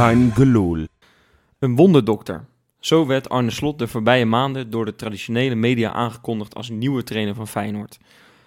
Kein 0.00 0.32
gelul. 0.34 0.86
Een 1.58 1.76
wonderdokter. 1.76 2.44
Zo 2.78 3.06
werd 3.06 3.28
Arne 3.28 3.50
Slot 3.50 3.78
de 3.78 3.88
voorbije 3.88 4.24
maanden 4.24 4.70
door 4.70 4.84
de 4.84 4.94
traditionele 4.94 5.54
media 5.54 5.92
aangekondigd 5.92 6.54
als 6.54 6.68
nieuwe 6.68 7.02
trainer 7.02 7.34
van 7.34 7.48
Feyenoord. 7.48 7.98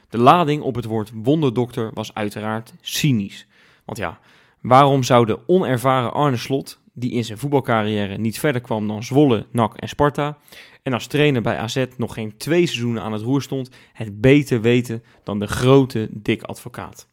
De 0.09 0.17
lading 0.17 0.61
op 0.61 0.75
het 0.75 0.85
woord 0.85 1.11
wonderdokter 1.13 1.91
was 1.93 2.13
uiteraard 2.13 2.73
cynisch. 2.81 3.47
Want 3.85 3.97
ja, 3.97 4.19
waarom 4.61 5.03
zou 5.03 5.25
de 5.25 5.39
onervaren 5.47 6.13
Arne 6.13 6.37
Slot, 6.37 6.79
die 6.93 7.11
in 7.11 7.25
zijn 7.25 7.37
voetbalcarrière 7.37 8.17
niet 8.17 8.39
verder 8.39 8.61
kwam 8.61 8.87
dan 8.87 9.03
Zwolle, 9.03 9.45
NAC 9.51 9.73
en 9.77 9.89
Sparta, 9.89 10.37
en 10.83 10.93
als 10.93 11.07
trainer 11.07 11.41
bij 11.41 11.57
AZ 11.57 11.85
nog 11.97 12.13
geen 12.13 12.37
twee 12.37 12.65
seizoenen 12.65 13.03
aan 13.03 13.13
het 13.13 13.21
roer 13.21 13.41
stond, 13.41 13.69
het 13.93 14.21
beter 14.21 14.61
weten 14.61 15.03
dan 15.23 15.39
de 15.39 15.47
grote 15.47 16.07
dik 16.11 16.43
advocaat? 16.43 17.07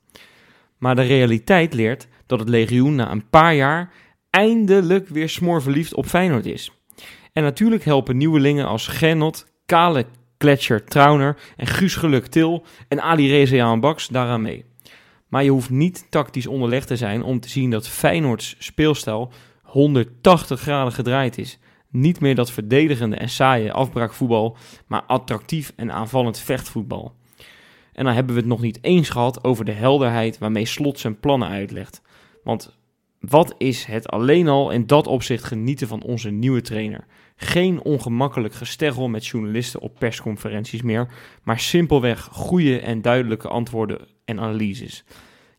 Maar 0.79 0.97
de 0.97 1.03
realiteit 1.03 1.75
leert 1.75 2.09
dat 2.27 2.39
het 2.39 2.49
legioen 2.49 2.95
na 2.95 3.11
een 3.11 3.29
paar 3.29 3.55
jaar 3.55 3.93
eindelijk 4.31 5.09
weer 5.09 5.29
smoorverliefd 5.29 5.95
op 5.95 6.07
Feyenoord 6.07 6.47
is. 6.47 6.73
En 7.33 7.43
natuurlijk 7.43 7.85
helpen 7.85 8.17
nieuwelingen 8.17 8.67
als 8.67 8.87
Genot, 8.87 9.47
Kale 9.67 10.07
Gletscher 10.39 10.85
Trauner 10.85 11.37
en 11.57 11.67
Guus 11.67 11.95
Geluk 11.95 12.27
Til 12.27 12.65
en 12.89 13.03
Ali 13.03 13.29
Reza 13.29 13.79
Baks 13.79 14.09
daaraan 14.09 14.43
mee. 14.43 14.65
Maar 15.29 15.45
je 15.45 15.51
hoeft 15.51 15.71
niet 15.71 16.07
tactisch 16.11 16.47
onderlegd 16.47 16.87
te 16.87 16.97
zijn 16.97 17.23
om 17.23 17.41
te 17.41 17.49
zien 17.49 17.71
dat 17.71 17.89
Feyenoords 17.89 18.57
speelstijl 18.59 19.33
180 19.63 20.61
graden 20.61 20.93
gedraaid 20.93 21.39
is. 21.39 21.59
Niet 21.91 22.21
meer 22.21 22.35
dat 22.35 22.51
verdedigende 22.51 23.17
en 23.17 23.29
saaie 23.29 23.73
afbraakvoetbal, 23.73 24.57
maar 24.87 25.03
attractief 25.03 25.73
en 25.77 25.93
aanvallend 25.93 26.39
vechtvoetbal. 26.39 27.15
En 27.93 28.05
dan 28.05 28.15
hebben 28.15 28.35
we 28.35 28.41
het 28.41 28.49
nog 28.49 28.61
niet 28.61 28.79
eens 28.83 29.09
gehad 29.09 29.45
over 29.45 29.65
de 29.65 29.73
helderheid 29.73 30.39
waarmee 30.39 30.67
Slot 30.67 30.99
zijn 30.99 31.21
plannen 31.21 31.49
uitlegt. 31.49 32.03
Want 32.45 32.80
wat 33.21 33.55
is 33.59 33.85
het 33.85 34.09
alleen 34.09 34.49
al 34.49 34.71
in 34.71 34.87
dat 34.87 35.07
opzicht 35.07 35.45
genieten 35.45 35.89
van 35.89 36.03
onze 36.03 36.31
nieuwe 36.31 36.61
trainer? 36.61 37.05
Geen 37.37 37.83
ongemakkelijk 37.83 38.55
gesteggel 38.55 39.09
met 39.09 39.27
journalisten 39.27 39.81
op 39.81 39.99
persconferenties 39.99 40.83
meer, 40.83 41.09
maar 41.43 41.61
simpelweg 41.61 42.29
goede 42.33 42.79
en 42.79 43.03
duidelijke 43.03 43.49
antwoorden 43.49 43.99
en 44.25 44.41
analyses. 44.41 45.05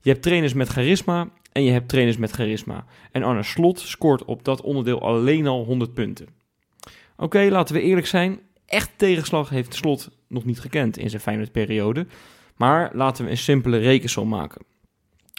Je 0.01 0.09
hebt 0.09 0.21
trainers 0.21 0.53
met 0.53 0.67
charisma 0.67 1.29
en 1.51 1.63
je 1.63 1.71
hebt 1.71 1.89
trainers 1.89 2.17
met 2.17 2.31
charisma. 2.31 2.85
En 3.11 3.23
Arne 3.23 3.43
Slot 3.43 3.79
scoort 3.79 4.25
op 4.25 4.45
dat 4.45 4.61
onderdeel 4.61 5.01
alleen 5.01 5.47
al 5.47 5.63
100 5.65 5.93
punten. 5.93 6.27
Oké, 7.17 7.47
laten 7.49 7.75
we 7.75 7.81
eerlijk 7.81 8.07
zijn. 8.07 8.39
Echt 8.65 8.91
tegenslag 8.95 9.49
heeft 9.49 9.75
Slot 9.75 10.09
nog 10.27 10.45
niet 10.45 10.59
gekend 10.59 10.97
in 10.97 11.09
zijn 11.09 11.21
Feyenoord-periode. 11.21 12.07
Maar 12.55 12.91
laten 12.93 13.25
we 13.25 13.31
een 13.31 13.37
simpele 13.37 13.77
rekensom 13.77 14.29
maken. 14.29 14.65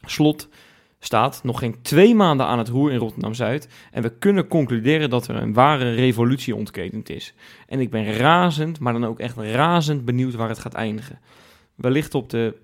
Slot 0.06 0.48
staat 1.04 1.40
nog 1.42 1.58
geen 1.58 1.82
twee 1.82 2.14
maanden 2.14 2.46
aan 2.46 2.58
het 2.58 2.68
roer 2.68 2.92
in 2.92 2.98
Rotterdam-Zuid. 2.98 3.68
En 3.90 4.02
we 4.02 4.18
kunnen 4.18 4.48
concluderen 4.48 5.10
dat 5.10 5.28
er 5.28 5.36
een 5.36 5.52
ware 5.52 5.94
revolutie 5.94 6.56
ontketend 6.56 7.10
is. 7.10 7.34
En 7.66 7.80
ik 7.80 7.90
ben 7.90 8.12
razend, 8.12 8.80
maar 8.80 8.92
dan 8.92 9.04
ook 9.04 9.18
echt 9.18 9.36
razend 9.36 10.04
benieuwd 10.04 10.34
waar 10.34 10.48
het 10.48 10.58
gaat 10.58 10.74
eindigen. 10.74 11.18
Wellicht 11.74 12.14
op 12.14 12.30
de 12.30 12.54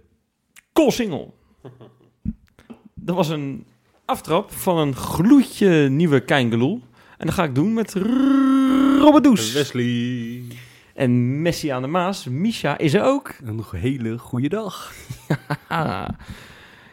Koolsingel. 0.72 1.34
Dat 2.94 3.16
was 3.16 3.28
een 3.28 3.66
aftrap 4.04 4.52
van 4.52 4.78
een 4.78 4.94
gloedje 4.96 5.88
nieuwe 5.88 6.20
Keingeloel. 6.20 6.82
En 7.16 7.26
dat 7.26 7.34
ga 7.34 7.44
ik 7.44 7.54
doen 7.54 7.74
met 7.74 7.94
Robert 8.98 9.24
Does. 9.24 9.52
Wesley. 9.52 10.42
En 10.94 11.42
Messi 11.42 11.68
aan 11.68 11.82
de 11.82 11.88
Maas, 11.88 12.24
Misha 12.24 12.78
is 12.78 12.94
er 12.94 13.02
ook. 13.02 13.34
Een 13.44 13.64
hele 13.70 14.18
goede 14.18 14.48
dag. 14.48 14.92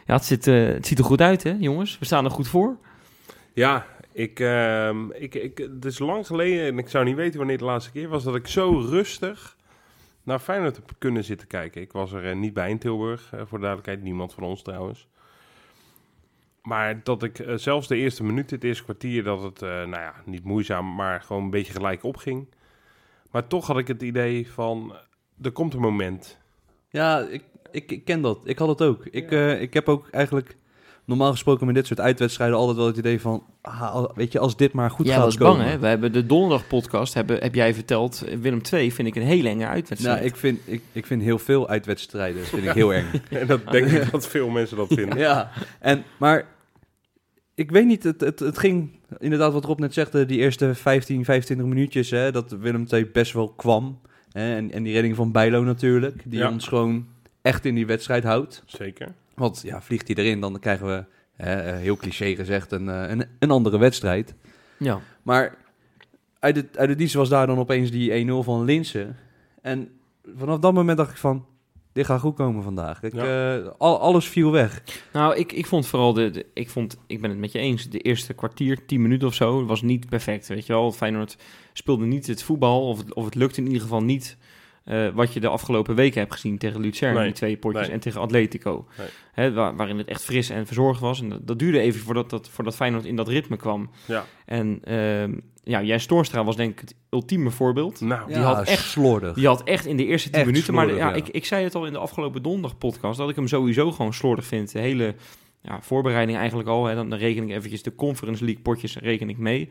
Ja, 0.06 0.14
het, 0.14 0.24
zit, 0.24 0.46
eh, 0.46 0.66
het 0.66 0.86
ziet 0.86 0.98
er 0.98 1.04
goed 1.04 1.20
uit, 1.20 1.42
hè, 1.42 1.56
jongens? 1.58 1.98
We 1.98 2.04
staan 2.04 2.24
er 2.24 2.30
goed 2.30 2.48
voor. 2.48 2.76
Ja, 3.52 3.86
ik, 4.12 4.40
ehm, 4.40 5.10
ik, 5.10 5.34
ik, 5.34 5.58
het 5.58 5.84
is 5.84 5.98
lang 5.98 6.26
geleden 6.26 6.66
en 6.66 6.78
ik 6.78 6.88
zou 6.88 7.04
niet 7.04 7.16
weten 7.16 7.38
wanneer 7.38 7.58
de 7.58 7.64
laatste 7.64 7.90
keer 7.90 8.08
was 8.08 8.24
dat 8.24 8.34
ik 8.34 8.46
zo 8.46 8.78
rustig 8.78 9.56
naar 10.26 10.38
Feyenoord 10.38 10.76
heb 10.76 10.90
kunnen 10.98 11.24
zitten 11.24 11.46
kijken. 11.46 11.80
Ik 11.82 11.92
was 11.92 12.12
er 12.12 12.30
eh, 12.30 12.36
niet 12.36 12.52
bij 12.54 12.70
in 12.70 12.78
Tilburg, 12.78 13.32
eh, 13.32 13.38
voor 13.38 13.58
de 13.58 13.64
duidelijkheid. 13.64 14.02
Niemand 14.02 14.34
van 14.34 14.42
ons 14.42 14.62
trouwens. 14.62 15.08
Maar 16.62 17.02
dat 17.02 17.22
ik 17.22 17.44
zelfs 17.54 17.88
de 17.88 17.96
eerste 17.96 18.24
minuut, 18.24 18.50
het 18.50 18.64
eerste 18.64 18.84
kwartier, 18.84 19.22
dat 19.22 19.42
het, 19.42 19.62
eh, 19.62 19.68
nou 19.68 19.90
ja, 19.90 20.14
niet 20.24 20.44
moeizaam, 20.44 20.94
maar 20.94 21.22
gewoon 21.22 21.42
een 21.42 21.50
beetje 21.50 21.72
gelijk 21.72 22.02
opging. 22.02 22.48
Maar 23.30 23.46
toch 23.46 23.66
had 23.66 23.78
ik 23.78 23.88
het 23.88 24.02
idee 24.02 24.50
van, 24.50 24.96
er 25.42 25.52
komt 25.52 25.74
een 25.74 25.80
moment. 25.80 26.38
Ja, 26.88 27.18
ik, 27.20 27.44
ik, 27.76 27.90
ik 27.92 28.04
ken 28.04 28.20
dat. 28.20 28.38
Ik 28.44 28.58
had 28.58 28.68
het 28.68 28.82
ook. 28.82 29.06
Ik, 29.10 29.30
eh, 29.32 29.60
ik 29.60 29.74
heb 29.74 29.88
ook 29.88 30.08
eigenlijk 30.10 30.56
normaal 31.04 31.30
gesproken 31.30 31.66
met 31.66 31.74
dit 31.74 31.86
soort 31.86 32.00
uitwedstrijden 32.00 32.56
altijd 32.56 32.76
wel 32.76 32.86
het 32.86 32.96
idee 32.96 33.20
van... 33.20 33.42
Ah, 33.62 34.04
weet 34.14 34.32
je, 34.32 34.38
als 34.38 34.56
dit 34.56 34.72
maar 34.72 34.90
goed 34.90 35.06
Jij 35.06 35.14
gaat 35.14 35.24
was 35.24 35.36
komen. 35.36 35.56
bang, 35.58 35.70
hè? 35.70 35.78
We 35.78 35.86
hebben 35.86 36.12
de 36.12 36.26
donderdag 36.26 36.66
podcast, 36.66 37.14
hebben, 37.14 37.38
heb 37.42 37.54
jij 37.54 37.74
verteld. 37.74 38.24
Willem 38.40 38.62
2 38.62 38.92
vind 38.92 39.08
ik 39.08 39.16
een 39.16 39.22
hele 39.22 39.48
enge 39.48 39.66
uitwedstrijd. 39.66 40.16
Nou, 40.16 40.28
ik 40.28 40.36
vind, 40.36 40.58
ik, 40.64 40.82
ik 40.92 41.06
vind 41.06 41.22
heel 41.22 41.38
veel 41.38 41.68
uitwedstrijden 41.68 42.44
vind 42.44 42.62
ik 42.64 42.70
heel 42.70 42.92
eng. 42.92 43.04
En 43.30 43.46
dat 43.46 43.70
denk 43.70 43.86
ik 43.86 44.10
dat 44.10 44.26
veel 44.26 44.48
mensen 44.48 44.76
dat 44.76 44.86
vinden. 44.88 45.18
ja, 45.18 45.50
en, 45.80 46.04
maar 46.18 46.46
ik 47.54 47.70
weet 47.70 47.86
niet, 47.86 48.02
het, 48.02 48.20
het, 48.20 48.38
het 48.38 48.58
ging 48.58 48.90
inderdaad 49.18 49.52
wat 49.52 49.64
Rob 49.64 49.78
net 49.78 49.94
zegt, 49.94 50.12
die 50.28 50.38
eerste 50.38 50.74
15, 50.74 51.24
25 51.24 51.66
minuutjes, 51.66 52.10
hè, 52.10 52.32
dat 52.32 52.50
Willem 52.60 52.86
II 52.92 53.06
best 53.06 53.32
wel 53.32 53.48
kwam. 53.48 53.98
Hè, 54.32 54.54
en, 54.56 54.72
en 54.72 54.82
die 54.82 54.92
redding 54.92 55.16
van 55.16 55.32
Bijlo 55.32 55.62
natuurlijk, 55.62 56.22
die 56.24 56.38
Ja. 56.38 56.50
ons 56.50 56.68
gewoon 56.68 57.06
echt 57.46 57.64
in 57.64 57.74
die 57.74 57.86
wedstrijd 57.86 58.24
houdt. 58.24 58.62
Zeker. 58.66 59.14
Want 59.34 59.60
ja, 59.64 59.82
vliegt 59.82 60.06
hij 60.08 60.16
erin, 60.16 60.40
dan 60.40 60.58
krijgen 60.58 60.86
we, 60.86 61.04
hè, 61.42 61.54
eh, 61.54 61.76
heel 61.76 61.96
cliché 61.96 62.34
gezegd, 62.34 62.72
een, 62.72 62.88
eh, 62.88 63.10
een, 63.10 63.24
een 63.38 63.50
andere 63.50 63.78
wedstrijd. 63.78 64.34
Ja. 64.78 65.00
Maar 65.22 65.54
uit 66.38 66.54
de, 66.54 66.64
uit 66.74 66.88
de 66.88 66.94
dienst 66.94 67.14
was 67.14 67.28
daar 67.28 67.46
dan 67.46 67.58
opeens 67.58 67.90
die 67.90 68.10
1-0 68.26 68.42
van 68.44 68.64
Linsen. 68.64 69.16
En 69.62 69.88
vanaf 70.36 70.58
dat 70.58 70.72
moment 70.74 70.98
dacht 70.98 71.10
ik 71.10 71.16
van, 71.16 71.46
dit 71.92 72.06
gaat 72.06 72.20
goed 72.20 72.34
komen 72.36 72.62
vandaag. 72.62 73.02
Ik, 73.02 73.14
eh, 73.14 73.56
al, 73.78 73.98
alles 74.00 74.28
viel 74.28 74.50
weg. 74.50 74.82
Nou, 75.12 75.36
ik, 75.36 75.52
ik 75.52 75.66
vond 75.66 75.86
vooral 75.86 76.12
de, 76.12 76.30
de- 76.30 76.46
ik 76.54 76.70
vond, 76.70 76.96
ik 77.06 77.20
ben 77.20 77.30
het 77.30 77.38
met 77.38 77.52
je 77.52 77.58
eens, 77.58 77.88
de 77.90 77.98
eerste 77.98 78.34
kwartier, 78.34 78.86
10 78.86 79.02
minuten 79.02 79.28
of 79.28 79.34
zo, 79.34 79.64
was 79.66 79.82
niet 79.82 80.08
perfect, 80.08 80.46
weet 80.48 80.66
je 80.66 80.72
wel. 80.72 80.92
Feyenoord 80.92 81.36
speelde 81.72 82.04
niet 82.06 82.26
het 82.26 82.42
voetbal, 82.42 82.88
of 82.88 82.98
het, 82.98 83.14
of 83.14 83.24
het 83.24 83.34
lukte 83.34 83.60
in 83.60 83.66
ieder 83.66 83.82
geval 83.82 84.02
niet 84.02 84.36
eh, 84.86 85.08
wat 85.14 85.32
je 85.32 85.40
de 85.40 85.48
afgelopen 85.48 85.94
weken 85.94 86.20
hebt 86.20 86.32
gezien 86.32 86.58
tegen 86.58 86.80
Lucerne, 86.80 87.14
Nee, 87.16 87.24
die 87.24 87.34
twee 87.34 87.56
potjes, 87.56 87.82
nee. 87.82 87.90
en 87.92 88.00
tegen 88.00 88.20
Atletico. 88.20 88.86
Nee. 88.98 89.06
Hè, 89.32 89.52
waar- 89.52 89.76
waarin 89.76 89.98
het 89.98 90.06
echt 90.08 90.24
fris 90.24 90.50
en 90.50 90.66
verzorgd 90.66 91.00
was. 91.00 91.20
En 91.20 91.28
dat, 91.28 91.46
dat 91.46 91.58
duurde 91.58 91.78
even 91.80 92.00
voordat, 92.00 92.30
dat, 92.30 92.48
voordat 92.48 92.76
Feyenoord 92.76 93.04
in 93.04 93.16
dat 93.16 93.28
ritme 93.28 93.56
kwam. 93.56 93.90
Ja. 94.06 94.24
En 94.44 94.78
ehm 94.84 95.32
ja, 95.64 95.82
Jens 95.82 96.06
Toornstra 96.06 96.44
was 96.44 96.56
denk 96.56 96.72
ik 96.72 96.80
het 96.80 96.94
ultieme 97.10 97.50
voorbeeld. 97.50 98.00
Nou, 98.00 98.26
Die 98.26 98.36
had 98.36 98.66
echt- 98.66 98.84
slordig. 98.84 99.34
Die 99.34 99.46
had 99.46 99.62
echt 99.62 99.86
in 99.86 99.96
de 99.96 100.06
eerste 100.06 100.30
10 100.30 100.38
Echt 100.38 100.46
minuten. 100.50 100.74
Maar 100.74 100.88
ja, 100.88 100.94
ja. 100.96 101.12
Ik, 101.14 101.28
ik 101.28 101.44
zei 101.44 101.64
het 101.64 101.74
al 101.74 101.86
in 101.86 101.92
de 101.92 101.98
afgelopen 101.98 102.42
donderdag 102.42 102.78
podcast. 102.78 103.18
Dat 103.18 103.28
ik 103.30 103.36
hem 103.36 103.48
sowieso 103.48 103.92
gewoon 103.92 104.14
slordig 104.14 104.44
vind. 104.46 104.72
De 104.72 104.78
hele 104.78 105.14
ja, 105.62 105.80
voorbereiding 105.82 106.38
eigenlijk 106.38 106.68
al. 106.68 106.84
Hè, 106.84 106.94
dan 106.94 107.14
reken 107.14 107.42
ik 107.42 107.50
eventjes 107.56 107.82
de 107.82 107.94
Conference 107.94 108.44
League 108.44 108.62
potjes 108.62 108.96
reken 108.96 109.28
ik 109.28 109.38
mee. 109.38 109.68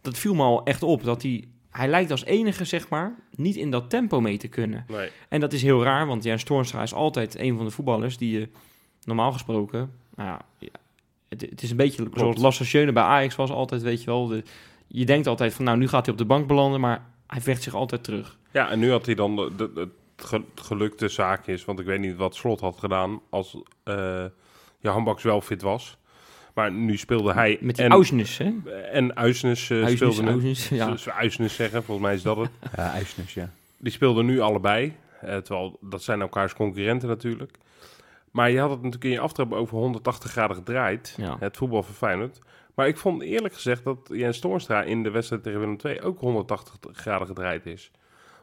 Dat 0.00 0.18
viel 0.18 0.34
me 0.34 0.42
al 0.42 0.64
echt 0.64 0.82
op. 0.82 1.04
Dat 1.04 1.22
hij, 1.22 1.44
hij 1.76 1.88
lijkt 1.88 2.10
als 2.10 2.24
enige, 2.24 2.64
zeg 2.64 2.88
maar, 2.88 3.14
niet 3.36 3.56
in 3.56 3.70
dat 3.70 3.90
tempo 3.90 4.20
mee 4.20 4.38
te 4.38 4.48
kunnen. 4.48 4.84
nee. 4.88 5.10
En 5.28 5.40
dat 5.40 5.52
is 5.52 5.62
heel 5.62 5.82
raar. 5.82 6.06
Want 6.06 6.24
Jens 6.24 6.44
Toornstra 6.44 6.82
is 6.82 6.94
altijd 6.94 7.38
een 7.38 7.56
van 7.56 7.64
de 7.64 7.70
voetballers 7.70 8.16
die 8.16 8.38
je 8.38 8.48
normaal 9.04 9.32
gesproken... 9.32 9.92
Nou 10.14 10.28
ja, 10.58 10.68
het, 11.28 11.40
het 11.40 11.62
is 11.62 11.70
een 11.70 11.76
beetje 11.76 12.08
zoals 12.14 12.36
Lasse 12.36 12.92
bij 12.92 13.02
Ajax 13.02 13.36
was 13.36 13.50
altijd, 13.50 13.82
weet 13.82 14.00
je 14.00 14.06
wel. 14.06 14.26
De, 14.26 14.42
je 14.86 15.04
denkt 15.04 15.26
altijd 15.26 15.54
van, 15.54 15.64
nou, 15.64 15.78
nu 15.78 15.88
gaat 15.88 16.04
hij 16.04 16.14
op 16.14 16.20
de 16.20 16.26
bank 16.26 16.46
belanden. 16.46 16.80
Maar 16.80 17.06
hij 17.26 17.40
vecht 17.40 17.62
zich 17.62 17.74
altijd 17.74 18.04
terug. 18.04 18.38
Ja, 18.52 18.70
en 18.70 18.78
nu 18.78 18.90
had 18.90 19.06
hij 19.06 19.14
dan 19.14 19.36
de, 19.36 19.72
de, 19.72 19.88
het 20.16 20.42
gelukte 20.54 21.08
zaakjes, 21.08 21.64
want 21.64 21.78
ik 21.78 21.86
weet 21.86 22.00
niet 22.00 22.16
wat 22.16 22.34
Slot 22.34 22.60
had 22.60 22.78
gedaan 22.78 23.20
als 23.30 23.56
eh 23.84 24.24
Johan 24.78 25.04
Baks 25.04 25.22
wel 25.22 25.40
fit 25.40 25.62
was. 25.62 25.96
Maar 26.54 26.72
nu 26.72 26.96
speelde 26.96 27.32
hij 27.32 27.58
Met 27.60 27.76
die 27.76 27.84
en, 27.84 27.90
Ausnes, 27.90 28.38
hè? 28.38 28.52
en 28.92 29.16
Uisnes 29.16 29.70
eh, 29.70 29.82
Huisnes, 29.82 30.16
speelde 30.64 31.04
ja. 31.04 31.12
Uisnes 31.12 31.54
zeggen, 31.54 31.82
volgens 31.84 32.06
mij 32.06 32.14
is 32.16 32.22
dat 32.22 32.36
het. 32.36 32.50
Ja, 32.76 32.92
IJsnes, 32.92 33.34
ja. 33.34 33.50
Die 33.76 33.92
speelden 33.92 34.26
nu 34.26 34.40
allebei. 34.40 34.96
eh, 35.20 35.36
terwijl 35.36 35.78
dat 35.80 36.02
zijn 36.02 36.20
elkaars 36.20 36.54
concurrenten 36.54 37.08
natuurlijk. 37.08 37.56
Maar 38.30 38.50
je 38.50 38.58
had 38.58 38.70
het 38.70 38.78
natuurlijk 38.78 39.04
in 39.04 39.10
je 39.10 39.20
aftrap 39.20 39.52
over 39.52 39.78
180 39.78 40.30
graden 40.30 40.56
gedraaid. 40.56 41.14
Ja. 41.16 41.36
Het 41.40 41.56
voetbal 41.56 41.82
van 41.82 41.94
Feyenoord. 41.94 42.38
Maar 42.74 42.88
ik 42.88 42.96
vond 42.96 43.22
eerlijk 43.22 43.54
gezegd 43.54 43.84
dat 43.84 43.98
Jens 44.12 44.38
Toornstra 44.38 44.82
in 44.82 45.02
de 45.02 45.10
wedstrijd 45.10 45.42
tegen 45.42 45.58
Willem 45.60 45.76
II 45.84 46.00
ook 46.00 46.20
180 46.20 46.76
graden 46.92 47.26
gedraaid 47.26 47.66
is. 47.66 47.90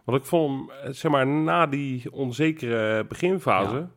Want 0.04 0.18
ik 0.20 0.26
vond 0.26 0.70
hem, 0.70 0.78
eh, 0.84 0.92
zeg 0.94 1.12
maar, 1.12 1.28
na 1.28 1.68
die 1.68 2.12
onzekere 2.12 3.06
beginfase... 3.06 3.76
Ja. 3.76 3.90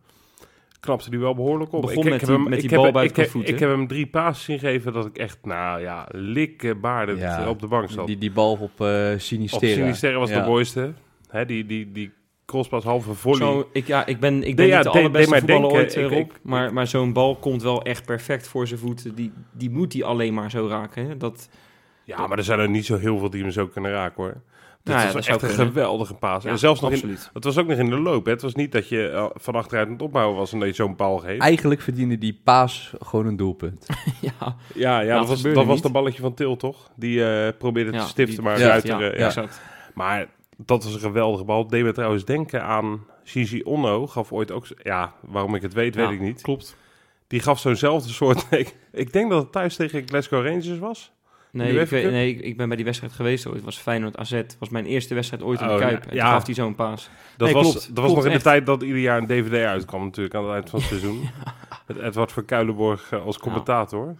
Knapte 0.85 1.11
hij 1.11 1.19
wel 1.19 1.35
behoorlijk 1.35 1.73
op. 1.73 1.81
Begon 1.83 1.97
ik, 2.05 2.05
met 2.05 2.13
ik 2.15 2.19
die- 2.21 2.29
heb 2.29 2.39
hem, 2.39 2.49
met 2.51 2.61
die 2.61 2.69
bal 2.69 2.87
ik, 3.03 3.17
heb- 3.17 3.25
de 3.25 3.31
voet, 3.31 3.49
ik 3.49 3.59
heb 3.59 3.69
hem 3.69 3.87
drie 3.87 4.07
passes 4.07 4.49
ingegeven 4.49 4.93
dat 4.93 5.07
ik 5.07 5.19
echt, 5.19 5.39
nou 5.43 5.81
ja, 5.81 6.09
likbaardig 6.11 7.19
Ja, 7.19 7.49
op 7.49 7.61
de 7.61 7.67
bank 7.67 7.91
zat. 7.91 8.07
Die, 8.07 8.19
die 8.19 8.31
bal 8.33 8.53
op 8.53 8.81
eh 8.81 9.11
Op 9.15 9.21
Sinisterra. 9.21 9.73
Sinisterre 9.75 10.19
was 10.19 10.31
ja. 10.31 10.41
de 10.43 10.49
mooiste. 10.49 10.93
Hè, 11.29 11.45
die, 11.47 11.67
die, 11.67 11.93
die 11.93 12.11
crosspas, 12.47 12.85
halve 12.85 13.15
volley. 13.15 13.39
Zo, 13.39 13.69
ik, 13.73 13.87
ja, 13.87 14.07
ik 14.07 14.21
ben, 14.21 14.43
ik 14.43 14.57
ben 14.57 14.67
ja, 14.67 14.75
niet 14.75 14.85
de 14.85 14.91
allerbeste 14.99 15.37
voetballer 15.39 15.71
ooit, 15.71 15.95
eh, 15.97 16.05
ik- 16.05 16.11
Rob. 16.11 16.19
ik- 16.19 16.41
maar 16.43 16.73
maar 16.73 16.87
zo'n 16.87 17.13
bal 17.13 17.37
komt 17.37 17.63
wel 17.63 17.83
echt 17.83 18.05
perfect 18.05 18.49
voor 18.49 18.67
zijn 18.67 18.81
voeten. 18.81 19.15
Die, 19.15 19.33
die 19.53 19.71
moet 19.71 19.93
hij 19.93 20.05
alleen 20.05 20.35
maar 20.35 20.51
zo 20.51 20.67
raken. 20.69 21.09
Hè? 21.09 21.17
Dat, 21.17 21.49
Ja, 22.05 22.27
maar 22.27 22.39
er 22.39 22.45
zijn 22.45 22.59
er 22.59 22.69
niet 22.69 22.87
zo 22.87 22.97
heel 22.97 23.19
veel 23.19 23.31
die 23.31 23.43
hem 23.43 23.51
zo 23.51 23.67
kunnen 23.67 23.91
raken 23.93 24.23
hoor. 24.23 24.41
Dat 24.85 24.95
Nou 24.95 25.07
ja, 25.09 25.13
was 25.15 25.27
dat 25.27 25.35
echt 25.35 25.43
een 25.43 25.49
kunnen. 25.57 25.67
geweldige 25.73 26.15
paas. 26.15 26.43
ja, 26.43 26.51
en 26.51 26.59
zelfs 26.59 26.81
nog 26.81 26.91
in, 26.91 26.97
absoluut. 26.97 27.31
het 27.33 27.45
was 27.45 27.59
ook 27.59 27.67
nog 27.67 27.79
in 27.79 27.91
de 27.91 27.99
loop. 27.99 28.25
Hè. 28.25 28.31
Het 28.33 28.43
was 28.43 28.55
niet 28.55 28.73
dat 28.73 28.89
je 28.89 29.09
eh, 29.09 29.27
van 29.35 29.55
achteruit 29.55 29.87
aan 29.87 29.93
het 29.93 30.03
opbouwen 30.03 30.37
was 30.37 30.53
en 30.53 30.59
dat 30.59 30.69
je 30.69 30.75
zo'n 30.75 30.97
bal 30.97 31.19
geeft. 31.19 31.41
Eigenlijk 31.43 31.81
verdiende 31.81 32.19
die 32.19 32.41
paas 32.45 32.93
gewoon 33.01 33.27
een 33.27 33.37
doelpunt. 33.37 33.87
ja, 34.21 34.57
Ja, 34.75 35.01
ja, 35.01 35.09
dat 35.19 35.19
dat 35.19 35.43
was, 35.43 35.55
dat 35.55 35.65
was 35.67 35.81
dat 35.83 35.93
balletje 35.93 36.21
van 36.21 36.35
Til 36.35 36.57
toch? 36.57 36.91
Die 36.97 37.25
eh, 37.31 37.53
probeerde 37.59 37.93
ja, 37.93 38.03
te 38.03 38.09
stiften, 38.09 38.35
die- 38.37 38.45
maar 38.45 38.59
ja, 38.59 38.77
eh, 38.83 38.99
ja. 38.99 39.11
exact. 39.11 39.61
Maar 39.95 40.27
dat 40.57 40.85
was 40.85 40.95
een 40.95 41.01
geweldige 41.01 41.45
bal. 41.45 41.67
Deed 41.67 41.85
me 41.85 41.93
trouwens 41.93 42.25
denken 42.25 42.63
aan 42.63 43.05
Gigi 43.25 43.63
Onno. 43.63 44.07
Gaf 44.07 44.33
ooit 44.33 44.51
ook... 44.51 44.67
Ja, 44.83 45.13
waarom 45.21 45.55
ik 45.55 45.63
het 45.63 45.73
weet, 45.73 45.95
weet 45.95 46.11
ik 46.11 46.21
niet. 46.21 46.41
Klopt. 46.43 46.77
Die 47.27 47.41
gaf 47.41 47.59
zo'nzelfde 47.59 48.09
soort... 48.13 48.47
ik, 48.51 48.77
ik 48.93 49.13
denk 49.13 49.31
dat 49.31 49.43
het 49.43 49.53
thuis 49.53 49.77
tegen 49.77 50.03
Glasgow 50.09 50.47
Rangers 50.47 50.79
was. 50.79 51.13
Nee, 51.55 51.81
ik, 51.81 51.89
weet- 51.89 52.11
nee 52.11 52.35
ik, 52.37 52.56
ben 52.56 52.67
bij 52.67 52.77
die 52.77 52.85
wedstrijd 52.85 53.12
geweest 53.12 53.47
ooit. 53.47 53.56
Het 53.56 53.65
was 53.65 53.77
Feyenoord 53.79 54.17
AZ. 54.17 54.31
Het 54.31 54.56
was 54.59 54.69
mijn 54.69 54.87
eerste 54.87 55.15
wedstrijd 55.15 55.43
ooit 55.43 55.61
in 55.61 55.67
de 55.67 55.73
Oh, 55.73 55.79
Kuip. 55.79 55.91
ja. 55.93 56.01
En 56.01 56.09
toen 56.09 56.17
Ja. 56.17 56.31
gaf 56.33 56.45
hij 56.47 56.55
zo'n 56.55 56.75
paas. 56.75 57.09
Dat 57.37 57.47
Nee, 57.49 57.56
was, 57.56 57.71
klopt. 57.71 57.95
dat 57.95 58.05
was 58.05 58.15
nog 58.15 58.27
in 58.27 58.33
de 58.33 58.43
tijd 58.43 58.67
dat 58.67 58.83
ieder 58.83 59.01
jaar 59.01 59.19
een 59.19 59.27
DVD 59.27 59.65
uitkwam 59.65 60.05
natuurlijk 60.05 60.35
aan 60.35 60.45
het 60.45 60.53
eind 60.53 60.71
van 60.71 60.79
het 60.79 60.89
seizoen. 60.89 61.21
Met 61.87 61.99
Edward 61.99 62.33
van 62.33 62.45
Kuilenborg 62.45 63.12
eh, 63.12 63.25
als 63.25 63.39
commentator. 63.39 64.17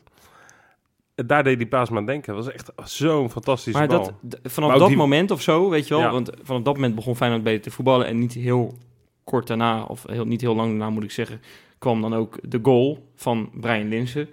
En 1.15 1.27
Daar 1.27 1.45
deed 1.45 1.59
die 1.59 1.67
paas 1.67 1.91
me 1.91 1.97
aan 1.97 2.07
denken. 2.07 2.35
Dat 2.35 2.45
was 2.45 2.55
echt 2.55 2.73
zo'n 2.85 3.31
fantastische 3.31 3.79
Maar 3.79 3.89
bal. 3.89 4.13
dat, 4.23 4.39
vanaf 4.53 4.71
Maar 4.71 4.79
dat 4.79 4.89
die- 4.89 4.97
moment 4.97 5.31
of 5.31 5.43
zo, 5.43 5.69
weet 5.71 5.89
je 5.89 5.95
wel. 5.95 6.03
Ja. 6.03 6.11
Want 6.11 6.31
vanaf 6.43 6.63
dat 6.63 6.75
moment 6.75 6.95
begon 6.95 7.17
Feyenoord 7.17 7.43
beter 7.43 7.61
te 7.63 7.71
voetballen. 7.71 8.07
En 8.07 8.19
niet 8.19 8.33
heel 8.33 8.79
kort 9.25 9.47
daarna, 9.47 9.83
of 9.83 10.05
heel, 10.07 10.25
niet 10.25 10.41
heel 10.41 10.55
lang 10.55 10.69
daarna 10.69 10.91
moet 10.91 11.05
ik 11.05 11.11
zeggen... 11.11 11.41
kwam 11.79 12.01
dan 12.01 12.15
ook 12.15 12.39
de 12.43 12.59
goal 12.63 13.09
van 13.15 13.51
Brian 13.55 13.89
Linsen. 13.89 14.29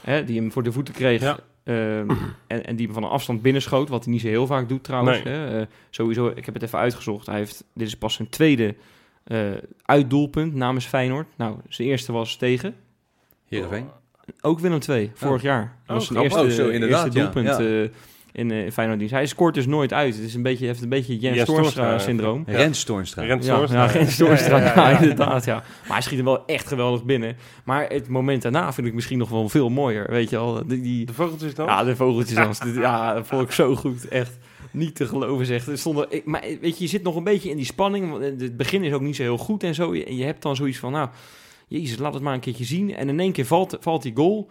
Hè, 0.00 0.24
die 0.24 0.40
hem 0.40 0.52
voor 0.52 0.62
de 0.62 0.72
voeten 0.72 0.94
kreeg. 0.94 1.20
Ja. 1.20 1.38
Ehm, 1.64 2.10
en, 2.46 2.66
en 2.66 2.76
die 2.76 2.84
hem 2.86 2.94
van 2.94 3.04
een 3.04 3.10
afstand 3.10 3.42
binnenschoot. 3.42 3.88
Wat 3.88 4.04
hij 4.04 4.12
niet 4.12 4.22
zo 4.22 4.28
heel 4.28 4.46
vaak 4.46 4.68
doet 4.68 4.84
trouwens. 4.84 5.22
Nee. 5.22 5.34
Hè. 5.34 5.60
Eh, 5.60 5.66
sowieso, 5.90 6.26
ik 6.34 6.44
heb 6.44 6.54
het 6.54 6.62
even 6.62 6.78
uitgezocht. 6.78 7.26
Hij 7.26 7.36
heeft, 7.36 7.64
dit 7.74 7.86
is 7.86 7.96
pas 7.96 8.14
zijn 8.14 8.28
tweede 8.28 8.74
eh 9.24 9.50
uitdoelpunt 9.84 10.54
namens 10.54 10.86
Feyenoord. 10.86 11.26
Nou, 11.36 11.56
zijn 11.68 11.88
eerste 11.88 12.12
was 12.12 12.36
tegen... 12.36 12.74
Heerenveen. 13.48 13.86
Ook 14.40 14.58
Willem 14.60 14.78
II, 14.88 15.10
vorig 15.14 15.42
jaar. 15.42 15.76
Dat 15.86 15.96
was 15.96 16.06
zijn 16.06 16.18
grappig. 16.18 16.46
eerste, 16.48 16.62
Oh, 16.62 16.68
zo, 16.68 16.72
eerste 16.86 17.08
doelpunt 17.08 17.46
Ja. 17.46 17.58
eh, 17.82 17.88
in, 18.36 18.72
dienst. 18.98 19.10
Hij 19.14 19.26
scoort 19.26 19.54
dus 19.54 19.66
nooit 19.66 19.92
uit. 19.92 20.14
Het 20.14 20.24
is 20.24 20.34
een 20.34 20.42
beetje, 20.42 20.66
heeft 20.66 20.82
een 20.82 20.88
beetje 20.88 21.18
Jens 21.18 21.36
Jens 21.36 21.48
Toornstra 21.48 21.82
Toornstra, 21.82 22.10
syndroom. 22.10 22.44
Ja. 22.46 22.52
Rens 22.56 22.84
Toornstra. 22.84 23.22
Rens 23.24 23.46
Ja, 23.46 23.54
Toornstra. 23.56 23.82
ja, 23.84 23.90
Toornstra, 24.16 24.56
Ja, 24.58 24.64
ja, 24.64 24.74
ja, 24.74 24.90
ja. 24.90 24.98
inderdaad, 25.00 25.44
ja. 25.44 25.54
Maar 25.54 25.92
hij 25.92 26.00
schiet 26.00 26.16
hem 26.16 26.24
wel 26.26 26.46
echt 26.46 26.66
geweldig 26.68 27.04
binnen. 27.04 27.36
Maar 27.64 27.86
het 27.88 28.08
moment 28.08 28.42
daarna 28.42 28.72
vind 28.72 28.86
ik 28.86 28.94
misschien 28.94 29.18
nog 29.18 29.28
wel 29.28 29.48
veel 29.48 29.68
mooier, 29.68 30.10
weet 30.10 30.30
je 30.30 30.36
wel. 30.36 30.66
Die, 30.66 30.80
die, 30.80 31.06
De 31.06 31.12
vogeltjes 31.12 31.54
dan? 31.54 31.66
ja, 31.66 31.84
de 31.84 31.96
vogeltjes. 31.96 32.58
Dit- 32.58 32.74
Ja, 32.84 33.14
dat 33.14 33.26
vond 33.26 33.42
ik 33.42 33.50
zo 33.50 33.74
goed, 33.76 34.08
echt. 34.08 34.38
Niet 34.70 34.94
te 34.94 35.06
geloven, 35.06 35.46
zegt. 35.46 35.66
Er 35.68 35.78
stonden, 35.78 36.06
ik, 36.08 36.24
maar 36.24 36.40
weet 36.60 36.78
je, 36.78 36.84
je 36.84 36.90
zit 36.90 37.02
nog 37.02 37.16
een 37.16 37.24
beetje 37.24 37.50
in 37.50 37.56
die 37.56 37.64
spanning. 37.64 38.10
want 38.10 38.22
Het 38.40 38.56
begin 38.56 38.84
is 38.84 38.92
ook 38.92 39.00
niet 39.00 39.16
zo 39.16 39.22
heel 39.22 39.38
goed 39.38 39.62
en 39.62 39.74
zo. 39.74 39.92
En 39.92 40.16
je 40.16 40.24
hebt 40.24 40.42
dan 40.42 40.56
zoiets 40.56 40.78
van, 40.78 40.92
nou, 40.92 41.08
jezus, 41.68 41.98
laat 41.98 42.14
het 42.14 42.22
maar 42.22 42.34
een 42.34 42.40
keertje 42.40 42.64
zien. 42.64 42.94
En 42.94 43.08
in 43.08 43.20
één 43.20 43.32
keer 43.32 43.46
valt, 43.46 43.76
valt 43.80 44.02
die 44.02 44.12
goal. 44.16 44.50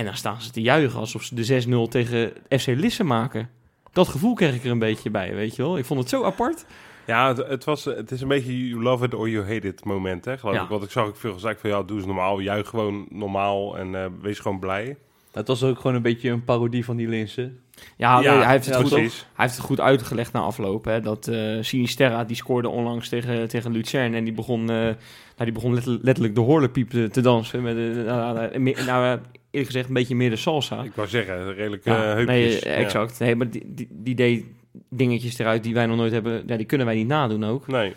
En 0.00 0.06
dan 0.06 0.16
staan 0.16 0.40
ze 0.40 0.50
te 0.50 0.60
juichen 0.60 0.98
alsof 0.98 1.22
ze 1.22 1.34
de 1.34 1.86
6-0 1.86 1.90
tegen 1.90 2.32
FC 2.48 2.66
Lisse 2.66 3.04
maken. 3.04 3.48
Dat 3.92 4.08
gevoel 4.08 4.34
kreeg 4.34 4.54
ik 4.54 4.64
er 4.64 4.70
een 4.70 4.78
beetje 4.78 5.10
bij, 5.10 5.34
weet 5.34 5.56
je 5.56 5.62
wel. 5.62 5.78
Ik 5.78 5.84
vond 5.84 6.00
het 6.00 6.08
zo 6.08 6.24
apart. 6.24 6.64
Ja, 7.06 7.28
het, 7.28 7.36
het, 7.36 7.64
was, 7.64 7.84
het 7.84 8.10
is 8.10 8.20
een 8.20 8.28
beetje 8.28 8.68
you 8.68 8.82
love 8.82 9.04
it 9.04 9.14
or 9.14 9.28
you 9.28 9.46
hate 9.54 9.68
it 9.68 9.84
moment, 9.84 10.24
hè, 10.24 10.38
geloof 10.38 10.54
Ja. 10.54 10.62
ik. 10.62 10.68
Want 10.68 10.82
ik 10.82 10.90
zag 10.90 11.06
ook 11.06 11.16
veel 11.16 11.32
gezegd 11.32 11.60
van, 11.60 11.70
ja, 11.70 11.82
doe 11.82 11.96
eens 11.96 12.06
normaal. 12.06 12.38
Juich 12.40 12.68
gewoon 12.68 13.06
normaal 13.10 13.78
en 13.78 13.94
eh, 13.94 14.06
wees 14.20 14.38
gewoon 14.38 14.58
blij. 14.58 14.96
Het 15.32 15.46
was 15.46 15.62
ook 15.62 15.76
gewoon 15.76 15.96
een 15.96 16.02
beetje 16.02 16.30
een 16.30 16.44
parodie 16.44 16.84
van 16.84 16.96
die 16.96 17.08
Linsen. 17.08 17.60
Ja, 17.96 18.22
hij, 18.22 18.50
heeft 18.50 18.66
het 18.66 18.74
ja, 18.74 18.80
goed, 18.80 18.90
precies. 18.90 19.18
hij 19.18 19.44
heeft 19.44 19.56
het 19.56 19.66
goed 19.66 19.80
uitgelegd 19.80 20.32
na 20.32 20.40
afloop. 20.40 20.84
Hè, 20.84 21.00
dat 21.00 21.28
eh 21.28 21.58
Sinisterra, 21.60 22.24
die 22.24 22.36
scoorde 22.36 22.68
onlangs 22.68 23.08
tegen, 23.08 23.48
tegen 23.48 23.72
Lucerne. 23.72 24.16
En 24.16 24.24
die 24.24 24.32
begon, 24.32 24.60
eh, 24.60 24.76
nou, 24.76 24.96
die 25.36 25.52
begon 25.52 25.74
letterlijk, 25.74 26.04
letterlijk 26.04 26.34
de 26.34 26.40
horlepiep 26.40 26.90
te, 26.90 27.08
te 27.08 27.20
dansen. 27.20 27.62
Met, 27.62 27.76
eh, 27.76 28.86
nou, 28.86 29.20
eh, 29.50 29.58
eerlijk 29.60 29.66
gezegd 29.72 29.88
een 29.88 29.94
beetje 29.94 30.14
meer 30.14 30.30
de 30.30 30.36
salsa. 30.36 30.82
Ik 30.82 30.94
wou 30.94 31.08
zeggen, 31.08 31.54
redelijk 31.54 31.84
Ja, 31.84 31.96
eh 31.96 32.02
heupjes. 32.14 32.26
nee, 32.26 32.50
Ja. 32.52 32.60
exact. 32.84 33.18
Nee, 33.18 33.36
maar 33.36 33.50
die, 33.50 33.62
die, 33.66 33.88
die 33.90 34.14
deed 34.14 34.44
dingetjes 34.88 35.38
eruit 35.38 35.62
die 35.62 35.74
wij 35.74 35.86
nog 35.86 35.96
nooit 35.96 36.12
hebben. 36.12 36.42
Ja, 36.46 36.56
die 36.56 36.66
kunnen 36.66 36.86
wij 36.86 36.96
niet 36.96 37.06
nadoen 37.06 37.44
ook. 37.44 37.66
Nee, 37.66 37.92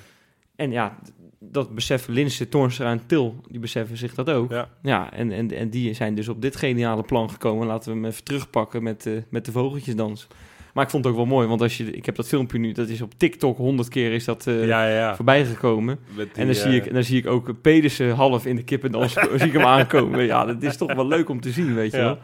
En 0.55 0.71
ja, 0.71 0.97
dat 1.39 1.75
beseffen 1.75 2.13
Linse, 2.13 2.49
Toornstra 2.49 2.91
en 2.91 3.01
Til, 3.05 3.35
die 3.49 3.59
beseffen 3.59 3.97
zich 3.97 4.13
dat 4.13 4.29
ook. 4.29 4.51
ja. 4.51 4.69
Ja, 4.81 5.13
en, 5.13 5.31
en, 5.31 5.51
en 5.51 5.69
die 5.69 5.93
zijn 5.93 6.15
dus 6.15 6.27
op 6.29 6.41
dit 6.41 6.55
geniale 6.55 7.03
plan 7.03 7.29
gekomen. 7.29 7.67
Laten 7.67 7.91
we 7.91 7.97
hem 7.97 8.05
even 8.05 8.23
terugpakken 8.23 8.83
met, 8.83 9.05
eh, 9.05 9.13
met 9.29 9.45
de 9.45 9.51
vogeltjesdans. 9.51 10.27
Maar 10.73 10.83
ik 10.83 10.89
vond 10.89 11.03
het 11.03 11.13
ook 11.13 11.19
wel 11.19 11.29
mooi, 11.29 11.47
want 11.47 11.61
als 11.61 11.77
je, 11.77 11.91
ik 11.91 12.05
heb 12.05 12.15
dat 12.15 12.27
filmpje 12.27 12.57
nu, 12.57 12.71
dat 12.71 12.87
is 12.87 13.01
op 13.01 13.13
TikTok 13.17 13.57
honderd 13.57 13.87
keer 13.89 14.11
is 14.11 14.25
dat 14.25 14.47
eh, 14.47 14.65
ja, 14.67 14.87
ja, 14.87 14.95
ja. 14.95 15.15
voorbij 15.15 15.45
gekomen. 15.45 15.99
Die, 16.15 16.29
en 16.35 16.45
dan, 16.45 16.55
zie 16.55 16.69
eh, 16.69 16.75
ik, 16.85 16.93
dan 16.93 17.03
zie 17.03 17.17
ik 17.17 17.27
ook 17.27 17.61
Pedersen 17.61 18.11
half 18.11 18.45
in 18.45 18.55
de 18.55 18.63
kippendans, 18.63 19.13
zie 19.35 19.47
ik 19.47 19.53
hem 19.53 19.61
aankomen. 19.65 20.25
Ja, 20.25 20.45
dat 20.45 20.61
is 20.63 20.77
toch 20.77 20.93
wel 20.93 21.07
leuk 21.07 21.29
om 21.29 21.41
te 21.41 21.51
zien, 21.51 21.73
weet 21.73 21.91
je 21.91 21.97
Ja. 21.97 22.03
wel. 22.03 22.17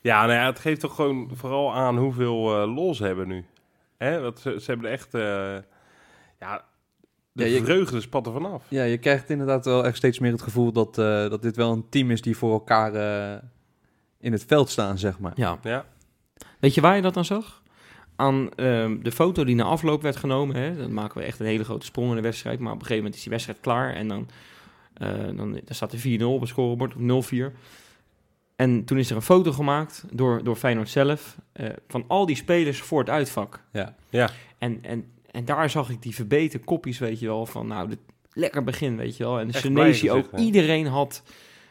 Ja, 0.00 0.20
nou 0.26 0.38
ja, 0.38 0.46
het 0.46 0.58
geeft 0.58 0.80
toch 0.80 0.94
gewoon 0.94 1.30
vooral 1.34 1.74
aan 1.74 1.96
hoeveel 1.98 2.62
eh 2.62 2.74
lol 2.74 2.94
ze 2.94 3.04
hebben 3.04 3.28
nu. 3.28 3.44
Hè? 3.96 4.20
Dat 4.20 4.40
ze, 4.40 4.56
ze 4.60 4.70
hebben 4.70 4.90
echt... 4.90 5.14
eh, 5.14 5.20
ja, 6.40 6.64
de 7.32 7.44
Ja, 7.48 7.56
je- 7.56 7.64
vreugde 7.64 8.00
spat 8.00 8.26
er 8.26 8.32
vanaf. 8.32 8.62
Ja, 8.68 8.82
je 8.84 8.98
krijgt 8.98 9.30
inderdaad 9.30 9.64
wel 9.64 9.84
echt 9.84 9.96
steeds 9.96 10.18
meer 10.18 10.32
het 10.32 10.42
gevoel 10.42 10.72
dat, 10.72 10.98
eh, 10.98 11.04
dat 11.30 11.42
dit 11.42 11.56
wel 11.56 11.72
een 11.72 11.88
team 11.88 12.10
is 12.10 12.20
die 12.22 12.36
voor 12.36 12.52
elkaar 12.52 12.94
eh, 12.94 13.38
in 14.20 14.32
het 14.32 14.44
veld 14.46 14.70
staan, 14.70 14.98
zeg 14.98 15.18
maar. 15.18 15.32
Ja. 15.34 15.58
Ja, 15.62 15.84
Weet 16.60 16.74
je 16.74 16.80
waar 16.80 16.96
je 16.96 17.02
dat 17.02 17.14
dan 17.14 17.24
zag? 17.24 17.62
Aan 18.16 18.54
ehm, 18.54 18.98
de 19.02 19.12
foto 19.12 19.44
die 19.44 19.54
na 19.54 19.64
afloop 19.64 20.02
werd 20.02 20.16
genomen. 20.16 20.56
Hè? 20.56 20.76
Dan 20.76 20.92
maken 20.92 21.18
we 21.18 21.24
echt 21.24 21.40
een 21.40 21.46
hele 21.46 21.64
grote 21.64 21.86
sprong 21.86 22.08
in 22.10 22.16
de 22.16 22.22
wedstrijd. 22.22 22.58
Maar 22.58 22.72
op 22.72 22.78
een 22.80 22.86
gegeven 22.86 22.96
moment 23.02 23.14
is 23.16 23.22
die 23.22 23.30
wedstrijd 23.32 23.60
klaar. 23.60 23.94
En 23.94 24.08
dan, 24.08 24.28
eh, 24.94 25.08
dan, 25.36 25.36
dan 25.52 25.62
staat 25.68 25.92
er 25.92 25.98
4-0 25.98 26.34
op 26.34 26.40
het 26.40 26.48
scorebord, 26.48 26.94
of 26.94 27.00
0-4. 27.00 27.52
En 28.56 28.84
toen 28.84 28.98
is 28.98 29.10
er 29.10 29.16
een 29.16 29.22
foto 29.22 29.52
gemaakt 29.52 30.04
door, 30.12 30.44
door 30.44 30.56
Feyenoord 30.56 30.88
zelf. 30.88 31.36
eh, 31.52 31.68
van 31.88 32.04
al 32.08 32.26
die 32.26 32.36
spelers 32.36 32.80
voor 32.80 32.98
het 33.00 33.10
uitvak. 33.10 33.62
Ja. 33.72 33.94
ja. 34.10 34.30
En, 34.58 34.78
en, 34.82 35.04
en 35.30 35.44
daar 35.44 35.70
zag 35.70 35.90
ik 35.90 36.02
die 36.02 36.14
verbeten 36.14 36.64
kopjes, 36.64 36.98
weet 36.98 37.20
je 37.20 37.26
wel. 37.26 37.46
Van 37.46 37.66
nou, 37.66 37.88
dit, 37.88 37.98
lekker 38.32 38.64
begin, 38.64 38.96
weet 38.96 39.16
je 39.16 39.24
wel. 39.24 39.38
En 39.40 39.46
de 39.46 39.52
Senesi 39.58 40.10
ook. 40.10 40.38
Iedereen 40.38 40.86
had, 40.86 41.22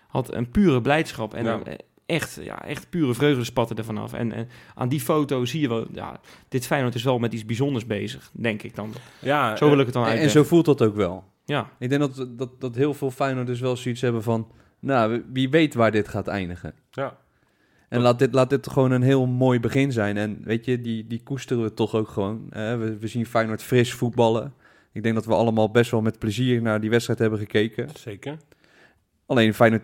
had 0.08 0.34
een 0.34 0.52
pure 0.52 0.82
blijdschap. 0.82 1.34
En 1.34 1.44
Ja. 1.44 1.62
Eh, 2.08 2.16
echt, 2.16 2.40
ja, 2.42 2.66
echt 2.66 2.90
pure 2.90 3.14
vreugde 3.14 3.44
spatte 3.44 3.76
er 3.76 3.84
vanaf. 3.84 4.14
En, 4.14 4.32
en 4.32 4.50
aan 4.76 4.90
die 4.90 5.02
foto 5.02 5.46
zie 5.46 5.62
je 5.62 5.68
wel, 5.68 5.86
ja, 5.92 6.20
dit 6.48 6.66
Feyenoord 6.66 6.96
is 6.96 7.04
wel 7.04 7.20
met 7.20 7.34
iets 7.34 7.46
bijzonders 7.46 7.86
bezig, 7.86 8.32
denk 8.34 8.64
ik 8.64 8.76
dan. 8.76 8.94
ja 9.20 9.56
Zo 9.56 9.70
wil 9.70 9.80
ik 9.80 9.86
het 9.86 9.94
dan 9.94 10.06
En, 10.06 10.30
zo 10.30 10.44
voelt 10.44 10.66
dat 10.66 10.82
ook 10.82 10.96
wel. 10.96 11.24
Ja, 11.46 11.70
Ik 11.80 11.90
denk 11.90 12.02
dat, 12.02 12.28
dat, 12.30 12.62
dat 12.62 12.76
heel 12.76 12.94
veel 12.94 13.12
Feyenoorders 13.12 13.60
wel 13.60 13.78
zoiets 13.78 14.02
hebben 14.02 14.24
van... 14.24 14.52
Nou, 14.80 15.24
wie 15.34 15.50
weet 15.50 15.74
waar 15.74 15.92
dit 15.92 16.08
gaat 16.08 16.28
eindigen. 16.28 16.74
Ja. 16.92 17.18
En 17.90 18.02
laat 18.02 18.20
dit, 18.20 18.34
laat 18.34 18.50
dit 18.50 18.70
gewoon 18.70 18.92
een 18.92 19.02
heel 19.02 19.26
mooi 19.26 19.60
begin 19.60 19.92
zijn. 19.92 20.18
En 20.18 20.42
weet 20.44 20.66
je, 20.66 20.82
die, 20.82 21.08
die 21.08 21.24
koesteren 21.24 21.64
we 21.64 21.74
toch 21.74 21.96
ook 21.96 22.08
gewoon. 22.08 22.48
hè. 22.50 22.78
we, 22.78 22.98
we 22.98 23.08
zien 23.08 23.26
Feyenoord 23.26 23.64
fris 23.64 23.94
voetballen. 23.94 24.54
Ik 24.92 25.04
denk 25.04 25.16
dat 25.16 25.26
we 25.26 25.34
allemaal 25.34 25.72
best 25.72 25.92
wel 25.92 26.02
met 26.02 26.20
plezier 26.20 26.62
naar 26.62 26.82
die 26.82 26.90
wedstrijd 26.90 27.20
hebben 27.20 27.40
gekeken. 27.40 27.90
Zeker. 27.94 28.38
Alleen 29.26 29.54
Feyenoord 29.54 29.84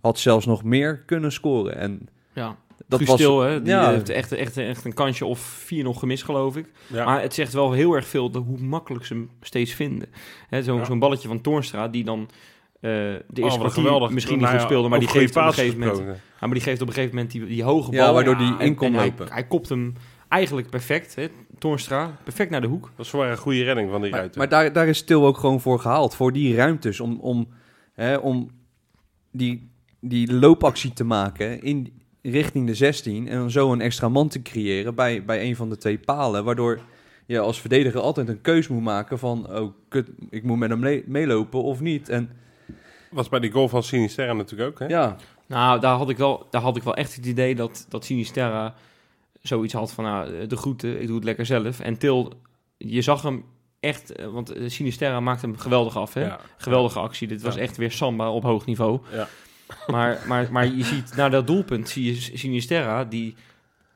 had 0.00 0.18
zelfs 0.18 0.46
nog 0.46 0.64
meer 0.64 0.98
kunnen 1.06 1.32
scoren. 1.32 1.76
En 1.76 2.08
ja. 2.34 2.56
dat 2.86 2.98
Guus 2.98 3.08
was... 3.08 3.18
Til, 3.20 3.40
hè, 3.40 3.62
die 3.62 3.72
ja. 3.72 3.90
heeft 3.90 4.08
echt, 4.08 4.32
echt, 4.32 4.56
echt 4.56 4.84
een 4.84 4.94
kansje 4.94 5.24
of 5.26 5.38
vier 5.40 5.84
nog 5.84 5.98
gemist, 5.98 6.24
geloof 6.24 6.56
ik. 6.56 6.70
Ja. 6.86 7.04
Maar 7.04 7.20
het 7.22 7.34
zegt 7.34 7.52
wel 7.52 7.72
heel 7.72 7.92
erg 7.94 8.06
veel 8.06 8.30
de, 8.30 8.38
hoe 8.38 8.58
makkelijk 8.58 9.04
ze 9.04 9.14
hem 9.14 9.30
steeds 9.40 9.72
vinden. 9.72 10.08
Hè, 10.48 10.62
Zo'n 10.62 10.78
Ja. 10.78 10.84
zo'n 10.84 10.98
balletje 10.98 11.28
van 11.28 11.40
Toornstra, 11.40 11.88
die 11.88 12.04
dan 12.04 12.20
eh, 12.80 12.90
de 12.90 13.22
Oh, 13.30 13.44
eerste 13.44 13.58
kwartier 13.58 13.82
geweldig. 13.82 14.10
misschien 14.10 14.34
niet 14.36 14.44
Nou 14.44 14.56
goed 14.58 14.66
speelde, 14.66 14.88
maar 14.88 14.98
die 14.98 15.08
geeft, 15.08 15.36
op 15.36 15.42
een 15.42 15.52
gegeven 15.52 15.78
moment, 15.78 16.06
maar 16.40 16.50
die 16.50 16.60
geeft 16.60 16.80
op 16.82 16.88
een 16.88 16.94
gegeven 16.94 17.14
moment 17.14 17.32
die, 17.32 17.46
die 17.46 17.62
hoge 17.62 17.90
bal. 17.90 18.00
Ja, 18.00 18.12
waardoor 18.12 18.36
die 18.38 18.54
in 18.58 18.74
kon 18.74 18.94
hij- 18.94 19.04
lopen. 19.06 19.32
Hij, 19.32 19.44
kopt 19.46 19.68
hem 19.68 19.94
eigenlijk 20.28 20.70
perfect, 20.70 21.14
hè, 21.14 21.26
Toornstra, 21.58 22.18
perfect 22.24 22.50
naar 22.50 22.60
de 22.60 22.66
hoek. 22.66 22.90
Dat 22.96 23.06
is 23.06 23.12
wel 23.12 23.24
een 23.24 23.36
goede 23.36 23.62
redding 23.62 23.90
van 23.90 24.00
die 24.00 24.10
Maar, 24.10 24.18
ruiter. 24.18 24.38
maar 24.38 24.48
daar, 24.48 24.72
daar 24.72 24.88
is 24.88 25.02
Til 25.02 25.26
ook 25.26 25.38
gewoon 25.38 25.60
voor 25.60 25.78
gehaald. 25.80 26.14
Voor 26.14 26.32
die 26.32 26.54
ruimtes. 26.54 27.00
Om, 27.00 27.18
om, 27.20 27.48
hè, 27.94 28.16
om 28.16 28.50
die, 29.32 29.70
die 30.00 30.32
loopactie 30.34 30.92
te 30.92 31.04
maken 31.04 31.62
in, 31.62 32.02
richting 32.22 32.66
de 32.66 32.74
16. 32.74 33.28
En 33.28 33.38
dan 33.38 33.50
zo 33.50 33.72
een 33.72 33.80
extra 33.80 34.08
man 34.08 34.28
te 34.28 34.42
creëren 34.42 34.94
bij, 34.94 35.24
bij 35.24 35.42
een 35.44 35.56
van 35.56 35.68
de 35.68 35.76
twee 35.76 35.98
palen. 35.98 36.44
Waardoor 36.44 36.80
je 37.26 37.38
als 37.38 37.60
verdediger 37.60 38.00
altijd 38.00 38.28
een 38.28 38.40
keus 38.40 38.68
moet 38.68 38.82
maken 38.82 39.18
van... 39.18 39.52
Oh, 39.58 39.72
kut, 39.88 40.08
ik 40.30 40.42
moet 40.42 40.58
met 40.58 40.70
hem 40.70 40.78
mee- 40.78 41.04
meelopen 41.06 41.62
of 41.62 41.80
niet. 41.80 42.08
En 42.08 42.30
was 43.10 43.28
bij 43.28 43.40
die 43.40 43.50
goal 43.50 43.68
van 43.68 43.82
Sinisterra 43.82 44.32
natuurlijk 44.32 44.70
ook, 44.70 44.78
hè? 44.78 44.86
ja, 44.86 45.16
Nou, 45.46 45.80
daar 45.80 45.96
had 45.96 46.10
ik 46.10 46.16
wel, 46.16 46.46
daar 46.50 46.62
had 46.62 46.76
ik 46.76 46.82
wel 46.82 46.94
echt 46.96 47.14
het 47.16 47.26
idee 47.26 47.54
dat, 47.54 47.86
dat 47.88 48.04
Sinisterra 48.04 48.74
zoiets 49.42 49.72
had 49.74 49.92
van, 49.92 50.04
nou, 50.04 50.46
de 50.46 50.56
groeten, 50.56 51.00
ik 51.00 51.06
doe 51.06 51.16
het 51.16 51.24
lekker 51.24 51.46
zelf. 51.46 51.80
En 51.80 51.98
Til, 51.98 52.32
je 52.76 53.02
zag 53.02 53.22
hem 53.22 53.44
echt... 53.80 54.12
eh, 54.12 54.26
want 54.26 54.50
eh, 54.52 54.68
Sinisterra 54.68 55.20
maakte 55.20 55.46
hem 55.46 55.56
geweldig 55.56 55.96
af, 55.96 56.14
hè? 56.14 56.24
Ja. 56.24 56.40
Geweldige 56.56 56.98
actie. 56.98 57.28
Dit 57.28 57.42
was 57.42 57.54
Ja. 57.54 57.60
echt 57.60 57.76
weer 57.76 57.90
samba 57.92 58.30
op 58.30 58.42
hoog 58.42 58.66
niveau. 58.66 59.00
Ja. 59.12 59.28
Maar, 59.86 60.18
maar, 60.26 60.48
maar 60.52 60.66
je 60.66 60.84
ziet, 60.84 61.16
naar 61.16 61.30
dat 61.30 61.46
doelpunt 61.46 61.88
zie 61.88 62.04
je 62.04 62.38
Sinisterra, 62.38 63.04
die, 63.04 63.34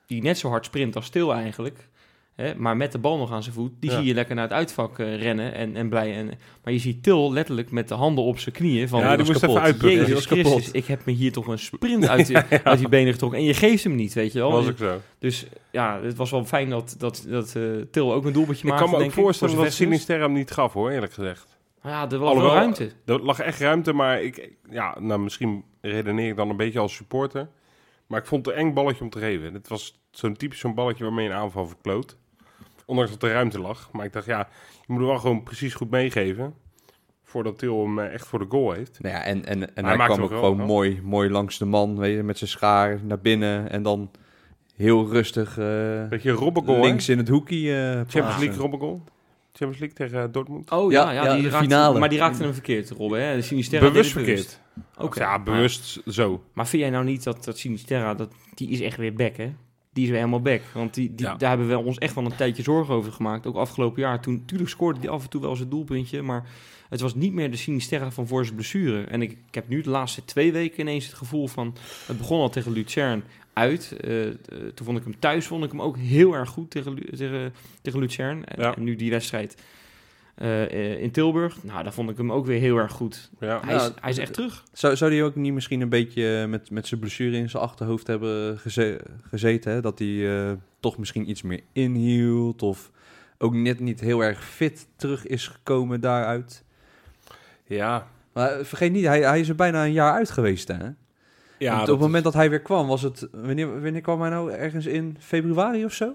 die 0.06 0.22
net 0.22 0.38
zo 0.38 0.48
hard 0.48 0.64
sprint 0.64 0.96
als 0.96 1.06
Stil 1.06 1.34
eigenlijk. 1.34 1.90
Hè, 2.34 2.54
maar 2.54 2.76
met 2.76 2.92
de 2.92 2.98
bal 2.98 3.18
nog 3.18 3.32
aan 3.32 3.42
zijn 3.42 3.54
voet. 3.54 3.72
Die 3.80 3.90
Ja. 3.90 3.96
zie 3.96 4.06
je 4.06 4.14
lekker 4.14 4.34
naar 4.34 4.44
het 4.44 4.52
uitvak 4.52 4.98
eh, 4.98 5.20
rennen 5.22 5.54
en, 5.54 5.76
en 5.76 5.88
blij. 5.88 6.16
En, 6.16 6.30
maar 6.64 6.72
je 6.72 6.78
ziet 6.78 7.02
Til 7.02 7.32
letterlijk 7.32 7.70
met 7.70 7.88
de 7.88 7.94
handen 7.94 8.24
op 8.24 8.38
zijn 8.38 8.54
knieën. 8.54 8.88
Van, 8.88 9.00
Ja, 9.00 9.16
die 9.16 9.26
moest 9.26 9.40
kapot. 9.40 9.56
even 9.56 9.66
uitputten. 9.66 9.98
Jezus 10.00 10.14
was 10.14 10.26
kapot. 10.26 10.46
Christus, 10.52 10.72
ik 10.72 10.86
heb 10.86 11.04
me 11.04 11.12
hier 11.12 11.32
toch 11.32 11.46
een 11.46 11.58
sprint 11.58 12.08
uit, 12.14 12.32
uit 12.64 12.78
die 12.78 12.88
benen 12.88 13.12
getrokken. 13.12 13.38
En 13.38 13.44
je 13.44 13.54
geeft 13.54 13.84
hem 13.84 13.94
niet, 13.94 14.12
weet 14.12 14.32
je 14.32 14.38
wel. 14.38 14.50
was 14.52 14.66
ook 14.68 14.78
zo. 14.78 15.00
Dus 15.18 15.46
ja, 15.70 16.00
het 16.02 16.16
was 16.16 16.30
wel 16.30 16.44
fijn 16.44 16.70
dat, 16.70 16.94
dat, 16.98 17.24
dat 17.28 17.54
eh, 17.56 17.62
Til 17.90 18.12
ook 18.12 18.24
een 18.24 18.32
doelpuntje 18.32 18.64
Ik 18.64 18.70
maakte, 18.70 18.84
kan 18.84 18.92
me 18.98 19.04
ook 19.04 19.10
ik, 19.10 19.16
voorstellen 19.16 19.54
voor 19.54 19.64
dat. 19.64 19.72
Sinisterra 19.72 20.22
hem 20.22 20.32
niet 20.32 20.50
gaf, 20.50 20.72
hoor, 20.72 20.90
eerlijk 20.90 21.12
gezegd. 21.12 21.60
Ja, 21.82 22.10
er 22.10 22.18
was 22.18 22.34
wel 22.34 22.52
ruimte. 22.52 22.92
Er 23.04 23.22
lag 23.22 23.38
echt 23.38 23.60
ruimte, 23.60 23.92
maar 23.92 24.22
ik, 24.22 24.52
ja, 24.70 24.96
nou, 25.00 25.20
misschien 25.20 25.64
redeneer 25.80 26.28
ik 26.28 26.36
dan 26.36 26.50
een 26.50 26.56
beetje 26.56 26.78
als 26.78 26.94
supporter. 26.94 27.48
Maar 28.06 28.20
ik 28.20 28.26
vond 28.26 28.46
het 28.46 28.54
een 28.54 28.60
eng 28.60 28.72
balletje 28.72 29.04
om 29.04 29.10
te 29.10 29.18
geven. 29.18 29.54
Het 29.54 29.68
was 29.68 30.00
zo'n 30.10 30.36
typisch 30.36 30.58
zo'n 30.58 30.74
balletje 30.74 31.04
waarmee 31.04 31.24
je 31.24 31.30
een 31.30 31.36
aanval 31.36 31.66
verkloot. 31.66 32.16
Ondanks 32.86 33.10
dat 33.10 33.22
er 33.22 33.32
ruimte 33.32 33.60
lag. 33.60 33.88
Maar 33.92 34.04
ik 34.04 34.12
dacht, 34.12 34.26
ja, 34.26 34.48
je 34.86 34.92
moet 34.92 35.00
er 35.00 35.06
wel 35.06 35.18
gewoon 35.18 35.42
precies 35.42 35.74
goed 35.74 35.90
meegeven. 35.90 36.54
Voordat 37.22 37.58
Til 37.58 37.82
hem 37.82 37.98
eh, 37.98 38.12
echt 38.12 38.26
voor 38.26 38.38
de 38.38 38.46
goal 38.48 38.72
heeft. 38.72 39.00
Nou 39.00 39.14
ja, 39.14 39.22
en, 39.22 39.44
en, 39.44 39.76
en 39.76 39.84
hij 39.84 39.96
kwam 39.96 40.22
ook 40.22 40.28
gewoon 40.28 40.58
mooi, 40.58 41.00
mooi 41.02 41.30
langs 41.30 41.58
de 41.58 41.64
man, 41.64 41.98
weet 41.98 42.16
je, 42.16 42.22
met 42.22 42.38
zijn 42.38 42.50
schaar 42.50 43.00
naar 43.04 43.20
binnen. 43.20 43.70
En 43.70 43.82
dan 43.82 44.10
heel 44.76 45.08
rustig 45.08 45.58
eh, 45.58 46.08
Beetje 46.08 46.52
links 46.64 47.08
in 47.08 47.18
het 47.18 47.28
hoekje 47.28 47.74
eh 47.74 47.94
Champions. 47.94 48.38
League 48.38 48.56
robbengoal. 48.56 49.04
Champions 49.52 49.78
League 49.78 49.92
tegen 49.96 50.22
eh, 50.22 50.32
Dortmund. 50.32 50.70
Oh 50.70 50.92
ja, 50.92 51.02
Ja, 51.02 51.12
ja, 51.12 51.24
ja, 51.24 51.34
die 51.34 51.42
de 51.42 51.48
raakte, 51.48 51.66
finale. 51.68 51.98
maar 51.98 52.08
die 52.08 52.18
raakte 52.18 52.42
hem 52.42 52.52
verkeerd, 52.52 52.90
Robben. 52.90 53.26
Hè? 53.26 53.36
De 53.36 53.42
Sinisterra 53.42 53.86
bewust 53.86 54.10
verkeerd. 54.12 54.60
Oké. 54.98 55.20
Ja, 55.20 55.42
bewust 55.42 56.00
zo. 56.06 56.30
Maar, 56.30 56.38
maar 56.52 56.66
vind 56.68 56.82
jij 56.82 56.90
nou 56.90 57.04
niet 57.04 57.22
dat, 57.22 57.44
dat 57.44 57.58
Sinisterra, 57.58 58.14
dat, 58.14 58.32
die 58.54 58.68
is 58.68 58.80
echt 58.80 58.96
weer 58.96 59.14
back, 59.14 59.36
hè? 59.36 59.52
Die 59.92 60.02
is 60.04 60.08
weer 60.10 60.18
helemaal 60.18 60.40
back. 60.42 60.60
Want 60.74 60.94
die, 60.94 61.14
die, 61.14 61.26
Ja. 61.26 61.34
daar 61.34 61.48
hebben 61.48 61.68
we 61.68 61.78
ons 61.78 61.98
echt 61.98 62.14
wel 62.14 62.24
een 62.24 62.36
tijdje 62.36 62.62
zorgen 62.62 62.94
over 62.94 63.12
gemaakt. 63.12 63.46
Ook 63.46 63.56
afgelopen 63.56 64.02
jaar. 64.02 64.20
Toen, 64.20 64.42
tuurlijk 64.46 64.70
scoorde 64.70 65.00
hij 65.00 65.08
af 65.08 65.22
en 65.22 65.28
toe 65.30 65.40
wel 65.40 65.56
zijn 65.56 65.68
doelpuntje. 65.68 66.22
Maar 66.22 66.46
het 66.88 67.00
was 67.00 67.14
niet 67.14 67.32
meer 67.32 67.50
de 67.50 67.56
Sinisterra 67.56 68.10
van 68.10 68.26
voor 68.26 68.44
zijn 68.44 68.56
blessure. 68.56 69.04
En 69.04 69.22
ik, 69.22 69.30
ik 69.30 69.54
heb 69.54 69.68
nu 69.68 69.80
de 69.82 69.90
laatste 69.90 70.24
twee 70.24 70.52
weken 70.52 70.80
ineens 70.80 71.06
het 71.06 71.14
gevoel 71.14 71.46
van... 71.48 71.74
Het 72.06 72.18
begon 72.18 72.40
al 72.40 72.50
tegen 72.50 72.72
Lucerne 72.72 73.22
uit. 73.52 73.96
Eh, 74.00 74.26
eh, 74.28 74.34
toen 74.74 74.86
vond 74.86 74.98
ik 74.98 75.04
hem 75.04 75.18
thuis 75.18 75.46
vond 75.46 75.64
ik 75.64 75.70
hem 75.70 75.82
ook 75.82 75.96
heel 75.96 76.32
erg 76.34 76.48
goed 76.48 76.70
tegen, 76.70 77.16
tegen, 77.16 77.52
tegen 77.82 78.00
Lucerne. 78.00 78.44
En, 78.44 78.62
Ja. 78.62 78.74
en 78.76 78.82
nu 78.84 78.96
die 78.96 79.10
wedstrijd 79.10 79.56
eh, 80.34 80.62
eh, 80.64 81.00
in 81.02 81.10
Tilburg. 81.10 81.62
Nou, 81.62 81.82
daar 81.82 81.92
vond 81.92 82.10
ik 82.10 82.16
hem 82.16 82.32
ook 82.32 82.46
weer 82.46 82.60
heel 82.60 82.76
erg 82.76 82.92
goed. 82.92 83.30
Ja. 83.40 83.60
Hij, 83.64 83.74
is, 83.74 83.82
Ja, 83.82 83.90
hij 84.00 84.10
is 84.10 84.18
echt 84.18 84.32
terug. 84.32 84.64
Zou, 84.72 84.96
zou 84.96 85.10
die 85.10 85.22
ook 85.22 85.34
niet 85.34 85.52
misschien 85.52 85.80
een 85.80 85.88
beetje 85.88 86.46
met, 86.46 86.70
met 86.70 86.86
zijn 86.86 87.00
blessure 87.00 87.36
in 87.36 87.50
zijn 87.50 87.62
achterhoofd 87.62 88.06
hebben 88.06 88.58
geze- 88.58 89.00
gezeten? 89.28 89.72
Hè? 89.72 89.80
Dat 89.80 89.98
hij 89.98 90.40
eh, 90.48 90.52
toch 90.80 90.98
misschien 90.98 91.30
iets 91.30 91.42
meer 91.42 91.60
inhield 91.72 92.62
of 92.62 92.90
ook 93.38 93.54
net 93.54 93.80
niet 93.80 94.00
heel 94.00 94.20
erg 94.24 94.44
fit 94.44 94.86
terug 94.96 95.26
is 95.26 95.46
gekomen 95.48 96.00
daaruit. 96.00 96.64
Ja. 97.66 98.06
Maar 98.32 98.64
vergeet 98.64 98.92
niet, 98.92 99.04
hij, 99.04 99.20
hij 99.22 99.40
is 99.40 99.48
er 99.48 99.54
bijna 99.54 99.84
een 99.84 99.92
jaar 99.92 100.12
uit 100.12 100.30
geweest. 100.30 100.68
Hè? 100.68 100.86
Ja, 101.62 101.80
op 101.80 101.86
het 101.86 101.98
moment 101.98 102.24
dat 102.24 102.34
hij 102.34 102.50
weer 102.50 102.60
kwam, 102.60 102.86
was 102.86 103.02
het... 103.02 103.28
Wanneer, 103.32 103.82
wanneer 103.82 104.00
kwam 104.00 104.20
hij 104.20 104.30
nou? 104.30 104.52
Ergens 104.52 104.86
in 104.86 105.16
februari 105.20 105.84
of 105.84 105.92
zo? 105.92 106.14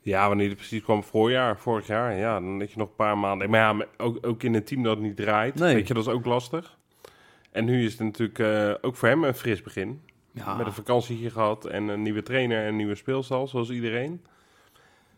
Ja, 0.00 0.28
wanneer 0.28 0.48
het 0.48 0.56
precies 0.56 0.82
kwam, 0.82 1.02
voorjaar, 1.02 1.58
vorig 1.58 1.86
jaar. 1.86 2.16
Ja, 2.16 2.40
dan 2.40 2.60
heb 2.60 2.70
je 2.70 2.78
nog 2.78 2.88
een 2.88 2.94
paar 2.96 3.18
maanden. 3.18 3.50
Maar 3.50 3.60
ja, 3.60 3.86
ook, 3.96 4.26
ook 4.26 4.42
in 4.42 4.54
een 4.54 4.64
team 4.64 4.82
dat 4.82 4.98
niet 4.98 5.16
draait. 5.16 5.54
Nee. 5.54 5.74
Weet 5.74 5.88
je, 5.88 5.94
dat 5.94 6.06
is 6.06 6.12
ook 6.12 6.24
lastig. 6.24 6.76
En 7.50 7.64
nu 7.64 7.84
is 7.84 7.92
het 7.92 8.00
natuurlijk 8.00 8.38
eh, 8.38 8.72
ook 8.80 8.96
voor 8.96 9.08
hem 9.08 9.24
een 9.24 9.34
fris 9.34 9.62
begin. 9.62 10.00
Ja. 10.32 10.54
Met 10.56 10.66
een 10.66 10.72
vakantietje 10.72 11.30
gehad 11.30 11.64
en 11.66 11.88
een 11.88 12.02
nieuwe 12.02 12.22
trainer 12.22 12.62
en 12.62 12.68
een 12.68 12.76
nieuwe 12.76 12.94
speelstal, 12.94 13.46
zoals 13.48 13.70
iedereen. 13.70 14.24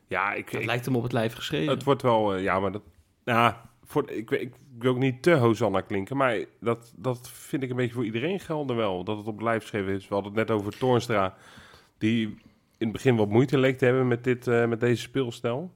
Ja, 0.07 0.33
ik, 0.33 0.49
Het 0.49 0.65
lijkt 0.65 0.85
hem 0.85 0.97
op 0.97 1.03
het 1.03 1.13
lijf 1.13 1.35
geschreven. 1.35 1.75
het 1.75 1.85
wordt 1.85 2.03
wel... 2.03 2.35
eh, 2.35 2.43
ja, 2.43 2.61
maar 2.61 2.73
dat... 2.73 2.83
Ja, 3.25 3.68
voor, 3.89 4.11
ik, 4.11 4.31
ik 4.31 4.53
wil 4.79 4.91
ook 4.91 4.99
niet 4.99 5.23
te 5.23 5.31
Hosanna 5.31 5.81
klinken, 5.81 6.17
maar 6.17 6.45
dat, 6.61 6.93
dat 6.97 7.31
vind 7.31 7.63
ik 7.63 7.71
een 7.71 7.77
beetje 7.77 7.95
voor 7.95 8.05
iedereen 8.05 8.41
gelden 8.41 8.77
wel. 8.77 9.05
Dat 9.05 9.17
het 9.17 9.27
op 9.27 9.41
lijf 9.41 9.63
geschreven 9.63 9.93
is. 9.93 10.09
We 10.09 10.15
hadden 10.15 10.33
het 10.37 10.49
net 10.49 10.57
over 10.57 10.79
Toornstra, 10.79 11.37
die 11.99 12.27
in 12.79 12.87
het 12.87 12.93
begin 12.93 13.17
wat 13.17 13.29
moeite 13.29 13.59
leek 13.59 13.79
te 13.79 13.85
hebben 13.85 14.09
met, 14.09 14.25
dit, 14.25 14.47
eh, 14.47 14.67
met 14.67 14.81
deze 14.81 15.03
speelstijl. 15.03 15.71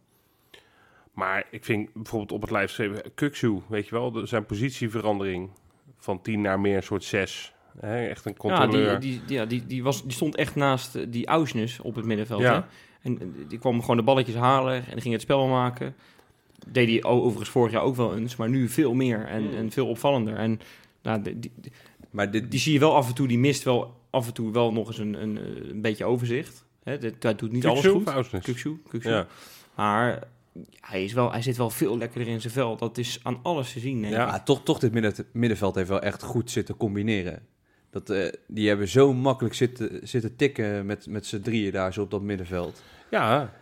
Maar 1.13 1.47
ik 1.51 1.65
vind 1.65 1.93
bijvoorbeeld 1.93 2.33
op 2.33 2.41
het 2.41 2.51
lijf 2.51 2.69
geschreven, 2.69 3.15
Kuksu, 3.15 3.61
weet 3.69 3.89
je 3.89 3.95
wel, 3.95 4.27
zijn 4.27 4.47
positieverandering 4.47 5.51
van 5.99 6.23
10 6.23 6.41
naar 6.41 6.61
meer 6.61 6.77
een 6.77 6.83
soort 6.83 7.05
6. 7.05 7.55
Hè, 7.81 8.07
echt 8.07 8.25
een 8.25 8.35
ja, 8.37 8.39
controleur. 8.39 9.01
die, 9.01 9.11
die, 9.11 9.25
die, 9.27 9.37
ja, 9.37 9.45
die, 9.45 9.67
die, 9.67 9.83
was, 9.83 10.03
die 10.03 10.13
stond 10.13 10.37
echt 10.37 10.55
naast 10.55 10.95
eh, 10.95 11.07
die 11.09 11.27
Ausnes 11.27 11.81
op 11.81 11.95
het 11.95 12.05
middenveld. 12.05 12.41
Ja. 12.41 12.55
Hè? 12.55 12.61
En 13.03 13.21
eh, 13.21 13.27
die 13.49 13.59
kwam 13.59 13.81
gewoon 13.81 13.97
de 13.97 14.03
balletjes 14.03 14.37
halen 14.37 14.87
en 14.87 15.01
ging 15.01 15.13
het 15.13 15.23
spel 15.23 15.47
maken. 15.47 15.95
Deed 16.69 16.89
hij 16.89 17.05
overigens 17.11 17.49
vorig 17.51 17.73
jaar 17.73 17.83
ook 17.83 17.97
wel 17.97 18.17
eens, 18.17 18.37
maar 18.37 18.49
nu 18.49 18.69
veel 18.69 18.95
meer 18.95 19.25
en, 19.27 19.55
en 19.55 19.71
veel 19.71 19.87
opvallender. 19.89 20.37
En 20.37 20.61
nou, 21.03 21.23
die, 21.23 21.39
die, 21.39 21.73
Maar 22.11 22.31
dit, 22.31 22.51
die 22.51 22.61
zie 22.61 22.73
je 22.73 22.79
wel 22.79 22.95
af 22.97 23.09
en 23.09 23.15
toe, 23.15 23.29
die 23.29 23.39
mist 23.39 23.63
wel 23.63 23.95
af 24.11 24.27
en 24.27 24.33
toe 24.35 24.53
wel 24.53 24.73
nog 24.73 24.87
eens 24.87 24.99
een, 24.99 25.23
een, 25.23 25.39
een 25.71 25.81
beetje 25.81 26.05
overzicht. 26.05 26.65
Hè? 26.83 26.99
Dit- 26.99 27.23
Hij 27.23 27.35
doet 27.35 27.53
niet 27.53 27.67
alles 27.67 27.81
goed. 27.87 28.05
Kukshoe, 28.43 28.77
Kukshoe. 28.89 29.13
Ja. 29.13 29.27
Maar 29.77 30.23
hij, 30.81 31.05
is 31.05 31.13
wel, 31.13 31.33
hij 31.33 31.43
zit 31.43 31.57
wel 31.57 31.71
veel 31.71 31.99
lekkerder 31.99 32.33
in 32.33 32.41
zijn 32.41 32.53
vel. 32.53 32.77
Dat 32.77 32.99
is 32.99 33.21
aan 33.23 33.39
alles 33.43 33.73
te 33.73 33.81
zien, 33.81 34.01
Ja. 34.09 34.27
Maar 34.27 34.45
toch, 34.45 34.63
toch 34.63 34.79
dit 34.79 34.93
midden, 34.93 35.15
middenveld 35.33 35.75
heeft 35.75 35.89
wel 35.89 36.01
echt 36.03 36.23
goed 36.23 36.51
zitten 36.51 36.77
combineren. 36.77 37.43
Dat, 37.91 38.11
eh, 38.11 38.33
die 38.47 38.69
hebben 38.69 38.89
zo 38.89 39.13
makkelijk 39.15 39.55
zitten, 39.55 40.09
zitten 40.09 40.37
tikken 40.37 40.87
met, 40.87 41.07
met 41.07 41.27
z'n 41.27 41.41
drieën 41.41 41.73
daar 41.73 41.93
zo 41.93 42.03
op 42.03 42.11
dat 42.11 42.23
middenveld. 42.23 42.83
ja, 43.11 43.53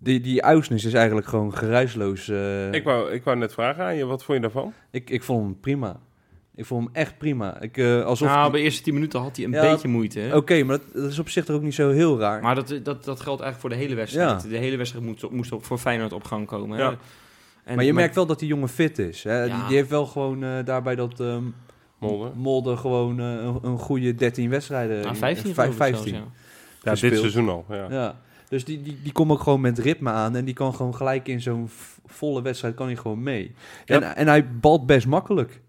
Die, 0.00 0.20
die 0.20 0.42
is 0.74 0.92
eigenlijk 0.94 1.26
gewoon 1.26 1.54
geruisloos. 1.54 2.28
eh, 2.28 2.72
ik, 2.72 2.84
wou, 2.84 3.10
ik 3.12 3.24
wou 3.24 3.36
net 3.36 3.52
vragen 3.52 3.84
aan 3.84 3.96
je, 3.96 4.04
wat 4.04 4.24
vond 4.24 4.36
je 4.38 4.42
daarvan? 4.42 4.72
ik, 4.90 5.10
ik 5.10 5.22
vond 5.22 5.44
hem 5.44 5.60
prima. 5.60 6.00
Ik 6.54 6.64
vond 6.64 6.84
hem 6.84 6.94
echt 6.94 7.18
prima. 7.18 7.60
Ik, 7.60 7.76
eh, 7.76 8.04
alsof 8.04 8.28
nou, 8.28 8.42
die- 8.42 8.50
bij 8.50 8.60
de 8.60 8.66
eerste 8.66 8.82
10 8.82 8.94
minuten 8.94 9.20
had 9.20 9.36
hij 9.36 9.44
een 9.44 9.50
Ja, 9.50 9.70
beetje 9.72 9.88
moeite. 9.88 10.20
Hè? 10.20 10.36
Oké, 10.36 10.62
maar 10.62 10.78
dat, 10.78 10.86
dat 11.02 11.10
is 11.10 11.18
op 11.18 11.28
zich 11.28 11.44
toch 11.44 11.56
ook 11.56 11.62
niet 11.62 11.74
zo 11.74 11.90
heel 11.90 12.18
raar. 12.18 12.42
Maar 12.42 12.54
dat, 12.54 12.68
dat, 12.68 12.84
dat 13.04 13.20
geldt 13.20 13.42
eigenlijk 13.42 13.60
voor 13.60 13.70
de 13.70 13.76
hele 13.76 13.94
wedstrijd. 13.94 14.42
Ja. 14.42 14.48
De 14.48 14.56
hele 14.56 14.76
wedstrijd 14.76 15.04
moest, 15.04 15.30
moest 15.30 15.52
op, 15.52 15.64
voor 15.64 15.78
Feyenoord 15.78 16.12
op 16.12 16.24
gang 16.24 16.46
komen. 16.46 16.78
Hè? 16.78 16.82
Ja. 16.84 16.96
En, 17.64 17.76
maar 17.76 17.84
je 17.84 17.92
merkt 17.92 18.14
wel 18.14 18.26
dat 18.26 18.38
die 18.38 18.48
jongen 18.48 18.68
fit 18.68 18.98
is. 18.98 19.22
Hè? 19.22 19.42
Ja. 19.42 19.56
Die, 19.56 19.66
die 19.66 19.76
heeft 19.76 19.88
wel 19.90 20.06
gewoon 20.06 20.44
eh, 20.44 20.50
daarbij 20.64 20.94
dat 20.94 21.20
ehm 21.20 21.42
Molde? 21.98 22.30
Molde 22.34 22.76
gewoon 22.76 23.20
eh, 23.20 23.26
een, 23.26 23.58
een 23.62 23.78
goede 23.78 24.14
13 24.14 24.50
wedstrijden. 24.50 24.96
Nou, 24.96 25.08
in- 25.08 25.14
15 25.16 25.54
vijf- 25.54 25.54
geloof 25.76 25.88
ik 25.90 25.94
15. 25.94 26.14
zelfs, 26.14 26.30
ja. 26.82 26.92
Ja, 26.94 27.08
dit 27.08 27.18
seizoen 27.18 27.48
al. 27.48 27.64
Ja. 27.68 28.16
Dus 28.48 28.64
die, 28.64 28.82
die, 28.82 28.98
die 29.02 29.12
komt 29.12 29.30
ook 29.30 29.40
gewoon 29.40 29.60
met 29.60 29.78
ritme 29.78 30.10
aan. 30.10 30.36
En 30.36 30.44
die 30.44 30.54
kan 30.54 30.74
gewoon 30.74 30.94
gelijk 30.94 31.28
in 31.28 31.40
zo'n 31.40 31.68
volle 32.06 32.42
wedstrijd 32.42 32.74
kan 32.74 32.86
hij 32.86 32.96
gewoon 32.96 33.22
mee. 33.22 33.54
Ja. 33.84 33.94
En, 34.00 34.16
en 34.16 34.26
hij 34.26 34.50
balt 34.50 34.86
best 34.86 35.06
makkelijk. 35.06 35.60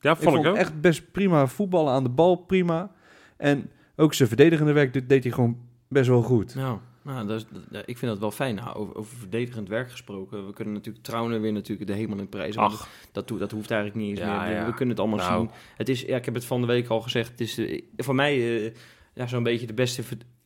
Ja, 0.00 0.10
Ik 0.10 0.16
vond 0.16 0.28
ik, 0.36 0.42
vond 0.42 0.46
ook. 0.46 0.56
echt 0.56 0.80
best 0.80 1.12
prima 1.12 1.46
voetballen 1.46 1.92
aan 1.92 2.02
de 2.02 2.08
bal, 2.08 2.36
prima. 2.36 2.90
En 3.36 3.70
ook 3.96 4.14
zijn 4.14 4.28
verdedigende 4.28 4.72
werk 4.72 4.92
deed, 4.92 5.08
deed 5.08 5.22
hij 5.24 5.32
gewoon 5.32 5.56
best 5.88 6.08
wel 6.08 6.22
goed. 6.22 6.54
Nou, 6.54 6.78
nou 7.02 7.26
dat 7.26 7.36
is, 7.40 7.46
dat- 7.70 7.82
ik 7.86 7.98
vind 7.98 8.10
dat 8.10 8.20
wel 8.20 8.30
fijn. 8.30 8.54
Nou, 8.54 8.76
over, 8.76 8.94
over 8.96 9.16
verdedigend 9.16 9.68
werk 9.68 9.90
gesproken. 9.90 10.46
We 10.46 10.52
kunnen 10.52 10.74
natuurlijk 10.74 11.04
Trouwen 11.04 11.40
weer 11.40 11.52
natuurlijk 11.52 11.88
de 11.88 11.96
hemel 11.96 12.18
in 12.18 12.28
prijzen. 12.28 12.60
maar 12.60 12.70
Ach, 12.70 12.88
Dat, 13.12 13.28
dat 13.28 13.50
hoeft 13.50 13.70
eigenlijk 13.70 14.00
niet 14.00 14.10
eens 14.10 14.18
Ja, 14.26 14.42
meer. 14.44 14.54
Ja. 14.54 14.66
We 14.66 14.70
kunnen 14.74 14.88
het 14.96 14.98
allemaal 15.04 15.26
Nou. 15.28 15.40
zien. 15.40 15.50
Het 15.76 15.88
is, 15.88 16.00
ja, 16.00 16.16
ik 16.16 16.24
heb 16.24 16.34
het 16.34 16.44
van 16.44 16.60
de 16.60 16.66
week 16.66 16.88
al 16.88 17.00
gezegd. 17.00 17.30
Het 17.30 17.40
is 17.40 17.58
eh, 17.58 17.82
voor 17.96 18.14
mij 18.14 18.64
eh, 18.66 18.72
ja, 19.14 19.26
zo'n 19.26 19.42
beetje 19.42 19.66
de 19.66 19.74
beste 19.74 20.02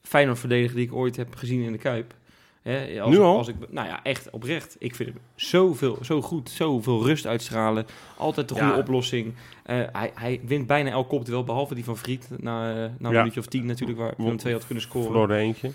ver- 0.09 0.19
Feyenoord-verdediger 0.19 0.77
die 0.77 0.87
ik 0.87 0.93
ooit 0.95 1.17
heb 1.17 1.35
gezien 1.35 1.63
in 1.63 1.73
de 1.73 1.79
Kuip. 1.79 2.15
Hè, 2.63 3.01
als 3.01 3.11
Nu 3.11 3.19
al? 3.19 3.37
Als 3.37 3.49
ik, 3.49 3.55
nou 3.71 3.89
ja, 3.89 4.03
echt 4.03 4.31
oprecht. 4.31 4.77
Ik 4.79 4.95
vind 4.95 5.09
hem 5.09 5.19
zoveel, 5.35 5.99
zo 6.03 6.23
goed, 6.23 6.51
zoveel 6.51 7.05
rust 7.05 7.27
uitstralen. 7.27 7.87
Altijd 8.17 8.49
de 8.49 8.55
goede 8.55 8.69
Ja. 8.73 8.79
oplossing. 8.79 9.35
Eh, 9.65 9.77
hij, 9.93 10.11
hij 10.15 10.41
wint 10.45 10.67
bijna 10.67 10.91
elk 10.91 11.09
kopduel, 11.09 11.45
behalve 11.45 11.75
die 11.75 11.85
van 11.85 11.97
Vriet. 11.97 12.29
Na, 12.41 12.73
na 12.75 12.85
een 12.85 12.97
Ja. 13.01 13.19
minuutje 13.19 13.41
of 13.41 13.47
tien 13.47 13.67
natuurlijk, 13.67 13.99
waar 13.99 14.15
Willem 14.17 14.37
twee 14.37 14.53
had 14.53 14.67
kunnen 14.67 14.85
scoren. 14.85 15.07
verloor 15.11 15.31
er 15.31 15.37
eentje. 15.39 15.71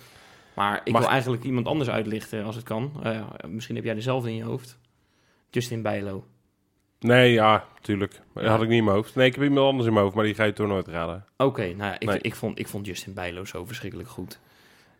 Maar 0.56 0.82
ik 0.84 0.92
Mag- 0.92 1.02
wil 1.02 1.12
eigenlijk 1.12 1.44
iemand 1.44 1.68
anders 1.68 1.90
uitlichten 1.90 2.44
als 2.44 2.56
het 2.56 2.66
kan. 2.66 2.92
Eh, 3.04 3.22
misschien 3.48 3.75
heb 3.75 3.84
jij 3.84 3.94
dezelfde 3.94 4.30
in 4.30 4.36
je 4.36 4.44
hoofd. 4.44 4.78
Justin 5.50 5.82
Bijlo. 5.82 6.25
Nee, 7.03 7.31
ja, 7.31 7.65
tuurlijk. 7.81 8.19
Dat 8.33 8.45
had 8.45 8.62
ik 8.62 8.67
niet 8.67 8.77
in 8.77 8.83
mijn 8.83 8.95
hoofd. 8.95 9.15
Nee, 9.15 9.27
ik 9.27 9.36
heb 9.36 9.43
iemand 9.43 9.67
anders 9.67 9.88
in 9.88 9.93
mijn 9.93 10.03
hoofd, 10.05 10.15
maar 10.17 10.25
die 10.25 10.33
ga 10.36 10.43
je 10.43 10.53
toch 10.53 10.67
nooit 10.67 10.88
raden. 10.88 11.25
Oké, 11.38 11.62
nou 11.62 11.77
ja, 11.77 12.00
ik, 12.00 12.07
Nee. 12.07 12.19
ik, 12.22 12.36
vond, 12.36 12.60
ik 12.60 12.67
vond 12.67 12.86
Justin 12.86 13.13
Bijlo 13.13 13.45
zo 13.45 13.65
verschrikkelijk 13.65 14.10
goed. 14.10 14.39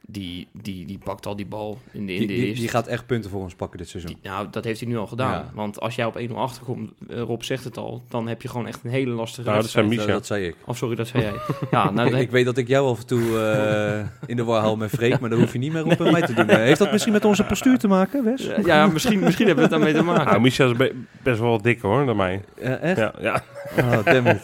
Die, 0.08 0.48
die, 0.52 0.86
die 0.86 0.98
pakt 1.04 1.26
al 1.26 1.36
die 1.36 1.46
bal 1.46 1.78
in 1.92 2.06
de, 2.06 2.14
in 2.14 2.20
Die, 2.20 2.28
de 2.28 2.34
die, 2.34 2.46
eerste. 2.46 2.60
die 2.60 2.70
gaat 2.70 2.88
echt 2.88 3.06
punten 3.06 3.30
voor 3.30 3.42
ons 3.42 3.56
pakken 3.56 3.78
dit 3.78 3.90
seizoen. 3.90 4.16
die- 4.22 4.32
nou, 4.32 4.48
dat 4.52 4.64
heeft 4.64 4.80
hij 4.80 4.90
nu 4.90 4.98
al 4.98 5.08
gedaan. 5.08 5.32
Ja. 5.32 5.52
Want 5.54 5.80
als 5.80 5.96
jij 5.96 6.06
op 6.06 6.16
1-0 6.18 6.32
achterkomt, 6.36 6.92
eh, 7.10 7.22
Rob 7.22 7.42
zegt 7.42 7.64
het 7.64 7.78
al, 7.78 8.02
dan 8.10 8.28
heb 8.28 8.42
je 8.42 8.48
gewoon 8.48 8.68
echt 8.68 8.84
een 8.84 8.90
hele 8.90 9.12
lastige 9.12 9.42
Nou, 9.42 9.54
dat 9.54 9.62
wedstrijd. 9.62 9.86
zijn 9.88 9.98
dat, 9.98 10.06
Misha. 10.08 10.20
dat 10.20 10.26
zei 10.28 10.46
ik. 10.48 10.56
Of 10.66 10.78
sorry, 10.78 10.96
dat 10.96 11.08
zei 11.08 11.24
jij. 11.24 11.34
ja, 11.72 11.90
nou, 11.92 12.16
ik, 12.18 12.32
weet 12.32 12.46
dat 12.46 12.58
ik 12.58 12.68
jou 12.68 12.88
af 12.90 13.00
en 13.00 13.06
toe 13.06 13.40
eh, 13.40 14.30
in 14.30 14.36
de 14.36 14.44
war 14.44 14.62
haal 14.62 14.76
met 14.76 14.90
Freek, 14.90 15.20
maar 15.20 15.30
dat 15.30 15.40
hoef 15.40 15.54
je 15.54 15.60
niet 15.60 15.74
meer 15.74 15.86
op 15.86 16.00
mij 16.12 16.22
te 16.22 16.34
doen. 16.34 16.50
Heeft 16.50 16.80
dat 16.80 16.92
misschien 16.92 17.14
met 17.14 17.26
onze 17.26 17.44
postuur 17.44 17.78
te 17.78 17.88
maken, 17.88 18.24
Wes? 18.24 18.46
Ja, 18.46 18.58
ja, 18.66 18.88
misschien, 18.88 19.20
misschien 19.20 19.48
hebben 19.48 19.70
we 19.70 19.76
het 19.76 19.82
daarmee 19.84 20.02
te 20.02 20.08
maken. 20.14 20.26
Nou, 20.26 20.42
Misha 20.42 20.66
is 20.66 20.76
be- 20.78 20.96
best 21.24 21.40
wel 21.40 21.62
dikker 21.62 21.90
hoor, 21.90 22.06
dan 22.06 22.16
mij. 22.16 22.42
Eh, 22.62 22.82
echt? 22.82 22.98
Ja, 22.98 23.14
ja. 23.22 23.44
Oh, 23.78 24.06
damn 24.06 24.28
it. 24.28 24.44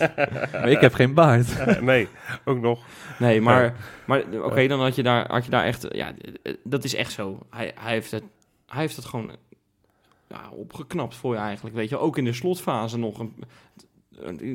Maar 0.52 0.70
ik 0.70 0.80
heb 0.80 0.94
geen 0.94 1.14
baard. 1.14 1.48
Eh, 1.60 1.82
nee, 1.82 2.08
ook 2.46 2.60
nog. 2.60 2.86
Nee, 3.20 3.42
maar, 3.42 3.76
maar 4.06 4.24
oké, 4.44 4.68
dan 4.68 4.80
had 4.82 4.96
je, 4.96 5.04
daar, 5.04 5.32
had 5.32 5.46
je 5.46 5.52
daar 5.52 5.66
echt... 5.66 5.88
Ja, 5.90 6.14
eh, 6.44 6.54
dat 6.64 6.84
is 6.84 6.96
echt 6.96 7.12
zo. 7.12 7.40
Hij, 7.50 7.72
hij, 7.80 7.92
heeft, 7.92 8.12
het, 8.12 8.24
hij 8.68 8.82
heeft 8.82 8.96
het 8.96 9.06
gewoon 9.06 9.32
ja, 10.28 10.50
opgeknapt 10.52 11.16
voor 11.16 11.34
je 11.34 11.40
eigenlijk, 11.40 11.76
weet 11.76 11.90
je. 11.90 11.98
Ook 11.98 12.18
in 12.18 12.24
de 12.24 12.34
slotfase 12.34 12.98
nog. 12.98 13.20
Een, 13.20 13.36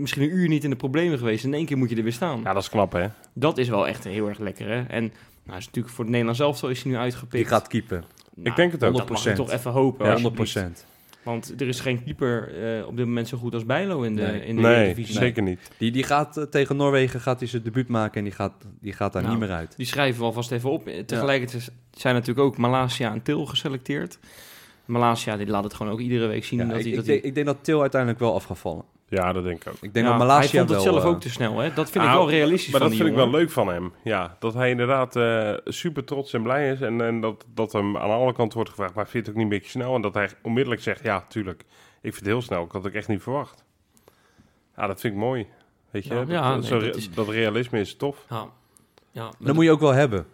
misschien 0.00 0.22
een 0.22 0.36
uur 0.36 0.48
niet 0.48 0.64
in 0.64 0.70
de 0.70 0.76
problemen 0.76 1.18
geweest. 1.18 1.44
In 1.44 1.54
één 1.54 1.66
keer 1.66 1.76
moet 1.76 1.90
je 1.90 1.96
er 1.96 2.02
weer 2.02 2.12
staan. 2.12 2.40
Ja, 2.44 2.52
dat 2.52 2.62
is 2.62 2.68
knap 2.68 2.92
hè. 2.92 3.06
Dat 3.32 3.58
is 3.58 3.68
wel 3.68 3.86
echt 3.86 4.04
heel 4.04 4.28
erg 4.28 4.38
lekker, 4.38 4.68
hè. 4.68 4.82
En 4.82 5.12
nou, 5.42 5.58
is 5.58 5.66
natuurlijk 5.66 5.94
voor 5.94 6.04
het 6.04 6.12
Nederlands 6.12 6.40
elftal 6.40 6.68
is 6.68 6.82
hij 6.82 6.92
nu 6.92 6.98
uitgepikt. 6.98 7.32
Die 7.32 7.44
gaat 7.44 7.66
keepen. 7.66 8.04
Nou, 8.34 8.48
Ik 8.48 8.56
denk 8.56 8.72
het 8.72 8.84
ook. 8.84 8.96
Dat 8.96 9.08
mag 9.08 9.22
je 9.24 9.30
100%. 9.30 9.34
toch 9.34 9.50
even 9.50 9.70
hopen. 9.70 10.06
Ja, 10.06 10.12
alsjeblieft. 10.12 10.58
100%. 10.58 10.93
Want 11.24 11.60
er 11.60 11.68
is 11.68 11.80
geen 11.80 12.04
keeper 12.04 12.62
eh, 12.78 12.86
op 12.86 12.96
dit 12.96 13.06
moment 13.06 13.28
zo 13.28 13.38
goed 13.38 13.54
als 13.54 13.64
Bijlo 13.66 14.02
in 14.02 14.16
de, 14.16 14.22
Nee. 14.22 14.44
in 14.46 14.56
de 14.56 14.62
Nee, 14.62 14.74
Eredivisie. 14.74 15.14
zeker 15.14 15.42
niet. 15.42 15.60
Die, 15.78 15.90
die 15.92 16.02
gaat 16.02 16.36
eh, 16.36 16.44
tegen 16.44 16.76
Noorwegen 16.76 17.20
gaat 17.20 17.38
hij 17.38 17.48
zijn 17.48 17.62
debuut 17.62 17.88
maken 17.88 18.18
en 18.18 18.24
die 18.24 18.32
gaat, 18.32 18.52
die 18.80 18.92
gaat 18.92 19.12
daar 19.12 19.22
Nou, 19.22 19.34
niet 19.38 19.46
meer 19.46 19.56
uit. 19.56 19.76
Die 19.76 19.86
schrijven 19.86 20.20
we 20.20 20.26
alvast 20.26 20.50
even 20.52 20.70
op. 20.70 20.88
Tegelijkertijd 21.06 21.72
zijn 21.90 22.14
natuurlijk 22.14 22.46
ook 22.46 22.56
Malasia 22.58 23.12
en 23.12 23.22
Til 23.22 23.46
geselecteerd. 23.46 24.18
Malasia 24.84 25.36
die 25.36 25.46
laat 25.46 25.64
het 25.64 25.74
gewoon 25.74 25.92
ook 25.92 26.00
iedere 26.00 26.26
week 26.26 26.44
zien. 26.44 26.58
Ja, 26.58 26.64
dat 26.66 26.76
ik, 26.76 26.82
hij, 26.82 26.90
ik, 26.90 26.96
dat 26.96 27.06
denk, 27.06 27.20
hij- 27.20 27.28
ik 27.28 27.34
denk 27.34 27.46
dat 27.46 27.56
Til 27.64 27.80
uiteindelijk 27.80 28.20
wel 28.20 28.34
af 28.34 28.44
gaat 28.44 28.58
vallen. 28.58 28.84
Ja, 29.08 29.32
dat 29.32 29.44
denk 29.44 29.60
ik 29.64 29.68
ook. 29.68 29.74
Ik 29.80 29.94
denk 29.94 30.06
Ja, 30.06 30.10
dat 30.10 30.18
Malasia 30.20 30.40
hij 30.50 30.58
vond 30.58 30.68
het 30.70 30.82
wel, 30.84 30.92
zelf 30.92 31.04
eh, 31.04 31.10
ook 31.10 31.20
te 31.20 31.30
snel. 31.30 31.58
Hè? 31.58 31.72
Dat 31.74 31.90
vind 31.90 32.04
ik 32.04 32.10
Nou, 32.10 32.16
wel 32.18 32.30
realistisch 32.30 32.70
Maar 32.72 32.80
van 32.80 32.88
dat 32.88 32.98
die 32.98 33.06
vind 33.06 33.18
ik 33.18 33.24
wel 33.30 33.40
leuk 33.40 33.50
van 33.50 33.68
hem. 33.68 33.92
Ja, 34.04 34.36
dat 34.38 34.54
hij 34.54 34.70
inderdaad 34.70 35.16
eh, 35.16 35.52
super 35.64 36.04
trots 36.04 36.32
en 36.32 36.42
blij 36.42 36.70
is. 36.70 36.80
En, 36.80 37.00
en 37.00 37.20
dat, 37.20 37.44
dat 37.54 37.72
hem 37.72 37.96
aan 37.96 38.10
alle 38.10 38.32
kanten 38.32 38.54
wordt 38.54 38.70
gevraagd, 38.70 38.94
maar 38.94 39.08
vind 39.08 39.12
je 39.12 39.18
het 39.18 39.28
ook 39.28 39.34
niet 39.34 39.52
een 39.52 39.58
beetje 39.58 39.70
snel? 39.78 39.94
En 39.94 40.00
dat 40.00 40.14
hij 40.14 40.28
onmiddellijk 40.42 40.82
zegt, 40.82 41.02
ja, 41.02 41.24
tuurlijk. 41.28 41.60
Ik 42.00 42.12
vind 42.12 42.16
het 42.16 42.26
heel 42.26 42.42
snel. 42.42 42.64
Ik 42.64 42.72
had 42.72 42.82
het 42.82 42.92
ook 42.92 42.98
echt 42.98 43.08
niet 43.08 43.22
verwacht. 43.22 43.64
Ja, 44.76 44.86
dat 44.86 45.00
vind 45.00 45.14
ik 45.14 45.18
mooi. 45.20 45.46
Weet 45.90 46.04
je, 46.04 46.14
Ja, 46.14 46.20
dat, 46.20 46.28
ja, 46.28 46.54
dat, 46.54 46.64
zo 46.64 46.70
nee, 46.76 46.80
re- 46.84 46.86
dat 46.90 46.96
is- 46.96 47.10
dat 47.10 47.28
realisme 47.28 47.80
is 47.80 47.96
tof. 47.96 48.24
Ja. 48.30 48.46
Ja, 49.10 49.30
Dat 49.38 49.54
moet 49.54 49.64
je 49.64 49.70
ook 49.70 49.80
wel 49.80 49.92
hebben. 49.92 50.26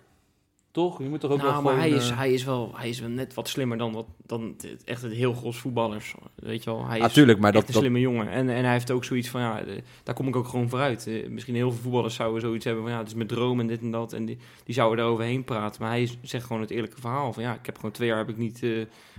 Toch? 0.73 0.99
Je 0.99 1.09
moet 1.09 1.21
toch 1.21 1.31
ook 1.31 1.39
nou, 1.39 1.53
wel 1.53 1.63
maar 1.63 1.73
gewoon, 1.73 1.89
hij 1.89 1.99
is, 1.99 2.11
eh, 2.11 2.17
hij, 2.17 2.33
is 2.33 2.45
wel, 2.45 2.73
hij 2.75 2.89
is 2.89 3.01
wel 3.01 3.09
net 3.09 3.35
wat 3.35 3.49
slimmer 3.49 3.79
dan, 3.79 3.93
wat, 3.93 4.07
dan 4.27 4.57
echt 4.85 5.03
het 5.03 5.13
heel 5.13 5.33
gros 5.35 5.59
voetballers. 5.59 6.15
Weet 6.35 6.65
je 6.65 6.71
wel, 6.71 6.87
hij 6.87 6.97
is 6.97 7.03
Natuurlijk, 7.03 7.39
maar 7.39 7.55
echt 7.55 7.59
dat, 7.59 7.69
een 7.69 7.73
dat, 7.73 7.83
slimme 7.83 8.01
jongen. 8.01 8.29
En, 8.31 8.49
en 8.49 8.63
hij 8.65 8.73
heeft 8.73 8.91
ook 8.91 9.05
zoiets 9.05 9.29
van, 9.29 9.41
ja, 9.41 9.63
daar 10.03 10.15
kom 10.15 10.29
ik 10.29 10.37
ook 10.37 10.49
gewoon 10.49 10.69
vooruit. 10.69 11.07
Eh, 11.07 11.29
misschien 11.29 11.55
heel 11.55 11.71
veel 11.73 11.83
voetballers 11.83 12.15
zouden 12.15 12.41
zoiets 12.41 12.65
hebben 12.65 12.83
van, 12.83 12.93
ja, 12.93 12.99
het 12.99 13.09
is 13.09 13.15
mijn 13.15 13.29
droom 13.29 13.61
en 13.61 13.67
dit 13.67 13.81
en 13.81 13.91
dat. 13.91 14.13
En 14.13 14.25
die, 14.25 14.39
die 14.65 14.75
zouden 14.75 14.99
daar 14.99 15.13
overheen 15.13 15.45
praten. 15.45 15.83
Maar 15.83 15.91
hij 15.91 16.03
is- 16.03 16.19
zegt 16.23 16.47
gewoon 16.47 16.61
het 16.63 16.71
eerlijke 16.71 17.01
verhaal 17.01 17.33
van, 17.33 17.43
ja, 17.43 17.55
ik 17.55 17.67
heb 17.67 17.77
gewoon 17.77 17.91
twee 17.91 18.09
jaar 18.09 18.19
heb 18.19 18.29
ik 18.29 18.37
niet 18.37 18.63
eh, 18.63 18.71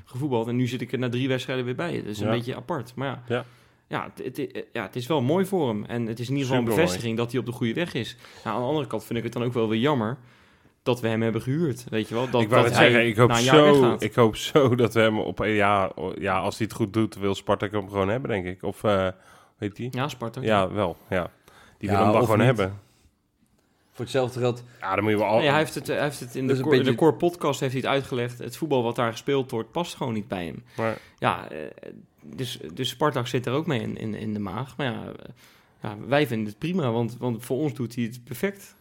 gevoetbald. 0.05 0.48
En 0.48 0.55
nu 0.55 0.67
zit 0.67 0.81
ik 0.81 0.91
er 0.91 1.00
na 1.00 1.10
drie 1.10 1.27
wedstrijden 1.27 1.65
weer 1.65 1.75
bij. 1.75 1.98
Dat 1.98 2.05
is 2.05 2.20
een 2.20 2.29
beetje 2.29 2.55
apart. 2.55 2.96
Maar 2.96 3.08
ja, 3.08 3.24
Ja. 3.27 3.46
ja, 3.88 4.12
het, 4.24 4.38
het, 4.38 4.65
ja, 4.74 4.81
het 4.84 4.96
is 4.96 5.08
wel 5.08 5.22
mooi 5.22 5.46
voor 5.46 5.67
hem. 5.67 5.86
En 5.86 6.05
het 6.05 6.20
is 6.20 6.27
in 6.29 6.34
ieder 6.36 6.48
geval 6.50 6.63
een 6.63 6.70
bevestiging 6.75 7.17
dat 7.17 7.31
hij 7.31 7.39
op 7.39 7.46
de 7.46 7.51
goede 7.51 7.74
weg 7.74 7.93
is. 7.93 8.15
Nou, 8.43 8.55
aan 8.55 8.62
de 8.62 8.67
andere 8.67 8.88
kant 8.88 9.03
vind 9.03 9.17
ik 9.20 9.24
het 9.25 9.34
dan 9.34 9.43
ook 9.43 9.53
wel 9.53 9.70
weer 9.70 9.79
jammer 9.79 10.17
dat 10.84 11.00
we 11.02 11.08
hem 11.08 11.22
hebben 11.22 11.42
gehuurd. 11.42 11.86
Weet 11.90 12.08
je 12.08 12.16
wel? 12.16 12.30
Dat, 12.30 12.42
ik 12.42 12.50
wou 12.50 12.64
dat 12.64 12.76
zeggen, 12.76 13.06
ik 13.08 13.16
hoop, 13.18 13.32
zo, 13.34 13.96
ik 14.00 14.16
hoop 14.16 14.36
zo 14.36 14.76
dat 14.76 14.94
we 14.94 15.00
hem 15.00 15.20
op... 15.20 15.40
Ja, 15.46 15.92
ja, 16.20 16.40
als 16.40 16.58
hij 16.58 16.68
het 16.68 16.76
goed 16.76 16.94
doet, 16.94 17.16
wil 17.16 17.36
Spartak 17.36 17.72
hem 17.72 17.90
gewoon 17.90 18.10
hebben, 18.10 18.30
denk 18.30 18.46
ik. 18.46 18.64
Of, 18.64 18.84
eh 18.84 19.08
weet 19.58 19.78
hij? 19.78 19.88
Ja, 19.92 20.08
Sparta. 20.08 20.42
Ja, 20.42 20.72
wel, 20.72 20.98
ja. 21.10 21.32
Die 21.78 21.90
Ja, 21.90 21.96
wil 21.96 22.04
hem 22.04 22.14
dan 22.14 22.22
gewoon 22.22 22.38
niet. 22.38 22.46
hebben. 22.48 22.80
voor 23.92 24.06
hetzelfde 24.06 24.40
geld. 24.40 24.64
Ja, 24.80 24.96
dan 24.96 25.04
moet 25.04 25.14
je 25.14 25.18
wel... 25.20 25.28
Al... 25.28 25.38
Nee, 25.40 25.50
hij 25.50 25.58
heeft 25.58 25.76
het, 25.76 25.88
hij 25.88 26.02
heeft 26.04 26.20
het 26.20 26.36
in 26.36 26.48
de, 26.48 26.54
core, 26.62 26.70
beetje- 26.78 26.92
de 26.92 26.98
core 26.98 27.14
podcast 27.14 27.60
heeft 27.60 27.72
hij 27.74 27.82
het 27.82 27.92
uitgelegd. 27.92 28.38
Het 28.40 28.58
voetbal 28.58 28.84
wat 28.84 28.96
daar 28.96 29.12
gespeeld 29.12 29.52
wordt, 29.52 29.72
past 29.72 29.96
gewoon 29.96 30.14
niet 30.14 30.28
bij 30.28 30.46
hem. 30.46 30.64
Maar, 30.78 30.98
Ja, 31.18 31.50
eh, 31.50 31.60
dus, 32.22 32.60
dus 32.74 32.89
Spartak 32.89 33.28
zit 33.28 33.46
er 33.46 33.54
ook 33.54 33.65
mee 33.67 33.82
in, 33.82 33.98
in, 33.98 34.13
in 34.15 34.34
de 34.34 34.39
maag. 34.39 34.78
Maar 34.78 34.86
ja, 34.91 35.04
eh, 35.06 35.30
ja, 35.82 35.96
wij 36.08 36.28
vinden 36.28 36.48
het 36.48 36.58
prima, 36.58 36.91
want, 36.91 37.17
want 37.20 37.46
voor 37.46 37.58
ons 37.58 37.74
doet 37.74 37.96
hij 37.96 38.04
het 38.04 38.24
perfect. 38.24 38.76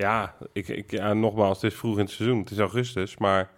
Ja, 0.00 0.34
ik, 0.52 0.68
ik, 0.68 0.90
ja, 0.90 1.12
nogmaals, 1.14 1.62
het 1.62 1.72
is 1.72 1.78
vroeg 1.78 1.94
in 1.98 2.04
het 2.04 2.10
seizoen. 2.10 2.38
Het 2.40 2.50
is 2.50 2.58
augustus, 2.58 3.16
maar 3.16 3.50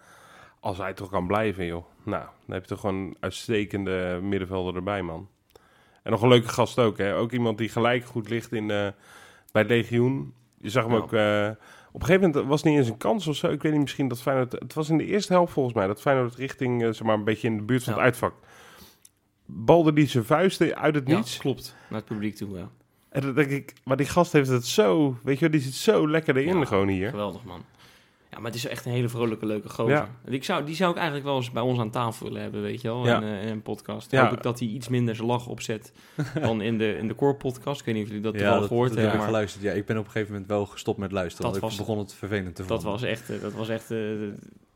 als 0.60 0.78
hij 0.78 0.92
toch 0.94 1.10
kan 1.10 1.26
blijven, 1.26 1.64
joh. 1.66 1.84
Nou, 2.04 2.22
dan 2.46 2.54
heb 2.54 2.62
je 2.62 2.68
toch 2.68 2.80
gewoon 2.80 2.94
een 2.96 3.16
uitstekende 3.20 4.18
middenvelder 4.22 4.74
erbij, 4.76 5.02
man. 5.02 5.28
En 6.02 6.10
nog 6.10 6.22
een 6.22 6.28
leuke 6.28 6.48
gast 6.48 6.78
ook, 6.78 6.98
hè. 6.98 7.14
Ook 7.16 7.32
iemand 7.32 7.58
die 7.58 7.68
gelijk 7.68 8.04
goed 8.04 8.28
ligt 8.28 8.52
in, 8.52 8.70
eh, 8.70 8.88
bij 9.52 9.62
het 9.62 9.68
legioen. 9.70 10.34
Je 10.58 10.70
zag 10.70 10.84
hem 10.84 10.92
Ja. 10.92 10.98
ook... 10.98 11.12
eh, 11.12 11.50
op 11.92 12.00
een 12.00 12.06
gegeven 12.06 12.28
moment 12.28 12.48
was 12.48 12.60
het 12.62 12.70
niet 12.70 12.78
eens 12.78 12.88
een 12.88 12.96
kans 12.96 13.26
of 13.26 13.36
zo. 13.36 13.50
Ik 13.50 13.62
weet 13.62 13.72
niet, 13.72 13.80
misschien 13.80 14.08
dat 14.08 14.22
Feyenoord... 14.22 14.52
Het 14.52 14.74
was 14.74 14.88
in 14.88 14.98
de 14.98 15.06
eerste 15.06 15.32
helft 15.32 15.52
volgens 15.52 15.74
mij. 15.74 15.86
Dat 15.86 16.00
Feyenoord 16.00 16.34
richting, 16.34 16.82
eh, 16.82 16.88
zeg 16.88 17.02
maar, 17.02 17.14
een 17.14 17.24
beetje 17.24 17.48
in 17.48 17.56
de 17.56 17.62
buurt 17.62 17.84
van 17.84 17.92
Ja. 17.92 17.98
het 17.98 18.08
uitvak. 18.08 18.34
Balde 19.46 19.92
die 19.92 20.06
zijn 20.06 20.24
vuisten 20.24 20.76
uit 20.76 20.94
het 20.94 21.06
niets. 21.06 21.34
Ja, 21.34 21.40
klopt. 21.40 21.76
Naar 21.88 21.98
het 21.98 22.08
publiek 22.08 22.34
toe, 22.36 22.58
ja. 22.58 22.68
En 23.12 23.20
dan 23.20 23.34
denk 23.34 23.50
ik, 23.50 23.72
maar 23.84 23.96
die 23.96 24.06
gast 24.06 24.32
heeft 24.32 24.48
het 24.48 24.66
zo... 24.66 25.16
Weet 25.22 25.34
je 25.34 25.40
wel, 25.40 25.50
die 25.50 25.60
zit 25.60 25.74
zo 25.74 26.08
lekker 26.08 26.36
erin 26.36 26.58
Ja, 26.58 26.64
gewoon 26.64 26.88
hier. 26.88 27.10
Geweldig, 27.10 27.44
man. 27.44 27.64
Ja, 28.30 28.38
maar 28.38 28.46
het 28.46 28.54
is 28.54 28.66
echt 28.66 28.84
een 28.86 28.92
hele 28.92 29.08
vrolijke, 29.08 29.46
leuke 29.46 29.68
gozer. 29.68 29.94
Ja. 29.94 30.08
En 30.24 30.32
Ik 30.32 30.44
zou, 30.44 30.64
die 30.64 30.74
zou 30.74 30.90
ik 30.90 30.96
eigenlijk 30.96 31.26
wel 31.26 31.36
eens 31.36 31.50
bij 31.50 31.62
ons 31.62 31.78
aan 31.78 31.90
tafel 31.90 32.26
willen 32.26 32.42
hebben, 32.42 32.62
weet 32.62 32.80
je 32.80 32.88
wel, 32.88 33.06
Ja. 33.06 33.16
in, 33.16 33.22
eh, 33.22 33.42
in 33.42 33.48
een 33.48 33.62
podcast. 33.62 34.10
Ja. 34.10 34.22
Hoop 34.24 34.32
ik 34.36 34.42
dat 34.42 34.58
hij 34.58 34.68
iets 34.68 34.88
minder 34.88 35.14
zijn 35.16 35.26
lach 35.28 35.46
opzet 35.46 35.92
dan 36.40 36.60
in 36.60 36.78
de, 36.78 36.96
in 36.96 37.08
de 37.08 37.14
core 37.14 37.34
podcast. 37.34 37.80
Ik 37.80 37.86
weet 37.86 37.94
niet 37.94 38.04
of 38.04 38.10
jullie 38.10 38.24
dat 38.24 38.34
Ja, 38.40 38.58
dat, 38.58 38.66
gehoord 38.66 38.88
dat 38.88 38.98
heb 38.98 39.06
hebben, 39.06 39.12
ik 39.12 39.18
maar 39.18 39.26
geluisterd. 39.26 39.64
Ja, 39.64 39.72
ik 39.72 39.86
ben 39.86 39.98
op 39.98 40.04
een 40.04 40.10
gegeven 40.10 40.32
moment 40.32 40.50
wel 40.50 40.66
gestopt 40.66 40.98
met 40.98 41.12
luisteren. 41.12 41.52
Dat 41.52 41.60
want 41.60 41.72
ik 41.72 41.78
was- 41.78 41.86
begon 41.86 42.02
het 42.04 42.14
vervelend 42.14 42.54
te 42.56 42.62
dat 42.66 42.70
vinden. 42.82 42.90
was 42.90 43.02
echt, 43.02 43.30
eh, 43.30 43.40
dat 43.40 43.52
was 43.52 43.68
echt 43.68 43.90
eh, 43.90 43.98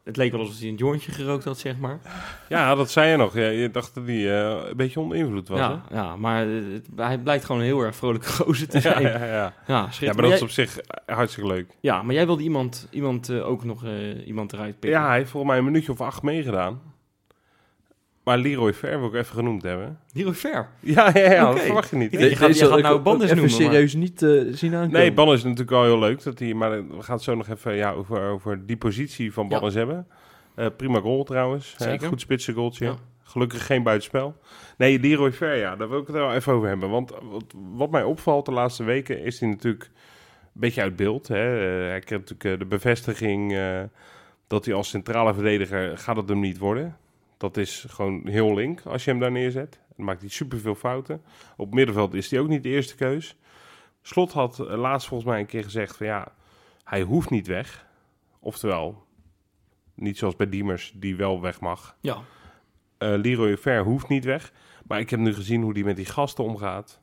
het 0.07 0.16
leek 0.16 0.31
wel 0.31 0.40
alsof 0.40 0.59
hij 0.59 0.69
een 0.69 0.75
jointje 0.75 1.12
gerookt 1.12 1.45
had, 1.45 1.59
zeg 1.59 1.79
maar. 1.79 1.99
Ja, 2.49 2.75
dat 2.75 2.90
zei 2.90 3.11
je 3.11 3.16
nog. 3.16 3.35
Ja, 3.35 3.47
je 3.49 3.71
dacht 3.71 3.95
dat 3.95 4.05
hij 4.07 4.40
eh, 4.40 4.69
een 4.69 4.77
beetje 4.77 5.01
onder 5.01 5.16
invloed 5.19 5.49
was, 5.49 5.59
Ja, 5.59 5.83
ja 5.90 6.16
maar 6.16 6.47
het- 6.47 6.88
hij 6.97 7.19
blijkt 7.19 7.45
gewoon 7.45 7.61
een 7.61 7.66
heel 7.66 7.81
erg 7.81 7.97
vrolijke 7.97 8.29
gozer 8.42 8.69
te 8.69 8.81
zijn. 8.81 9.03
Ja, 9.03 9.09
Ja, 9.09 9.19
ja, 9.19 9.25
ja. 9.27 9.35
ja. 9.35 9.53
ja, 9.66 9.83
schitterend. 9.90 10.14
maar 10.21 10.25
dat 10.25 10.35
is 10.37 10.42
op 10.42 10.51
zich 10.51 10.79
hartstikke 11.07 11.49
leuk. 11.49 11.71
ja, 11.81 12.03
maar 12.03 12.14
jij 12.14 12.27
wilde 12.27 12.42
iemand, 12.42 12.88
iemand 12.90 13.29
eh, 13.29 13.49
ook 13.49 13.64
nog 13.64 13.85
eh, 13.85 14.27
iemand 14.27 14.53
eruit 14.53 14.79
pikken. 14.81 15.01
Ja, 15.01 15.07
hij 15.09 15.16
heeft 15.16 15.31
volgens 15.31 15.51
mij 15.53 15.61
een 15.61 15.66
minuutje 15.69 15.92
of 15.92 16.01
acht 16.01 16.23
meegedaan. 16.23 16.81
Maar 18.27 18.39
Leroy 18.39 18.73
Ver 18.75 18.99
wil 18.99 19.09
ik 19.09 19.15
even 19.15 19.35
genoemd 19.35 19.62
hebben. 19.62 19.99
Leroy 20.12 20.35
Ver. 20.35 20.69
Ja, 20.81 21.11
ja, 21.15 21.31
ja 21.33 21.45
dat 21.53 21.61
verwacht 21.61 21.91
je 21.91 21.97
niet. 21.97 22.12
Ik 22.12 22.21
je 22.21 22.37
gaat- 22.37 22.59
je 22.59 22.67
gaat 22.67 22.81
nou 22.83 22.99
even 23.01 23.05
noemen, 23.19 23.41
maar- 23.41 23.51
serieus 23.51 23.95
niet 23.95 24.23
eh, 24.23 24.31
zien 24.51 24.75
aankomen. 24.75 25.01
Nee, 25.01 25.12
Ban 25.12 25.33
is 25.33 25.43
natuurlijk 25.43 25.71
wel 25.71 25.83
heel 25.85 25.99
leuk. 25.99 26.23
Dat 26.23 26.39
hij, 26.39 26.55
maar 26.55 26.71
we 26.71 27.03
gaan 27.03 27.15
het 27.15 27.25
zo 27.25 27.35
nog 27.35 27.49
even 27.49 27.75
ja, 27.75 27.93
over, 27.93 28.21
over 28.29 28.67
die 28.67 28.77
positie 28.77 29.33
van 29.33 29.45
Ja. 29.49 29.51
Bannes 29.51 29.75
hebben. 29.75 30.07
Eh, 30.55 30.67
prima 30.77 31.01
goal 31.01 31.25
trouwens. 31.25 31.75
hè. 31.79 31.99
Goed 31.99 32.21
spitse 32.21 32.53
goaltje. 32.53 32.85
Ja. 32.85 32.95
Gelukkig 33.23 33.67
geen 33.67 33.83
buitenspel. 33.83 34.37
Nee, 34.79 35.01
Leroy 35.01 35.33
Ver, 35.33 35.57
ja, 35.57 35.77
daar 35.77 35.89
wil 35.89 36.01
ik 36.01 36.07
het 36.07 36.17
wel 36.17 36.35
even 36.35 36.53
over 36.53 36.69
hebben. 36.69 36.91
Want 36.91 37.12
wat, 37.31 37.45
wat 37.75 37.91
mij 37.91 38.03
opvalt 38.03 38.47
de 38.47 38.53
laatste 38.53 38.85
weken 38.85 39.23
is 39.23 39.41
hij 39.41 39.49
natuurlijk 39.49 39.85
een 39.85 40.61
beetje 40.61 40.83
uit 40.83 40.97
beeld. 40.97 41.29
Hè. 41.29 41.57
Eh, 41.59 41.89
hij 41.91 42.01
krijgt 42.01 42.31
natuurlijk 42.31 42.59
de 42.62 42.67
bevestiging 42.69 43.53
eh, 43.53 43.81
dat 44.47 44.65
hij 44.65 44.75
als 44.75 44.89
centrale 44.89 45.35
verdediger 45.35 45.99
gaat 45.99 46.17
het 46.17 46.29
hem 46.29 46.41
niet 46.41 46.59
worden. 46.59 46.97
Dat 47.37 47.57
is 47.57 47.85
gewoon 47.88 48.27
heel 48.29 48.55
link 48.55 48.81
als 48.81 49.05
je 49.05 49.11
hem 49.11 49.20
daar 49.20 49.33
neerzet. 49.33 49.81
Dan 49.96 50.07
maakt 50.07 50.20
hij 50.20 50.31
superveel 50.31 50.75
fouten. 50.75 51.22
Op 51.57 51.75
middenveld 51.75 52.14
is 52.14 52.31
hij 52.31 52.40
ook 52.40 52.49
niet 52.49 52.62
de 52.62 52.68
eerste 52.68 52.94
keus. 52.94 53.37
Slot 54.03 54.33
had 54.33 54.59
eh, 54.61 54.79
laatst 54.79 55.09
volgens 55.09 55.31
mij 55.31 55.40
een 55.40 55.46
keer 55.46 55.64
gezegd 55.64 55.96
van 55.96 56.07
ja, 56.07 56.33
hij 56.85 57.03
hoeft 57.03 57.31
niet 57.31 57.46
weg. 57.46 57.87
Oftewel, 58.40 59.05
niet 59.94 60.18
zoals 60.18 60.37
bij 60.37 60.49
Diemers 60.49 60.92
die 60.96 61.16
wel 61.16 61.40
weg 61.40 61.61
mag. 61.61 61.96
Ja. 62.01 62.18
Eh 62.99 63.14
Leroy 63.16 63.57
Ver 63.57 63.83
hoeft 63.83 64.09
niet 64.09 64.25
weg. 64.25 64.53
Maar 64.87 65.01
ik 65.01 65.11
heb 65.11 65.20
nu 65.20 65.35
gezien 65.35 65.62
hoe 65.62 65.75
die 65.75 65.85
met 65.85 65.96
die 65.96 66.05
gasten 66.05 66.44
omgaat. 66.44 67.01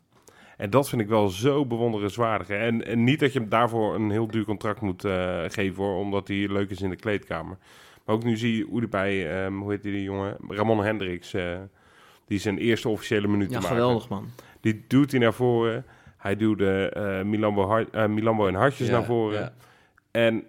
En 0.57 0.69
dat 0.69 0.89
vind 0.89 1.01
ik 1.01 1.07
wel 1.07 1.27
zo 1.29 1.65
bewonderenswaardig. 1.65 2.47
hè. 2.47 2.57
En, 2.57 2.85
en 2.85 3.03
niet 3.03 3.19
dat 3.19 3.33
je 3.33 3.39
hem 3.39 3.49
daarvoor 3.49 3.95
een 3.95 4.11
heel 4.11 4.27
duur 4.27 4.45
contract 4.45 4.81
moet 4.81 5.05
eh, 5.05 5.43
geven 5.47 5.83
hoor, 5.83 5.97
omdat 5.97 6.27
hij 6.27 6.37
leuk 6.37 6.69
is 6.69 6.81
in 6.81 6.89
de 6.89 6.95
kleedkamer. 6.95 7.57
Maar 8.05 8.15
ook 8.15 8.23
nu 8.23 8.37
zie 8.37 8.67
je 8.79 8.87
bij, 8.87 9.43
ehm, 9.43 9.53
hoe 9.57 9.71
heet 9.71 9.83
die, 9.83 10.03
jongen? 10.03 10.37
Ramon 10.47 10.83
Hendricks, 10.83 11.33
eh, 11.33 11.57
die 12.25 12.39
zijn 12.39 12.57
eerste 12.57 12.89
officiële 12.89 13.27
minuut 13.27 13.49
Ja, 13.51 13.55
te 13.55 13.61
maken. 13.61 13.77
geweldig 13.77 14.09
man. 14.09 14.29
Die 14.61 14.85
duwt 14.87 15.11
hij 15.11 15.19
naar 15.19 15.33
voren. 15.33 15.85
Hij 16.17 16.35
duwde 16.35 16.89
eh 16.89 17.21
Milambo, 17.25 17.65
Hart, 17.67 17.89
eh, 17.89 18.05
Milambo 18.05 18.47
en 18.47 18.53
Hartjes 18.53 18.87
Ja, 18.87 18.93
naar 18.93 19.05
voren. 19.05 19.39
ja. 19.39 19.53
En, 20.11 20.43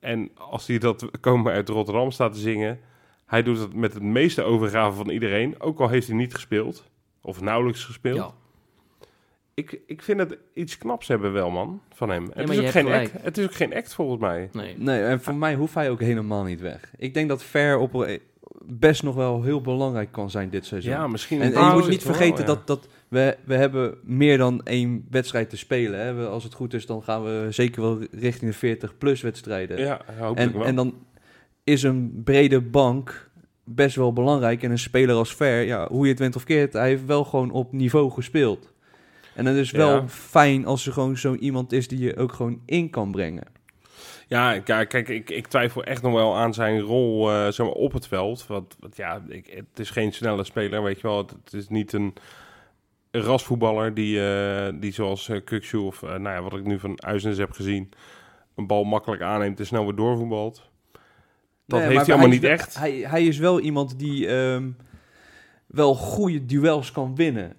en 0.00 0.30
als 0.34 0.66
hij 0.66 0.78
dat 0.78 1.10
komen 1.20 1.52
uit 1.52 1.68
Rotterdam 1.68 2.10
staat 2.10 2.32
te 2.32 2.38
zingen, 2.38 2.80
hij 3.26 3.42
doet 3.42 3.58
het 3.58 3.74
met 3.74 3.94
het 3.94 4.02
meeste 4.02 4.42
overgave 4.42 4.96
van 4.96 5.08
iedereen. 5.10 5.60
Ook 5.60 5.80
al 5.80 5.88
heeft 5.88 6.06
hij 6.06 6.16
niet 6.16 6.34
gespeeld, 6.34 6.90
of 7.20 7.40
nauwelijks 7.40 7.84
gespeeld. 7.84 8.34
Ik, 9.56 9.80
ik 9.86 10.02
vind 10.02 10.18
het 10.20 10.38
iets 10.54 10.78
knaps 10.78 11.08
hebben 11.08 11.32
wel, 11.32 11.50
man, 11.50 11.80
van 11.94 12.08
hem. 12.10 12.30
het, 12.34 12.50
is 12.50 12.58
ook 12.58 12.66
geen 12.68 12.84
gelijk. 12.84 13.14
act, 13.14 13.24
het 13.24 13.38
is 13.38 13.44
ook 13.44 13.54
geen 13.54 13.74
act, 13.74 13.94
volgens 13.94 14.20
mij. 14.20 14.48
Nee. 14.52 14.74
Nee, 14.78 15.02
en 15.02 15.20
voor 15.20 15.34
mij 15.34 15.54
hoeft 15.54 15.74
hij 15.74 15.90
ook 15.90 16.00
helemaal 16.00 16.44
niet 16.44 16.60
weg. 16.60 16.90
Ik 16.98 17.14
denk 17.14 17.28
dat 17.28 17.42
Ver 17.42 17.78
op 17.78 18.06
best 18.64 19.02
nog 19.02 19.14
wel 19.14 19.42
heel 19.42 19.60
belangrijk 19.60 20.12
kan 20.12 20.30
zijn 20.30 20.50
dit 20.50 20.66
seizoen. 20.66 20.92
Ja, 20.92 21.06
misschien... 21.06 21.40
En, 21.42 21.52
en 21.52 21.58
Ah, 21.60 21.68
je 21.74 21.80
moet 21.80 21.88
niet 21.88 22.02
wel, 22.04 22.14
vergeten 22.14 22.40
ja. 22.40 22.46
dat, 22.46 22.66
dat 22.66 22.88
we, 23.08 23.36
we 23.44 23.54
hebben 23.54 23.94
meer 24.02 24.38
dan 24.38 24.60
één 24.64 25.06
wedstrijd 25.10 25.50
te 25.50 25.56
spelen. 25.56 26.00
Hè. 26.00 26.12
We- 26.14 26.26
als 26.26 26.44
het 26.44 26.54
goed 26.54 26.74
is, 26.74 26.86
dan 26.86 27.02
gaan 27.02 27.22
we 27.24 27.46
zeker 27.50 27.82
wel 27.82 27.98
richting 28.10 28.54
de 28.56 28.76
40-plus 28.76 29.20
wedstrijden. 29.22 29.78
Ja, 29.78 30.00
hopelijk 30.18 30.52
en, 30.52 30.58
wel. 30.58 30.66
en 30.66 30.74
dan 30.76 30.94
is 31.64 31.82
een 31.82 32.20
brede 32.24 32.60
bank 32.60 33.30
best 33.64 33.96
wel 33.96 34.12
belangrijk. 34.12 34.62
En 34.62 34.70
een 34.70 34.78
speler 34.78 35.14
als 35.16 35.34
Ver, 35.34 35.62
ja, 35.62 35.88
hoe 35.88 36.04
je 36.04 36.10
het 36.10 36.20
went 36.20 36.36
of 36.36 36.44
keert, 36.44 36.72
hij 36.72 36.88
heeft 36.88 37.04
wel 37.06 37.24
gewoon 37.24 37.50
op 37.50 37.72
niveau 37.72 38.10
gespeeld. 38.10 38.72
En 39.36 39.46
het 39.46 39.56
is 39.56 39.70
wel 39.70 39.94
Ja. 39.94 40.08
fijn 40.08 40.66
als 40.66 40.86
er 40.86 40.92
gewoon 40.92 41.16
zo 41.16 41.34
iemand 41.34 41.72
is 41.72 41.88
die 41.88 41.98
je 41.98 42.16
ook 42.16 42.32
gewoon 42.32 42.60
in 42.66 42.90
kan 42.90 43.10
brengen. 43.10 43.44
Ja, 44.28 44.52
ja, 44.64 44.84
kijk, 44.84 45.08
ik, 45.08 45.30
ik 45.30 45.46
twijfel 45.46 45.84
echt 45.84 46.02
nog 46.02 46.12
wel 46.12 46.36
aan 46.36 46.54
zijn 46.54 46.80
rol 46.80 47.30
eh, 47.30 47.48
zeg 47.48 47.66
maar, 47.66 47.74
op 47.74 47.92
het 47.92 48.06
veld. 48.06 48.46
Want, 48.46 48.76
want 48.80 48.96
ja, 48.96 49.22
ik, 49.28 49.46
het 49.46 49.78
is 49.78 49.90
geen 49.90 50.12
snelle 50.12 50.44
speler, 50.44 50.82
weet 50.82 51.00
je 51.00 51.06
wel. 51.06 51.18
Het, 51.18 51.30
het 51.44 51.52
is 51.52 51.68
niet 51.68 51.92
een 51.92 52.14
rasvoetballer 53.10 53.94
die, 53.94 54.28
eh, 54.28 54.72
die 54.80 54.92
zoals 54.92 55.28
uh, 55.28 55.84
of 55.84 56.02
nou 56.02 56.22
ja, 56.22 56.42
wat 56.42 56.52
ik 56.52 56.64
nu 56.64 56.78
van 56.78 57.02
Uizens 57.02 57.38
heb 57.38 57.52
gezien... 57.52 57.90
een 58.54 58.66
bal 58.66 58.84
makkelijk 58.84 59.22
aanneemt 59.22 59.58
en 59.58 59.66
snel 59.66 59.84
weer 59.84 59.94
doorvoetbalt. 59.94 60.70
Dat 61.66 61.80
Nee, 61.80 61.88
heeft 61.88 62.06
hij 62.06 62.14
allemaal 62.14 62.32
niet 62.32 62.44
echt. 62.44 62.78
Hij, 62.78 62.92
hij 62.92 63.26
is 63.26 63.38
wel 63.38 63.60
iemand 63.60 63.98
die 63.98 64.26
ehm, 64.28 64.70
wel 65.66 65.94
goede 65.94 66.46
duels 66.46 66.92
kan 66.92 67.14
winnen. 67.14 67.56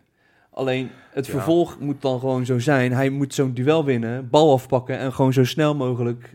Alleen 0.57 0.89
het 1.11 1.25
Ja. 1.25 1.31
vervolg 1.31 1.79
moet 1.79 2.01
dan 2.01 2.19
gewoon 2.19 2.45
zo 2.45 2.59
zijn. 2.59 2.91
Hij 2.91 3.09
moet 3.09 3.33
zo'n 3.33 3.53
duel 3.53 3.85
winnen, 3.85 4.29
bal 4.29 4.53
afpakken 4.53 4.97
en 4.97 5.13
gewoon 5.13 5.33
zo 5.33 5.43
snel 5.43 5.75
mogelijk 5.75 6.33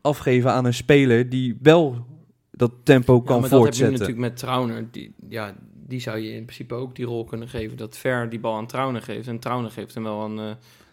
afgeven 0.00 0.52
aan 0.52 0.64
een 0.64 0.74
speler 0.74 1.28
die 1.28 1.58
wel 1.62 2.06
dat 2.50 2.70
tempo 2.82 3.14
Ja, 3.14 3.22
kan 3.24 3.40
maar 3.40 3.48
dat 3.50 3.50
heb 3.50 3.50
je 3.50 3.56
voortzetten. 3.64 3.92
natuurlijk 3.98 4.28
met 4.28 4.36
Trauner. 4.36 4.88
Die, 4.90 5.14
ja, 5.28 5.54
die 5.86 6.00
zou 6.00 6.18
je 6.18 6.32
in 6.34 6.42
principe 6.44 6.74
ook 6.74 6.96
die 6.96 7.04
rol 7.06 7.24
kunnen 7.24 7.48
geven. 7.48 7.76
Dat 7.76 7.96
Ver 7.96 8.28
die 8.28 8.40
bal 8.40 8.56
aan 8.56 8.66
Trauner 8.66 9.02
geeft. 9.02 9.28
En 9.28 9.38
Trauner 9.38 9.70
geeft 9.70 9.94
hem 9.94 10.02
wel 10.02 10.24
een... 10.24 10.38
eh, 10.38 10.44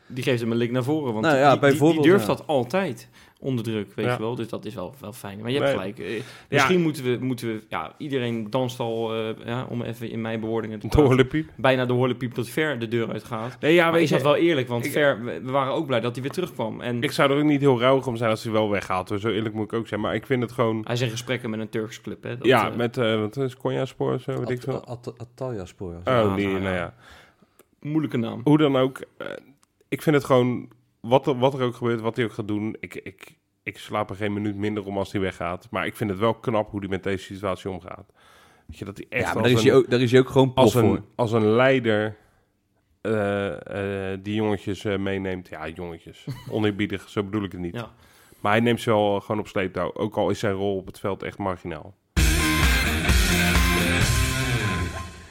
die 0.07 0.23
geeft 0.23 0.41
hem 0.41 0.51
een 0.51 0.57
lik 0.57 0.71
naar 0.71 0.83
voren. 0.83 1.13
Want 1.13 1.25
Nou 1.25 1.37
ja, 1.37 1.41
die, 1.51 1.59
die- 1.59 1.59
die, 1.59 1.69
bijvoorbeeld, 1.69 2.05
durft 2.05 2.27
ja. 2.27 2.33
dat 2.35 2.47
altijd 2.47 3.09
onder 3.45 3.63
druk, 3.63 3.93
weet 3.95 4.05
Ja. 4.05 4.11
je 4.13 4.19
wel. 4.19 4.35
Dus 4.35 4.47
dat 4.49 4.65
is 4.65 4.73
wel, 4.75 4.93
wel 4.99 5.13
fijn. 5.13 5.39
Maar 5.39 5.51
je 5.51 5.59
hebt 5.61 5.77
Nee. 5.77 5.93
gelijk. 5.93 5.99
eh, 5.99 6.21
misschien 6.49 6.81
moeten 6.81 7.03
we, 7.03 7.17
moeten 7.25 7.47
we... 7.47 7.61
Ja, 7.69 7.93
iedereen 7.97 8.49
danst 8.49 8.79
al, 8.79 9.13
eh, 9.13 9.45
ja, 9.45 9.65
om 9.69 9.81
even 9.81 10.09
in 10.09 10.21
mijn 10.21 10.39
bewoordingen 10.39 10.79
te 10.79 10.87
praten, 10.87 11.07
Door 11.07 11.17
de 11.17 11.25
piep. 11.25 11.49
bijna 11.55 11.85
de 11.85 11.93
horlepiep 11.93 12.35
dat 12.35 12.49
Ver 12.49 12.79
de 12.79 12.87
deur 12.87 13.11
uitgaat. 13.11 13.57
Nee, 13.59 13.73
ja, 13.73 13.91
maar 13.91 14.01
is 14.01 14.09
dat 14.09 14.21
wel 14.21 14.35
eerlijk? 14.35 14.67
Want 14.67 14.85
ik- 14.85 14.91
Ver, 14.91 15.23
we 15.23 15.51
waren 15.51 15.73
ook 15.73 15.85
blij 15.85 15.99
dat 15.99 16.13
hij 16.13 16.21
weer 16.23 16.31
terugkwam. 16.31 16.81
En 16.81 17.01
ik 17.03 17.11
zou 17.11 17.31
er 17.31 17.37
ook 17.37 17.43
niet 17.43 17.61
heel 17.61 17.79
rauwig 17.79 18.07
om 18.07 18.15
zijn 18.15 18.29
als 18.29 18.43
hij 18.43 18.51
wel 18.51 18.69
weggaat. 18.69 19.13
Zo 19.19 19.29
eerlijk 19.29 19.55
moet 19.55 19.63
ik 19.65 19.73
ook 19.73 19.87
zijn. 19.87 19.99
Maar 20.01 20.15
ik 20.15 20.25
vind 20.25 20.41
het 20.41 20.51
gewoon... 20.51 20.81
hij 20.87 20.97
in 20.99 21.09
gesprekken 21.09 21.49
met 21.49 21.59
een 21.59 21.69
Turks 21.69 22.01
club, 22.01 22.23
hè. 22.23 22.37
Dat, 22.37 22.47
ja, 22.47 22.69
eh, 22.69 22.75
met 22.75 22.97
uh, 22.97 23.19
wat 23.19 23.37
is 23.37 23.57
Konja 23.57 23.85
Spoor 23.85 24.13
of 24.13 24.21
zo, 24.21 24.39
weet 24.39 24.49
ik 24.49 24.61
veel. 24.61 24.97
Atalja 25.17 25.65
spoor. 25.65 25.93
Oh, 25.93 25.99
Ja, 26.05 26.35
die, 26.35 26.47
nou 26.47 26.59
nou 26.59 26.75
ja. 26.75 26.93
moeilijke 27.79 28.17
naam. 28.17 28.41
Hoe 28.43 28.57
dan 28.57 28.75
ook, 28.77 28.99
ik 29.89 30.01
vind 30.01 30.15
het 30.15 30.25
gewoon, 30.25 30.69
wat 31.07 31.27
er, 31.27 31.37
wat 31.37 31.53
er 31.53 31.61
ook 31.61 31.75
gebeurt, 31.75 32.01
wat 32.01 32.15
hij 32.15 32.25
ook 32.25 32.33
gaat 32.33 32.47
doen, 32.47 32.77
ik, 32.79 32.95
ik, 32.95 33.37
ik 33.63 33.77
slaap 33.77 34.09
er 34.09 34.15
geen 34.15 34.33
minuut 34.33 34.55
minder 34.55 34.85
om 34.85 34.97
als 34.97 35.11
hij 35.11 35.21
weggaat. 35.21 35.67
Maar 35.71 35.85
ik 35.85 35.95
vind 35.95 36.09
het 36.09 36.19
wel 36.19 36.33
knap 36.33 36.71
hoe 36.71 36.79
hij 36.79 36.89
met 36.89 37.03
deze 37.03 37.23
situatie 37.23 37.69
omgaat. 37.69 38.11
Weet 38.65 38.77
je, 38.77 38.85
dat 38.85 38.97
hij 38.97 39.05
echt 39.09 39.27
Ja, 39.27 39.33
maar 39.33 39.43
als, 39.43 39.51
daar 39.51 39.61
is, 39.61 39.65
een, 39.65 39.69
hij 39.69 39.79
ook, 39.79 39.89
daar 39.89 40.01
is 40.01 40.11
hij 40.11 40.19
ook 40.19 40.29
gewoon 40.29 40.51
als, 40.55 40.71
prof 40.71 40.83
voor. 40.83 40.95
een, 40.95 41.05
als 41.15 41.31
een 41.31 41.45
leider 41.47 42.17
eh, 43.01 44.11
eh, 44.13 44.19
die 44.21 44.35
jongetjes 44.35 44.85
eh, 44.85 44.97
meeneemt. 44.97 45.47
Ja, 45.47 45.67
jongetjes. 45.67 46.25
Oneerbiedig, 46.49 47.09
zo 47.09 47.23
bedoel 47.23 47.43
ik 47.43 47.51
het 47.51 47.61
niet. 47.61 47.75
Ja. 47.75 47.91
Maar 48.39 48.51
hij 48.51 48.61
neemt 48.61 48.81
ze 48.81 48.89
wel 48.89 49.19
gewoon 49.19 49.41
op 49.41 49.47
sleeptouw. 49.47 49.93
Ook 49.93 50.15
al 50.17 50.29
is 50.29 50.39
zijn 50.39 50.53
rol 50.53 50.77
op 50.77 50.85
het 50.85 50.99
veld 50.99 51.23
echt 51.23 51.37
marginaal. 51.37 51.95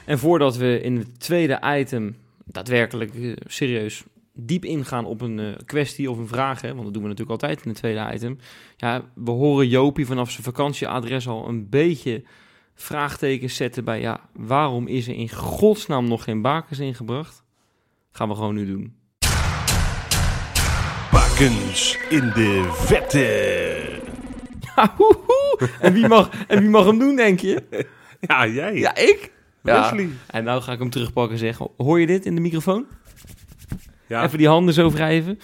En 0.05 0.19
voordat 0.19 0.57
we 0.57 0.81
in 0.81 0.97
het 0.97 1.19
tweede 1.19 1.59
item 1.63 2.15
daadwerkelijk 2.45 3.35
serieus 3.45 4.03
diep 4.35 4.65
ingaan 4.65 5.05
op 5.05 5.21
een 5.21 5.39
eh, 5.39 5.53
kwestie 5.65 6.11
of 6.11 6.17
een 6.17 6.27
vraag, 6.27 6.61
hè, 6.61 6.67
want 6.73 6.83
dat 6.83 6.93
doen 6.93 7.01
we 7.01 7.09
natuurlijk 7.09 7.41
altijd 7.41 7.63
in 7.63 7.69
het 7.69 7.77
tweede 7.77 8.13
item. 8.13 8.37
Ja, 8.77 9.01
we 9.13 9.31
horen 9.31 9.67
Jopie 9.67 10.05
vanaf 10.05 10.31
zijn 10.31 10.43
vakantieadres 10.43 11.27
al 11.27 11.47
een 11.47 11.69
beetje 11.69 12.23
vraagtekens 12.75 13.55
zetten 13.55 13.83
bij, 13.83 13.99
ja, 13.99 14.19
waarom 14.33 14.87
is 14.87 15.07
er 15.07 15.15
in 15.15 15.29
godsnaam 15.29 16.07
nog 16.07 16.23
geen 16.23 16.41
bakens 16.41 16.79
ingebracht? 16.79 17.43
Gaan 18.11 18.29
we 18.29 18.35
gewoon 18.35 18.55
nu 18.55 18.65
doen. 18.65 18.95
Bakens 21.11 21.97
in 22.09 22.31
de 22.33 22.69
vette. 22.73 23.83
Ja, 24.75 24.93
hoehoe. 24.97 25.69
en, 25.79 25.93
wie 25.93 26.07
mag, 26.07 26.45
en 26.47 26.59
wie 26.59 26.69
mag 26.69 26.85
hem 26.85 26.99
doen, 26.99 27.15
denk 27.15 27.39
je? 27.39 27.63
Ja, 28.19 28.47
jij. 28.47 28.75
Ja, 28.75 28.95
ik. 28.95 29.31
Ja. 29.63 29.81
Wesley. 29.81 30.09
En 30.27 30.43
nou 30.43 30.61
ga 30.61 30.71
ik 30.71 30.79
hem 30.79 30.89
terugpakken 30.89 31.33
en 31.33 31.39
zeggen, 31.39 31.67
hoor 31.77 31.99
je 31.99 32.07
dit 32.07 32.25
in 32.25 32.35
de 32.35 32.41
microfoon? 32.41 32.85
Ja. 34.07 34.23
Even 34.23 34.37
die 34.37 34.47
handen 34.47 34.73
zo 34.73 34.91
wrijven. 34.91 35.39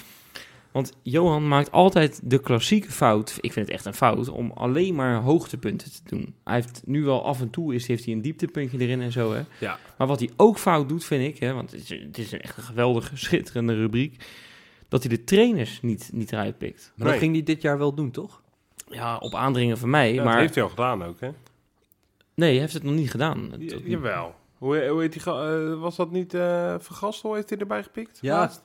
Want 0.71 0.93
Johan 1.02 1.47
maakt 1.47 1.71
altijd 1.71 2.19
de 2.24 2.39
klassieke 2.39 2.91
fout. 2.91 3.38
Ik 3.41 3.54
vind 3.54 3.65
het 3.65 3.76
echt 3.76 3.86
een 3.86 3.93
fout 3.93 4.30
om 4.30 4.52
alleen 4.52 4.95
maar 4.95 5.15
hoogtepunten 5.21 5.91
te 5.91 6.02
doen. 6.06 6.36
Hij 6.43 6.54
heeft 6.56 6.82
nu 6.86 7.04
wel 7.04 7.26
af 7.26 7.41
en 7.41 7.50
toe 7.50 7.76
is, 7.76 7.88
heeft 7.88 8.06
hij 8.06 8.13
een 8.13 8.21
dieptepuntje 8.21 8.78
erin 8.80 9.02
en 9.02 9.12
zo. 9.12 9.34
Hè. 9.34 9.41
Ja. 9.60 9.80
Maar 9.97 10.08
wat 10.08 10.19
hij 10.19 10.30
ook 10.38 10.58
fout 10.60 10.89
doet, 10.89 11.06
vind 11.06 11.24
ik, 11.36 11.39
hè, 11.39 11.54
want 11.54 11.71
het 11.71 11.82
is, 11.82 11.89
het 11.89 12.17
is 12.17 12.32
echt 12.34 12.58
een 12.58 12.63
geweldige, 12.63 13.17
schitterende 13.28 13.76
rubriek. 13.76 14.24
Dat 14.88 15.04
hij 15.04 15.15
de 15.17 15.24
trainers 15.24 15.82
niet, 15.82 16.10
niet 16.13 16.32
eruit 16.32 16.58
pikt. 16.58 16.82
Maar 16.95 17.08
dat 17.08 17.08
Nee. 17.08 17.19
ging 17.19 17.34
hij 17.34 17.43
dit 17.43 17.62
jaar 17.62 17.78
wel 17.78 17.93
doen, 17.93 18.12
toch? 18.12 18.41
Ja, 18.89 19.17
op 19.17 19.36
aandringen 19.36 19.78
van 19.78 19.89
mij. 19.89 20.10
Ja, 20.10 20.15
dat 20.15 20.26
maar 20.26 20.39
heeft 20.39 20.56
hij 20.56 20.63
al 20.63 20.69
gedaan 20.69 21.04
ook, 21.04 21.19
hè? 21.19 21.30
nee, 22.36 22.52
hij 22.52 22.60
heeft 22.60 22.74
het 22.74 22.84
nog 22.84 22.93
niet 22.93 23.12
gedaan. 23.12 23.52
Ja, 23.60 23.69
Dat- 23.74 23.82
jawel. 23.86 24.36
Hoe, 24.62 24.88
hoe 24.88 25.02
heet 25.02 25.13
die, 25.13 25.21
eh, 25.26 25.80
was 25.80 25.95
dat 25.95 26.12
niet 26.12 26.34
eh 26.34 26.76
Vergastel? 26.80 27.34
Heeft 27.34 27.50
hij 27.50 27.58
erbij 27.60 27.84
gepikt? 27.84 28.17
Ja. 28.21 28.38
Laatst? 28.38 28.63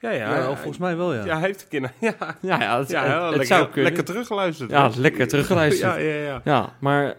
Ja, 0.00 0.10
ja. 0.10 0.54
Volgens 0.56 0.78
mij 0.78 0.96
wel, 0.96 1.14
ja. 1.14 1.24
Ja, 1.24 1.38
hij 1.38 1.46
heeft 1.46 1.62
een 1.62 1.68
keer... 1.68 1.92
Ja, 2.10 2.36
Ja, 2.40 2.60
ja, 2.60 2.78
het, 2.78 2.88
ja, 2.90 3.00
het- 3.02 3.10
ja, 3.10 3.20
het 3.20 3.28
lekker, 3.30 3.46
zou 3.46 3.64
kunnen. 3.66 3.84
lekker 3.84 4.04
teruggeluisterd. 4.04 4.70
Ja, 4.70 4.90
lekker 4.96 5.28
teruggeluisterd. 5.28 5.94
Ja, 5.94 6.00
ja, 6.00 6.14
ja. 6.22 6.40
Ja, 6.44 6.76
maar 6.80 7.16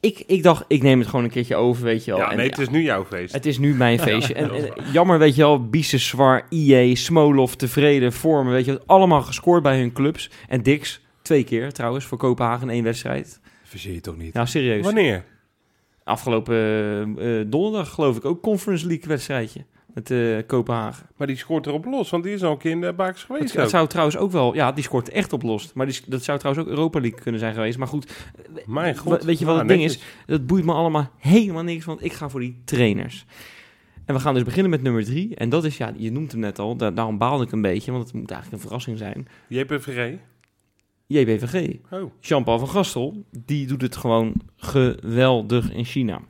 ik, 0.00 0.22
ik 0.26 0.42
dacht, 0.42 0.64
ik 0.68 0.82
neem 0.82 0.98
het 0.98 1.08
gewoon 1.08 1.24
een 1.24 1.30
keertje 1.30 1.56
over, 1.56 1.84
weet 1.84 2.04
je 2.04 2.10
wel. 2.10 2.20
Ja, 2.20 2.30
En 2.30 2.36
nee, 2.36 2.48
het 2.48 2.58
is 2.58 2.68
nu 2.68 2.82
jouw 2.82 3.04
feest. 3.04 3.32
Het 3.34 3.46
is 3.46 3.58
nu 3.58 3.74
mijn 3.74 3.98
feestje. 4.08 4.34
En, 4.34 4.50
en 4.50 4.72
jammer, 4.92 5.18
weet 5.18 5.34
je 5.34 5.42
wel, 5.42 5.68
Biseswar, 5.68 6.46
IE, 6.48 6.94
Smolov, 6.96 7.52
Tevreden, 7.52 8.12
Vormen, 8.12 8.52
weet 8.52 8.64
je 8.64 8.70
wel, 8.72 8.82
allemaal 8.86 9.22
gescoord 9.22 9.62
bij 9.62 9.78
hun 9.78 9.92
clubs. 9.92 10.30
En 10.48 10.62
Dix, 10.62 11.00
twee 11.22 11.44
keer 11.44 11.72
trouwens, 11.72 12.04
voor 12.04 12.18
Kopenhagen 12.18 12.70
één 12.70 12.84
wedstrijd. 12.84 13.40
Verzeer 13.64 13.92
je 13.94 14.00
toch 14.00 14.16
niet? 14.16 14.34
Ja, 14.34 14.46
serieus. 14.46 14.84
Wanneer? 14.84 15.24
Afgelopen 16.04 16.54
eh, 17.18 17.40
eh, 17.40 17.46
donderdag, 17.50 17.88
geloof 17.94 18.16
ik, 18.16 18.24
ook 18.24 18.42
Conference 18.42 18.86
League 18.86 19.08
wedstrijdje 19.08 19.64
met 19.94 20.10
eh, 20.10 20.36
Kopenhagen. 20.46 21.06
Maar 21.16 21.26
die 21.26 21.36
scoort 21.36 21.66
erop 21.66 21.84
los, 21.84 22.10
want 22.10 22.24
die 22.24 22.32
is 22.32 22.42
al 22.42 22.52
een 22.52 22.58
keer 22.58 22.70
in 22.70 22.80
de 22.80 22.94
Het, 22.96 23.18
geweest. 23.18 23.58
ook. 23.58 23.68
zou 23.68 23.88
trouwens 23.88 24.16
ook 24.16 24.30
wel, 24.30 24.54
ja, 24.54 24.72
die 24.72 24.84
scoort 24.84 25.08
echt 25.08 25.32
op 25.32 25.42
los. 25.42 25.72
Maar 25.72 25.86
die, 25.86 26.00
dat 26.06 26.22
zou 26.22 26.38
trouwens 26.38 26.66
ook 26.66 26.70
Europa 26.72 27.00
League 27.00 27.20
kunnen 27.20 27.40
zijn 27.40 27.54
geweest. 27.54 27.78
Maar 27.78 27.86
goed, 27.88 28.12
Mijn 28.66 28.96
god. 28.96 29.24
weet 29.24 29.38
je 29.38 29.44
wat 29.44 29.54
Ja, 29.54 29.60
het 29.60 29.68
ding 29.68 29.80
netjes. 29.82 30.02
dat 30.26 30.46
boeit 30.46 30.64
me 30.64 30.72
allemaal 30.72 31.10
helemaal 31.18 31.62
niks, 31.62 31.84
want 31.84 32.04
ik 32.04 32.12
ga 32.12 32.28
voor 32.28 32.40
die 32.40 32.60
trainers. 32.64 33.24
En 34.04 34.14
we 34.14 34.20
gaan 34.20 34.34
dus 34.34 34.42
beginnen 34.42 34.70
met 34.70 34.82
nummer 34.82 35.04
drie. 35.04 35.34
En 35.36 35.48
dat 35.48 35.64
is, 35.64 35.76
ja, 35.76 35.92
je 35.96 36.12
noemt 36.12 36.32
hem 36.32 36.40
net 36.40 36.58
al, 36.58 36.76
da- 36.76 36.90
daarom 36.90 37.18
baalde 37.18 37.44
ik 37.44 37.52
een 37.52 37.62
beetje, 37.62 37.92
want 37.92 38.04
het 38.04 38.12
moet 38.14 38.30
eigenlijk 38.30 38.62
een 38.62 38.68
verrassing 38.68 38.98
zijn. 38.98 39.28
JPVG? 39.48 40.16
JBVG. 41.12 41.76
Oh. 41.90 42.12
Jean-Paul 42.20 42.58
van 42.58 42.68
Gastel, 42.68 43.24
die 43.30 43.66
doet 43.66 43.82
het 43.82 43.96
gewoon 43.96 44.34
geweldig 44.56 45.72
in 45.72 45.84
China. 45.84 46.20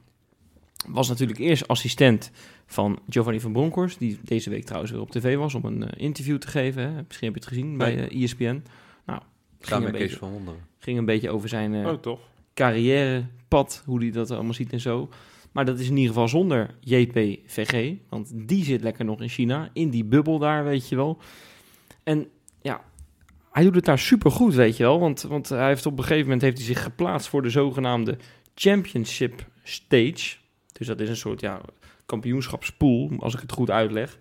Was 0.86 1.08
natuurlijk 1.08 1.38
eerst 1.38 1.68
assistent 1.68 2.30
van 2.66 2.98
Giovanni 3.08 3.40
van 3.40 3.52
Bronckhorst, 3.52 3.98
die 3.98 4.18
deze 4.22 4.50
week 4.50 4.64
trouwens 4.64 4.92
weer 4.92 5.00
op 5.00 5.10
tv 5.10 5.36
was 5.36 5.54
om 5.54 5.64
een 5.64 5.88
eh, 5.88 6.02
interview 6.04 6.38
te 6.38 6.48
geven. 6.48 6.82
Hè. 6.82 7.02
Misschien 7.06 7.32
heb 7.32 7.36
je 7.36 7.44
het 7.44 7.48
gezien 7.48 7.76
bij 7.78 7.94
Nee. 7.94 8.08
eh, 8.08 8.22
ESPN. 8.22 8.62
Nou, 9.06 9.20
ging 9.60 9.84
een, 9.84 9.92
beetje, 9.92 10.16
van 10.16 10.30
Wonderen. 10.30 10.60
ging 10.78 10.98
een 10.98 11.04
beetje 11.04 11.30
over 11.30 11.48
zijn 11.48 11.74
eh, 11.74 11.92
oh, 12.04 12.18
carrièrepad, 12.54 13.82
hoe 13.86 13.98
hij 14.00 14.10
dat 14.10 14.30
allemaal 14.30 14.54
ziet 14.54 14.72
en 14.72 14.80
zo. 14.80 15.08
Maar 15.52 15.64
dat 15.64 15.78
is 15.78 15.88
in 15.88 15.96
ieder 15.96 16.12
geval 16.12 16.28
zonder 16.28 16.74
JPVG, 16.80 17.94
want 18.08 18.32
die 18.34 18.64
zit 18.64 18.82
lekker 18.82 19.04
nog 19.04 19.20
in 19.20 19.28
China, 19.28 19.70
in 19.72 19.90
die 19.90 20.04
bubbel 20.04 20.38
daar, 20.38 20.64
weet 20.64 20.88
je 20.88 20.96
wel. 20.96 21.18
En 22.02 22.26
ja, 22.62 22.84
hij 23.52 23.62
doet 23.64 23.74
het 23.74 23.84
daar 23.84 23.98
super 23.98 24.30
goed, 24.30 24.54
weet 24.54 24.76
je 24.76 24.82
wel, 24.82 25.00
want, 25.00 25.22
want 25.22 25.48
hij 25.48 25.66
heeft 25.68 25.86
op 25.86 25.92
een 25.98 26.02
gegeven 26.04 26.22
moment 26.24 26.42
heeft 26.42 26.56
hij 26.56 26.66
zich 26.66 26.82
geplaatst 26.82 27.28
voor 27.28 27.42
de 27.42 27.50
zogenaamde 27.50 28.16
Championship 28.54 29.46
Stage. 29.62 30.36
Dus 30.72 30.86
dat 30.86 31.00
is 31.00 31.08
een 31.08 31.16
soort 31.16 31.40
ja, 31.40 31.60
kampioenschapspool, 32.06 33.10
als 33.18 33.34
ik 33.34 33.40
het 33.40 33.52
goed 33.52 33.70
uitleg. 33.70 34.18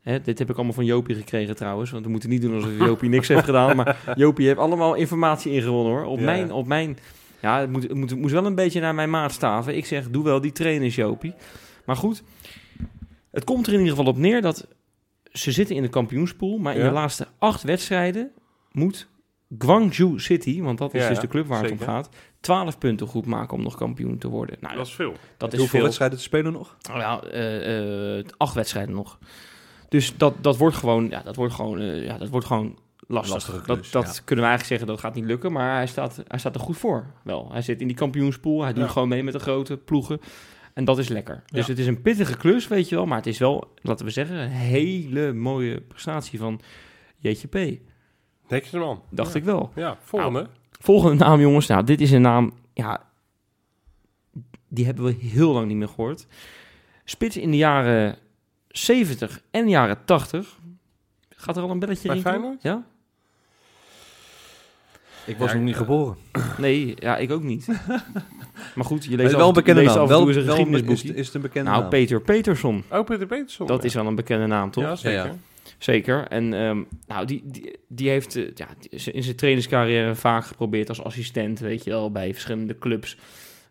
Hè, 0.00 0.20
dit 0.20 0.38
heb 0.38 0.50
ik 0.50 0.54
allemaal 0.56 0.74
van 0.74 0.84
Jopie 0.84 1.14
gekregen 1.14 1.56
trouwens, 1.56 1.90
want 1.90 2.04
we 2.04 2.10
moeten 2.10 2.28
niet 2.28 2.42
doen 2.42 2.54
alsof 2.54 2.78
Jopie 2.78 3.08
niks 3.08 3.28
heeft 3.28 3.44
gedaan. 3.44 3.76
Maar 3.76 3.96
Jopie 4.16 4.46
heeft 4.46 4.58
allemaal 4.58 4.94
informatie 4.94 5.52
ingewonnen 5.52 5.92
hoor. 5.92 6.04
Op 6.04 6.18
Ja. 6.18 6.24
mijn, 6.24 6.52
op 6.52 6.66
mijn 6.66 6.98
ja, 7.40 7.60
het, 7.60 7.70
moet, 7.70 7.82
het, 7.82 7.94
moet, 7.94 8.10
het 8.10 8.18
moest 8.18 8.32
wel 8.32 8.46
een 8.46 8.54
beetje 8.54 8.80
naar 8.80 8.94
mijn 8.94 9.10
maatstaven. 9.10 9.76
Ik 9.76 9.86
zeg, 9.86 10.10
doe 10.10 10.24
wel 10.24 10.40
die 10.40 10.52
trainers, 10.52 10.94
Jopie. 10.94 11.34
Maar 11.84 11.96
goed, 11.96 12.22
Het 13.30 13.44
komt 13.44 13.66
er 13.66 13.72
in 13.72 13.78
ieder 13.78 13.94
geval 13.96 14.12
op 14.12 14.18
neer 14.18 14.40
dat 14.42 14.66
ze 15.32 15.52
zitten 15.52 15.76
in 15.76 15.82
de 15.82 15.88
kampioenspool, 15.88 16.58
maar 16.58 16.74
in 16.74 16.80
Ja. 16.80 16.86
de 16.88 16.92
laatste 16.94 17.26
acht 17.38 17.62
wedstrijden 17.62 18.30
moet 18.72 19.08
Guangzhou 19.58 20.20
City, 20.20 20.62
want 20.62 20.78
dat 20.78 20.94
is 20.94 21.02
Ja, 21.02 21.08
dus 21.08 21.18
de 21.18 21.26
club 21.26 21.46
waar 21.46 21.62
het 21.62 21.70
om 21.72 21.78
gaat, 21.78 22.08
12 22.40 22.78
punten 22.78 23.06
goed 23.06 23.26
maken 23.26 23.56
om 23.56 23.62
nog 23.62 23.76
kampioen 23.76 24.18
te 24.18 24.28
worden. 24.28 24.56
Nou, 24.60 24.76
Dat 24.76 24.86
is 24.86 24.92
veel. 24.92 25.14
dat 25.36 25.52
is 25.52 25.58
Hoeveel 25.58 25.68
veel. 25.68 25.82
wedstrijden 25.82 26.18
te 26.18 26.24
spelen 26.24 26.52
nog? 26.52 26.76
Nou 26.88 27.00
ja, 27.00 27.22
eh, 27.22 28.18
eh, 28.18 28.24
acht 28.36 28.54
wedstrijden 28.54 28.94
nog. 28.94 29.18
Dus 29.88 30.16
dat, 30.16 30.34
dat 30.40 30.56
wordt 30.56 30.76
gewoon, 30.76 31.08
ja, 31.08 31.22
dat 31.22 31.36
wordt 31.36 31.54
gewoon, 31.54 31.78
eh, 31.78 32.04
ja, 32.04 32.18
dat 32.18 32.28
wordt 32.28 32.46
gewoon 32.46 32.78
lastig. 33.06 33.64
Dat 33.64 33.88
dat 33.90 34.16
ja. 34.16 34.22
kunnen 34.24 34.44
we 34.44 34.50
eigenlijk 34.50 34.64
zeggen, 34.64 34.86
dat 34.86 35.00
gaat 35.00 35.14
niet 35.14 35.24
lukken. 35.24 35.52
Maar 35.52 35.74
hij 35.74 35.86
staat, 35.86 36.22
hij 36.28 36.38
staat 36.38 36.54
er 36.54 36.60
goed 36.60 36.76
voor. 36.76 37.06
Wel, 37.24 37.48
hij 37.52 37.62
zit 37.62 37.80
in 37.80 37.86
die 37.86 37.96
kampioenspool. 37.96 38.62
Hij 38.62 38.72
doet 38.72 38.88
gewoon 38.88 39.08
mee 39.08 39.22
met 39.22 39.32
de 39.32 39.38
grote 39.38 39.76
ploegen. 39.76 40.20
En 40.74 40.84
dat 40.84 40.98
is 40.98 41.08
lekker. 41.08 41.42
Dus 41.46 41.66
het 41.66 41.78
is 41.78 41.86
een 41.86 42.02
pittige 42.02 42.36
klus, 42.36 42.68
weet 42.68 42.88
je 42.88 42.94
wel. 42.94 43.06
Maar 43.06 43.16
het 43.16 43.26
is 43.26 43.38
wel, 43.38 43.72
laten 43.82 44.04
we 44.04 44.10
zeggen, 44.10 44.36
een 44.36 44.48
hele 44.48 45.32
mooie 45.32 45.80
prestatie 45.80 46.38
van 46.38 46.60
JTP. 47.18 47.56
Dacht 49.10 49.32
ja. 49.32 49.38
ik 49.38 49.44
wel. 49.44 49.72
Ja, 49.74 49.96
volgende. 50.02 50.46
Volgende 50.70 51.24
naam, 51.24 51.40
jongens. 51.40 51.66
Nou, 51.66 51.84
dit 51.84 52.00
is 52.00 52.10
een 52.10 52.22
naam, 52.22 52.52
ja, 52.74 53.02
die 54.68 54.84
hebben 54.84 55.04
we 55.04 55.16
heel 55.20 55.52
lang 55.52 55.66
niet 55.66 55.76
meer 55.76 55.88
gehoord. 55.88 56.26
Spits 57.04 57.36
in 57.36 57.50
de 57.50 57.56
jaren 57.56 58.16
70 58.68 59.42
en 59.50 59.68
jaren 59.68 60.04
80. 60.04 60.58
Gaat 61.36 61.56
er 61.56 61.62
al 61.62 61.70
een 61.70 61.78
belletje 61.78 62.08
Bij? 62.08 62.20
Feyenoord? 62.20 62.62
Ja? 62.62 62.84
Ik 65.26 65.38
was 65.38 65.48
Ja, 65.48 65.54
nog 65.54 65.64
niet 65.64 65.74
ik- 65.74 65.80
geboren. 65.80 66.16
Nee, 66.58 66.94
ja, 66.98 67.16
ik 67.16 67.30
ook 67.30 67.42
niet. 67.42 67.66
maar 68.74 68.84
goed, 68.84 69.04
je 69.04 69.16
leest 69.16 69.34
wel 69.36 69.48
een 69.48 69.54
bekende 69.54 69.80
je 69.80 69.86
leest 69.86 69.98
naam. 69.98 70.08
Wel, 70.08 70.28
is, 70.28 70.36
het 70.36 71.34
een 71.34 71.40
bekende 71.40 71.70
Nou, 71.70 71.80
naam? 71.80 71.90
Peter 71.90 72.20
Peterson. 72.20 72.84
Oh, 72.90 73.04
Peter 73.04 73.26
Peterson. 73.26 73.66
Dat 73.66 73.80
ja. 73.80 73.88
is 73.88 73.94
wel 73.94 74.06
een 74.06 74.14
bekende 74.14 74.46
naam, 74.46 74.70
toch? 74.70 74.84
Ja, 74.84 74.96
zeker. 74.96 75.34
Zeker. 75.80 76.26
En 76.26 76.54
ehm, 76.54 76.82
nou, 77.06 77.26
die, 77.26 77.42
die, 77.44 77.78
die 77.88 78.08
heeft 78.08 78.36
eh, 78.36 78.50
ja, 78.54 78.68
in 78.90 79.22
zijn 79.22 79.36
trainingscarrière 79.36 80.14
vaak 80.14 80.44
geprobeerd 80.44 80.88
als 80.88 81.02
assistent, 81.02 81.58
weet 81.58 81.84
je 81.84 81.90
wel, 81.90 82.10
bij 82.10 82.32
verschillende 82.32 82.78
clubs. 82.78 83.16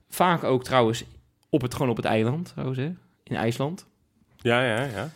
Vaak 0.10 0.44
ook 0.44 0.64
trouwens 0.64 1.04
op 1.50 1.62
het, 1.62 1.74
gewoon 1.74 1.90
op 1.90 1.96
het 1.96 2.06
eiland, 2.06 2.54
in 3.24 3.36
IJsland. 3.36 3.86
Ja, 4.38 4.64
ja, 4.64 4.84
ja. 4.84 5.12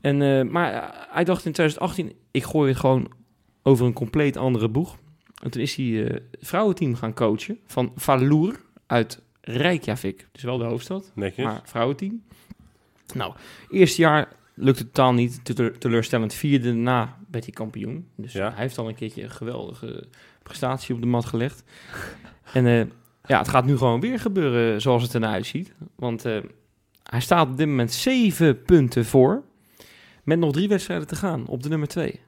En, 0.00 0.22
eh, 0.22 0.42
maar 0.42 0.72
eh, 0.72 0.88
hij 1.08 1.24
dacht 1.24 1.44
in 1.44 1.52
2018, 1.52 2.12
ik 2.30 2.44
gooi 2.44 2.70
het 2.70 2.80
gewoon 2.80 3.12
over 3.62 3.86
een 3.86 3.92
compleet 3.92 4.36
andere 4.36 4.68
boeg. 4.68 4.98
En 5.42 5.50
toen 5.50 5.62
is 5.62 5.74
hij 5.74 5.86
het 5.86 6.22
vrouwenteam 6.40 6.94
gaan 6.94 7.14
coachen 7.14 7.58
van 7.66 7.92
Valour 7.96 8.60
uit 8.86 9.22
Reykjavik. 9.40 10.28
Dus 10.32 10.42
wel 10.42 10.58
de 10.58 10.64
hoofdstad, 10.64 11.12
Netjes. 11.14 11.44
maar 11.44 11.60
vrouwenteam. 11.64 12.22
Nou, 13.14 13.34
eerste 13.70 14.00
jaar 14.00 14.36
lukte 14.58 14.82
het 14.82 14.94
totaal 14.94 15.12
niet. 15.12 15.44
Teleur- 15.44 15.78
teleurstellend 15.78 16.34
vierde 16.34 16.72
na 16.72 17.16
werd 17.30 17.44
hij 17.44 17.54
kampioen. 17.54 18.08
Dus 18.16 18.32
Ja. 18.32 18.50
hij 18.52 18.60
heeft 18.62 18.78
al 18.78 18.88
een 18.88 18.94
keertje 18.94 19.22
een 19.22 19.30
geweldige 19.30 20.04
prestatie 20.42 20.94
op 20.94 21.00
de 21.00 21.06
mat 21.06 21.24
gelegd. 21.24 21.62
En 22.52 22.66
eh, 22.66 22.84
ja, 23.24 23.38
het 23.38 23.48
gaat 23.48 23.64
nu 23.64 23.76
gewoon 23.76 24.00
weer 24.00 24.18
gebeuren 24.20 24.80
zoals 24.80 25.02
het 25.02 25.14
ernaar 25.14 25.32
uitziet. 25.32 25.74
Want 25.94 26.24
eh, 26.24 26.38
hij 27.02 27.20
staat 27.20 27.48
op 27.48 27.56
dit 27.56 27.66
moment 27.66 27.92
zeven 27.92 28.62
punten 28.62 29.04
voor. 29.04 29.42
Met 30.24 30.38
nog 30.38 30.52
drie 30.52 30.68
wedstrijden 30.68 31.06
te 31.06 31.16
gaan 31.16 31.46
op 31.46 31.62
de 31.62 31.68
nummer 31.68 31.88
twee. 31.88 32.20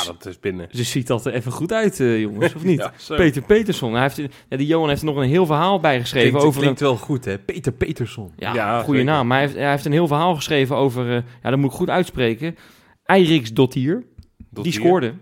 Ah, 0.00 0.06
dat 0.06 0.26
is 0.26 0.38
binnen. 0.40 0.68
Dus 0.72 0.90
ziet 0.90 1.06
dat 1.06 1.26
er 1.26 1.32
even 1.34 1.52
goed 1.52 1.72
uit, 1.72 2.00
eh, 2.00 2.20
jongens, 2.20 2.54
of 2.54 2.64
niet? 2.72 2.90
Ja. 3.08 3.16
Peter 3.16 3.42
Peterson. 3.42 3.92
Hij 3.92 4.02
heeft, 4.02 4.16
ja, 4.48 4.56
die 4.56 4.66
Johan 4.66 4.88
heeft 4.88 5.00
er 5.00 5.06
nog 5.06 5.16
een 5.16 5.28
heel 5.28 5.46
verhaal 5.46 5.80
bijgeschreven 5.80 6.28
Klinkt, 6.28 6.46
over 6.48 6.60
klinkt 6.60 6.80
wel 6.80 6.96
goed, 6.96 7.24
hè? 7.24 7.38
Peter 7.38 7.72
Peterson. 7.72 8.32
Ja, 8.36 8.54
Ja, 8.54 8.82
goede 8.82 8.98
zeker. 8.98 9.12
naam. 9.12 9.26
Maar 9.26 9.36
hij 9.38 9.46
heeft, 9.46 9.58
hij 9.58 9.70
heeft 9.70 9.84
een 9.84 9.92
heel 9.92 10.06
verhaal 10.06 10.34
geschreven 10.34 10.76
over, 10.76 11.16
eh, 11.16 11.22
ja, 11.42 11.50
dat 11.50 11.58
moet 11.58 11.70
ik 11.70 11.76
goed 11.76 11.90
uitspreken. 11.90 12.56
Eiriks 13.04 13.52
Dottier. 13.52 14.04
Die 14.50 14.72
scoorde. 14.72 15.14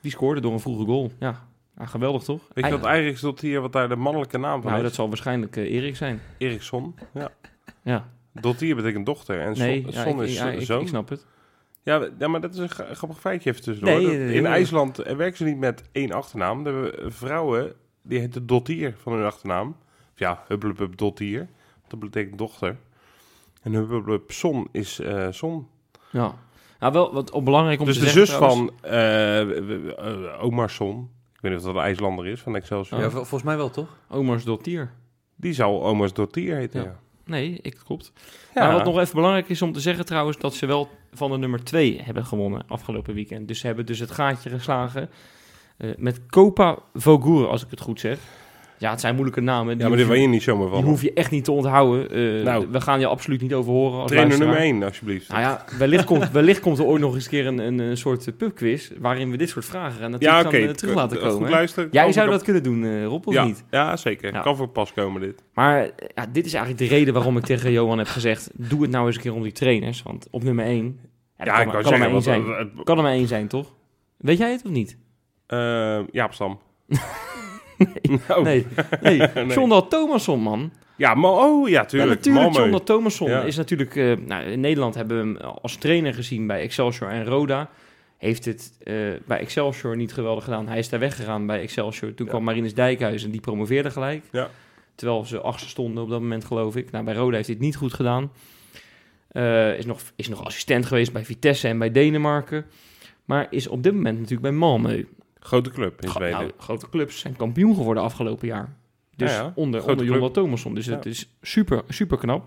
Die 0.00 0.10
scoorde 0.10 0.40
door 0.40 0.52
een 0.52 0.60
vroege 0.60 0.84
goal. 0.84 1.10
Ja, 1.18 1.46
ja 1.78 1.86
geweldig 1.86 2.22
toch? 2.22 2.40
Weet 2.54 2.64
je 2.64 2.70
wat 2.70 2.84
Eiriks 2.84 3.20
tot 3.20 3.40
hier, 3.40 3.60
wat 3.60 3.72
daar 3.72 3.88
de 3.88 3.96
mannelijke 3.96 4.38
naam 4.38 4.60
van 4.62 4.70
Nou, 4.70 4.76
is? 4.82 4.88
dat 4.88 4.94
zal 4.96 5.08
waarschijnlijk 5.08 5.56
eh, 5.56 5.72
Erik 5.72 5.96
zijn. 5.96 6.20
Eriksson. 6.38 6.94
Ja. 7.14 7.30
Ja, 7.84 8.08
Dottier 8.32 8.76
betekent 8.76 9.06
dochter 9.06 9.40
en 9.40 9.58
nee, 9.58 9.82
son, 9.82 9.92
ja, 9.92 10.02
son 10.02 10.22
ik, 10.22 10.28
is 10.28 10.36
ja, 10.36 10.50
ik, 10.50 10.66
zoon. 10.66 10.80
ik 10.80 10.88
snap 10.88 11.08
het. 11.08 11.26
Ja, 11.82 12.08
ja, 12.18 12.28
maar 12.28 12.40
dat 12.40 12.52
is 12.52 12.58
een 12.58 12.68
gra- 12.70 12.94
grappig 12.94 13.20
feitje 13.20 13.50
even 13.50 13.62
tussendoor. 13.62 13.94
Nee, 13.94 14.04
Dat- 14.06 14.12
eh, 14.14 14.34
in 14.34 14.46
IJsland 14.46 14.98
eh, 14.98 15.16
werken 15.16 15.36
ze 15.36 15.44
niet 15.44 15.58
met 15.58 15.82
één 15.92 16.12
achternaam. 16.12 16.64
De 16.64 17.04
vrouwen, 17.06 17.72
die 18.02 18.18
heten 18.18 18.46
Dottier 18.46 18.94
van 19.02 19.12
hun 19.12 19.24
achternaam. 19.24 19.68
Of 20.12 20.18
ja, 20.18 20.44
Hubblepup 20.48 20.96
Dottier. 20.96 21.48
Dat 21.88 21.98
betekent 22.00 22.38
dochter. 22.38 22.76
En 23.62 23.72
Hubblepup 23.72 24.30
Son 24.32 24.68
is 24.72 24.98
eh 25.00 25.26
Son. 25.30 25.66
Ja. 26.10 26.34
Nou, 26.80 26.92
wel 26.92 27.12
wat 27.12 27.30
op 27.30 27.44
belangrijk 27.44 27.80
om 27.80 27.86
dus 27.86 27.98
te 27.98 28.04
de 28.04 28.10
zeggen 28.10 28.26
zus 28.26 28.36
trouwens. 28.36 28.70
van 28.80 28.90
eh, 28.90 29.66
w- 29.66 29.84
w- 29.84 29.88
eh, 29.98 30.44
Omar 30.44 30.70
Son. 30.70 31.10
Ik 31.34 31.40
weet 31.40 31.50
niet 31.50 31.60
of 31.60 31.66
dat 31.66 31.74
een 31.76 31.80
IJslander 31.88 32.26
is, 32.26 32.40
van 32.40 32.56
Excelsior. 32.56 33.00
Ja, 33.00 33.04
vol- 33.10 33.18
volgens 33.18 33.42
mij 33.42 33.56
wel, 33.56 33.70
toch? 33.70 33.96
Omars 34.10 34.44
Dottier. 34.44 34.90
Die 35.36 35.52
zou 35.52 35.80
Omar's 35.82 36.12
Dottier 36.12 36.56
heten, 36.56 36.80
Ja. 36.82 36.86
ja. 36.86 36.98
Nee, 37.30 37.58
ik 37.62 37.76
klopt. 37.84 38.12
Ja. 38.54 38.64
Maar 38.64 38.72
wat 38.72 38.84
nog 38.84 38.98
even 38.98 39.14
belangrijk 39.14 39.48
is 39.48 39.62
om 39.62 39.72
te 39.72 39.80
zeggen 39.80 40.04
trouwens, 40.04 40.38
dat 40.38 40.54
ze 40.54 40.66
wel 40.66 40.88
van 41.12 41.30
de 41.30 41.38
nummer 41.38 41.64
2 41.64 42.00
hebben 42.02 42.26
gewonnen 42.26 42.62
afgelopen 42.66 43.14
weekend. 43.14 43.48
Dus 43.48 43.60
ze 43.60 43.66
hebben 43.66 43.86
dus 43.86 43.98
het 43.98 44.10
gaatje 44.10 44.50
geslagen 44.50 45.10
eh, 45.76 45.90
met 45.96 46.26
Copa 46.26 46.78
Vogur, 46.94 47.48
als 47.48 47.62
ik 47.62 47.70
het 47.70 47.80
goed 47.80 48.00
zeg. 48.00 48.18
Ja, 48.80 48.90
het 48.90 49.00
zijn 49.00 49.14
moeilijke 49.14 49.40
namen. 49.40 49.72
Die 49.74 49.82
Ja, 49.82 49.88
maar 49.88 49.98
dit 49.98 50.06
weet 50.06 50.20
je, 50.20 50.26
niet 50.28 50.42
zomaar 50.42 50.66
die 50.66 50.74
van. 50.74 50.84
hoef 50.84 51.02
je 51.02 51.12
echt 51.12 51.30
niet 51.30 51.44
te 51.44 51.52
onthouden. 51.52 52.10
Eh, 52.10 52.44
Nou. 52.44 52.66
we 52.70 52.80
gaan 52.80 53.00
je 53.00 53.06
absoluut 53.06 53.40
niet 53.40 53.54
over 53.54 53.72
horen 53.72 54.00
als 54.00 54.10
Trainer 54.10 54.38
nummer 54.38 54.56
1, 54.56 54.82
alsjeblieft. 54.82 55.28
Nou 55.28 55.40
ja, 55.40 55.64
wellicht 55.78 56.04
komt, 56.04 56.30
wellicht 56.40 56.60
komt 56.60 56.78
er 56.78 56.84
ooit 56.84 57.00
nog 57.00 57.14
eens 57.14 57.24
een 57.24 57.30
keer 57.30 57.46
een, 57.46 57.58
een, 57.58 57.78
een 57.78 57.96
soort 57.96 58.26
eh, 58.26 58.34
pubquiz... 58.36 58.90
waarin 58.98 59.30
we 59.30 59.36
dit 59.36 59.48
soort 59.48 59.64
vragen 59.64 60.00
gaan 60.00 60.10
natuurlijk 60.10 60.42
ja, 60.44 60.50
gaan, 60.50 60.68
eh, 60.68 60.74
terug 60.74 60.94
laten 60.94 61.18
komen. 61.18 61.50
luisteren. 61.50 61.88
Jij 61.92 62.12
zou 62.12 62.30
dat 62.30 62.42
kunnen 62.42 62.62
doen, 62.62 62.84
eh, 62.84 63.04
Rob, 63.04 63.26
of 63.26 63.34
ja, 63.34 63.44
niet? 63.44 63.64
Ja, 63.70 63.96
zeker. 63.96 64.32
Ja. 64.32 64.40
Kan 64.40 64.56
voor 64.56 64.68
pas 64.68 64.92
komen 64.92 65.20
dit. 65.20 65.42
Maar 65.54 65.90
ja, 66.14 66.26
dit 66.32 66.46
is 66.46 66.54
eigenlijk 66.54 66.88
de 66.88 66.96
reden 66.96 67.14
waarom 67.14 67.36
ik 67.36 67.44
tegen 67.44 67.72
Johan 67.72 67.98
heb 67.98 68.06
gezegd... 68.06 68.50
doe 68.54 68.82
het 68.82 68.90
nou 68.90 69.06
eens 69.06 69.16
een 69.16 69.22
keer 69.22 69.34
om 69.34 69.42
die 69.42 69.52
trainers. 69.52 70.02
Want 70.02 70.26
op 70.30 70.42
nummer 70.42 70.64
1... 70.64 70.98
Ja, 71.38 71.44
Ja, 71.44 71.52
kan, 71.52 71.60
ik 71.68 71.74
er- 71.74 71.82
kan 71.82 71.92
er 72.02 72.10
maar 72.12 72.22
zijn. 72.22 72.44
Kan 72.84 72.96
er 72.96 73.02
maar 73.02 73.12
één 73.12 73.28
zijn, 73.28 73.48
toch? 73.48 73.72
Weet 74.16 74.38
jij 74.38 74.50
het 74.52 74.62
of 74.64 74.70
niet? 74.70 74.96
eh, 75.46 75.98
Jaap 76.10 76.32
Stam. 76.34 76.58
Nee. 78.02 78.20
Oh. 78.28 78.42
Nee, 78.42 78.66
nee. 79.00 79.18
Nee. 79.34 79.46
John 79.46 79.68
Dal 79.68 79.88
Thomasson, 79.88 80.40
man. 80.40 80.72
Ja, 80.96 81.14
maar 81.14 81.30
oh 81.30 81.68
ja, 81.68 81.74
Ja, 81.80 81.84
tuurlijk. 81.84 82.10
natuurlijk, 82.10 82.48
Malmö. 82.52 82.56
John 82.56 82.70
Dal 82.70 82.82
Thomasson 82.82 83.28
Ja. 83.30 83.42
is 83.42 83.56
natuurlijk... 83.56 83.96
eh, 83.96 84.12
nou, 84.26 84.44
in 84.44 84.60
Nederland 84.60 84.94
hebben 84.94 85.16
we 85.32 85.38
hem 85.40 85.50
als 85.62 85.76
trainer 85.76 86.14
gezien 86.14 86.46
bij 86.46 86.60
Excelsior 86.60 87.10
en 87.10 87.24
Roda. 87.24 87.70
Heeft 88.16 88.44
het 88.44 88.72
eh, 88.82 88.94
bij 89.26 89.38
Excelsior 89.38 89.96
niet 89.96 90.12
geweldig 90.12 90.44
gedaan. 90.44 90.68
Hij 90.68 90.78
is 90.78 90.88
daar 90.88 91.00
weggegaan 91.00 91.46
bij 91.46 91.60
Excelsior. 91.60 92.14
Toen 92.14 92.26
Ja. 92.26 92.32
kwam 92.32 92.44
Marinus 92.44 92.74
Dijkhuizen 92.74 93.26
en 93.26 93.32
die 93.32 93.40
promoveerde 93.40 93.90
gelijk. 93.90 94.24
Ja. 94.32 94.48
Terwijl 94.94 95.24
ze 95.24 95.40
achtste 95.40 95.68
stonden 95.68 96.02
op 96.02 96.08
dat 96.10 96.20
moment, 96.20 96.44
geloof 96.44 96.76
ik. 96.76 96.90
Nou, 96.90 97.04
bij 97.04 97.14
Roda 97.14 97.34
heeft 97.34 97.46
hij 97.46 97.54
het 97.56 97.64
niet 97.64 97.76
goed 97.76 97.94
gedaan. 97.94 98.30
Eh, 99.28 99.78
is, 99.78 99.86
nog, 99.86 100.00
is 100.16 100.28
nog 100.28 100.44
assistent 100.44 100.86
geweest 100.86 101.12
bij 101.12 101.24
Vitesse 101.24 101.68
en 101.68 101.78
bij 101.78 101.90
Denemarken. 101.92 102.64
Maar 103.24 103.46
is 103.50 103.68
op 103.68 103.82
dit 103.82 103.94
moment 103.94 104.18
natuurlijk 104.18 104.56
bij 104.58 104.68
Malmö. 104.78 105.06
Grote 105.40 105.70
club 105.70 106.02
in 106.02 106.08
Gro- 106.08 106.18
Zweden. 106.18 106.38
nou, 106.38 106.50
grote 106.58 106.88
clubs 106.88 107.18
zijn 107.20 107.36
kampioen 107.36 107.74
geworden 107.74 108.02
afgelopen 108.02 108.46
jaar. 108.46 108.76
Dus 109.16 109.30
Ja, 109.30 109.36
ja. 109.36 109.52
onder, 109.54 109.80
Grote 109.80 110.00
onder 110.00 110.14
Jonathan. 110.14 110.32
Thomasson. 110.32 110.74
Dus 110.74 110.86
het 110.86 111.06
is 111.06 111.28
super, 111.42 111.82
super 111.88 112.18
knap. 112.18 112.46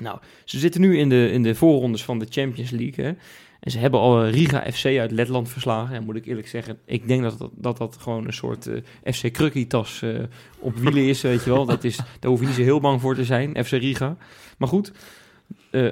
Nou, 0.00 0.18
ze 0.44 0.58
zitten 0.58 0.80
nu 0.80 0.98
in 0.98 1.08
de, 1.08 1.30
in 1.30 1.42
de 1.42 1.54
voorrondes 1.54 2.04
van 2.04 2.18
de 2.18 2.26
Champions 2.30 2.70
League. 2.70 3.04
Hè? 3.04 3.12
En 3.60 3.70
ze 3.70 3.78
hebben 3.78 4.00
al 4.00 4.22
eh, 4.24 4.32
Riga 4.32 4.70
FC 4.72 4.84
uit 4.84 5.10
Letland 5.10 5.48
verslagen. 5.48 5.94
En 5.96 6.04
moet 6.04 6.16
ik 6.16 6.26
eerlijk 6.26 6.48
zeggen, 6.48 6.78
ik 6.84 7.08
denk 7.08 7.22
dat 7.22 7.38
dat, 7.38 7.50
dat, 7.54 7.76
dat 7.78 7.96
gewoon 8.00 8.26
een 8.26 8.32
soort 8.32 8.66
eh, 8.66 9.12
FC 9.14 9.32
Krukkie-tas 9.32 10.02
eh, 10.02 10.22
op 10.58 10.76
wielen 10.76 11.04
is, 11.08 11.20
weet 11.22 11.44
je 11.44 11.50
wel. 11.50 11.64
Dat 11.66 11.84
is, 11.84 11.96
daar 11.96 12.30
hoef 12.30 12.40
je 12.40 12.46
niet 12.46 12.54
zo 12.54 12.62
heel 12.62 12.80
bang 12.80 13.00
voor 13.00 13.14
te 13.14 13.24
zijn, 13.24 13.64
FC 13.64 13.70
Riga. 13.70 14.16
Maar 14.58 14.68
goed. 14.68 14.92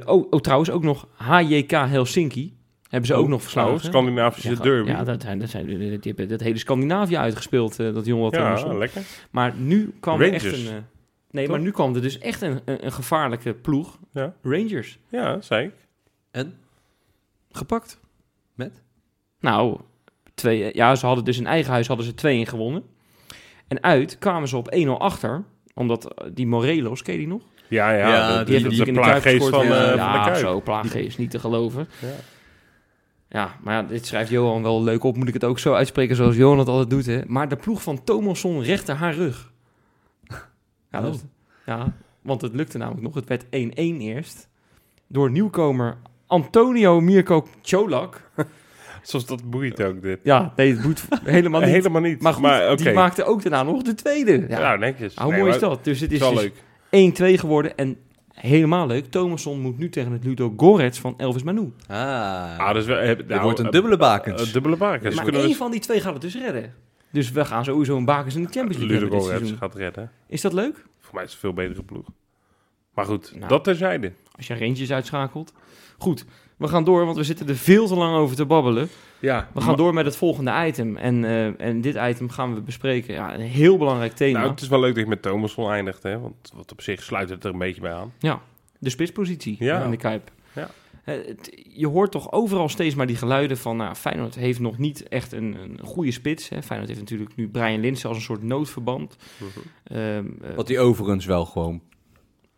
Oh, 0.05 0.27
oh, 0.31 0.41
trouwens 0.41 0.71
ook 0.71 0.83
nog 0.83 1.09
HJK 1.17 1.71
Helsinki. 1.71 2.57
Hebben 2.95 3.07
ze 3.17 3.23
ook 3.23 3.29
nog 3.29 3.43
verslagen. 3.43 3.73
oh, 3.73 3.79
Scandinavische 3.81 4.51
Ja, 4.51 4.57
derby. 4.63 4.91
Ja, 4.91 5.05
dat, 5.05 5.23
zijn- 5.23 5.39
dat 5.39 5.49
zijn, 5.49 5.67
die 5.67 6.01
hebben 6.03 6.29
het 6.29 6.41
hele 6.41 6.59
Scandinavië 6.59 7.17
uitgespeeld, 7.17 7.79
eh, 7.81 7.95
dat 7.95 8.07
jongen 8.07 8.25
wat 8.25 8.35
Ja, 8.35 8.75
lekker. 8.77 9.03
Maar 9.31 9.55
nu 9.57 9.95
kwam 10.01 10.21
er 10.21 10.33
echt 10.33 10.45
een... 10.45 10.53
eh, 10.67 10.73
nee, 11.31 11.45
Toch? 11.47 11.55
maar 11.55 11.65
nu 11.65 11.71
kwam 11.71 11.95
er 11.95 12.03
dus 12.03 12.19
echt 12.19 12.41
een, 12.43 12.61
een, 12.65 12.85
een 12.85 12.93
gevaarlijke 12.93 13.55
ploeg. 13.55 13.99
Ja. 14.13 14.35
Rangers. 14.43 14.99
Ja, 15.09 15.41
zei 15.41 15.67
ik. 15.67 15.73
En? 16.31 16.55
Gepakt. 17.51 18.01
Met? 18.55 18.83
Nou, 19.41 19.79
twee, 20.35 20.71
ja, 20.75 20.95
ze 20.95 21.07
hadden 21.07 21.25
dus 21.25 21.39
in 21.39 21.47
eigen 21.47 21.73
huis 21.73 21.87
hadden 21.87 22.07
ze 22.07 22.45
2-1 22.47 22.49
gewonnen. 22.49 22.83
En 23.69 23.83
uit 23.83 24.19
kwamen 24.19 24.49
ze 24.49 24.57
op 24.57 24.75
1-0 24.87 24.89
achter. 24.99 25.45
Omdat 25.75 26.15
eh, 26.15 26.27
die 26.35 26.47
Morelos, 26.47 27.03
ken 27.03 27.13
je 27.13 27.19
die 27.19 27.29
nog? 27.29 27.43
Ja, 27.69 27.91
ja. 27.93 28.09
Ja, 28.09 28.37
dat 28.37 28.47
Die 28.47 28.57
in 28.57 28.69
de 28.85 28.93
plaaggeest 28.93 29.25
gescoord. 29.43 29.55
van, 29.55 29.67
ja, 29.67 29.93
eh, 29.93 29.99
van 30.13 30.13
de 30.13 30.29
Kuip. 30.31 30.37
zo, 30.37 30.61
plaaggeest, 30.61 31.19
niet 31.19 31.31
te 31.31 31.39
geloven. 31.39 31.89
Ja. 32.01 32.09
Ja, 33.35 33.57
maar 33.63 33.75
ja, 33.75 33.83
dit 33.83 34.07
schrijft 34.07 34.31
Johan 34.31 34.63
wel 34.63 34.83
leuk 34.83 35.05
op. 35.05 35.17
Moet 35.17 35.29
ik 35.29 35.35
het 35.35 35.45
ook 35.45 35.59
zo 35.59 35.75
uitspreken 35.75 36.17
zoals 36.17 36.37
Johan 36.37 36.59
het 36.59 36.69
altijd 36.69 36.91
doet, 36.91 37.07
hè? 37.07 37.21
Maar 37.27 37.49
de 37.49 37.57
ploeg 37.57 37.83
van 37.83 38.05
Thomasson 38.05 38.63
rechte 38.63 38.93
haar 38.93 39.15
rug. 39.15 39.53
Ja, 40.91 41.01
dat, 41.01 41.25
ja, 41.67 41.93
want 42.23 42.41
het 42.41 42.55
lukte 42.55 42.79
namelijk 42.79 43.03
nog. 43.03 43.15
Het 43.15 43.29
werd 43.29 43.45
1-1 43.45 43.49
eerst. 43.99 44.49
door 45.07 45.31
nieuwkomer 45.31 45.97
Antonio 46.27 47.01
Mirko 47.01 47.47
Cholak. 47.63 48.31
Zoals 49.03 49.27
dat 49.27 49.51
boeit 49.51 49.83
ook 49.83 50.03
dit. 50.03 50.21
Ja, 50.23 50.53
nee, 50.57 50.73
het 50.75 50.85
moet 50.85 51.07
helemaal 51.25 51.61
niet. 51.61 51.71
Helemaal 51.71 52.01
niet. 52.01 52.23
Maar 52.23 52.35
goed, 52.35 52.79
die 52.79 52.93
maakte 52.93 53.25
ook 53.25 53.43
daarna 53.43 53.63
nog 53.63 53.83
de 53.83 53.95
tweede. 53.95 54.45
Ja, 54.49 54.59
Ja, 54.61 54.77
netjes. 54.77 55.15
hoe 55.17 55.31
Nee, 55.31 55.41
mooi 55.41 55.53
is 55.53 55.59
dat? 55.61 55.85
Dus 55.85 56.01
het 56.01 56.13
is 56.13 56.19
dus 56.19 56.53
leuk. 56.91 57.35
1-2 57.37 57.41
geworden 57.41 57.77
en 57.77 57.97
helemaal 58.35 58.87
leuk. 58.87 59.07
Thomasson 59.07 59.61
moet 59.61 59.79
nu 59.79 59.89
tegen 59.89 60.13
het 60.13 60.25
Ludo 60.25 60.53
Gorets 60.57 60.99
van 61.01 61.15
Elvis 61.17 61.43
Manu. 61.43 61.73
Ah, 61.89 61.99
Ah, 62.59 62.67
dat 62.67 62.77
is 62.77 62.87
wel, 62.87 62.99
heb, 62.99 63.19
dit 63.19 63.29
nou, 63.29 63.43
wordt 63.43 63.59
een 63.59 63.65
eh, 63.67 63.71
dubbele 63.73 63.97
bakens. 63.97 64.47
eh, 64.47 64.53
dubbele 64.53 64.77
bakens. 64.77 65.15
maar 65.15 65.25
Kunnen 65.25 65.43
één 65.43 65.51
we 65.51 65.57
van 65.57 65.71
die 65.71 65.81
twee 65.81 66.01
gaat 66.01 66.13
het 66.13 66.23
dus 66.23 66.35
redden. 66.39 66.75
Dus 67.11 67.31
we 67.31 67.45
gaan 67.45 67.65
sowieso 67.65 67.97
een 67.97 68.05
bakens 68.05 68.35
in 68.35 68.43
de 68.43 68.49
Champions 68.51 68.77
League 68.83 68.97
Ludogorets 69.01 69.29
seizoen. 69.39 69.59
gaat 69.59 69.75
redden. 69.75 70.11
Is 70.27 70.41
dat 70.41 70.53
leuk? 70.53 70.85
Voor 71.01 71.15
mij 71.15 71.25
is 71.25 71.33
het 71.33 71.43
een 71.43 71.55
veel 71.55 71.65
betere 71.65 71.83
ploeg. 71.85 72.07
Maar 72.95 73.05
goed, 73.05 73.33
Nou. 73.37 73.49
dat 73.49 73.65
terzijde. 73.65 74.13
Als 74.37 74.47
je 74.47 74.59
Rangers 74.59 74.93
uitschakelt. 74.93 75.53
Goed, 75.99 76.25
we 76.57 76.69
gaan 76.69 76.85
door, 76.85 77.05
want 77.05 77.17
we 77.17 77.23
zitten 77.25 77.49
er 77.49 77.57
veel 77.57 77.87
te 77.87 77.95
lang 77.95 78.17
over 78.17 78.37
te 78.37 78.47
babbelen. 78.47 78.89
Ja, 79.21 79.49
We 79.55 79.61
gaan 79.61 79.77
door 79.77 79.95
met 79.95 80.05
het 80.05 80.17
volgende 80.17 80.67
item. 80.67 80.97
En, 80.97 81.25
eh, 81.25 81.61
en 81.61 81.81
dit 81.81 81.97
item 82.09 82.29
gaan 82.31 82.55
we 82.55 82.61
bespreken. 82.61 83.15
Ja, 83.15 83.35
een 83.35 83.41
heel 83.41 83.77
belangrijk 83.79 84.13
thema. 84.13 84.39
Nou, 84.39 84.51
het 84.51 84.61
is 84.61 84.69
wel 84.69 84.81
leuk 84.81 84.95
dat 84.95 85.03
je 85.05 85.09
met 85.09 85.23
Thomas 85.23 85.57
eindigt, 85.57 86.03
hè? 86.03 86.19
Want 86.21 86.53
wat 86.55 86.73
op 86.73 86.81
zich 86.83 87.03
sluit 87.03 87.29
het 87.31 87.45
er 87.45 87.53
een 87.53 87.59
beetje 87.59 87.81
bij 87.81 87.93
aan. 87.93 88.13
De 88.79 88.91
spitspositie 88.91 89.57
Ja. 89.59 89.83
in 89.85 89.91
de 89.91 89.97
Kuip. 89.97 90.31
Ja. 90.55 90.71
Eh, 91.05 91.15
het- 91.27 91.63
je 91.73 91.87
hoort 91.87 92.11
toch 92.11 92.33
overal 92.33 92.69
steeds 92.69 92.95
maar 92.95 93.07
die 93.07 93.17
geluiden 93.17 93.57
van... 93.59 93.77
Nou, 93.77 93.95
Feyenoord 93.95 94.35
heeft 94.35 94.61
nog 94.61 94.79
niet 94.79 95.09
echt 95.09 95.33
een, 95.33 95.57
een 95.61 95.79
goede 95.83 96.11
spits. 96.11 96.49
Hè. 96.49 96.63
Feyenoord 96.63 96.89
heeft 96.91 97.01
natuurlijk 97.03 97.37
nu 97.37 97.49
Brian 97.49 97.81
Linsen 97.81 98.09
als 98.09 98.19
een 98.19 98.25
soort 98.25 98.43
noodverband. 98.43 99.17
Ehm, 99.85 100.25
eh, 100.43 100.55
Wat 100.57 100.69
hij 100.69 100.79
overigens 100.79 101.25
wel 101.27 101.45
gewoon 101.45 101.81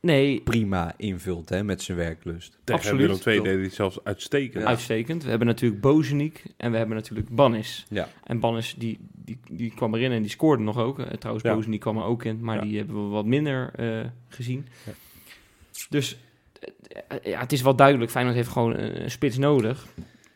nee, 0.06 0.40
prima 0.40 0.94
invult 0.96 1.48
hè, 1.48 1.64
met 1.64 1.82
zijn 1.82 1.96
werklust. 1.98 2.58
Tegen 2.64 2.82
Absoluut. 2.82 3.22
Willem 3.24 3.44
II 3.44 3.54
deed 3.54 3.60
hij 3.60 3.74
zelfs 3.76 4.04
uitstekend. 4.04 4.62
Ja. 4.62 4.68
uitstekend. 4.68 5.22
We 5.22 5.28
hebben 5.30 5.46
natuurlijk 5.46 5.80
Bozeniek 5.80 6.42
en 6.56 6.70
we 6.70 6.76
hebben 6.76 6.96
natuurlijk 6.96 7.28
Bannis. 7.34 7.86
Ja. 7.88 8.08
En 8.24 8.40
Bannis 8.40 8.74
die, 8.78 8.98
die, 9.12 9.38
die 9.50 9.72
kwam 9.74 9.94
erin 9.94 10.12
en 10.12 10.22
die 10.22 10.30
scoorde 10.30 10.62
nog 10.62 10.78
ook. 10.78 10.98
Eh, 10.98 11.06
trouwens, 11.06 11.46
Ja. 11.46 11.54
Bozeniek 11.54 11.80
kwam 11.80 11.96
er 11.96 12.04
ook 12.04 12.24
in, 12.24 12.38
maar 12.40 12.56
Ja. 12.56 12.62
die 12.62 12.76
hebben 12.78 13.02
we 13.04 13.08
wat 13.08 13.24
minder 13.24 13.70
eh, 13.74 14.04
gezien. 14.28 14.66
Ja. 14.86 14.92
Dus 15.88 16.16
eh, 17.08 17.18
ja, 17.32 17.40
het 17.40 17.52
is 17.52 17.62
wel 17.62 17.76
duidelijk, 17.76 18.10
Feyenoord 18.10 18.36
heeft 18.36 18.48
gewoon 18.48 18.76
een, 18.76 19.10
spits 19.10 19.38
nodig. 19.38 19.86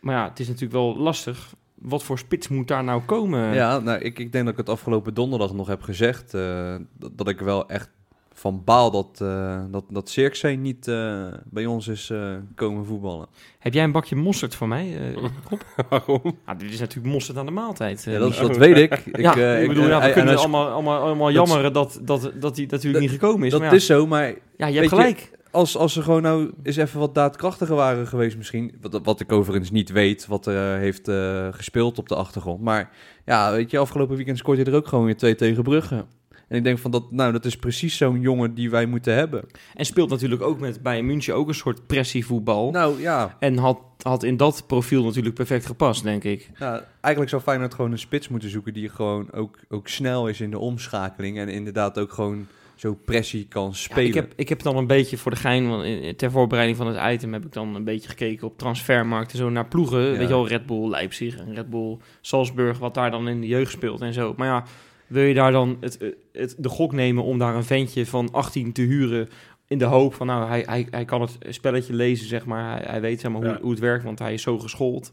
Maar 0.01 0.15
ja, 0.15 0.29
het 0.29 0.41
is 0.41 0.47
natuurlijk 0.47 0.73
wel 0.73 0.97
lastig. 0.97 1.55
Wat 1.75 2.03
voor 2.03 2.19
spits 2.19 2.49
moet 2.49 2.69
daar 2.69 2.85
nou 2.85 3.03
komen? 3.03 3.55
Ja, 3.55 3.79
nou, 3.79 3.99
ik, 4.01 4.19
ik 4.19 4.33
denk 4.33 4.45
dat 4.45 4.53
ik 4.53 4.59
het 4.61 4.69
afgelopen 4.69 5.15
donderdag 5.15 5.53
nog 5.55 5.67
heb 5.67 5.83
gezegd. 5.83 6.35
eh, 6.35 6.77
dat, 6.99 7.19
dat 7.19 7.29
ik 7.29 7.41
wel 7.41 7.69
echt 7.69 7.91
van 8.40 8.62
baal 8.64 8.90
dat, 8.90 9.18
eh 9.22 9.61
dat, 9.70 9.85
dat 9.90 10.11
Zirkzee 10.11 10.57
niet 10.57 10.88
eh, 10.88 11.24
bij 11.44 11.66
ons 11.66 11.88
is 11.88 12.11
eh, 12.11 12.35
komen 12.55 12.85
voetballen. 12.87 13.26
Heb 13.59 13.74
jij 13.74 13.85
een 13.85 13.92
bakje 13.92 14.16
mosterd 14.16 14.55
voor 14.55 14.68
mij? 14.68 14.96
eh, 14.98 15.12
Rob? 15.48 15.61
Waarom? 15.90 16.38
Ah, 16.44 16.59
dit 16.59 16.70
is 16.72 16.79
natuurlijk 16.81 17.12
mosterd 17.14 17.38
aan 17.38 17.46
de 17.46 17.53
maaltijd. 17.53 18.03
Ja, 18.05 18.18
dat, 18.18 18.57
weet 18.57 18.76
ik. 18.76 18.92
ik 19.07 19.16
ja, 19.20 19.35
eh, 19.37 19.62
ik 19.62 19.68
bedoel, 19.68 19.88
ja, 19.88 19.98
we 20.00 20.07
en- 20.07 20.12
kunnen 20.12 20.33
en- 20.33 20.38
allemaal, 20.38 20.68
allemaal, 20.68 21.00
allemaal 21.00 21.26
dat- 21.26 21.35
jammeren 21.35 21.72
dat, 21.72 22.00
dat, 22.03 22.20
dat 22.40 22.57
hij 22.57 22.66
natuurlijk 22.66 22.92
dat- 22.92 23.00
niet 23.03 23.11
gekomen 23.11 23.44
is. 23.46 23.50
dat 23.53 23.61
maar 23.61 23.70
ja, 23.70 23.74
is 23.76 23.87
zo, 23.87 24.07
maar 24.07 24.26
ja, 24.57 24.66
je 24.66 24.74
hebt 24.79 24.90
je- 24.90 24.96
gelijk. 24.96 25.31
als, 25.50 25.76
als 25.76 25.92
ze 25.92 26.03
gewoon 26.03 26.22
nou 26.22 26.50
eens 26.62 26.76
even 26.76 26.98
wat 27.00 27.14
daadkrachtiger 27.14 27.74
waren 27.76 28.07
geweest 28.07 28.37
misschien. 28.37 28.74
Wat, 28.81 29.00
wat 29.03 29.20
ik 29.20 29.33
overigens 29.33 29.70
niet 29.70 29.90
weet, 29.90 30.26
wat 30.26 30.46
er 30.46 30.72
eh, 30.74 30.79
heeft 30.79 31.09
eh, 31.09 31.48
gespeeld 31.50 31.98
op 31.98 32.09
de 32.09 32.14
achtergrond. 32.14 32.61
Maar 32.61 32.90
ja, 33.24 33.53
weet 33.53 33.70
je, 33.70 33.79
afgelopen 33.79 34.16
weekend 34.16 34.38
scoorde 34.38 34.64
je 34.64 34.70
er 34.70 34.76
ook 34.76 34.87
gewoon 34.88 35.05
weer 35.05 35.16
twee 35.16 35.35
tegen 35.35 35.62
Brugge. 35.62 36.05
En 36.51 36.57
ik 36.57 36.65
denk 36.65 36.79
van 36.79 36.91
dat, 36.91 37.11
nou, 37.13 37.33
dat 37.33 37.45
is 37.45 37.57
precies 37.57 37.97
zo'n 37.97 38.21
jongen 38.21 38.55
die 38.55 38.71
wij 38.71 38.87
moeten 38.87 39.15
hebben. 39.15 39.45
En 39.75 39.85
speelt 39.85 40.11
natuurlijk 40.11 40.43
ook 40.43 40.61
met 40.61 40.83
Bayern 40.83 41.07
München 41.07 41.35
ook 41.35 41.49
een 41.49 41.55
soort 41.55 41.87
pressievoetbal. 41.87 42.71
Nou 42.71 43.01
ja, 43.01 43.37
En 43.39 43.57
had, 43.57 43.79
had 44.03 44.23
in 44.23 44.37
dat 44.37 44.65
profiel 44.67 45.05
natuurlijk 45.05 45.35
perfect 45.35 45.67
gepast, 45.67 46.03
denk 46.03 46.25
ik. 46.25 46.51
nou, 46.59 46.83
eigenlijk 47.01 47.29
zou 47.31 47.43
Feyenoord 47.43 47.75
gewoon 47.75 47.93
een 47.93 47.99
spits 47.99 48.29
moeten 48.29 48.51
zoeken 48.51 48.73
die 48.75 48.89
gewoon 48.89 49.33
ook, 49.33 49.59
ook 49.69 49.89
snel 49.89 50.29
is 50.29 50.41
in 50.41 50.51
de 50.51 50.59
omschakeling. 50.59 51.39
En 51.39 51.49
inderdaad 51.49 51.99
ook 51.99 52.13
gewoon 52.13 52.47
zo 52.75 52.95
pressie 53.05 53.47
kan 53.49 53.67
Ja, 53.69 53.73
spelen. 53.75 54.05
ik, 54.09 54.15
heb, 54.15 54.33
ik 54.37 54.49
heb 54.49 54.63
dan 54.63 54.77
een 54.77 54.87
beetje 54.87 55.17
voor 55.17 55.31
de 55.31 55.37
gein, 55.37 55.69
want 55.69 55.85
in- 55.85 56.17
ter 56.17 56.31
voorbereiding 56.31 56.79
van 56.79 56.87
het 56.87 57.13
item 57.15 57.33
heb 57.33 57.45
ik 57.45 57.53
dan 57.53 57.75
een 57.75 57.85
beetje 57.85 58.09
gekeken 58.09 58.47
op 58.47 58.59
transfermarkten, 58.59 59.39
zo 59.39 59.51
naar 59.51 59.67
ploegen. 59.69 60.01
Ja. 60.01 60.11
Weet 60.11 60.21
je 60.21 60.27
wel, 60.35 60.49
Red 60.49 60.67
Bull 60.67 60.89
Leipzig 60.89 61.37
en 61.39 61.55
Red 61.55 61.71
Bull 61.71 61.97
Salzburg, 62.21 62.79
wat 62.79 62.95
daar 62.95 63.11
dan 63.11 63.29
in 63.29 63.41
de 63.41 63.47
jeugd 63.47 63.73
speelt 63.73 64.01
en 64.01 64.13
zo. 64.13 64.35
Maar 64.37 64.47
ja, 64.47 64.65
wil 65.11 65.23
je 65.25 65.35
daar 65.35 65.53
dan 65.53 65.77
het, 65.81 65.99
het, 66.33 66.55
de 66.59 66.68
gok 66.68 66.92
nemen 66.92 67.25
om 67.25 67.38
daar 67.38 67.55
een 67.55 67.64
ventje 67.64 68.07
van 68.07 68.33
18 68.33 68.73
te 68.73 68.83
huren 68.83 69.29
in 69.66 69.79
de 69.79 69.85
hoop 69.85 70.14
van, 70.14 70.27
nou, 70.27 70.49
hij, 70.49 70.62
hij, 70.66 70.87
hij 70.90 71.05
kan 71.05 71.20
het 71.20 71.38
spelletje 71.49 71.92
lezen, 71.94 72.27
zeg 72.27 72.46
maar. 72.46 72.70
Hij, 72.77 72.85
hij 72.90 73.01
weet 73.01 73.20
zeg 73.20 73.31
maar, 73.33 73.40
hoe, 73.42 73.51
Ja. 73.51 73.61
hoe 73.61 73.70
het 73.70 73.79
werkt, 73.81 74.05
want 74.05 74.18
hij 74.18 74.35
is 74.35 74.42
zo 74.42 74.59
geschoold. 74.59 75.12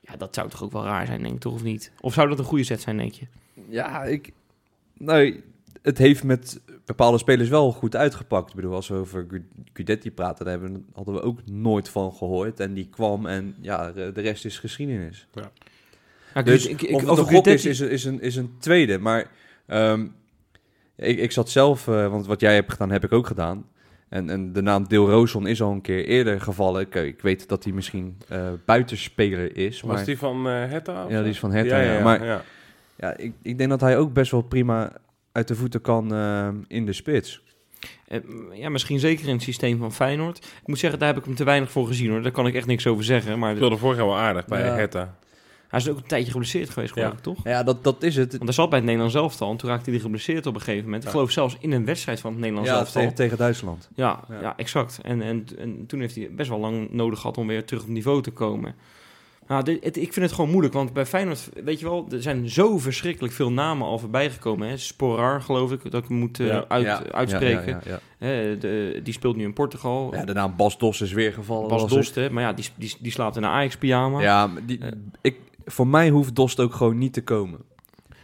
Ja, 0.00 0.16
dat 0.16 0.34
zou 0.34 0.48
toch 0.48 0.62
ook 0.62 0.72
wel 0.72 0.84
raar 0.84 1.06
zijn, 1.06 1.22
denk 1.22 1.34
ik, 1.34 1.40
toch, 1.40 1.54
of 1.54 1.62
niet? 1.62 1.92
Of 2.00 2.12
zou 2.14 2.28
dat 2.28 2.38
een 2.38 2.44
goede 2.44 2.64
zet 2.64 2.80
zijn, 2.80 2.96
denk 2.96 3.12
je? 3.12 3.26
Ja, 3.68 4.04
ik. 4.04 4.32
Nou, 4.98 5.42
het 5.82 5.98
heeft 5.98 6.24
met 6.24 6.60
bepaalde 6.84 7.18
spelers 7.18 7.48
wel 7.48 7.72
goed 7.72 7.96
uitgepakt. 7.96 8.48
Ik 8.50 8.54
bedoel, 8.56 8.74
als 8.74 8.88
we 8.88 8.94
over 8.94 9.24
Gu- 9.28 9.46
Guidetti 9.72 10.10
praten, 10.10 10.44
daar 10.44 10.60
hebben, 10.60 10.86
hadden 10.92 11.14
we 11.14 11.22
ook 11.22 11.38
nooit 11.46 11.88
van 11.88 12.12
gehoord. 12.12 12.60
En 12.60 12.74
die 12.74 12.88
kwam 12.90 13.26
en 13.26 13.54
ja, 13.60 13.92
de 13.92 14.12
de 14.12 14.20
rest 14.20 14.44
is 14.44 14.58
geschiedenis. 14.58 15.26
Ja, 15.32 15.50
Dus 16.42 16.66
ik, 16.66 16.82
ik, 16.82 16.94
of 16.94 17.00
het 17.00 17.10
over 17.10 17.26
een 17.26 17.34
gok 17.34 17.46
is, 17.46 17.64
is, 17.64 17.80
is, 17.80 18.04
een, 18.04 18.20
is 18.20 18.36
een 18.36 18.54
tweede. 18.58 18.98
Maar 18.98 19.26
ehm, 19.66 20.06
ik, 20.96 21.18
ik 21.18 21.32
zat 21.32 21.50
zelf, 21.50 21.88
eh, 21.88 22.08
want 22.08 22.26
wat 22.26 22.40
jij 22.40 22.54
hebt 22.54 22.72
gedaan, 22.72 22.90
heb 22.90 23.04
ik 23.04 23.12
ook 23.12 23.26
gedaan. 23.26 23.66
En, 24.08 24.30
en 24.30 24.52
de 24.52 24.62
naam 24.62 24.88
Deel 24.88 25.10
Rooson 25.10 25.46
is 25.46 25.62
al 25.62 25.70
een 25.72 25.80
keer 25.80 26.04
eerder 26.04 26.40
gevallen. 26.40 26.80
Ik, 26.80 26.94
ik 26.94 27.20
weet 27.20 27.48
dat 27.48 27.64
hij 27.64 27.72
misschien 27.72 28.18
eh, 28.28 28.48
buitenspeler 28.66 29.56
is. 29.56 29.80
Was 29.80 29.94
Maar, 29.96 30.04
die 30.04 30.18
van 30.18 30.48
eh 30.48 30.52
Hetta? 30.52 31.04
of 31.04 31.10
Ja, 31.10 31.20
die 31.20 31.30
is 31.30 31.38
van 31.38 31.52
Hertha, 31.52 31.80
ja. 31.80 31.92
ja, 31.92 32.02
Maar- 32.02 32.24
ja. 32.24 32.42
ja, 32.96 33.16
ik, 33.16 33.32
ik 33.42 33.58
denk 33.58 33.70
dat 33.70 33.80
hij 33.80 33.98
ook 33.98 34.12
best 34.12 34.30
wel 34.30 34.42
prima 34.42 34.92
uit 35.32 35.48
de 35.48 35.54
voeten 35.54 35.80
kan 35.80 36.14
ehm, 36.14 36.54
in 36.68 36.86
de 36.86 36.92
spits. 36.92 37.42
Eh, 38.08 38.18
Ja, 38.52 38.68
misschien 38.68 38.98
zeker 38.98 39.26
in 39.28 39.32
het 39.34 39.42
systeem 39.42 39.78
van 39.78 39.92
Feyenoord. 39.92 40.36
Ik 40.38 40.66
moet 40.66 40.78
zeggen, 40.78 40.98
daar 40.98 41.08
heb 41.08 41.18
ik 41.18 41.24
hem 41.24 41.34
te 41.34 41.44
weinig 41.44 41.70
voor 41.70 41.86
gezien 41.86 42.10
hoor. 42.10 42.22
Daar 42.22 42.32
kan 42.32 42.46
ik 42.46 42.54
echt 42.54 42.66
niks 42.66 42.86
over 42.86 43.04
zeggen. 43.04 43.38
Maar 43.38 43.52
Ik 43.52 43.58
wilde 43.58 43.76
vorig 43.76 43.96
jaar 43.96 44.06
wel 44.06 44.16
aardig 44.18 44.44
bij 44.46 44.64
Ja. 44.64 45.16
Hij 45.74 45.82
is 45.82 45.88
ook 45.90 45.96
een 45.96 46.06
tijdje 46.06 46.30
geblesseerd 46.30 46.70
geweest, 46.70 46.92
geloof 46.92 47.08
Ja. 47.08 47.14
ik, 47.16 47.22
toch? 47.22 47.38
Ja, 47.44 47.62
dat, 47.62 47.84
dat 47.84 48.02
is 48.02 48.16
het. 48.16 48.30
Want 48.32 48.44
hij 48.44 48.52
zat 48.52 48.68
bij 48.68 48.78
het 48.78 48.86
Nederlands 48.86 49.16
elftal 49.16 49.50
en 49.50 49.56
toen 49.56 49.70
raakte 49.70 49.90
hij 49.90 49.98
geblesseerd 50.00 50.46
op 50.46 50.54
een 50.54 50.60
gegeven 50.60 50.84
moment. 50.84 51.04
Ik 51.04 51.10
geloof 51.10 51.30
zelfs 51.30 51.56
in 51.60 51.72
een 51.72 51.84
wedstrijd 51.84 52.20
van 52.20 52.30
het 52.30 52.40
Nederlands 52.40 52.70
Ja, 52.70 52.76
elftal. 52.78 53.00
tegen, 53.00 53.14
tegen 53.16 53.38
Duitsland. 53.38 53.88
Ja, 53.94 54.20
ja. 54.28 54.40
Ja. 54.40 54.56
exact. 54.56 54.98
En, 55.02 55.22
en, 55.22 55.46
en 55.58 55.86
toen 55.86 56.00
heeft 56.00 56.14
hij 56.14 56.28
best 56.32 56.48
wel 56.48 56.58
lang 56.58 56.90
nodig 56.92 57.20
gehad 57.20 57.38
om 57.38 57.46
weer 57.46 57.64
terug 57.64 57.82
op 57.82 57.88
niveau 57.88 58.22
te 58.22 58.30
komen. 58.30 58.74
Nou, 59.48 59.62
dit, 59.64 59.84
het- 59.84 59.96
ik 59.96 60.12
vind 60.12 60.26
het 60.26 60.34
gewoon 60.34 60.50
moeilijk, 60.50 60.74
want 60.74 60.92
bij 60.92 61.06
Feyenoord, 61.06 61.48
weet 61.64 61.78
je 61.80 61.84
wel, 61.88 62.06
er 62.10 62.22
zijn 62.22 62.48
zo 62.48 62.78
verschrikkelijk 62.78 63.34
veel 63.34 63.52
namen 63.52 63.86
al 63.86 63.98
voorbij 63.98 64.30
gekomen. 64.30 64.68
Hè. 64.68 64.76
Sporar, 64.76 65.40
geloof 65.42 65.72
ik, 65.72 65.90
dat 65.90 66.02
ik 66.02 66.08
moet 66.08 66.36
Ja. 66.36 66.64
uit, 66.68 66.84
Ja, 66.84 67.02
uitspreken. 67.10 67.66
Ja, 67.66 67.80
ja, 67.84 67.90
ja. 67.90 68.26
Hè, 68.26 68.58
de, 68.58 69.00
die 69.02 69.12
speelt 69.12 69.36
nu 69.36 69.44
in 69.44 69.52
Portugal. 69.52 70.14
Ja, 70.14 70.24
de 70.24 70.32
naam 70.32 70.54
Bas 70.56 70.78
Dos 70.78 71.00
is 71.00 71.12
weer 71.12 71.32
gevallen. 71.32 71.68
Bas 71.68 71.88
Dost, 71.88 72.14
hè, 72.14 72.30
maar 72.30 72.42
ja, 72.42 72.52
die, 72.52 72.64
die, 72.76 72.94
die 73.00 73.12
slaapt 73.12 73.36
in 73.36 73.42
een 73.42 73.50
Ajax-pyjama. 73.50 74.20
Ja, 74.20 74.46
maar 74.46 74.62
die, 74.66 74.78
Eh. 74.78 74.88
ik, 75.20 75.36
voor 75.64 75.86
mij 75.86 76.10
hoeft 76.10 76.34
Dost 76.34 76.60
ook 76.60 76.74
gewoon 76.74 76.98
niet 76.98 77.12
te 77.12 77.22
komen. 77.22 77.60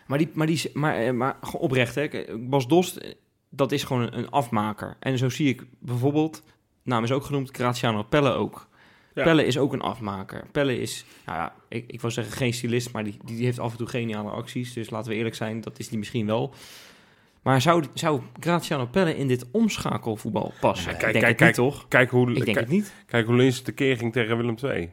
Maar, 0.07 0.19
die, 0.19 0.29
maar, 0.33 0.47
die, 0.47 0.71
maar, 0.75 0.97
eh, 0.97 1.13
maar 1.13 1.37
gewoon 1.41 1.61
oprecht, 1.61 1.95
hè. 1.95 2.09
Bas 2.39 2.69
Dost, 2.69 2.97
eh, 2.97 3.13
dat 3.49 3.73
is 3.73 3.85
gewoon 3.85 4.13
een, 4.13 4.31
afmaker. 4.31 4.97
En 5.01 5.19
zo 5.19 5.29
zie 5.29 5.49
ik 5.49 5.63
bijvoorbeeld, 5.79 6.43
naam 6.83 7.05
is 7.05 7.13
ook 7.13 7.25
genoemd, 7.25 7.51
Graziano 7.57 8.03
Pelle 8.03 8.33
ook. 8.33 8.69
Ja. 9.15 9.23
Pelle 9.25 9.47
is 9.47 9.59
ook 9.59 9.73
een 9.73 9.81
afmaker. 9.81 10.47
Pelle 10.53 10.81
is, 10.81 11.05
nou 11.27 11.39
ja, 11.39 11.55
ik, 11.69 11.85
ik 11.87 12.01
wil 12.01 12.11
zeggen 12.11 12.33
geen 12.33 12.53
stylist, 12.53 12.93
maar 12.93 13.05
die, 13.05 13.17
die 13.25 13.45
heeft 13.45 13.59
af 13.59 13.71
en 13.71 13.79
toe 13.79 13.87
geniale 13.87 14.31
acties. 14.31 14.73
Dus 14.73 14.91
laten 14.91 15.11
we 15.11 15.17
eerlijk 15.17 15.35
zijn, 15.35 15.61
dat 15.61 15.79
is 15.79 15.89
die 15.89 15.99
misschien 15.99 16.27
wel. 16.27 16.55
Maar 17.43 17.61
zou, 17.61 17.85
zou 17.95 18.21
Graziano 18.41 18.87
Pelle 18.87 19.17
in 19.17 19.29
dit 19.29 19.47
omschakelvoetbal 19.51 20.53
passen? 20.61 20.87
Ja, 20.87 20.93
ik 20.93 20.99
kijk, 20.99 21.13
denk 21.13 21.25
kijk, 21.25 21.39
het 21.39 21.49
niet, 21.49 21.57
kijk. 21.57 21.73
toch? 21.73 21.89
Kijk 21.89 22.11
hoe, 22.11 22.29
Ik 22.29 22.35
denk 22.35 22.45
kijk, 22.45 22.59
het 22.59 22.69
niet. 22.69 22.95
kijk 23.07 23.27
hoe 23.27 23.37
Lins 23.37 23.61
tekeer 23.61 23.97
ging 23.97 24.13
tegen 24.13 24.37
Willem 24.37 24.57
II. 24.63 24.91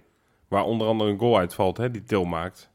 Waar 0.48 0.64
onder 0.64 0.88
andere 0.88 1.10
een 1.10 1.20
goal 1.20 1.38
uitvalt, 1.38 1.78
hè, 1.78 1.92
die 1.92 2.04
Til 2.04 2.26
maakt. 2.26 2.70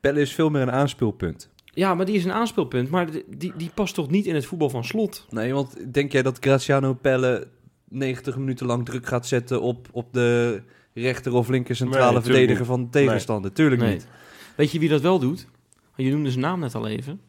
Pelle 0.00 0.20
is 0.20 0.32
veel 0.34 0.50
meer 0.50 0.62
een 0.62 0.70
aanspeelpunt. 0.72 1.50
Ja, 1.64 1.94
maar 1.94 2.06
die 2.06 2.16
is 2.16 2.24
een 2.24 2.32
aanspeelpunt. 2.32 2.90
Maar 2.90 3.10
die, 3.10 3.52
die, 3.56 3.70
past 3.74 3.94
toch 3.94 4.10
niet 4.10 4.26
in 4.26 4.34
het 4.34 4.46
voetbal 4.46 4.70
van 4.70 4.84
slot? 4.84 5.26
Nee, 5.30 5.54
want 5.54 5.94
denk 5.94 6.12
jij 6.12 6.22
dat 6.22 6.38
Graziano 6.40 6.94
Pelle 6.94 7.48
90 7.88 8.36
minuten 8.36 8.66
lang 8.66 8.84
druk 8.84 9.06
gaat 9.06 9.26
zetten 9.26 9.60
op, 9.60 9.88
op 9.90 10.12
de 10.12 10.62
rechter 10.94 11.34
of 11.34 11.48
linker 11.48 11.76
centrale 11.76 12.12
Nee, 12.12 12.22
verdediger 12.22 12.64
van 12.64 12.82
de 12.82 12.88
tegenstander? 12.90 13.52
Tuurlijk 13.52 13.82
Nee. 13.82 13.92
niet. 13.92 14.06
Weet 14.56 14.70
je 14.70 14.78
wie 14.78 14.88
dat 14.88 15.00
wel 15.00 15.18
doet? 15.18 15.46
Je 15.96 16.10
noemde 16.10 16.30
zijn 16.30 16.42
naam 16.42 16.60
net 16.60 16.74
al 16.74 16.86
even. 16.86 17.20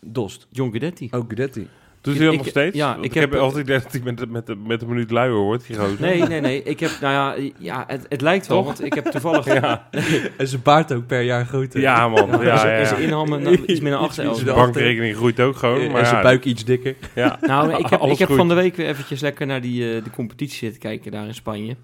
Dost. 0.00 0.46
John 0.50 0.70
Guidetti. 0.70 1.08
Ook 1.10 1.26
Guidetti. 1.26 1.68
Doet 2.02 2.14
hij 2.16 2.24
dat 2.24 2.32
Ik- 2.32 2.38
nog 2.40 2.48
steeds? 2.48 2.76
ja, 2.76 2.96
ik 2.96 3.04
ik 3.04 3.14
heb 3.14 3.30
heb- 3.30 3.40
altijd 3.40 3.62
idee 3.64 3.78
dat 3.78 3.92
hij 3.92 4.00
met, 4.04 4.18
de- 4.18 4.26
met, 4.26 4.46
de- 4.46 4.56
met 4.56 4.82
een 4.82 4.88
minuut 4.88 5.10
luier 5.10 5.34
wordt, 5.36 5.66
die 5.66 5.76
gozer. 5.76 6.00
Nee, 6.00 6.22
nee, 6.22 6.40
nee. 6.40 6.62
Ik 6.62 6.80
heb, 6.80 6.90
nou 7.00 7.12
ja, 7.42 7.50
ja 7.58 7.84
het, 7.86 8.06
het 8.08 8.20
lijkt 8.20 8.46
wel, 8.46 8.56
Toch? 8.56 8.66
want 8.66 8.84
ik 8.84 8.94
heb 8.94 9.04
toevallig... 9.04 9.44
Ja, 9.60 9.88
En 10.36 10.48
zijn 10.48 10.62
baard 10.62 10.92
ook 10.92 11.06
per 11.06 11.22
jaar 11.22 11.44
groter. 11.46 11.80
ja 11.80 12.08
man. 12.08 12.28
Ja, 12.30 12.42
Ja, 12.42 12.66
ja, 12.66 12.70
en 12.78 12.86
zijn 12.86 13.02
inhammen 13.02 13.42
nou, 13.42 13.54
iets 13.66 13.84
8 13.84 14.18
iets 14.18 14.38
De 14.38 14.44
de 14.44 14.52
bankrekening 14.52 15.16
groeit 15.16 15.40
ook 15.40 15.56
gewoon. 15.56 15.80
en 15.80 15.90
Maar 15.90 16.04
zijn 16.04 16.16
ja, 16.16 16.22
buik 16.22 16.44
iets 16.44 16.64
dikker. 16.64 16.96
ja. 17.14 17.38
Nou, 17.46 17.70
ik 17.74 17.86
heb, 17.86 18.00
ik 18.12 18.18
heb 18.18 18.30
van 18.32 18.48
de 18.48 18.54
week 18.54 18.76
weer 18.76 18.86
eventjes 18.86 19.20
lekker 19.20 19.46
naar 19.46 19.60
die, 19.60 19.94
eh, 19.96 20.04
de 20.04 20.10
competitie 20.10 20.58
zitten 20.58 20.80
kijken 20.80 21.10
daar 21.12 21.26
in 21.26 21.34
Spanje. 21.34 21.76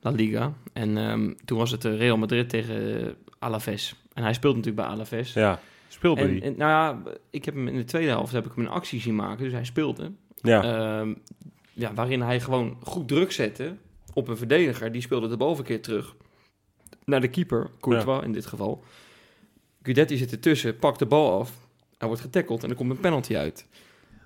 La 0.00 0.10
Liga. 0.10 0.52
En 0.72 0.96
ehm, 0.98 1.30
toen 1.44 1.58
was 1.58 1.70
het 1.70 1.84
eh, 1.84 1.96
Real 1.98 2.16
Madrid 2.16 2.48
tegen 2.48 3.00
eh, 3.00 3.06
Alaves. 3.38 3.94
En 4.14 4.22
hij 4.22 4.32
speelt 4.34 4.56
natuurlijk 4.56 4.82
bij 4.86 4.94
Alaves. 4.94 5.32
ja. 5.32 5.60
Speelde 5.92 6.20
En, 6.20 6.30
die? 6.30 6.42
en, 6.42 6.54
nou 6.56 6.70
ja, 6.70 7.12
ik 7.30 7.44
heb 7.44 7.54
hem 7.54 7.68
in 7.68 7.76
de 7.76 7.84
tweede 7.84 8.08
helft 8.08 8.32
heb 8.32 8.46
ik 8.46 8.52
hem 8.54 8.64
een 8.64 8.70
actie 8.70 9.00
zien 9.00 9.14
maken. 9.14 9.44
Dus 9.44 9.52
hij 9.52 9.64
speelde. 9.64 10.12
Ja. 10.34 10.62
Ehm, 10.62 11.14
ja, 11.72 11.94
waarin 11.94 12.22
hij 12.22 12.40
gewoon 12.40 12.76
goed 12.82 13.08
druk 13.08 13.32
zette 13.32 13.76
op 14.12 14.28
een 14.28 14.36
verdediger. 14.36 14.92
Die 14.92 15.02
speelde 15.02 15.28
de 15.28 15.36
bal 15.36 15.58
een 15.58 15.64
keer 15.64 15.82
terug 15.82 16.16
naar 17.04 17.20
de 17.20 17.28
keeper, 17.28 17.70
Courtois 17.80 18.24
in 18.24 18.32
dit 18.32 18.46
geval. 18.46 18.84
Guidetti 19.82 20.16
zit 20.16 20.32
ertussen, 20.32 20.76
pakt 20.76 20.98
de 20.98 21.06
bal 21.06 21.40
af. 21.40 21.52
Hij 21.98 22.08
wordt 22.08 22.22
getackeld 22.22 22.64
en 22.64 22.70
er 22.70 22.76
komt 22.76 22.90
een 22.90 23.00
penalty 23.00 23.36
uit. 23.36 23.66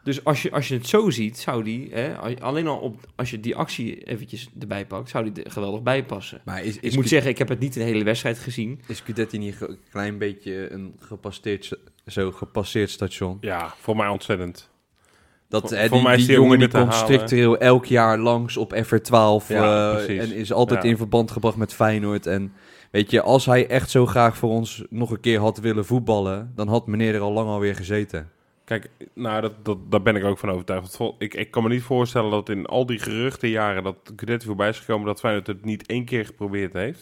Dus 0.04 0.24
als 0.24 0.42
je, 0.42 0.50
als 0.50 0.68
je 0.68 0.74
het 0.74 0.86
zo 0.86 1.10
ziet, 1.10 1.38
zou 1.38 1.62
die, 1.64 1.88
hè, 1.92 2.16
alleen 2.40 2.66
al 2.66 2.78
op, 2.78 2.96
als 3.16 3.30
je 3.30 3.40
die 3.40 3.56
actie 3.56 4.02
eventjes 4.04 4.48
erbij 4.60 4.86
pakt, 4.86 5.10
zou 5.10 5.30
die 5.32 5.44
er 5.44 5.50
geweldig 5.50 5.82
bijpassen. 5.82 6.40
Maar 6.44 6.64
is, 6.64 6.78
Ik 6.80 6.94
moet 6.94 7.08
zeggen, 7.08 7.30
ik 7.30 7.38
heb 7.38 7.48
het 7.48 7.58
niet 7.58 7.74
de 7.74 7.82
hele 7.82 8.04
wedstrijd 8.04 8.38
gezien. 8.38 8.80
is 8.86 9.00
Gudetti 9.00 9.38
niet 9.38 9.56
een 9.60 9.78
klein 9.90 10.18
beetje 10.18 10.72
een 10.72 10.94
gepasseerd, 10.98 11.78
zo 12.06 12.30
gepasseerd 12.32 12.90
station? 12.90 13.38
ja, 13.40 13.74
voor 13.80 13.96
mij 13.96 14.08
ontzettend. 14.08 14.70
Dat, 15.48 15.68
Voor- 15.68 15.76
hè, 15.78 15.88
die, 15.88 16.02
mij 16.02 16.12
is 16.12 16.18
die 16.18 16.26
die 16.28 16.36
ook 16.36 16.42
jongen 16.42 16.58
die 16.58 16.68
komt 16.68 16.94
structureel 16.94 17.58
elk 17.58 17.84
jaar 17.84 18.18
langs 18.18 18.56
op 18.56 18.74
FR12 18.74 19.46
Ja, 19.48 19.90
eh, 19.90 19.94
precies. 20.04 20.20
en 20.30 20.34
is 20.36 20.52
altijd 20.52 20.82
Ja. 20.82 20.88
in 20.88 20.96
verband 20.96 21.30
gebracht 21.30 21.56
met 21.56 21.74
Feyenoord. 21.74 22.26
En 22.26 22.52
weet 22.90 23.10
je, 23.10 23.20
als 23.22 23.46
hij 23.46 23.66
echt 23.66 23.90
zo 23.90 24.06
graag 24.06 24.36
voor 24.36 24.50
ons 24.50 24.84
nog 24.90 25.10
een 25.10 25.20
keer 25.20 25.40
had 25.40 25.58
willen 25.58 25.84
voetballen, 25.84 26.52
dan 26.54 26.68
had 26.68 26.86
meneer 26.86 27.14
er 27.14 27.20
al 27.20 27.32
lang 27.32 27.48
alweer 27.48 27.74
gezeten. 27.74 28.30
Kijk, 28.64 28.90
nou, 29.14 29.40
dat, 29.40 29.64
dat, 29.64 29.78
daar 29.90 30.02
ben 30.02 30.16
ik 30.16 30.24
ook 30.24 30.38
van 30.38 30.50
overtuigd. 30.50 30.96
Want 30.96 31.14
Ik, 31.18 31.34
ik 31.34 31.50
kan 31.50 31.62
me 31.62 31.68
niet 31.68 31.82
voorstellen 31.82 32.30
dat 32.30 32.48
in 32.48 32.66
al 32.66 32.86
die 32.86 32.98
geruchtenjaren 32.98 33.82
dat 33.82 33.96
Gudetti 34.16 34.46
voorbij 34.46 34.68
is 34.68 34.78
gekomen, 34.78 35.06
dat 35.06 35.20
Feyenoord 35.20 35.46
het 35.46 35.64
niet 35.64 35.86
één 35.86 36.04
keer 36.04 36.24
geprobeerd 36.26 36.72
heeft. 36.72 36.98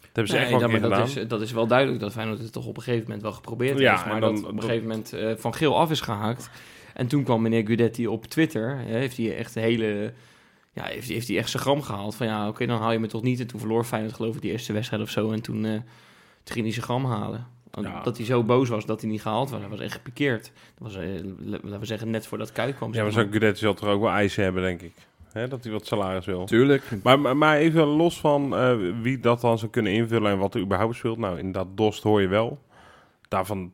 Dat 0.00 0.10
hebben 0.12 0.26
ze 0.26 0.32
Nee, 0.32 0.42
echt 0.42 0.72
wel 0.72 0.80
maar 0.90 0.98
dat, 0.98 1.08
is, 1.16 1.28
dat 1.28 1.40
is 1.40 1.52
wel 1.52 1.66
duidelijk 1.66 2.00
dat 2.00 2.12
Feyenoord 2.12 2.38
het 2.38 2.52
toch 2.52 2.66
op 2.66 2.76
een 2.76 2.82
gegeven 2.82 3.04
moment 3.04 3.22
wel 3.22 3.32
geprobeerd 3.32 3.78
Ja, 3.78 3.90
heeft. 3.92 4.06
Maar 4.06 4.20
dan- 4.20 4.34
dat 4.34 4.42
op 4.44 4.48
een 4.50 4.56
dat- 4.56 4.64
gegeven 4.64 4.88
moment 4.88 5.12
eh, 5.12 5.32
van 5.36 5.54
geel 5.54 5.78
af 5.78 5.90
is 5.90 6.00
gehaakt. 6.00 6.50
En 6.94 7.06
toen 7.06 7.24
kwam 7.24 7.42
meneer 7.42 7.66
Gudetti 7.66 8.06
op 8.06 8.26
Twitter. 8.26 8.76
hè, 8.78 8.96
heeft 8.98 9.16
hij 9.16 9.36
echt 9.36 9.54
hele... 9.54 10.12
Ja, 10.72 10.84
heeft, 10.84 11.06
hij- 11.06 11.14
heeft 11.14 11.28
hij 11.28 11.36
echt 11.36 11.50
zijn 11.50 11.62
gram 11.62 11.82
gehaald. 11.82 12.14
Van 12.14 12.26
ja, 12.26 12.48
oké, 12.48 12.66
dan 12.66 12.80
haal 12.80 12.92
je 12.92 12.98
me 12.98 13.06
toch 13.06 13.22
niet. 13.22 13.40
En 13.40 13.46
toen 13.46 13.60
verloor 13.60 13.84
Feyenoord 13.84 14.14
geloof 14.14 14.34
ik 14.34 14.40
die 14.42 14.50
eerste 14.50 14.72
wedstrijd 14.72 15.02
of 15.02 15.10
zo. 15.10 15.30
En 15.30 15.42
toen, 15.42 15.64
eh, 15.64 15.72
toen 16.42 16.54
ging 16.54 16.64
hij 16.64 16.72
zijn 16.72 16.84
gram 16.84 17.04
halen. 17.04 17.46
Ja. 17.80 18.02
Dat 18.02 18.16
hij 18.16 18.26
zo 18.26 18.42
boos 18.42 18.68
was 18.68 18.86
dat 18.86 19.00
hij 19.00 19.10
niet 19.10 19.22
gehaald 19.22 19.50
was. 19.50 19.60
Hij 19.60 19.68
was 19.68 19.80
echt 19.80 19.92
gepikeerd. 19.92 20.52
Dat 20.78 20.92
was, 20.92 20.96
eh, 20.96 21.08
laten 21.44 21.80
we 21.80 21.86
zeggen, 21.86 22.10
net 22.10 22.26
voordat 22.26 22.52
Kuit 22.52 22.76
kwam. 22.76 22.94
Ja, 22.94 23.02
maar 23.02 23.12
zo'n 23.12 23.32
Gudetti 23.32 23.60
zal 23.60 23.74
toch 23.74 23.88
ook 23.88 24.00
wel 24.00 24.10
eisen 24.10 24.44
hebben, 24.44 24.62
denk 24.62 24.80
ik. 24.80 24.92
Hè, 25.32 25.48
dat 25.48 25.62
hij 25.64 25.72
wat 25.72 25.86
salaris 25.86 26.26
wil. 26.26 26.44
Tuurlijk. 26.44 26.82
Maar, 27.02 27.20
maar, 27.20 27.36
maar 27.36 27.56
even 27.56 27.84
los 27.84 28.20
van 28.20 28.56
eh, 28.56 28.76
wie 29.02 29.18
dat 29.20 29.40
dan 29.40 29.58
zou 29.58 29.70
kunnen 29.70 29.92
invullen 29.92 30.30
en 30.32 30.38
wat 30.38 30.54
er 30.54 30.60
überhaupt 30.60 30.96
speelt. 30.96 31.18
Nou, 31.18 31.38
inderdaad, 31.38 31.76
Dost 31.76 32.02
hoor 32.02 32.20
je 32.20 32.28
wel. 32.28 32.62
Daarvan, 33.28 33.72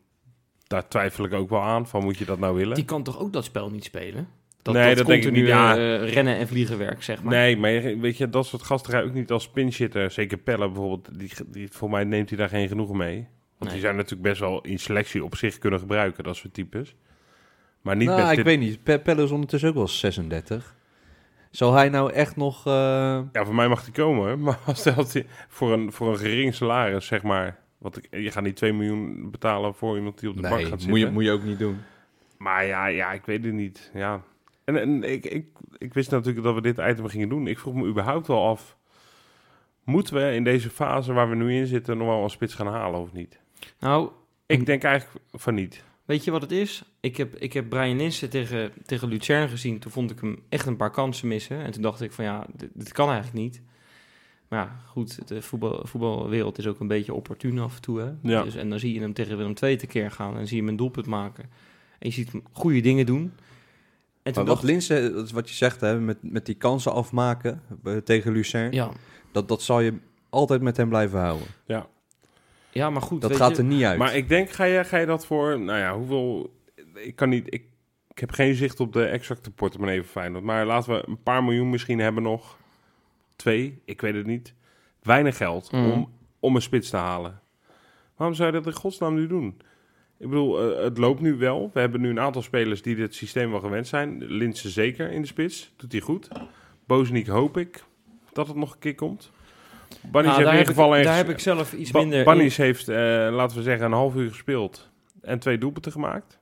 daar 0.67 0.89
twijfel 0.89 1.25
ik 1.25 1.33
ook 1.33 1.51
wel 1.51 1.63
aan. 1.63 1.87
Van, 1.87 2.03
moet 2.05 2.19
je 2.19 2.25
dat 2.25 2.39
nou 2.39 2.57
willen? 2.57 2.75
Die 2.75 2.85
kan 2.85 3.03
toch 3.03 3.21
ook 3.21 3.33
dat 3.33 3.45
spel 3.45 3.71
niet 3.71 3.85
spelen? 3.85 4.29
Dat, 4.63 4.75
Nee, 4.75 4.95
dat 4.95 5.07
denk 5.07 5.19
ik 5.19 5.25
continu, 5.25 5.47
niet, 5.47 5.55
ja. 5.55 5.77
eh, 5.77 6.13
rennen 6.13 6.37
en 6.37 6.49
vliegenwerk, 6.49 7.03
zeg 7.03 7.23
maar. 7.23 7.35
Nee, 7.35 7.57
maar 7.57 7.99
weet 7.99 8.17
je, 8.17 8.29
dat 8.29 8.47
soort 8.47 8.63
gasten 8.63 8.93
ga 8.93 8.99
je 8.99 9.05
ook 9.05 9.15
niet 9.15 9.31
als 9.31 9.49
pinchitter. 9.49 10.11
Zeker 10.11 10.39
Pelle 10.39 10.67
bijvoorbeeld. 10.67 11.19
Die, 11.19 11.31
die, 11.47 11.69
voor 11.71 11.91
mij 11.91 12.05
neemt 12.05 12.29
hij 12.29 12.39
daar 12.39 12.49
geen 12.49 12.69
genoegen 12.69 12.97
mee. 12.97 13.27
Want 13.59 13.71
Nee. 13.71 13.73
die 13.73 13.81
zijn 13.81 13.97
natuurlijk 13.97 14.23
best 14.23 14.41
wel 14.41 14.61
in 14.61 14.79
selectie 14.79 15.25
op 15.25 15.37
zich 15.37 15.59
kunnen 15.59 15.79
gebruiken, 15.79 16.25
dat 16.25 16.37
soort 16.37 16.55
types. 16.55 16.95
Maar 17.83 17.97
niet 17.97 18.09
nou, 18.09 18.31
ik 18.31 18.37
dit... 18.37 18.45
weet 18.45 18.59
niet. 18.59 18.83
Pe 18.83 18.99
Pelle 18.99 19.23
is 19.23 19.31
ondertussen 19.31 19.69
ook 19.69 19.75
wel 19.75 19.89
36. 19.89 20.77
Zal 21.51 21.73
hij 21.73 21.89
nou 21.89 22.13
echt 22.13 22.37
nog... 22.37 22.67
eh, 22.67 22.73
Ja, 23.33 23.45
voor 23.45 23.55
mij 23.55 23.69
mag 23.69 23.85
die 23.85 23.93
komen. 23.93 24.41
Maar 24.43 24.59
als 24.67 24.85
hij- 24.85 24.95
hij 25.13 25.27
voor, 25.49 25.73
een, 25.73 25.93
voor 25.93 26.09
een 26.09 26.19
gering 26.19 26.55
salaris, 26.55 27.07
zeg 27.07 27.23
maar... 27.23 27.59
Want 27.79 27.97
ik, 27.97 28.07
je 28.11 28.31
gaat 28.31 28.43
niet 28.43 28.57
2 28.57 28.73
miljoen 28.73 29.31
betalen 29.31 29.75
voor 29.75 29.97
iemand 29.97 30.19
die 30.21 30.29
op 30.29 30.37
de 30.37 30.43
bank 30.43 30.61
gaat 30.61 30.71
moet 30.71 30.81
zitten. 30.81 30.99
je, 30.99 31.11
moet 31.11 31.25
je 31.25 31.31
ook 31.31 31.43
niet 31.43 31.59
doen. 31.59 31.79
Maar 32.39 32.65
ja, 32.67 32.87
ja, 32.87 33.13
ik 33.13 33.25
weet 33.25 33.45
het 33.45 33.53
niet. 33.55 33.91
Ja. 33.95 34.23
En, 34.65 34.77
en 34.81 35.03
ik, 35.03 35.25
ik, 35.25 35.47
ik 35.79 35.95
wist 35.95 36.11
natuurlijk 36.11 36.45
dat 36.45 36.55
we 36.55 36.61
dit 36.61 36.79
item 36.79 37.07
gingen 37.09 37.29
doen. 37.29 37.47
Ik 37.47 37.59
vroeg 37.59 37.75
me 37.75 37.87
überhaupt 37.87 38.27
wel 38.27 38.47
af... 38.47 38.77
Moeten 39.85 40.15
we 40.15 40.35
in 40.35 40.45
deze 40.45 40.71
fase 40.71 41.13
waar 41.13 41.29
we 41.29 41.35
nu 41.37 41.55
in 41.55 41.67
zitten... 41.67 41.99
nog 41.99 42.07
wel 42.07 42.23
een 42.23 42.31
spits 42.31 42.55
gaan 42.55 42.67
halen 42.67 43.01
of 43.01 43.13
niet? 43.13 43.41
Nou, 43.79 44.11
Ik 44.47 44.67
denk 44.67 44.83
eigenlijk 44.83 45.25
van 45.33 45.55
niet. 45.55 45.85
Weet 46.05 46.25
je 46.25 46.31
wat 46.31 46.43
het 46.43 46.53
is? 46.53 46.83
Ik 47.01 47.17
heb, 47.17 47.37
ik 47.37 47.53
heb 47.53 47.69
Brian 47.69 47.97
Linsen 47.97 48.31
tegen, 48.31 48.73
tegen 48.87 49.09
Lucerne 49.09 49.49
gezien. 49.49 49.79
Toen 49.79 49.93
vond 49.93 50.11
ik 50.11 50.21
hem 50.21 50.43
echt 50.49 50.67
een 50.67 50.77
paar 50.77 50.91
kansen 50.91 51.29
missen. 51.29 51.65
En 51.65 51.71
toen 51.71 51.83
dacht 51.83 52.01
ik 52.01 52.13
van 52.13 52.25
ja, 52.25 52.47
dit, 52.55 52.71
dit 52.75 52.93
kan 52.93 53.11
eigenlijk 53.11 53.39
niet. 53.39 53.63
Maar 54.49 54.59
ja, 54.59 54.77
goed, 54.87 55.29
de 55.29 55.43
voetbal, 55.43 55.81
voetbalwereld 55.87 56.59
is 56.59 56.67
ook 56.67 56.81
een 56.81 56.87
beetje 56.87 57.15
opportun 57.15 57.59
af 57.59 57.75
en 57.75 57.83
toe. 57.83 58.01
Hè? 58.01 58.13
Ja. 58.23 58.43
Dus, 58.43 58.55
en 58.55 58.71
dan 58.71 58.79
zie 58.79 58.95
je 58.95 59.01
hem 59.01 59.13
tegen 59.13 59.37
Willem 59.37 59.55
II 59.63 59.77
tekeer 59.77 60.11
gaan. 60.11 60.37
En 60.37 60.47
zie 60.47 60.57
je 60.57 60.63
hem 60.63 60.71
een 60.71 60.77
doelpunt 60.77 61.07
maken. 61.07 61.45
En 61.99 62.09
je 62.09 62.11
ziet 62.11 62.33
hem 62.33 62.43
goede 62.53 62.81
dingen 62.81 63.07
doen. 63.07 63.23
En 64.23 64.33
toen 64.33 64.45
Maar 64.45 64.45
wat 64.45 64.47
dacht 64.47 64.63
Linse, 64.63 65.13
dat 65.15 65.25
is 65.25 65.33
wat 65.33 65.49
je 65.49 65.55
zegt, 65.55 65.81
hè, 65.81 66.01
met, 66.01 66.19
met 66.21 66.47
die 66.47 66.55
kansen 66.55 66.93
afmaken 66.93 67.63
eh, 67.85 67.97
tegen 67.97 68.33
Lucerne, 68.33 68.73
ja, 68.73 68.91
dat, 69.33 69.49
dat 69.49 69.63
zal 69.63 69.81
je 69.81 69.95
altijd 70.29 70.63
met 70.63 70.77
hem 70.77 70.89
blijven 70.89 71.19
houden. 71.19 71.47
ja, 71.67 71.89
maar 72.75 73.03
goed. 73.03 73.21
Dat 73.21 73.31
weet 73.31 73.39
gaat 73.39 73.51
je, 73.57 73.63
er 73.63 73.65
niet 73.69 73.83
uit. 73.83 73.99
Maar 73.99 74.17
ik 74.17 74.29
denk, 74.29 74.51
ga 74.51 74.65
je, 74.65 74.85
ga 74.85 74.97
je 74.99 75.07
dat 75.07 75.27
voor... 75.27 75.61
Nou 75.61 75.79
ja, 75.79 75.97
hoeveel... 75.97 76.57
Ik 76.95 77.17
kan 77.17 77.29
niet... 77.29 77.55
Ik, 77.55 77.63
ik 78.11 78.19
heb 78.19 78.31
geen 78.31 78.55
zicht 78.55 78.81
op 78.81 78.93
de 78.93 79.05
exacte 79.05 79.51
portemonnee 79.51 79.99
van 80.03 80.09
Feyenoord. 80.11 80.45
Maar 80.45 80.67
laten 80.67 80.93
we 80.93 81.05
een 81.07 81.23
paar 81.23 81.45
miljoen 81.45 81.71
misschien 81.71 81.99
hebben 81.99 82.23
nog. 82.23 82.57
Twee, 83.37 83.83
ik 83.85 84.01
weet 84.01 84.15
het 84.15 84.27
niet. 84.27 84.55
Weinig 85.03 85.37
geld 85.37 85.73
Mhm. 85.73 85.91
om, 85.91 86.13
om 86.41 86.55
een 86.55 86.63
spits 86.63 86.91
te 86.91 86.97
halen. 86.97 87.41
Waarom 88.17 88.37
zou 88.37 88.49
je 88.49 88.55
dat 88.57 88.67
in 88.67 88.73
godsnaam 88.81 89.15
nu 89.15 89.27
doen? 89.27 89.61
Ik 90.19 90.29
bedoel, 90.29 90.73
eh, 90.77 90.83
het 90.85 90.99
loopt 90.99 91.21
nu 91.21 91.35
wel. 91.37 91.71
We 91.73 91.81
hebben 91.81 92.01
nu 92.01 92.11
een 92.11 92.21
aantal 92.21 92.43
spelers 92.43 92.83
die 92.83 92.95
dit 92.95 93.15
systeem 93.15 93.51
wel 93.51 93.61
gewend 93.61 93.87
zijn. 93.87 94.25
Linse 94.25 94.71
zeker 94.71 95.11
in 95.11 95.21
de 95.21 95.27
spits. 95.27 95.73
Doet 95.77 95.93
hij 95.93 96.01
goed. 96.01 96.29
Bozeniek 96.87 97.27
hoop 97.27 97.57
ik 97.57 97.85
dat 98.33 98.47
het 98.47 98.57
nog 98.57 98.73
een 98.73 98.79
keer 98.79 98.95
komt. 98.95 99.31
Bannies 100.03 100.13
Nou, 100.13 100.27
heeft 100.27 100.37
daar, 100.37 100.39
in 100.41 100.59
heb 100.59 100.59
ieder 100.59 100.67
geval 100.75 100.91
ik, 100.93 100.97
echt- 100.99 101.05
daar 101.09 101.17
heb 101.17 101.29
ik 101.29 101.39
zelf 101.39 101.73
iets 101.73 101.91
Ba- 101.91 101.99
minder... 102.01 102.25
Bannies 102.25 102.57
heeft, 102.57 102.89
eh, 102.89 102.97
laten 103.31 103.57
we 103.57 103.63
zeggen, 103.63 103.87
een 103.87 103.93
half 103.93 104.15
uur 104.15 104.29
gespeeld. 104.29 104.91
En 105.23 105.39
twee 105.39 105.59
doelpunten 105.59 105.93
gemaakt. 105.93 106.39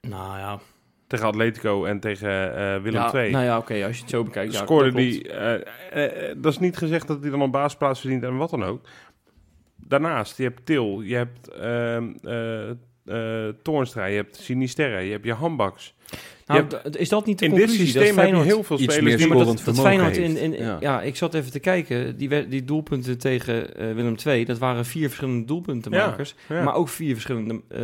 Nou 0.00 0.38
ja, 0.38 0.58
Tegen 1.06 1.26
Atletico 1.26 1.84
en 1.84 2.00
tegen 2.00 2.56
eh, 2.56 2.82
Willem 2.82 3.00
ja, 3.02 3.14
II. 3.14 3.30
Nou 3.30 3.44
ja, 3.44 3.58
oké, 3.58 3.84
als 3.86 3.96
je 3.96 4.00
het 4.02 4.10
zo 4.10 4.22
bekijkt. 4.24 4.54
scoorde 4.54 4.92
die... 4.92 5.28
eh, 5.32 6.34
dat 6.36 6.52
is 6.52 6.58
niet 6.58 6.76
gezegd 6.76 7.06
dat 7.06 7.20
hij 7.20 7.30
dan 7.30 7.40
een 7.40 7.50
baasplaats 7.50 8.00
verdient 8.00 8.22
en 8.22 8.36
wat 8.36 8.50
dan 8.50 8.64
ook. 8.64 8.84
Daarnaast, 9.76 10.36
je 10.36 10.42
hebt 10.42 10.66
Til, 10.66 11.00
je 11.00 11.16
hebt 11.16 11.48
eh, 13.10 13.54
Toornstra, 13.62 14.04
je 14.04 14.16
hebt 14.16 14.36
Sinisterra, 14.36 14.98
je 14.98 15.10
hebt 15.10 15.24
je 15.24 15.32
Hambaks. 15.32 15.94
Nou, 16.46 16.66
is 16.90 17.08
dat 17.08 17.26
niet 17.26 17.38
de 17.38 17.44
In 17.44 17.54
dit 17.54 17.70
systeem 17.70 18.16
dat 18.16 18.24
heb 18.24 18.34
je 18.34 18.42
heel 18.42 18.62
veel 18.62 18.80
iets 18.80 18.94
spelers 18.94 19.04
meer 19.04 19.16
die... 19.16 19.28
Ja, 19.28 19.34
maar 19.34 19.44
dat, 19.44 19.54
dat 19.54 19.60
vermogen 19.60 19.90
Feyenoord 19.90 20.16
in, 20.16 20.36
heeft. 20.36 20.42
in, 20.42 20.64
Ja. 20.64 20.76
ja. 20.80 21.02
ik 21.02 21.16
zat 21.16 21.34
even 21.34 21.50
te 21.50 21.58
kijken. 21.58 22.16
Die, 22.16 22.48
die 22.48 22.64
doelpunten 22.64 23.18
tegen 23.18 23.76
eh, 23.76 23.92
Willem 23.94 24.14
II, 24.26 24.44
dat 24.44 24.58
waren 24.58 24.84
vier 24.84 25.06
verschillende 25.06 25.44
doelpuntenmakers. 25.44 26.34
Ja. 26.48 26.62
Maar 26.62 26.74
ook 26.74 26.88
vier 26.88 27.12
verschillende 27.12 27.60
eh, 27.68 27.82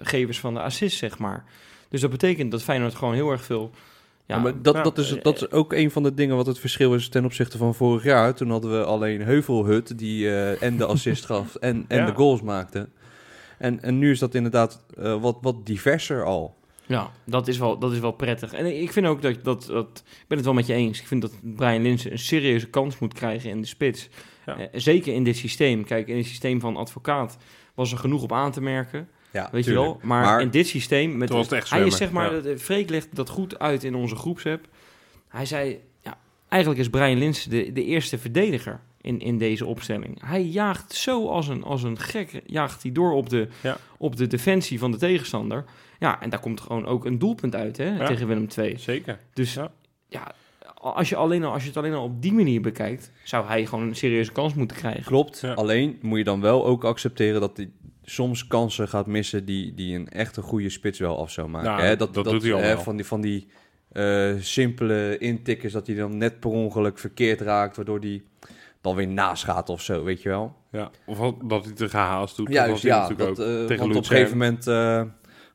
gevers 0.00 0.40
van 0.40 0.54
de 0.54 0.60
assist, 0.60 0.98
zeg 0.98 1.18
maar. 1.18 1.44
Dus 1.88 2.00
dat 2.00 2.10
betekent 2.10 2.50
dat 2.50 2.62
Feyenoord 2.62 2.94
gewoon 2.94 3.14
heel 3.14 3.30
erg 3.30 3.44
veel... 3.44 3.70
Ja, 4.26 4.34
Ja, 4.34 4.40
maar 4.40 4.52
dat, 4.62 4.74
ja, 4.74 4.82
dat, 4.82 4.98
is, 4.98 5.16
dat 5.22 5.36
is 5.36 5.50
ook 5.50 5.72
een 5.72 5.90
van 5.90 6.02
de 6.02 6.14
dingen 6.14 6.36
wat 6.36 6.46
het 6.46 6.58
verschil 6.58 6.94
is 6.94 7.08
ten 7.08 7.24
opzichte 7.24 7.58
van 7.58 7.74
vorig 7.74 8.04
jaar. 8.04 8.34
Toen 8.34 8.50
hadden 8.50 8.78
we 8.78 8.84
alleen 8.84 9.22
Heuvelhut 9.22 9.98
die 9.98 10.28
eh, 10.28 10.62
en 10.62 10.76
de 10.76 10.84
assist 10.84 11.24
gaf 11.24 11.54
en, 11.54 11.84
en 11.88 11.98
Ja. 11.98 12.06
de 12.06 12.14
goals 12.14 12.42
maakte. 12.42 12.88
En, 13.64 13.82
en 13.82 13.98
nu 13.98 14.10
is 14.10 14.18
dat 14.18 14.34
inderdaad 14.34 14.84
eh, 14.98 15.20
wat, 15.20 15.38
wat 15.40 15.66
diverser 15.66 16.24
al. 16.24 16.56
Ja, 16.86 17.10
dat 17.24 17.48
is 17.48 17.58
wel, 17.58 17.78
dat 17.78 17.92
is 17.92 17.98
wel 17.98 18.12
prettig. 18.12 18.52
En 18.52 18.80
ik 18.82 18.92
vind 18.92 19.06
ook 19.06 19.22
dat, 19.22 19.44
dat, 19.44 19.66
dat... 19.66 20.02
Ik 20.06 20.24
ben 20.28 20.36
het 20.36 20.46
wel 20.46 20.54
met 20.54 20.66
je 20.66 20.72
eens. 20.74 21.00
Ik 21.00 21.06
vind 21.06 21.22
dat 21.22 21.32
Brian 21.42 21.82
Linsen 21.82 22.12
een 22.12 22.18
serieuze 22.18 22.66
kans 22.66 22.98
moet 22.98 23.14
krijgen 23.14 23.50
in 23.50 23.60
de 23.60 23.66
spits. 23.66 24.08
Ja. 24.46 24.56
Eh, 24.58 24.66
zeker 24.72 25.14
in 25.14 25.24
dit 25.24 25.36
systeem. 25.36 25.84
Kijk, 25.84 26.08
in 26.08 26.16
het 26.16 26.26
systeem 26.26 26.60
van 26.60 26.76
advocaat 26.76 27.36
was 27.74 27.92
er 27.92 27.98
genoeg 27.98 28.22
op 28.22 28.32
aan 28.32 28.52
te 28.52 28.60
merken. 28.60 29.08
Ja, 29.32 29.48
Weet 29.52 29.64
je 29.64 29.72
wel? 29.72 29.98
Maar, 30.02 30.22
Maar- 30.22 30.40
in 30.40 30.50
dit 30.50 30.66
systeem... 30.66 31.16
Met, 31.16 31.28
was 31.28 31.48
het 31.48 31.70
hij 31.70 31.84
is 31.86 31.96
zeg 31.96 32.10
maar... 32.10 32.34
ja. 32.34 32.40
dat- 32.40 32.60
Freek 32.60 32.90
legt 32.90 33.08
dat 33.16 33.28
goed 33.28 33.58
uit 33.58 33.84
in 33.84 33.94
onze 33.94 34.16
groepsapp. 34.16 34.66
Hij 35.28 35.46
zei... 35.46 35.80
Ja, 36.00 36.18
eigenlijk 36.48 36.80
is 36.82 36.88
Brian 36.90 37.18
Linsen 37.18 37.50
de, 37.50 37.72
de 37.72 37.84
eerste 37.84 38.18
verdediger 38.18 38.80
in, 39.04 39.20
in 39.20 39.38
deze 39.38 39.66
opstelling. 39.66 40.18
Hij 40.24 40.42
jaagt 40.42 40.94
zo 40.94 41.28
als 41.28 41.48
een, 41.48 41.62
als 41.64 41.82
een 41.82 41.98
gek, 41.98 42.42
jaagt 42.46 42.82
hij 42.82 42.92
door 42.92 43.12
op 43.12 43.28
de, 43.28 43.48
Ja. 43.62 43.76
op 43.98 44.16
de 44.16 44.26
defensie 44.26 44.78
van 44.78 44.90
de 44.90 44.96
tegenstander. 44.96 45.64
Ja, 45.98 46.20
en 46.22 46.30
daar 46.30 46.40
komt 46.40 46.60
gewoon 46.60 46.86
ook 46.86 47.04
een 47.04 47.18
doelpunt 47.18 47.54
uit 47.54 47.76
hè, 47.76 47.96
Ja. 47.96 48.06
tegen 48.06 48.26
Willem 48.26 48.46
II. 48.58 48.78
Zeker. 48.78 49.18
Dus 49.32 49.54
Ja. 49.54 49.72
ja, 50.08 50.32
als, 50.74 51.08
je 51.08 51.16
alleen 51.16 51.44
al, 51.44 51.52
als 51.52 51.62
je 51.62 51.68
het 51.68 51.76
alleen 51.76 51.92
al 51.94 52.04
op 52.04 52.22
die 52.22 52.32
manier 52.32 52.60
bekijkt, 52.60 53.10
zou 53.24 53.46
hij 53.46 53.66
gewoon 53.66 53.88
een 53.88 53.96
serieuze 53.96 54.32
kans 54.32 54.54
moeten 54.54 54.76
krijgen. 54.76 55.04
Klopt, 55.04 55.40
Ja. 55.40 55.52
alleen 55.52 55.98
moet 56.02 56.18
je 56.18 56.24
dan 56.24 56.40
wel 56.40 56.66
ook 56.66 56.84
accepteren 56.84 57.40
dat 57.40 57.56
hij 57.56 57.70
soms 58.04 58.46
kansen 58.46 58.88
gaat 58.88 59.06
missen 59.06 59.44
die, 59.44 59.74
die 59.74 59.94
een 59.96 60.08
echt 60.08 60.36
een 60.36 60.42
goede 60.42 60.70
spits 60.70 60.98
wel 60.98 61.18
af 61.18 61.30
zou 61.30 61.48
maken. 61.48 61.70
Nou, 61.70 61.82
hè? 61.82 61.96
dat 61.96 62.14
doet 62.14 62.42
hij 62.42 62.52
al 62.52 62.60
hè, 62.60 62.74
wel. 62.74 62.82
Van 62.82 62.96
die, 62.96 63.06
van 63.06 63.20
die 63.20 63.46
eh, 63.92 64.32
simpele 64.38 65.18
intikkers 65.18 65.72
dat 65.72 65.86
hij 65.86 65.96
dan 65.96 66.16
net 66.16 66.40
per 66.40 66.50
ongeluk 66.50 66.98
verkeerd 66.98 67.40
raakt, 67.40 67.76
waardoor 67.76 67.98
hij 68.00 68.22
dan 68.84 68.94
weer 68.94 69.08
naast 69.08 69.44
gaat 69.44 69.68
of 69.68 69.82
zo, 69.82 70.04
weet 70.04 70.22
je 70.22 70.28
wel. 70.28 70.56
Ja. 70.72 70.90
Of 71.06 71.18
wat- 71.18 71.34
dat 71.44 71.64
hij 71.64 71.74
te 71.74 71.88
gehaast 71.88 72.36
doet. 72.36 72.48
Juist, 72.52 72.82
ja. 72.82 73.00
natuurlijk 73.08 73.36
Dat, 73.36 73.46
ook 73.46 73.52
eh, 73.52 73.60
tegen 73.66 73.78
want 73.78 73.96
op 73.96 74.02
een 74.02 74.08
gegeven 74.08 74.38
moment, 74.38 74.66
eh, 74.66 75.02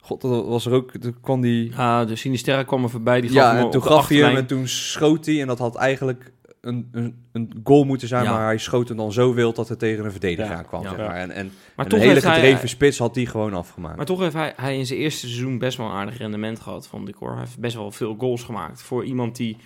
god, 0.01 0.21
dat 0.21 0.45
was 0.45 0.65
er 0.65 0.71
ook, 0.73 0.91
toen 0.91 1.15
kwam 1.21 1.41
die... 1.41 1.71
Ja, 1.75 2.05
de 2.05 2.15
Sinisterra 2.15 2.63
kwam 2.63 2.83
er 2.83 2.89
voorbij, 2.89 3.21
die 3.21 3.29
gaf 3.29 3.53
Ja, 3.53 3.57
en 3.57 3.69
toen 3.69 3.81
gaf 3.83 4.07
hij 4.07 4.17
hem 4.17 4.25
achterlijn. 4.25 4.35
en 4.37 4.45
toen 4.45 4.67
schoot 4.67 5.25
hij 5.25 5.41
en 5.41 5.47
dat 5.47 5.59
had 5.59 5.75
eigenlijk 5.75 6.31
een, 6.61 6.89
een, 6.91 7.23
een 7.31 7.59
goal 7.63 7.83
moeten 7.83 8.07
zijn, 8.07 8.23
Ja. 8.23 8.31
maar 8.31 8.45
hij 8.45 8.57
schoot 8.57 8.87
hem 8.87 8.97
dan 8.97 9.11
zo 9.11 9.33
wild 9.33 9.55
dat 9.55 9.67
het 9.69 9.79
tegen 9.79 10.05
een 10.05 10.11
verdediger 10.11 10.51
Ja. 10.51 10.57
aankwam. 10.57 10.81
Ja. 10.83 10.89
Zeg 10.89 10.97
maar. 10.97 11.15
En, 11.15 11.31
en, 11.31 11.51
Maar 11.75 11.85
en 11.85 11.91
toch 11.91 11.99
een 11.99 12.07
hele 12.07 12.19
hij- 12.19 12.33
gedreven 12.35 12.69
spits 12.69 12.97
had 12.97 13.15
hij 13.15 13.25
gewoon 13.25 13.53
afgemaakt. 13.53 13.95
Maar 13.97 14.05
toch 14.05 14.19
heeft 14.19 14.33
hij, 14.33 14.53
hij 14.55 14.77
in 14.77 14.85
zijn 14.85 14.99
eerste 14.99 15.19
seizoen 15.27 15.57
best 15.57 15.77
wel 15.77 15.85
een 15.87 15.91
aardig 15.93 16.17
rendement 16.17 16.59
gehad, 16.59 16.87
vond 16.87 17.07
ik 17.09 17.15
hoor. 17.15 17.31
Hij 17.31 17.39
heeft 17.39 17.59
best 17.59 17.75
wel 17.75 17.91
veel 17.91 18.15
goals 18.19 18.43
gemaakt. 18.43 18.81
Voor 18.81 19.05
iemand 19.05 19.35
die, 19.35 19.57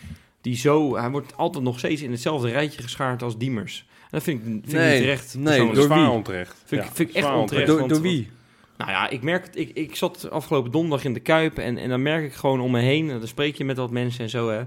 die 0.44 0.56
zo... 0.56 0.96
Hij 0.98 1.10
wordt 1.10 1.38
altijd 1.38 1.64
nog 1.64 1.78
steeds 1.80 2.02
in 2.02 2.12
hetzelfde 2.12 2.50
rijtje 2.50 2.82
geschaard 2.82 3.22
als 3.24 3.38
Diemers. 3.38 3.86
En 4.02 4.08
dat 4.10 4.24
vind 4.24 4.40
ik, 4.40 4.46
vind 4.46 4.66
ik 4.68 4.72
Nee, 4.74 4.92
niet 4.94 5.02
terecht. 5.02 5.36
nee, 5.38 5.74
door 5.74 5.84
Zwaar 5.84 6.00
wie? 6.00 6.10
onterecht. 6.10 6.62
Vind 6.66 6.82
ik- 6.82 6.88
Ja, 6.88 6.94
vind 6.96 7.10
ik 7.10 7.16
echt 7.16 7.34
onterecht. 7.34 7.68
door, 7.68 7.78
want- 7.80 7.90
door 7.90 8.02
wie? 8.02 8.30
Nou 8.78 8.92
ja, 8.92 9.10
ik 9.10 9.22
merk 9.22 9.46
het. 9.46 9.58
Ik, 9.58 9.70
ik 9.74 9.96
zat 9.96 10.30
afgelopen 10.30 10.72
donderdag 10.72 11.04
in 11.06 11.14
de 11.14 11.20
Kuip 11.20 11.58
en, 11.58 11.78
en 11.78 11.90
dan 11.90 12.02
merk 12.02 12.24
ik 12.24 12.34
gewoon 12.34 12.60
om 12.62 12.72
me 12.72 12.80
heen. 12.80 13.10
en 13.10 13.20
Dan 13.20 13.28
spreek 13.28 13.56
je 13.56 13.66
met 13.66 13.78
wat 13.78 13.92
mensen 13.92 14.24
en 14.24 14.30
zo 14.30 14.50
hè. 14.50 14.62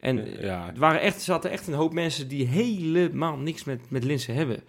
En 0.00 0.28
Ja. 0.40 0.66
er 0.74 0.78
waren 0.78 1.00
echt, 1.00 1.16
er 1.16 1.22
zaten 1.22 1.50
echt 1.50 1.66
een 1.66 1.74
hoop 1.74 1.92
mensen 1.92 2.28
die 2.28 2.46
helemaal 2.46 3.36
niks 3.36 3.64
met, 3.64 3.80
met 3.88 4.04
Linsen 4.04 4.34
hebben. 4.34 4.62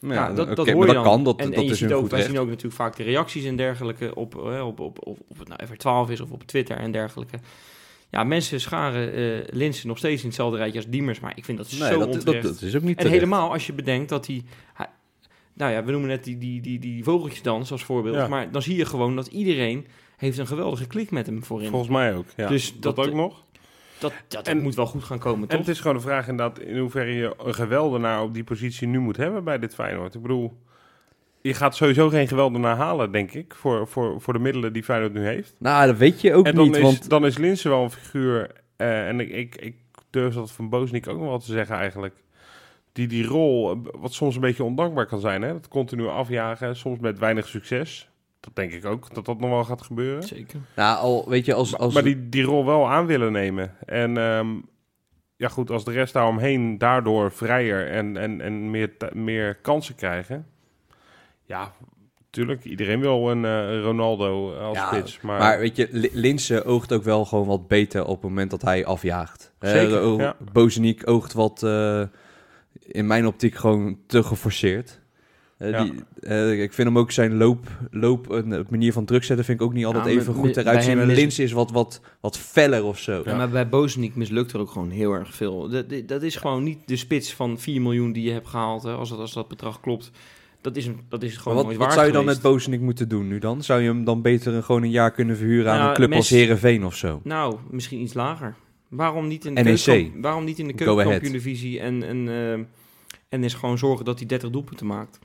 Ja, 0.00 0.12
Ja, 0.14 0.32
dat, 0.32 0.48
dat 0.48 0.58
oké, 0.58 0.72
hoor 0.72 0.86
je 0.86 0.92
dat 0.94 1.04
dan. 1.04 1.12
kan, 1.12 1.24
dat, 1.24 1.38
en, 1.40 1.46
dat 1.46 1.54
en 1.58 1.64
je 1.64 1.70
is 1.70 1.78
ziet 1.78 1.90
een 1.90 1.96
ook, 1.96 2.08
wij 2.10 2.18
recht. 2.18 2.30
zien 2.30 2.40
ook 2.40 2.46
natuurlijk 2.48 2.74
vaak 2.74 2.96
de 2.96 3.02
reacties 3.02 3.44
en 3.44 3.56
dergelijke 3.56 4.14
op, 4.14 4.36
op, 4.36 4.80
op, 4.80 5.06
op, 5.06 5.18
op 5.28 5.38
het 5.38 5.48
nou 5.48 5.60
even 5.62 5.78
12 5.78 6.10
is 6.10 6.20
of 6.20 6.30
op 6.30 6.42
Twitter 6.46 6.76
en 6.76 6.92
dergelijke. 6.92 7.38
Ja, 8.10 8.24
mensen 8.24 8.60
scharen 8.60 9.12
eh 9.12 9.48
Linsen 9.54 9.88
nog 9.88 9.98
steeds 9.98 10.20
in 10.22 10.26
hetzelfde 10.28 10.56
rijtje 10.58 10.78
als 10.78 10.88
Diemers, 10.88 11.20
maar 11.20 11.32
ik 11.36 11.44
vind 11.44 11.58
dat 11.58 11.70
Nee, 11.70 11.78
zo 11.78 11.88
dat, 11.88 11.98
dat, 11.98 12.08
onterecht. 12.16 12.42
dat 12.42 12.62
is 12.62 12.76
ook 12.76 12.82
niet 12.82 12.98
en 12.98 13.08
helemaal 13.08 13.52
als 13.52 13.66
je 13.66 13.72
bedenkt 13.72 14.08
dat 14.08 14.26
hij... 14.26 14.42
nou 15.54 15.72
ja, 15.72 15.84
we 15.84 15.90
noemen 15.90 16.08
net 16.08 16.24
die, 16.24 16.38
die, 16.38 16.60
die, 16.60 16.78
die 16.78 17.04
vogeltjesdans 17.04 17.72
als 17.72 17.84
voorbeeld, 17.84 18.14
Ja. 18.14 18.28
maar 18.28 18.50
dan 18.50 18.62
zie 18.62 18.76
je 18.76 18.84
gewoon 18.84 19.16
dat 19.16 19.26
iedereen 19.26 19.86
heeft 20.16 20.38
een 20.38 20.46
geweldige 20.46 20.86
klik 20.86 21.10
met 21.10 21.26
hem 21.26 21.44
voorin. 21.44 21.68
Volgens 21.70 21.90
mij 21.90 22.14
ook. 22.14 22.26
Ja. 22.36 22.48
Dus 22.48 22.80
dat, 22.80 22.96
dat- 22.96 23.06
ook 23.06 23.14
nog. 23.14 23.44
dat, 23.98 24.12
dat, 24.28 24.46
en- 24.48 24.60
moet 24.62 24.74
wel 24.74 24.86
goed 24.86 25.04
gaan 25.04 25.18
komen, 25.18 25.42
En 25.42 25.48
toch? 25.48 25.58
het 25.58 25.68
is 25.68 25.80
gewoon 25.80 25.96
de 25.96 26.02
vraag 26.02 26.28
inderdaad 26.28 26.58
in 26.60 26.78
hoeverre 26.78 27.12
je 27.12 27.34
een 27.44 27.54
geweldenaar 27.54 28.22
op 28.22 28.34
die 28.34 28.44
positie 28.44 28.86
nu 28.88 28.98
moet 28.98 29.16
hebben 29.16 29.44
bij 29.44 29.58
dit 29.58 29.74
Feyenoord. 29.74 30.14
Ik 30.14 30.22
bedoel, 30.22 30.58
je 31.48 31.54
gaat 31.54 31.76
sowieso 31.76 32.08
geen 32.08 32.28
geweldenaar 32.28 32.76
halen, 32.76 33.12
denk 33.12 33.32
ik, 33.32 33.54
voor, 33.54 33.88
voor, 33.88 34.20
voor 34.20 34.32
de 34.32 34.38
middelen 34.38 34.72
die 34.72 34.82
Feyenoord 34.82 35.12
nu 35.12 35.24
heeft. 35.24 35.54
Nou, 35.58 35.86
dat 35.86 35.96
weet 35.96 36.20
je 36.20 36.34
ook 36.34 36.46
en 36.46 36.54
dan 36.54 36.64
niet, 36.64 36.76
is, 36.76 36.82
want 36.82 37.08
dan 37.08 37.26
is 37.26 37.38
Linsen 37.38 37.70
wel 37.70 37.82
een 37.82 37.90
figuur, 37.90 38.50
eh, 38.76 39.08
en 39.08 39.20
ik, 39.20 39.28
ik, 39.28 39.56
ik 39.56 39.76
durf 40.10 40.34
dat 40.34 40.52
van 40.52 40.68
Bozeniek 40.68 41.08
ook 41.08 41.18
nog 41.18 41.28
wel 41.28 41.38
te 41.38 41.52
zeggen 41.52 41.76
eigenlijk, 41.76 42.22
die 42.92 43.06
die 43.06 43.24
rol, 43.24 43.70
eh, 43.70 43.76
wat 44.00 44.12
soms 44.12 44.34
een 44.34 44.40
beetje 44.40 44.64
ondankbaar 44.64 45.06
kan 45.06 45.20
zijn, 45.20 45.42
hè? 45.42 45.52
dat 45.52 45.68
continu 45.68 46.08
afjagen, 46.08 46.76
soms 46.76 46.98
met 46.98 47.18
weinig 47.18 47.48
succes. 47.48 48.10
Dat 48.40 48.56
denk 48.56 48.72
ik 48.72 48.84
ook, 48.84 49.14
dat 49.14 49.24
dat 49.24 49.40
nog 49.40 49.50
wel 49.50 49.64
gaat 49.64 49.82
gebeuren. 49.82 50.22
Zeker. 50.22 50.60
nou, 50.76 50.98
al, 50.98 51.28
weet 51.28 51.44
je, 51.44 51.54
als... 51.54 51.70
Maar- 51.70 51.80
als 51.80 51.94
Maar 51.94 52.02
die, 52.02 52.28
die 52.28 52.42
rol 52.42 52.64
wel 52.64 52.88
aan 52.88 53.06
willen 53.06 53.32
nemen. 53.32 53.74
En 53.86 54.16
ehm, 54.16 54.48
ja, 55.36 55.48
goed, 55.48 55.70
als 55.70 55.84
de 55.84 55.92
rest 55.92 56.12
daaromheen 56.12 56.78
daardoor 56.78 57.32
vrijer 57.32 57.90
en, 57.90 58.16
en, 58.16 58.40
en 58.40 58.70
meer, 58.70 58.90
meer 59.12 59.54
kansen 59.54 59.94
krijgen. 59.94 60.46
Ja, 61.48 61.72
natuurlijk, 62.24 62.64
iedereen 62.64 63.00
wil 63.00 63.30
een 63.30 63.44
eh, 63.44 63.80
Ronaldo 63.82 64.54
als 64.56 64.76
Ja, 64.76 64.86
spits. 64.92 65.20
Maar, 65.20 65.38
Maar 65.38 65.58
weet 65.58 65.76
je, 65.76 65.88
Li- 65.90 66.10
Linse 66.12 66.64
oogt 66.64 66.92
ook 66.92 67.02
wel 67.02 67.24
gewoon 67.24 67.46
wat 67.46 67.68
beter 67.68 68.04
op 68.04 68.14
het 68.14 68.22
moment 68.30 68.50
dat 68.50 68.62
hij 68.62 68.86
afjaagt. 68.86 69.52
Eh, 69.58 69.70
Zeker, 69.70 70.12
ja. 70.20 70.36
Bozeniek 70.52 71.02
oogt 71.10 71.32
wat, 71.32 71.62
eh, 71.62 72.02
in 72.80 73.06
mijn 73.06 73.26
optiek, 73.26 73.54
gewoon 73.54 73.98
te 74.06 74.22
geforceerd. 74.22 75.00
Eh, 75.58 75.70
Ja. 75.70 75.82
die, 75.82 75.92
eh, 76.20 76.62
ik 76.62 76.72
vind 76.72 76.88
hem 76.88 76.98
ook 76.98 77.10
zijn 77.10 77.36
loop, 77.36 77.66
loop 77.90 78.32
en 78.32 78.48
de 78.50 78.64
manier 78.68 78.92
van 78.92 79.04
druk 79.04 79.24
zetten 79.24 79.44
vind 79.44 79.60
ik 79.60 79.66
ook 79.66 79.72
niet 79.72 79.84
altijd 79.86 80.04
Ja, 80.04 80.10
even 80.10 80.34
goed 80.34 80.56
eruit 80.56 80.84
zien. 80.84 81.06
mis- 81.06 81.16
Linse 81.16 81.42
is 81.42 81.52
wat, 81.52 81.70
wat, 81.70 82.00
wat 82.20 82.38
feller 82.38 82.84
of 82.84 82.98
zo. 82.98 83.22
Ja, 83.24 83.36
maar 83.36 83.48
bij 83.48 83.68
Bozeniek 83.68 84.14
mislukt 84.14 84.52
er 84.52 84.60
ook 84.60 84.70
gewoon 84.70 84.90
heel 84.90 85.12
erg 85.12 85.34
veel. 85.34 85.68
Dat, 85.68 85.88
dat- 85.90 86.08
dat 86.08 86.22
is 86.22 86.36
gewoon 86.36 86.62
niet 86.62 86.78
de 86.86 86.96
spits 86.96 87.34
van 87.34 87.58
4 87.58 87.80
miljoen 87.80 88.12
die 88.12 88.22
je 88.24 88.32
hebt 88.32 88.48
gehaald, 88.48 88.82
hè, 88.82 88.92
als, 88.92 89.08
dat, 89.10 89.18
als 89.18 89.32
dat 89.32 89.48
bedrag 89.48 89.80
klopt. 89.80 90.10
Dat 90.60 90.76
is, 90.76 90.86
een, 90.86 91.00
dat 91.08 91.22
is 91.22 91.32
Maar 91.32 91.42
gewoon 91.42 91.56
wat, 91.56 91.64
nooit 91.66 91.76
wat 91.76 91.86
waard 91.86 91.98
zou 91.98 92.06
je 92.06 92.12
dan 92.12 92.22
geweest. 92.22 92.42
met 92.42 92.52
Bozeniek 92.52 92.80
moeten 92.80 93.08
doen 93.08 93.28
nu 93.28 93.38
dan? 93.38 93.62
Zou 93.62 93.80
je 93.80 93.88
hem 93.88 94.04
dan 94.04 94.22
beter 94.22 94.54
een, 94.54 94.64
gewoon 94.64 94.82
een 94.82 94.90
jaar 94.90 95.10
kunnen 95.10 95.36
verhuren 95.36 95.72
aan 95.72 95.78
Nou, 95.78 95.88
een 95.88 95.94
club 95.94 96.12
als 96.12 96.28
Herenveen 96.28 96.84
of 96.84 96.94
zo? 96.96 97.20
Nou, 97.24 97.56
misschien 97.70 98.00
iets 98.00 98.14
lager. 98.14 98.54
Waarom 98.88 99.28
niet 99.28 99.44
in 99.44 99.54
de, 99.54 99.62
NEC. 99.62 99.76
keukenkamp- 99.84 100.22
waarom 100.22 100.44
niet 100.44 100.58
in 100.58 100.66
de 100.66 100.74
keukenkampioen-divisie 100.74 101.80
en, 101.80 102.02
en, 102.02 102.28
eh, 102.28 102.52
en 103.28 103.44
is 103.44 103.54
gewoon 103.54 103.78
zorgen 103.78 104.04
dat 104.04 104.18
hij 104.18 104.26
30 104.28 104.50
doelpunten 104.50 104.86
maakt? 104.86 105.18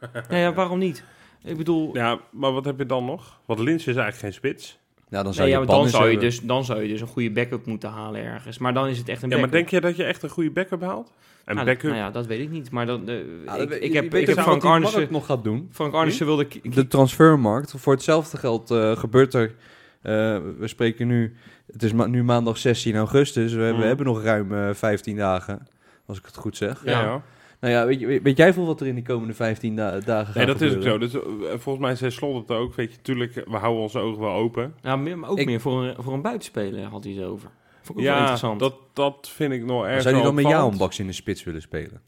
nou 0.28 0.36
ja, 0.40 0.52
waarom 0.52 0.78
niet? 0.78 1.04
Ik 1.44 1.56
bedoel, 1.56 1.94
ja, 1.96 2.20
maar 2.30 2.52
wat 2.52 2.64
heb 2.64 2.78
je 2.78 2.86
dan 2.86 3.04
nog? 3.04 3.40
Want 3.46 3.58
Linsen 3.60 3.90
is 3.92 3.98
eigenlijk 3.98 4.18
geen 4.18 4.32
spits. 4.32 4.78
Ja, 5.12 5.22
dan 5.22 5.34
zou 5.34 5.46
nee, 5.48 5.56
je 5.56 5.60
ja, 5.62 5.66
maar 5.66 5.76
dan, 5.82 5.88
zou 5.88 6.10
je 6.10 6.18
dus, 6.18 6.40
dan 6.40 6.64
zou 6.64 6.82
je 6.82 6.88
dus 6.88 7.00
een 7.00 7.06
goede 7.06 7.30
backup 7.30 7.66
moeten 7.66 7.88
halen 7.90 8.24
ergens. 8.24 8.58
Maar 8.58 8.74
dan 8.74 8.88
is 8.88 8.98
het 8.98 9.08
echt 9.08 9.22
een 9.22 9.30
Ja, 9.30 9.38
maar 9.38 9.50
denk 9.50 9.68
je 9.68 9.80
dat 9.80 9.96
je 9.96 10.04
echt 10.04 10.22
een 10.22 10.28
goede 10.28 10.50
backup 10.50 10.82
haalt? 10.82 11.12
En 11.44 11.54
nou, 11.54 11.66
backup? 11.66 11.90
nou 11.90 12.02
ja, 12.02 12.10
dat 12.10 12.26
weet 12.26 12.40
ik 12.40 12.50
niet. 12.50 12.70
Maar 12.70 12.86
dan, 12.86 13.08
eh, 13.08 13.14
Ja, 13.46 13.54
ik, 13.56 13.70
heb, 13.92 14.14
ik 14.14 14.26
heb 14.26 14.36
wat 14.36 14.44
Frank 14.44 14.64
Arnissen... 14.64 15.06
Nog 15.10 15.26
gaat 15.26 15.44
doen. 15.44 15.68
Frank 15.72 15.94
Arnissen 15.94 16.26
wilde... 16.26 16.42
ik- 16.42 16.54
ik- 16.62 16.74
De 16.74 16.86
transfermarkt. 16.86 17.74
Voor 17.76 17.92
hetzelfde 17.92 18.36
geld 18.36 18.70
eh, 18.70 18.96
gebeurt 18.96 19.34
er. 19.34 19.54
eh, 20.02 20.12
we 20.58 20.68
spreken 20.68 21.06
nu. 21.06 21.36
Het 21.72 21.82
is 21.82 21.92
ma- 21.92 22.06
nu 22.06 22.24
maandag 22.24 22.58
16 22.58 22.96
augustus. 22.96 23.52
We, 23.52 23.58
hebben- 23.58 23.74
we 23.76 23.80
Mm. 23.82 23.88
hebben 23.88 24.06
nog 24.06 24.22
ruim 24.22 24.54
eh, 24.54 24.74
15 24.74 25.16
dagen. 25.16 25.66
Als 26.06 26.18
ik 26.18 26.24
het 26.26 26.36
goed 26.36 26.56
zeg. 26.56 26.82
ja. 26.84 27.22
Nou 27.62 27.74
ja, 27.74 27.86
weet, 27.86 28.00
je, 28.00 28.06
weet, 28.06 28.22
weet 28.22 28.36
jij 28.36 28.52
veel 28.52 28.66
wat 28.66 28.80
er 28.80 28.86
in 28.86 28.94
die 28.94 29.04
komende 29.04 29.34
15 29.34 29.76
da- 29.76 30.00
dagen 30.00 30.26
gaat 30.26 30.34
Nee, 30.34 30.46
dat 30.46 30.60
is 30.60 30.74
ook 30.76 30.82
zo. 30.82 30.98
Dus, 30.98 31.14
eh, 31.14 31.20
volgens 31.48 31.78
mij 31.78 31.94
zei 31.94 32.10
Slot 32.10 32.48
het 32.48 32.56
ook. 32.58 32.74
Weet 32.74 32.92
je, 32.92 32.98
tuurlijk, 33.02 33.34
we 33.34 33.56
houden 33.56 33.82
onze 33.82 33.98
ogen 33.98 34.20
wel 34.20 34.32
open. 34.32 34.74
Ja, 34.82 34.96
meer, 34.96 35.18
maar 35.18 35.30
ook 35.30 35.38
Ik- 35.38 35.46
meer 35.46 35.60
voor 35.60 35.84
een, 35.84 35.94
voor 35.98 36.12
een 36.12 36.22
buitenspeler 36.22 36.84
had 36.84 37.04
hij 37.04 37.12
het 37.12 37.24
over. 37.24 37.50
Vond 37.82 37.98
ik 37.98 38.04
ook 38.04 38.10
wel 38.10 38.12
Ja, 38.14 38.18
interessant. 38.20 38.60
dat, 38.60 38.74
dat 38.92 39.28
vind 39.34 39.52
ik 39.52 39.64
nog 39.64 39.84
erg 39.86 40.02
Zou 40.02 40.16
je 40.16 40.22
dan 40.22 40.34
met 40.34 40.42
jou 40.44 40.54
opvallend. 40.54 40.72
een 40.72 40.78
baks 40.86 40.98
in 40.98 41.06
de 41.06 41.12
spits 41.12 41.44
willen 41.44 41.62
spelen? 41.62 42.00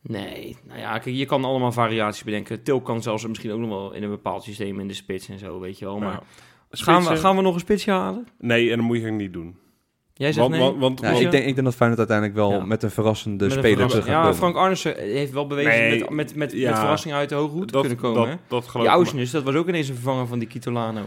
Nee, 0.00 0.56
nou 0.66 0.78
ja, 0.80 0.98
kijk, 0.98 1.16
je 1.16 1.26
kan 1.26 1.44
allemaal 1.44 1.72
variaties 1.72 2.24
bedenken. 2.24 2.62
Til 2.62 2.80
kan 2.80 3.02
zelfs 3.02 3.26
misschien 3.26 3.50
ook 3.52 3.58
nog 3.60 3.68
wel 3.68 3.92
in 3.92 4.02
een 4.02 4.10
bepaald 4.10 4.42
systeem 4.42 4.80
in 4.80 4.88
de 4.88 4.94
spits 4.94 5.28
en 5.28 5.38
zo, 5.38 5.60
weet 5.60 5.78
je 5.78 5.84
wel. 5.84 5.98
Maar 5.98 6.12
Ja. 6.12 6.22
gaan, 6.70 7.04
we, 7.04 7.16
gaan 7.16 7.36
we 7.36 7.42
nog 7.42 7.54
een 7.54 7.60
spitsje 7.60 7.90
halen? 7.90 8.26
Nee, 8.38 8.70
en 8.70 8.76
dat 8.76 8.86
moet 8.86 9.00
je 9.00 9.10
niet 9.10 9.32
doen. 9.32 9.56
Jij 10.18 10.32
zegt 10.32 10.48
Want, 10.48 10.50
nee? 10.50 10.60
want, 10.60 10.78
want, 10.80 11.00
Ja, 11.00 11.10
want- 11.12 11.24
ik, 11.24 11.30
denk, 11.30 11.44
ik 11.44 11.54
denk 11.54 11.66
dat 11.66 11.74
Feyenoord 11.74 11.98
uiteindelijk 11.98 12.38
wel 12.38 12.50
Ja. 12.52 12.64
met 12.64 12.82
een 12.82 12.90
verrassende 12.90 13.44
Met 13.44 13.52
een 13.52 13.58
speler 13.58 13.88
terug 13.88 14.04
gaat 14.04 14.12
Ja, 14.12 14.20
komen. 14.20 14.36
Frank 14.36 14.56
Arnissen 14.56 14.96
heeft 14.96 15.32
wel 15.32 15.46
bewezen 15.46 15.70
Nee, 15.72 15.98
met, 15.98 16.10
met, 16.10 16.34
met, 16.36 16.52
ja. 16.52 16.70
met 16.70 16.78
verrassing 16.78 17.14
uit 17.14 17.28
de 17.28 17.34
hoge 17.34 17.52
hoed 17.54 17.66
te 17.66 17.72
dat, 17.72 17.80
kunnen 17.80 17.98
komen. 17.98 18.28
dat, 18.28 18.38
dat 18.48 18.68
geloof 18.68 18.86
Die. 18.86 18.94
Ausnes, 18.94 19.30
dat 19.30 19.42
was 19.42 19.54
ook 19.54 19.68
ineens 19.68 19.88
een 19.88 19.94
vervanger 19.94 20.26
van 20.26 20.38
die 20.38 20.48
Kitolano. 20.48 21.00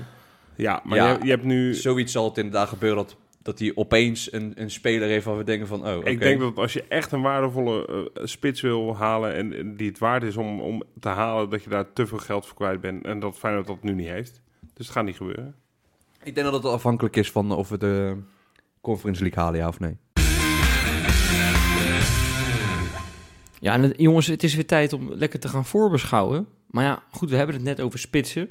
Ja, 0.55 0.81
maar 0.83 0.97
Ja. 0.97 1.11
Je, 1.11 1.17
je 1.23 1.29
hebt 1.29 1.43
nu... 1.43 1.73
Zoiets 1.73 2.11
zal 2.11 2.25
het 2.25 2.37
inderdaad 2.37 2.67
gebeuren 2.67 2.97
dat, 2.97 3.15
dat 3.41 3.59
hij 3.59 3.71
opeens 3.75 4.31
een, 4.33 4.51
een 4.55 4.71
speler 4.71 5.07
heeft 5.07 5.25
waar 5.25 5.37
we 5.37 5.43
denken 5.43 5.67
van... 5.67 5.87
Oh, 5.87 5.95
oké. 5.97 6.09
Ik 6.09 6.19
denk 6.19 6.39
dat 6.39 6.57
als 6.57 6.73
je 6.73 6.83
echt 6.87 7.11
een 7.11 7.21
waardevolle 7.21 7.87
eh, 8.13 8.25
spits 8.25 8.61
wil 8.61 8.95
halen 8.97 9.33
en, 9.35 9.57
en 9.57 9.75
die 9.75 9.87
het 9.87 9.99
waard 9.99 10.23
is 10.23 10.37
om, 10.37 10.61
om 10.61 10.83
te 10.99 11.09
halen, 11.09 11.49
dat 11.49 11.63
je 11.63 11.69
daar 11.69 11.93
te 11.93 12.07
veel 12.07 12.17
geld 12.17 12.45
voor 12.45 12.55
kwijt 12.55 12.81
bent. 12.81 13.05
En 13.05 13.19
dat 13.19 13.37
Feyenoord 13.37 13.67
dat 13.67 13.83
nu 13.83 13.93
niet 13.93 14.07
heeft. 14.07 14.41
Dus 14.73 14.85
het 14.87 14.95
gaat 14.95 15.05
niet 15.05 15.15
gebeuren. 15.17 15.55
Ik 16.23 16.35
denk 16.35 16.51
dat 16.51 16.63
het 16.63 16.71
afhankelijk 16.71 17.15
is 17.15 17.31
van 17.31 17.51
of 17.51 17.69
we 17.69 17.77
de 17.77 18.17
Conference 18.81 19.21
League 19.21 19.43
halen, 19.43 19.59
ja 19.59 19.67
of 19.67 19.79
nee. 19.79 19.97
Ja, 23.59 23.73
en 23.73 23.81
het- 23.81 23.93
jongens, 23.97 24.27
het 24.27 24.43
is 24.43 24.55
weer 24.55 24.65
tijd 24.67 24.93
om 24.93 25.13
lekker 25.13 25.39
te 25.39 25.47
gaan 25.47 25.65
voorbeschouwen. 25.65 26.47
Maar 26.67 26.83
ja, 26.83 27.03
goed, 27.11 27.29
we 27.29 27.35
hebben 27.35 27.55
het 27.55 27.63
net 27.63 27.81
over 27.81 27.99
spitsen. 27.99 28.49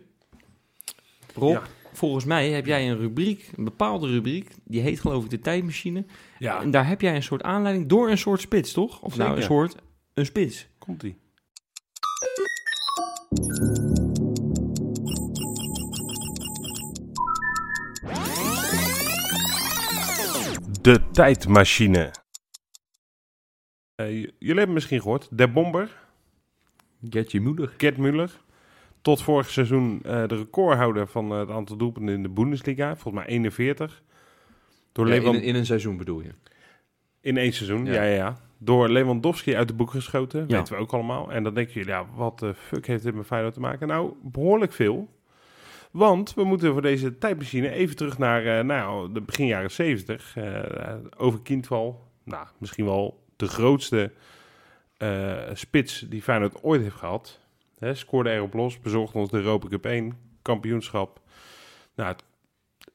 Rob, 1.34 1.50
Ja. 1.52 1.62
volgens 1.92 2.24
mij 2.24 2.50
heb 2.50 2.66
jij 2.66 2.90
een 2.90 2.98
rubriek, 2.98 3.50
een 3.56 3.64
bepaalde 3.64 4.06
rubriek, 4.08 4.50
die 4.64 4.80
heet 4.80 5.00
geloof 5.00 5.24
ik 5.24 5.30
de 5.30 5.38
tijdmachine. 5.40 6.04
Ja, 6.38 6.60
En 6.62 6.70
daar 6.70 6.86
heb 6.88 7.00
jij 7.00 7.14
een 7.14 7.22
soort 7.22 7.42
aanleiding 7.42 7.86
door 7.88 8.10
een 8.10 8.18
soort 8.18 8.40
spits, 8.40 8.72
toch? 8.72 9.00
Of 9.02 9.16
nou, 9.16 9.36
een 9.36 9.42
soort, 9.42 9.74
een 10.14 10.26
spits. 10.26 10.68
komt 10.78 11.02
De 20.80 21.00
tijdmachine. 21.10 22.10
Eh, 23.94 24.10
jullie 24.38 24.56
hebben 24.56 24.72
misschien 24.72 25.00
gehoord, 25.00 25.28
De 25.30 25.48
Bomber, 25.48 25.98
Get 27.10 27.32
je 27.32 27.40
moeder. 27.40 27.74
Gerd 27.76 27.96
Muller. 27.96 28.40
Tot 29.02 29.22
vorig 29.22 29.50
seizoen 29.50 30.00
eh, 30.02 30.26
de 30.26 30.36
recordhouder 30.36 31.06
van 31.06 31.32
eh, 31.32 31.38
het 31.38 31.50
aantal 31.50 31.76
doelpunten 31.76 32.14
in 32.14 32.22
de 32.22 32.28
Bundesliga. 32.28 32.96
Volgens 32.96 33.24
mij 33.24 33.32
41. 33.32 34.02
Door 34.92 35.08
Ja, 35.08 35.14
in, 35.14 35.42
in 35.42 35.54
een 35.54 35.66
seizoen 35.66 35.96
bedoel 35.96 36.20
je? 36.20 36.30
In 37.20 37.36
één 37.36 37.52
seizoen, 37.52 37.84
ja. 37.84 37.92
Ja. 37.92 38.02
ja, 38.02 38.14
ja, 38.14 38.40
Door 38.58 38.88
Lewandowski 38.88 39.56
uit 39.56 39.68
de 39.68 39.74
boek 39.74 39.90
geschoten, 39.90 40.46
weten 40.46 40.74
we 40.74 40.80
ook 40.80 40.92
allemaal. 40.92 41.32
En 41.32 41.42
dan 41.42 41.54
denken 41.54 41.74
jullie, 41.74 41.90
ja, 41.90 42.06
wat 42.14 42.38
de 42.38 42.54
fuck 42.54 42.86
heeft 42.86 43.02
dit 43.02 43.14
met 43.14 43.26
Feyenoord 43.26 43.54
te 43.54 43.60
maken? 43.60 43.88
Nou, 43.88 44.12
behoorlijk 44.22 44.72
veel. 44.72 45.08
Want 45.90 46.34
we 46.34 46.44
moeten 46.44 46.72
voor 46.72 46.82
deze 46.82 47.18
tijdmachine 47.18 47.70
even 47.70 47.96
terug 47.96 48.18
naar 48.18 48.46
eh, 48.46 48.64
nou, 48.64 49.12
de 49.12 49.20
begin 49.20 49.46
jaren 49.46 49.70
70. 49.70 50.36
eh, 50.36 50.94
over 51.16 51.40
Kindval, 51.40 52.08
nou, 52.24 52.46
misschien 52.58 52.84
wel 52.84 53.24
de 53.36 53.48
grootste 53.48 54.12
eh, 54.96 55.50
spits 55.52 56.00
die 56.00 56.22
Feyenoord 56.22 56.62
ooit 56.62 56.82
heeft 56.82 56.94
gehad. 56.94 57.40
Hè, 57.78 57.94
scoorde 57.94 58.30
erop 58.30 58.54
los, 58.54 58.80
bezorgde 58.80 59.18
ons 59.18 59.30
de 59.30 59.36
Europa 59.36 59.68
Cup 59.68 59.84
1, 59.84 60.18
kampioenschap. 60.42 61.20
Nou, 61.94 62.16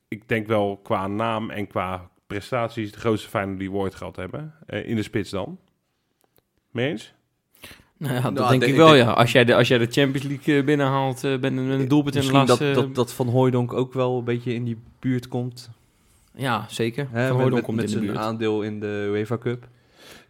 ik 0.07 0.27
denk 0.29 0.47
wel 0.47 0.77
qua 0.83 1.07
naam 1.07 1.49
en 1.49 1.67
qua 1.67 2.09
prestaties 2.27 2.91
de 2.91 2.99
grootste 2.99 3.29
Feyenoord 3.29 3.59
die 3.59 3.71
we 3.71 3.77
ooit 3.77 3.95
gehad 3.95 4.15
hebben. 4.15 4.53
In 4.67 4.95
de 4.95 5.03
spits 5.03 5.29
dan. 5.29 5.59
Mee? 6.71 6.97
Nou 7.97 8.13
ja, 8.13 8.21
dat 8.21 8.33
Nou, 8.33 8.49
denk 8.49 8.61
ik 8.63 8.69
ik 8.69 8.75
wel, 8.75 8.87
denk- 8.91 9.03
ja. 9.05 9.11
Als 9.11 9.31
jij 9.31 9.45
de, 9.45 9.55
als 9.55 9.67
jij 9.67 9.77
de 9.77 9.87
Champions 9.91 10.27
League 10.27 10.57
eh, 10.57 10.65
binnenhaalt 10.65 11.23
eh, 11.23 11.31
met 11.31 11.43
een 11.43 11.57
een 11.57 11.87
doelpunt 11.87 12.15
in 12.15 12.21
de 12.21 12.27
Misschien 12.27 12.37
laatste... 12.47 12.65
dat, 12.65 12.75
dat, 12.75 12.95
dat 12.95 13.13
Van 13.13 13.27
Hooijdonk 13.27 13.73
ook 13.73 13.93
wel 13.93 14.17
een 14.17 14.23
beetje 14.23 14.53
in 14.53 14.63
die 14.63 14.77
buurt 14.99 15.27
komt. 15.27 15.69
Ja, 16.35 16.65
zeker. 16.69 17.07
Hè, 17.11 17.27
Van 17.27 17.53
met, 17.53 17.63
komt 17.63 17.77
met 17.77 17.85
in 17.85 17.91
de 17.91 17.97
zijn 17.97 18.05
buurt. 18.05 18.17
aandeel 18.17 18.61
in 18.61 18.79
de 18.79 19.07
UEFA 19.11 19.37
Cup. 19.37 19.67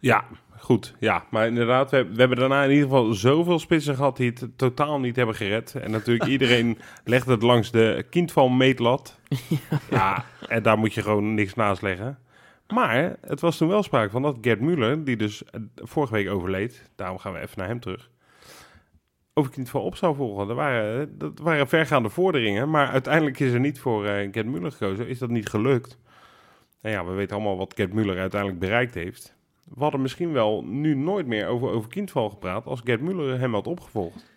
Ja, 0.00 0.24
goed. 0.58 0.94
Ja, 1.00 1.24
maar 1.30 1.46
inderdaad, 1.46 1.90
we, 1.90 2.06
we 2.12 2.18
hebben 2.20 2.38
daarna 2.38 2.62
in 2.64 2.70
ieder 2.70 2.84
geval 2.84 3.12
zoveel 3.14 3.58
spitsen 3.58 3.94
gehad 3.96 4.16
die 4.16 4.30
het 4.30 4.46
totaal 4.56 5.00
niet 5.00 5.16
hebben 5.16 5.34
gered. 5.34 5.74
En 5.74 5.90
natuurlijk 5.90 6.30
iedereen 6.36 6.78
legt 7.04 7.26
het 7.26 7.42
langs 7.42 7.70
de 7.70 8.04
kindval 8.10 8.48
meetlat. 8.48 9.18
Ja, 9.90 10.24
en 10.48 10.62
daar 10.62 10.78
moet 10.78 10.94
je 10.94 11.02
gewoon 11.02 11.34
niks 11.34 11.54
naast 11.54 11.82
leggen. 11.82 12.18
Maar 12.74 13.16
het 13.20 13.40
was 13.40 13.56
toen 13.56 13.68
wel 13.68 13.82
sprake 13.82 14.10
van 14.10 14.22
dat 14.22 14.38
Gerd 14.40 14.60
Muller, 14.60 15.04
die 15.04 15.16
dus 15.16 15.44
eh, 15.44 15.60
vorige 15.74 16.12
week 16.12 16.28
overleed, 16.28 16.90
daarom 16.96 17.18
gaan 17.18 17.32
we 17.32 17.38
even 17.38 17.58
naar 17.58 17.68
hem 17.68 17.80
terug, 17.80 18.10
over 19.34 19.50
kindval 19.50 19.82
op 19.82 19.96
zou 19.96 20.16
volgen. 20.16 20.46
Dat 20.46 20.56
waren, 20.56 21.18
dat 21.18 21.38
waren 21.38 21.68
vergaande 21.68 22.08
vorderingen, 22.08 22.70
maar 22.70 22.88
uiteindelijk 22.88 23.40
is 23.40 23.52
er 23.52 23.60
niet 23.60 23.80
voor 23.80 24.06
eh 24.06 24.28
Gerd 24.32 24.46
Muller 24.46 24.72
gekozen. 24.72 25.08
Is 25.08 25.18
dat 25.18 25.30
niet 25.30 25.48
gelukt? 25.48 25.98
En 26.80 26.90
ja, 26.90 27.04
we 27.04 27.12
weten 27.12 27.36
allemaal 27.36 27.56
wat 27.56 27.74
Gerd 27.76 27.92
Muller 27.92 28.18
uiteindelijk 28.18 28.60
bereikt 28.60 28.94
heeft. 28.94 29.36
We 29.74 29.82
hadden 29.82 30.02
misschien 30.02 30.32
wel 30.32 30.64
nu 30.64 30.94
nooit 30.94 31.26
meer 31.26 31.46
over, 31.46 31.68
over 31.68 31.90
kindval 31.90 32.30
gepraat 32.30 32.66
als 32.66 32.80
Gerd 32.84 33.00
Muller 33.00 33.38
hem 33.38 33.54
had 33.54 33.66
opgevolgd. 33.66 34.34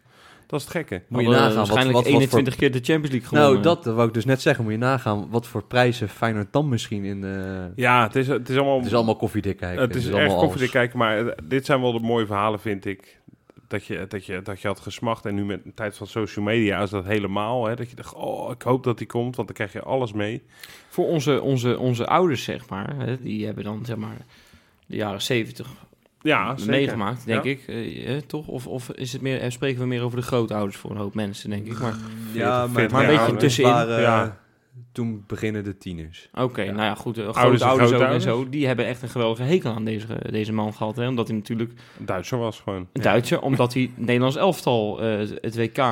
Dat 0.50 0.60
is 0.60 0.66
het 0.66 0.76
gekke. 0.76 1.02
Moet 1.08 1.22
je 1.22 1.28
nagaan. 1.28 1.46
Wat, 1.48 1.56
Waarschijnlijk 1.56 1.94
wat, 1.96 2.04
wat 2.04 2.12
voor, 2.14 2.22
21 2.22 2.56
keer 2.56 2.72
de 2.72 2.80
Champions 2.84 3.10
League 3.10 3.28
gewonnen. 3.28 3.52
nou, 3.62 3.64
dat 3.84 3.86
wou 3.96 4.08
ik 4.08 4.14
dus 4.14 4.26
net 4.26 4.42
zeggen. 4.42 4.64
Moet 4.64 4.74
je 4.74 4.80
nagaan 4.80 5.28
wat 5.30 5.48
voor 5.48 5.64
prijzen 5.64 6.10
Feyenoord 6.10 6.48
dan 6.54 6.70
misschien 6.70 7.04
in... 7.04 7.24
eh, 7.24 7.66
Ja, 7.76 8.04
het 8.04 8.16
is, 8.16 8.28
het 8.28 8.50
is 8.50 8.56
allemaal... 8.56 8.78
het 8.78 8.86
is 8.86 8.94
allemaal 8.94 9.16
koffiedik 9.16 9.58
kijken. 9.58 9.82
Het 9.82 9.96
is, 9.96 10.06
erg 10.08 10.16
allemaal 10.16 10.38
koffiedik 10.38 10.62
als- 10.62 10.72
kijken, 10.72 10.98
maar 10.98 11.28
eh, 11.28 11.34
dit 11.44 11.66
zijn 11.66 11.82
wel 11.82 11.92
de 11.92 12.00
mooie 12.00 12.26
verhalen, 12.26 12.60
vind 12.60 12.86
ik. 12.86 13.18
Dat 13.68 13.86
je, 13.86 14.06
dat, 14.08 14.26
je, 14.26 14.42
dat 14.42 14.62
je 14.62 14.68
had 14.68 14.80
gesmacht 14.80 15.26
en 15.26 15.36
nu 15.36 15.46
met 15.46 15.64
de 15.64 15.74
tijd 15.74 15.98
van 15.98 16.08
social 16.08 16.46
media 16.46 16.82
is 16.82 16.90
dat 16.90 17.06
helemaal. 17.06 17.66
Hè, 17.66 17.76
dat 17.76 17.90
je 17.90 17.96
dacht, 17.96 18.14
oh, 18.14 18.52
ik 18.52 18.62
hoop 18.62 18.84
dat 18.84 18.98
die 18.98 19.08
komt, 19.08 19.36
want 19.36 19.48
dan 19.48 19.56
krijg 19.56 19.74
je 19.74 19.82
alles 19.82 20.14
mee. 20.14 20.44
Voor 20.90 21.08
onze, 21.08 21.42
onze, 21.42 21.80
onze 21.80 22.08
ouders, 22.08 22.44
zeg 22.44 22.70
maar, 22.70 22.96
hè, 22.98 23.22
die 23.22 23.46
hebben 23.46 23.64
dan, 23.64 23.86
zeg 23.86 23.96
maar, 23.96 24.18
de 24.86 24.96
jaren 24.96 25.22
70 25.22 25.68
Ja, 26.22 26.58
zeker. 26.58 26.72
meegemaakt, 26.72 27.26
denk 27.26 27.44
Ja. 27.44 27.50
ik. 27.50 27.64
eh, 27.68 28.06
hè, 28.08 28.22
toch? 28.22 28.48
Of, 28.48 28.68
of 28.68 28.90
is 28.92 29.14
het 29.14 29.22
meer, 29.22 29.40
eh, 29.42 29.50
spreken 29.50 29.80
we 29.82 29.88
meer 29.88 30.02
over 30.04 30.18
de 30.20 30.26
grootouders 30.26 30.78
voor 30.78 30.92
een 30.92 30.98
hoop 30.98 31.14
mensen, 31.16 31.50
denk 31.50 31.66
ik. 31.68 31.80
Maar 31.80 31.94
Ja, 32.34 32.60
maar, 32.60 32.70
40 32.70 32.92
maar 32.92 33.10
een 33.10 33.18
beetje 33.18 33.36
tussenin. 33.36 33.72
waren, 33.72 34.02
Ja. 34.02 34.38
Toen 34.92 35.24
beginnen 35.28 35.64
de 35.64 35.78
tieners. 35.78 36.30
oké, 36.34 36.62
Ja. 36.62 36.72
nou 36.72 36.84
ja, 36.84 36.96
goed. 36.96 37.18
eh, 37.18 37.28
Ouders 37.34 37.62
ouders 37.62 37.92
ook 37.94 38.02
en 38.02 38.22
zo, 38.22 38.50
die 38.50 38.68
hebben 38.68 38.86
echt 38.86 39.02
een 39.02 39.10
geweldige 39.10 39.44
hekel 39.44 39.72
aan 39.74 39.86
deze, 39.86 40.08
deze 40.32 40.54
man 40.54 40.74
gehad. 40.74 40.96
Hè, 40.96 41.08
omdat 41.08 41.28
hij 41.28 41.38
natuurlijk 41.38 41.72
Een 42.00 42.06
Duitser 42.06 42.38
was 42.38 42.60
gewoon. 42.60 42.88
een 42.94 43.02
Duitser, 43.02 43.42
omdat 43.42 43.74
hij 43.74 43.82
het 43.82 44.06
Nederlands 44.06 44.36
elftal 44.36 45.02
eh, 45.02 45.18
het 45.42 45.56
WK, 45.56 45.78
eh, 45.78 45.84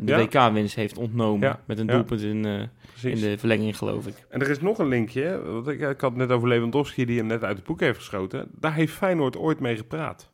Ja. 0.04 0.18
WK-winst 0.18 0.74
heeft 0.74 0.98
ontnomen. 0.98 1.48
Ja, 1.48 1.60
Met 1.66 1.78
een 1.78 1.86
ja. 1.86 1.92
doelpunt 1.92 2.20
in, 2.22 2.44
eh, 2.44 3.12
in 3.12 3.20
de 3.20 3.38
verlenging, 3.38 3.76
geloof 3.78 4.06
ik. 4.06 4.14
En 4.28 4.40
er 4.40 4.50
is 4.50 4.60
nog 4.60 4.78
een 4.78 4.88
linkje. 4.88 5.42
Want 5.44 5.68
ik, 5.68 5.80
ik 5.80 6.00
had 6.00 6.10
het 6.10 6.16
net 6.16 6.30
over 6.30 6.48
Lewandowski 6.48 7.04
die 7.04 7.18
hem 7.18 7.26
net 7.26 7.44
uit 7.44 7.56
het 7.56 7.66
boek 7.66 7.80
heeft 7.80 7.98
geschoten. 7.98 8.48
Daar 8.58 8.74
heeft 8.74 8.92
Feyenoord 8.92 9.36
ooit 9.36 9.60
mee 9.60 9.76
gepraat. 9.76 10.30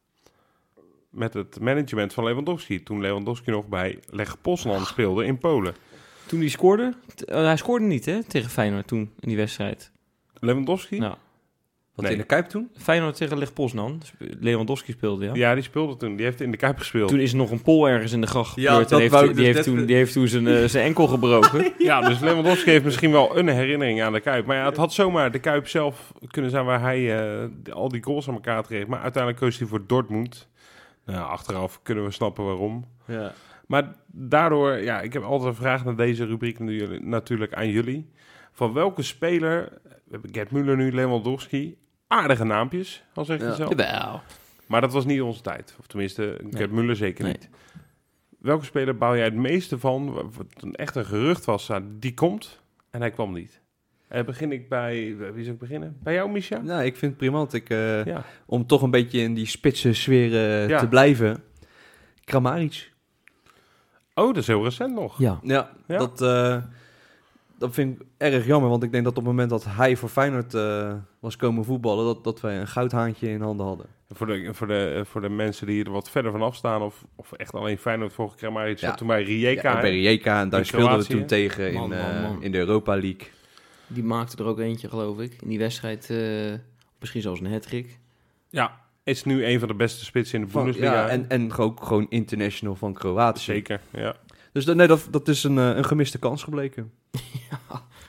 Met 1.11 1.35
het 1.35 1.61
management 1.61 2.13
van 2.15 2.25
Lewandowski. 2.25 2.83
Toen 2.83 3.01
Lewandowski 3.01 3.51
nog 3.51 3.69
bij 3.69 3.99
Leg 4.11 4.41
Poznan 4.41 4.87
speelde 4.87 5.25
in 5.25 5.39
Polen. 5.39 5.75
Toen 6.27 6.39
hij 6.41 6.49
scoorde, 6.49 6.95
t- 7.15 7.25
eh, 7.25 7.43
hij 7.45 7.57
scoorde 7.57 7.85
niet 7.85 8.05
hè, 8.05 8.23
tegen 8.25 8.51
Feyenoord 8.51 8.87
toen 8.87 9.01
in 9.21 9.29
die 9.29 9.37
wedstrijd. 9.37 9.91
Lewandowski? 10.41 10.99
Nou, 10.99 11.15
Wat 11.95 12.05
Nee. 12.05 12.15
in 12.15 12.21
de 12.21 12.27
Kuip 12.27 12.47
toen? 12.47 12.69
Feyenoord 12.77 13.17
tegen 13.17 13.39
Leg 13.39 13.53
Poznan. 13.53 14.03
Lewandowski 14.19 14.93
speelde, 14.93 15.25
ja. 15.25 15.35
Ja, 15.35 15.55
die 15.55 15.63
speelde 15.63 15.97
toen. 15.97 16.17
Die 16.17 16.25
heeft 16.25 16.41
in 16.41 16.51
de 16.51 16.57
Kuip 16.57 16.79
gespeeld. 16.79 17.09
Toen 17.09 17.19
is 17.21 17.31
er 17.31 17.37
nog 17.37 17.51
een 17.51 17.63
pol 17.63 17.89
ergens 17.89 18.13
in 18.13 18.21
de 18.21 18.27
gracht 18.27 18.57
Ja, 18.57 18.63
gepleurd. 18.63 18.83
dat 18.89 18.93
en 18.93 18.99
heeft, 19.01 19.13
wou 19.13 19.27
die, 19.27 19.35
dus 19.35 19.45
heeft 19.45 19.63
toen, 19.65 19.85
die 19.85 19.97
heeft 19.97 20.13
toen 20.13 20.29
zijn, 20.29 20.47
eh, 20.47 20.65
zijn 20.65 20.85
enkel 20.85 21.07
gebroken. 21.07 21.73
Ja, 21.79 22.01
dus 22.01 22.21
Lewandowski 22.21 22.71
heeft 22.71 22.85
misschien 22.85 23.11
wel 23.11 23.39
een 23.39 23.49
herinnering 23.49 24.03
aan 24.03 24.13
de 24.13 24.21
Kuip. 24.21 24.47
Maar 24.47 24.57
ja, 24.57 24.65
het 24.65 24.77
had 24.77 24.93
zomaar 24.93 25.31
de 25.31 25.39
Kuip 25.39 25.69
zelf 25.69 26.13
kunnen 26.31 26.51
zijn 26.51 26.65
waar 26.65 26.81
hij 26.81 27.19
eh, 27.43 27.49
al 27.73 27.89
die 27.89 28.03
goals 28.03 28.29
aan 28.29 28.35
elkaar 28.35 28.63
kreeg. 28.63 28.87
Maar 28.87 29.01
uiteindelijk 29.01 29.43
koos 29.43 29.59
hij 29.59 29.69
voor 29.69 29.87
Dortmund. 29.87 30.49
Nou, 31.05 31.29
achteraf 31.31 31.81
kunnen 31.83 32.05
we 32.05 32.11
snappen 32.11 32.45
waarom. 32.45 32.85
Ja. 33.07 33.33
Maar 33.67 33.95
daardoor, 34.07 34.77
ja, 34.79 35.01
ik 35.01 35.13
heb 35.13 35.23
altijd 35.23 35.51
een 35.51 35.57
vraag 35.57 35.85
naar 35.85 35.97
deze 35.97 36.25
rubriek 36.25 36.59
natuurlijk 37.01 37.55
aan 37.55 37.69
jullie. 37.69 38.11
Van 38.53 38.73
welke 38.73 39.03
speler, 39.03 39.69
we 39.83 39.91
hebben 40.11 40.35
Gerd 40.35 40.51
Muller 40.51 40.77
nu, 40.77 40.93
Lewandowski, 40.93 41.77
aardige 42.07 42.45
naampjes, 42.45 43.05
al 43.15 43.25
zeg 43.25 43.39
je 43.39 43.45
Ja. 43.45 43.55
zelf. 43.55 43.69
Jawel. 43.71 44.21
Maar 44.67 44.81
dat 44.81 44.93
was 44.93 45.05
niet 45.05 45.21
onze 45.23 45.41
tijd. 45.41 45.77
Of 45.79 45.87
tenminste, 45.87 46.41
Gerd 46.51 46.71
Muller 46.71 46.97
zeker 46.97 47.25
Nee. 47.25 47.33
niet. 47.33 47.49
Welke 48.39 48.65
speler 48.65 48.97
bouw 48.97 49.15
jij 49.17 49.25
het 49.25 49.35
meeste 49.35 49.79
van, 49.79 50.13
wat 50.13 50.47
een 50.61 50.75
echt 50.75 50.97
een 50.97 51.05
gerucht 51.07 51.45
was, 51.45 51.71
die 51.99 52.15
komt 52.15 52.61
en 52.91 53.01
hij 53.01 53.11
kwam 53.11 53.33
niet? 53.33 53.61
Eh, 54.09 54.25
begin 54.25 54.53
ik 54.53 54.69
bij, 54.69 55.17
wie 55.17 55.43
zou 55.45 55.55
ik 55.55 55.59
beginnen? 55.59 55.97
Bij 56.03 56.15
jou, 56.15 56.31
Misha? 56.31 56.59
Nou, 56.59 56.83
ik 56.85 56.97
vind 56.97 57.11
het 57.11 57.21
prima, 57.21 57.37
want 57.37 57.53
ik, 57.53 57.71
eh, 57.71 58.05
Ja. 58.05 58.25
om 58.47 58.67
toch 58.67 58.83
een 58.83 58.91
beetje 58.91 59.21
in 59.21 59.35
die 59.35 59.47
spitse 59.47 59.93
sfeer 59.93 60.35
eh, 60.35 60.69
Ja. 60.69 60.79
te 60.79 60.89
blijven. 60.89 61.43
Kramaric. 62.25 62.93
Oh, 64.19 64.27
dat 64.27 64.37
is 64.37 64.47
heel 64.47 64.65
recent 64.65 64.95
nog. 64.95 65.19
Ja. 65.19 65.39
Ja, 65.43 65.71
Ja? 65.87 65.99
Dat, 65.99 66.21
eh, 66.23 66.57
dat 67.59 67.75
vind 67.75 68.01
ik 68.01 68.07
erg 68.17 68.47
jammer, 68.47 68.71
want 68.71 68.83
ik 68.83 68.93
denk 68.93 69.05
dat 69.05 69.13
op 69.17 69.19
het 69.19 69.33
moment 69.33 69.51
dat 69.51 69.65
hij 69.69 69.97
voor 69.97 70.09
Feyenoord 70.09 70.55
eh, 70.55 70.95
was 71.21 71.37
komen 71.37 71.65
voetballen, 71.65 72.05
dat, 72.05 72.25
dat 72.25 72.41
wij 72.41 72.61
een 72.61 72.67
goudhaantje 72.69 73.29
in 73.29 73.41
handen 73.41 73.67
hadden. 73.67 73.87
Voor 74.13 74.27
de, 74.27 74.49
voor, 74.55 74.67
de, 74.67 75.03
voor 75.07 75.21
de 75.21 75.29
mensen 75.29 75.67
die 75.67 75.85
er 75.85 75.91
wat 75.91 76.11
verder 76.11 76.31
vanaf 76.33 76.55
staan, 76.55 76.83
of, 76.83 77.05
of 77.15 77.33
echt 77.33 77.53
alleen 77.55 77.79
Feyenoord 77.79 78.13
voor 78.13 78.35
Kramaric, 78.37 78.79
Ja. 78.79 78.89
zat 78.89 78.97
toen 78.99 79.07
bij 79.07 79.23
Rijeka. 79.23 79.75
Ja, 79.75 79.81
bij 79.81 79.91
Rijeka, 79.91 80.41
en 80.41 80.49
daar 80.49 80.65
speelden 80.67 80.99
we 80.99 81.05
toen 81.05 81.27
tegen 81.27 81.69
in, 81.69 81.75
Man, 81.75 81.89
man, 81.89 81.99
eh, 81.99 82.33
in 82.41 82.53
de 82.53 82.59
Europa 82.59 82.93
League. 82.93 83.29
Die 83.87 84.05
maakte 84.05 84.37
er 84.43 84.49
ook 84.49 84.59
eentje, 84.59 84.89
geloof 84.89 85.19
ik. 85.21 85.37
In 85.43 85.49
die 85.49 85.59
wedstrijd, 85.59 86.11
eh, 86.11 86.19
misschien 87.01 87.23
zelfs 87.23 87.41
een 87.41 87.53
hat-trick. 87.53 87.99
Ja, 88.51 88.81
is 89.07 89.25
nu 89.25 89.45
een 89.47 89.59
van 89.59 89.69
de 89.69 89.75
beste 89.75 90.05
spitsen 90.05 90.41
in 90.41 90.47
de 90.47 90.53
Bundesliga. 90.53 90.93
ja, 90.93 91.09
en, 91.09 91.29
en 91.29 91.53
ook 91.57 91.83
gewoon 91.85 92.07
international 92.09 92.75
van 92.75 92.93
Kroatië. 92.93 93.41
Zeker, 93.43 93.81
ja. 93.93 94.17
Dus 94.53 94.65
dat, 94.65 94.77
nee, 94.77 94.87
dat, 94.87 95.09
dat 95.11 95.29
is 95.29 95.45
een, 95.45 95.59
eh, 95.59 95.77
een 95.77 95.85
gemiste 95.85 96.19
kans 96.19 96.43
gebleken. 96.43 96.91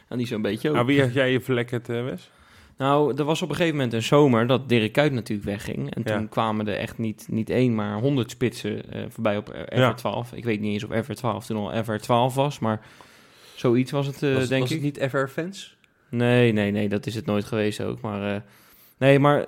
En 0.07 0.17
die 0.17 0.27
zo'n 0.27 0.41
beetje 0.41 0.69
ook. 0.69 0.75
Nou, 0.75 0.87
wie 0.87 1.01
had 1.01 1.13
jij 1.13 1.31
je 1.31 1.41
verlekkerd, 1.41 1.89
eh, 1.89 2.03
Wes? 2.03 2.31
Nou, 2.77 3.17
er 3.17 3.23
was 3.23 3.41
op 3.41 3.49
een 3.49 3.55
gegeven 3.55 3.75
moment 3.75 3.93
een 3.93 4.03
zomer 4.03 4.47
dat 4.47 4.69
Dirk 4.69 4.91
Kuyt 4.91 5.11
natuurlijk 5.11 5.47
wegging. 5.47 5.95
En 5.95 6.03
toen 6.03 6.21
Ja. 6.21 6.27
kwamen 6.29 6.67
er 6.67 6.75
echt 6.77 6.97
niet, 6.97 7.27
niet 7.29 7.49
één, 7.49 7.75
maar 7.75 7.99
honderd 7.99 8.31
spitsen 8.31 8.91
eh, 8.91 9.01
voorbij 9.09 9.37
op 9.37 9.49
eh, 9.49 9.77
Ja. 9.77 9.95
FR12. 9.97 10.33
Ik 10.35 10.43
weet 10.43 10.59
niet 10.59 10.73
eens 10.73 10.83
of 10.83 11.05
FR12 11.05 11.45
toen 11.45 11.57
al 11.57 11.83
FR12 11.83 12.35
was, 12.35 12.59
maar 12.59 12.85
zoiets 13.55 13.91
was 13.91 14.07
het, 14.07 14.23
eh, 14.23 14.33
was, 14.33 14.47
denk 14.47 14.61
was 14.61 14.71
ik. 14.71 14.83
het 14.83 14.99
niet 14.99 15.09
FR-fans? 15.11 15.77
Nee, 16.09 16.51
nee, 16.51 16.71
nee, 16.71 16.89
dat 16.89 17.05
is 17.05 17.15
het 17.15 17.25
nooit 17.25 17.45
geweest 17.45 17.81
ook. 17.83 18.01
Maar 18.01 18.35
eh, 18.35 18.41
nee, 18.97 19.19
maar 19.19 19.47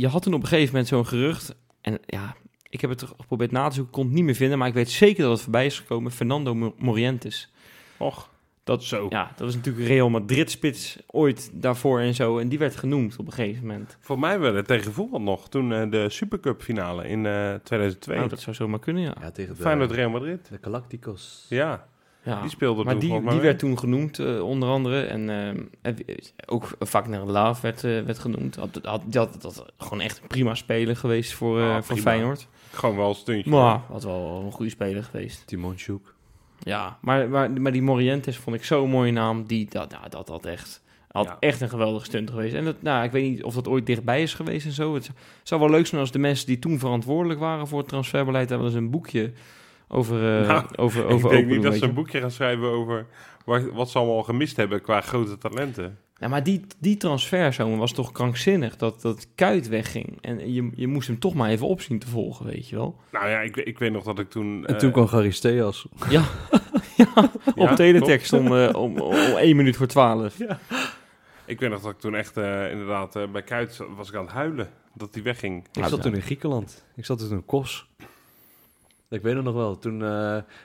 je 0.00 0.08
had 0.08 0.22
toen 0.22 0.34
op 0.34 0.42
een 0.42 0.48
gegeven 0.48 0.70
moment 0.72 0.88
zo'n 0.88 1.06
gerucht. 1.06 1.54
En 1.80 1.98
ja, 2.06 2.36
ik 2.68 2.80
heb 2.80 2.90
het 2.90 3.00
er 3.00 3.08
geprobeerd 3.20 3.50
na 3.50 3.68
te 3.68 3.74
zoeken, 3.74 3.92
kon 3.92 4.04
het 4.04 4.14
niet 4.14 4.24
meer 4.24 4.34
vinden. 4.34 4.58
Maar 4.58 4.68
ik 4.68 4.74
weet 4.74 4.90
zeker 4.90 5.22
dat 5.22 5.32
het 5.32 5.40
voorbij 5.42 5.66
is 5.66 5.78
gekomen. 5.78 6.12
Fernando 6.12 6.54
Mo- 6.54 6.74
Morientes. 6.78 7.52
Och, 7.96 8.30
Dat, 8.64 8.84
zo. 8.84 9.06
ja, 9.10 9.30
dat 9.36 9.46
was 9.46 9.54
natuurlijk 9.54 9.86
Real 9.86 10.10
Madrid-spits 10.10 10.98
ooit 11.06 11.50
daarvoor 11.52 12.00
en 12.00 12.14
zo. 12.14 12.38
En 12.38 12.48
die 12.48 12.58
werd 12.58 12.76
genoemd 12.76 13.16
op 13.16 13.26
een 13.26 13.32
gegeven 13.32 13.66
moment. 13.66 13.96
Voor 14.00 14.18
mij 14.18 14.38
werd 14.40 14.54
het 14.54 14.66
tegen 14.66 14.92
voetbal 14.92 15.20
nog. 15.20 15.48
Toen 15.48 15.72
eh, 15.72 15.90
de 15.90 16.08
Supercup 16.10 16.62
finale 16.62 17.08
in 17.08 17.26
eh 17.26 17.54
2002. 17.54 18.16
Nou, 18.16 18.28
dat 18.28 18.40
zou 18.40 18.56
zomaar 18.56 18.78
kunnen, 18.78 19.02
ja. 19.02 19.14
Ja, 19.20 19.30
tegen 19.30 19.54
de, 19.54 19.60
Feyenoord 19.60 19.90
Real 19.90 20.10
Madrid. 20.10 20.48
de 20.48 20.58
Galacticos. 20.60 21.46
Ja. 21.48 21.86
Ja. 22.22 22.40
Die 22.40 22.50
speelde 22.50 22.84
maar 22.84 22.92
toen 22.98 23.20
die, 23.22 23.30
die 23.30 23.40
werd 23.40 23.58
toen 23.58 23.78
genoemd, 23.78 24.18
eh, 24.18 24.40
onder 24.42 24.68
andere. 24.68 25.00
En 25.02 25.30
ehm, 25.30 25.62
en 25.82 25.96
ook 26.46 26.68
Wagner 26.90 27.24
Laaf 27.24 27.60
werd, 27.60 27.84
eh, 27.84 28.00
werd 28.02 28.18
genoemd. 28.18 28.56
Had, 28.56 28.80
had, 28.82 29.02
dat, 29.06 29.42
dat 29.42 29.64
gewoon 29.78 30.00
echt 30.00 30.20
een 30.22 30.26
prima 30.26 30.54
speler 30.54 30.96
geweest 30.96 31.32
voor, 31.32 31.58
eh, 31.60 31.74
Ah, 31.76 31.82
voor. 31.82 31.96
Feyenoord. 31.96 32.48
Gewoon 32.72 32.96
wel 32.96 33.08
een 33.08 33.14
stuntje. 33.14 33.50
Maar 33.50 33.80
had 33.90 34.04
wel 34.04 34.42
een 34.46 34.52
goede 34.52 34.70
speler 34.70 35.04
geweest. 35.04 35.46
Timon 35.46 35.78
Sjoek. 35.78 36.14
Ja, 36.58 36.98
maar, 37.00 37.28
maar, 37.28 37.50
maar 37.50 37.72
die 37.72 37.82
Morientes 37.82 38.36
vond 38.36 38.56
ik 38.56 38.64
zo'n 38.64 38.90
mooie 38.90 39.12
naam. 39.12 39.46
Die, 39.46 39.66
dat, 39.70 39.90
ja, 40.02 40.08
dat 40.08 40.28
had 40.28 40.46
echt, 40.46 40.82
had 41.08 41.24
Ja. 41.26 41.36
echt 41.40 41.60
een 41.60 41.68
geweldige 41.68 42.04
stunt 42.04 42.30
geweest. 42.30 42.54
En 42.54 42.64
dat, 42.64 42.82
nou, 42.82 43.04
ik 43.04 43.10
weet 43.10 43.30
niet 43.30 43.42
of 43.44 43.54
dat 43.54 43.68
ooit 43.68 43.86
dichtbij 43.86 44.22
is 44.22 44.34
geweest 44.34 44.66
en 44.66 44.72
zo. 44.72 44.94
Het 44.94 45.04
zou- 45.04 45.16
zou 45.42 45.60
wel 45.60 45.70
leuk 45.70 45.86
zijn 45.86 46.00
als 46.00 46.10
de 46.10 46.18
mensen 46.18 46.46
die 46.46 46.58
toen 46.58 46.78
verantwoordelijk 46.78 47.40
waren 47.40 47.66
voor 47.68 47.78
het 47.78 47.88
transferbeleid... 47.88 48.48
hebben 48.48 48.66
eens 48.66 48.76
een 48.76 48.90
boekje 48.90 49.32
over, 49.88 50.40
eh 50.40 50.48
Nou, 50.48 50.64
over, 50.76 51.04
ik 51.04 51.10
over 51.10 51.30
denk 51.30 51.42
open 51.42 51.54
niet 51.54 51.62
dat 51.62 51.74
ze 51.74 51.82
een 51.82 51.88
je. 51.88 51.94
boekje 51.94 52.20
gaan 52.20 52.30
schrijven 52.30 52.68
over 52.68 53.06
waar- 53.44 53.72
wat 53.72 53.90
ze 53.90 53.98
allemaal 53.98 54.22
gemist 54.22 54.56
hebben 54.56 54.80
qua 54.82 55.00
grote 55.00 55.38
talenten. 55.38 55.98
Ja, 56.20 56.28
maar 56.28 56.42
die, 56.42 56.60
die 56.78 56.96
transferzomer 56.96 57.78
was 57.78 57.92
toch 57.92 58.12
krankzinnig 58.12 58.76
dat, 58.76 59.02
dat 59.02 59.26
Kuit 59.34 59.68
wegging. 59.68 60.18
En 60.20 60.52
je, 60.52 60.70
je 60.74 60.86
moest 60.86 61.08
hem 61.08 61.18
toch 61.18 61.34
maar 61.34 61.50
even 61.50 61.66
opzien 61.66 61.98
te 61.98 62.06
volgen, 62.08 62.46
weet 62.46 62.68
je 62.68 62.76
wel. 62.76 62.96
Nou 63.12 63.28
ja, 63.28 63.40
ik, 63.40 63.56
ik 63.56 63.78
weet 63.78 63.92
nog 63.92 64.04
dat 64.04 64.18
ik 64.18 64.30
toen... 64.30 64.66
En 64.66 64.74
eh, 64.74 64.80
toen 64.80 64.90
kwam 64.92 65.06
Charisteas. 65.06 65.86
Ja, 66.10 66.22
ja 66.96 67.30
op 67.46 67.68
Ja, 67.68 67.74
teletext 67.74 68.32
om, 68.32 68.56
eh, 68.56 68.68
om, 68.74 68.98
om, 69.00 69.00
om 69.00 69.36
één 69.36 69.56
minuut 69.56 69.76
voor 69.76 69.86
twaalf. 69.86 70.38
Ik 71.44 71.60
weet 71.60 71.70
nog 71.70 71.80
dat 71.80 71.90
ik 71.92 71.98
toen 71.98 72.14
echt 72.14 72.36
eh, 72.36 72.70
inderdaad 72.70 73.16
eh, 73.16 73.22
bij 73.32 73.42
Kuit 73.42 73.80
was 73.96 74.08
ik 74.08 74.14
aan 74.14 74.24
het 74.24 74.32
huilen. 74.32 74.68
Dat 74.94 75.14
hij 75.14 75.22
wegging. 75.22 75.64
Ik 75.72 75.76
Ja, 75.82 75.88
zat 75.88 76.02
toen 76.02 76.14
in 76.14 76.22
Griekenland. 76.22 76.84
Ik 76.96 77.04
zat 77.04 77.18
toen 77.18 77.30
in 77.30 77.44
Kos. 77.44 77.88
Ik 79.10 79.22
weet 79.22 79.34
het 79.34 79.44
nog 79.44 79.54
wel. 79.54 79.78
Toen, 79.78 80.02
eh, 80.02 80.08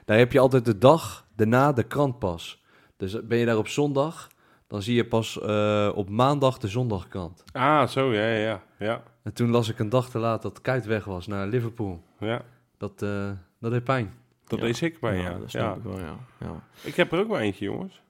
daar 0.05 0.17
heb 0.17 0.31
je 0.31 0.39
altijd 0.39 0.65
de 0.65 0.77
dag 0.77 1.25
daarna 1.35 1.71
de 1.73 1.83
krant 1.83 2.19
pas. 2.19 2.63
Dus 2.97 3.27
ben 3.27 3.37
je 3.37 3.45
daar 3.45 3.57
op 3.57 3.67
zondag, 3.67 4.27
dan 4.67 4.81
zie 4.81 4.95
je 4.95 5.05
pas 5.05 5.39
eh, 5.41 5.91
op 5.95 6.09
maandag 6.09 6.57
de 6.57 6.67
zondagkrant. 6.67 7.43
Ah, 7.51 7.87
zo, 7.87 8.13
ja, 8.13 8.27
ja, 8.27 8.37
ja. 8.37 8.63
Ja, 8.79 9.03
En 9.23 9.33
toen 9.33 9.49
las 9.49 9.69
ik 9.69 9.79
een 9.79 9.89
dag 9.89 10.09
te 10.09 10.19
laat 10.19 10.41
dat 10.41 10.61
Kuit 10.61 10.85
weg 10.85 11.03
was 11.05 11.27
naar 11.27 11.47
Liverpool. 11.47 12.03
ja. 12.19 12.41
Dat, 12.77 13.01
eh, 13.01 13.29
dat 13.59 13.71
deed 13.71 13.83
pijn. 13.83 14.13
dat 14.47 14.59
Ja. 14.59 14.65
deed 14.65 14.81
ik 14.81 14.99
bij, 14.99 15.17
ja. 15.17 15.29
dat 15.37 15.51
ja. 15.51 15.59
snap 15.59 15.77
ik 15.77 15.83
wel, 15.83 15.99
ja. 15.99 16.15
ja. 16.39 16.63
Ik 16.83 16.95
heb 16.95 17.11
er 17.11 17.19
ook 17.19 17.27
wel 17.27 17.39
eentje, 17.39 17.65
jongens. 17.65 18.01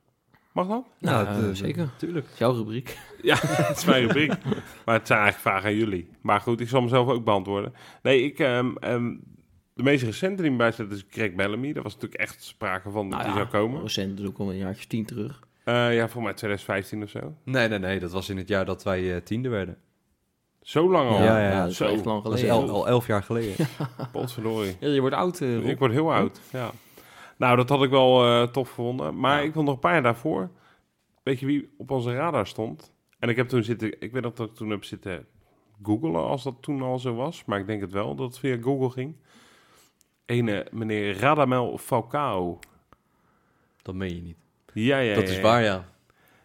Mag 0.51 0.67
dat? 0.67 0.85
Nou, 0.99 1.25
Ja, 1.45 1.53
zeker. 1.53 1.89
Tuurlijk. 1.97 2.27
Jouw 2.37 2.53
rubriek. 2.53 2.97
Ja, 3.21 3.35
het 3.41 3.77
is 3.77 3.85
mijn 3.85 4.01
rubriek. 4.01 4.33
maar 4.85 4.95
het 4.95 5.07
zijn 5.07 5.19
eigenlijk 5.19 5.37
vragen 5.49 5.69
aan 5.69 5.75
jullie. 5.75 6.09
Maar 6.21 6.41
goed, 6.41 6.59
ik 6.59 6.67
zal 6.69 6.81
mezelf 6.81 7.07
ook 7.07 7.23
beantwoorden. 7.23 7.73
Nee, 8.01 8.21
ik... 8.23 8.39
ehm, 8.39 8.75
ehm, 8.75 9.15
de 9.73 9.83
meest 9.83 10.03
recente 10.03 10.41
die 10.41 10.51
me 10.51 10.57
bijstaat 10.57 10.91
is 10.91 11.05
Greg 11.09 11.33
Bellamy. 11.33 11.73
Daar 11.73 11.83
was 11.83 11.93
natuurlijk 11.93 12.21
echt 12.21 12.43
sprake 12.43 12.89
van 12.91 13.09
dat 13.09 13.19
Nou 13.19 13.31
hij 13.31 13.41
ja, 13.41 13.49
zou 13.49 13.63
komen. 13.63 13.81
Recent, 13.81 14.17
dus 14.17 14.27
ook 14.27 14.37
al 14.37 14.49
een 14.49 14.57
jaartje 14.57 14.87
tien 14.87 15.05
terug. 15.05 15.47
Eh, 15.63 15.95
ja, 15.95 16.07
voor 16.09 16.21
mij 16.21 16.33
2015 16.33 17.03
of 17.03 17.09
zo. 17.09 17.33
Nee, 17.43 17.67
nee, 17.67 17.79
nee. 17.79 17.99
Dat 17.99 18.11
was 18.11 18.29
in 18.29 18.37
het 18.37 18.47
jaar 18.47 18.65
dat 18.65 18.83
wij 18.83 19.15
eh, 19.15 19.21
tiende 19.21 19.49
werden. 19.49 19.77
Zo 20.61 20.91
lang 20.91 21.09
al. 21.09 21.23
Ja, 21.23 21.49
ja, 21.51 21.61
dat 21.61 21.69
is 21.71 21.77
zo. 21.77 21.85
echt 21.85 22.05
lang 22.05 22.23
Dat 22.23 22.33
is 22.33 22.39
geleden. 22.39 22.61
el- 22.67 22.73
al 22.73 22.87
elf 22.87 23.07
jaar 23.07 23.23
geleden. 23.23 23.67
Potverdorie. 24.11 24.75
Ja, 24.79 24.87
je 24.87 24.99
wordt 24.99 25.15
oud, 25.15 25.41
eh. 25.41 25.67
Ik 25.69 25.79
word 25.79 25.91
heel 25.91 26.13
oud, 26.13 26.39
ja. 26.51 26.71
Nou, 27.37 27.55
dat 27.55 27.69
had 27.69 27.83
ik 27.83 27.89
wel 27.89 28.25
eh, 28.25 28.47
tof 28.47 28.67
gevonden. 28.67 29.19
Maar 29.19 29.37
Ja. 29.39 29.43
ik 29.47 29.53
vond 29.53 29.65
nog 29.65 29.73
een 29.73 29.79
paar 29.79 29.93
jaar 29.93 30.03
daarvoor... 30.03 30.49
Weet 31.23 31.39
je 31.39 31.45
wie 31.45 31.73
op 31.77 31.91
onze 31.91 32.15
radar 32.15 32.47
stond? 32.47 32.93
En 33.19 33.29
ik 33.29 33.35
heb 33.35 33.47
toen 33.47 33.63
zitten... 33.63 34.01
Ik 34.01 34.11
weet 34.11 34.23
nog 34.23 34.33
dat 34.33 34.49
ik 34.49 34.55
toen 34.55 34.69
heb 34.69 34.83
zitten 34.83 35.25
googlen 35.83 36.15
als 36.23 36.43
dat 36.43 36.55
toen 36.61 36.81
al 36.81 36.99
zo 36.99 37.15
was. 37.15 37.45
Maar 37.45 37.59
ik 37.59 37.67
denk 37.67 37.81
het 37.81 37.91
wel, 37.91 38.15
dat 38.15 38.27
het 38.27 38.39
via 38.39 38.57
Google 38.61 38.89
ging. 38.89 39.15
Ene 40.25 40.67
meneer 40.71 41.17
Radamel 41.17 41.77
Falcao. 41.77 42.59
Dat 43.81 43.95
meen 43.95 44.15
je 44.15 44.21
niet. 44.21 44.37
Ja, 44.73 44.97
ja, 44.97 45.15
dat 45.15 45.23
ja, 45.23 45.29
is 45.29 45.35
ja. 45.35 45.41
waar, 45.41 45.61
ja. 45.63 45.91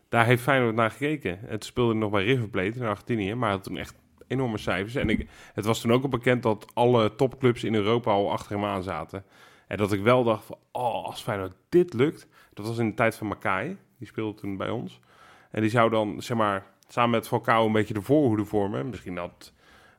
Daar 0.08 0.26
heeft 0.26 0.42
Feyenoord 0.42 0.74
naar 0.74 0.90
gekeken. 0.90 1.38
Het 1.42 1.64
speelde 1.64 1.94
nog 1.94 2.10
bij 2.10 2.24
River 2.24 2.48
Plate 2.48 2.78
in 2.78 2.86
Argentinië, 2.86 3.34
maar 3.34 3.50
had 3.50 3.64
toen 3.64 3.76
echt 3.76 3.94
enorme 4.26 4.58
cijfers. 4.58 4.94
En 4.94 5.08
ik, 5.08 5.28
het 5.54 5.64
was 5.64 5.80
toen 5.80 5.92
ook 5.92 6.02
al 6.02 6.08
bekend 6.08 6.42
dat 6.42 6.66
alle 6.74 7.14
topclubs 7.14 7.64
in 7.64 7.74
Europa 7.74 8.10
al 8.10 8.30
achter 8.30 8.52
hem 8.52 8.64
aan 8.64 8.82
zaten. 8.82 9.24
En 9.66 9.76
dat 9.76 9.92
ik 9.92 10.02
wel 10.02 10.24
dacht 10.24 10.44
van, 10.44 10.58
oh, 10.72 11.04
als 11.04 11.22
Feyenoord 11.22 11.54
dit 11.68 11.94
lukt. 11.94 12.26
Dat 12.54 12.66
was 12.66 12.78
in 12.78 12.88
de 12.88 12.94
tijd 12.94 13.16
van 13.16 13.26
Makai, 13.26 13.76
die 13.98 14.06
speelde 14.06 14.40
toen 14.40 14.56
bij 14.56 14.70
ons. 14.70 15.00
En 15.50 15.60
die 15.60 15.70
zou 15.70 15.90
dan, 15.90 16.22
zeg 16.22 16.36
maar, 16.36 16.66
samen 16.88 17.10
met 17.10 17.28
Falcao 17.28 17.66
een 17.66 17.72
beetje 17.72 17.94
de 17.94 18.02
voorhoede 18.02 18.44
vormen. 18.44 18.88
Misschien 18.88 19.16
had 19.16 19.52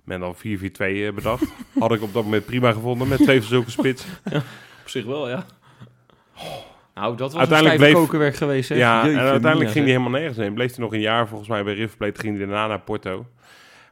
men 0.03 0.19
dan 0.19 0.35
4-4-2 0.35 0.39
eh, 0.77 1.13
bedacht. 1.13 1.43
Had 1.79 1.91
ik 1.93 2.01
op 2.01 2.13
dat 2.13 2.23
moment 2.23 2.45
prima 2.45 2.71
gevonden 2.71 3.07
met 3.07 3.19
twee 3.19 3.41
zulke 3.41 3.71
spits. 3.71 4.05
Op 4.81 4.95
zich 4.95 5.05
wel, 5.05 5.29
ja. 5.29 5.45
Nou, 6.93 7.17
dat 7.17 7.31
was 7.31 7.39
Uiteindelijk 7.39 7.79
een 7.79 7.85
stijve 7.85 7.93
bleef- 7.93 7.93
kokerwerk 8.05 8.35
geweest, 8.35 8.69
hè? 8.69 8.75
Ja, 8.75 9.03
Jeetje, 9.05 9.19
en 9.19 9.25
uiteindelijk 9.25 9.71
ging 9.71 9.85
hij 9.85 9.93
helemaal 9.93 10.19
nergens 10.19 10.37
heen. 10.37 10.53
Bleef 10.53 10.75
hij 10.75 10.83
nog 10.83 10.93
een 10.93 10.99
jaar 10.99 11.27
volgens 11.27 11.49
mij 11.49 11.63
bij 11.63 11.73
River 11.73 11.97
Plate. 11.97 12.19
Ging 12.19 12.37
hij 12.37 12.45
daarna 12.45 12.67
naar 12.67 12.79
Porto. 12.79 13.25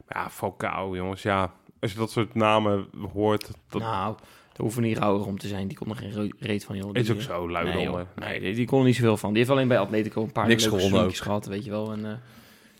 Maar 0.08 0.22
ja, 0.22 0.30
Falcao, 0.30 0.96
jongens. 0.96 1.22
Ja, 1.22 1.52
als 1.80 1.92
je 1.92 1.98
dat 1.98 2.10
soort 2.10 2.34
namen 2.34 2.88
hoort, 3.12 3.50
dat 3.68 3.80
Nou, 3.80 4.14
daar 4.16 4.56
hoeven 4.56 4.82
niet 4.82 4.98
rouwig 4.98 5.26
om 5.26 5.38
te 5.38 5.48
zijn. 5.48 5.68
Die 5.68 5.76
kon 5.76 5.88
er 5.90 5.96
geen 5.96 6.12
re- 6.12 6.30
reet 6.38 6.64
van, 6.64 6.76
joh. 6.76 6.90
is 6.92 7.10
ook 7.10 7.20
zo 7.20 7.50
lui 7.50 7.64
Nee, 7.74 7.88
nee 8.14 8.40
die, 8.40 8.54
die 8.54 8.66
kon 8.66 8.78
er 8.78 8.84
niet 8.84 8.96
zoveel 8.96 9.16
van. 9.16 9.28
Die 9.28 9.38
heeft 9.38 9.50
alleen 9.50 9.68
bij 9.68 9.78
Atletico 9.78 10.22
een 10.22 10.32
paar 10.32 10.46
Niks 10.46 10.64
leuke 10.64 10.80
gewonnen 10.80 11.14
gehad, 11.14 11.46
weet 11.46 11.64
je 11.64 11.70
wel. 11.70 11.92
En 11.92 12.04
eh, 12.04 12.12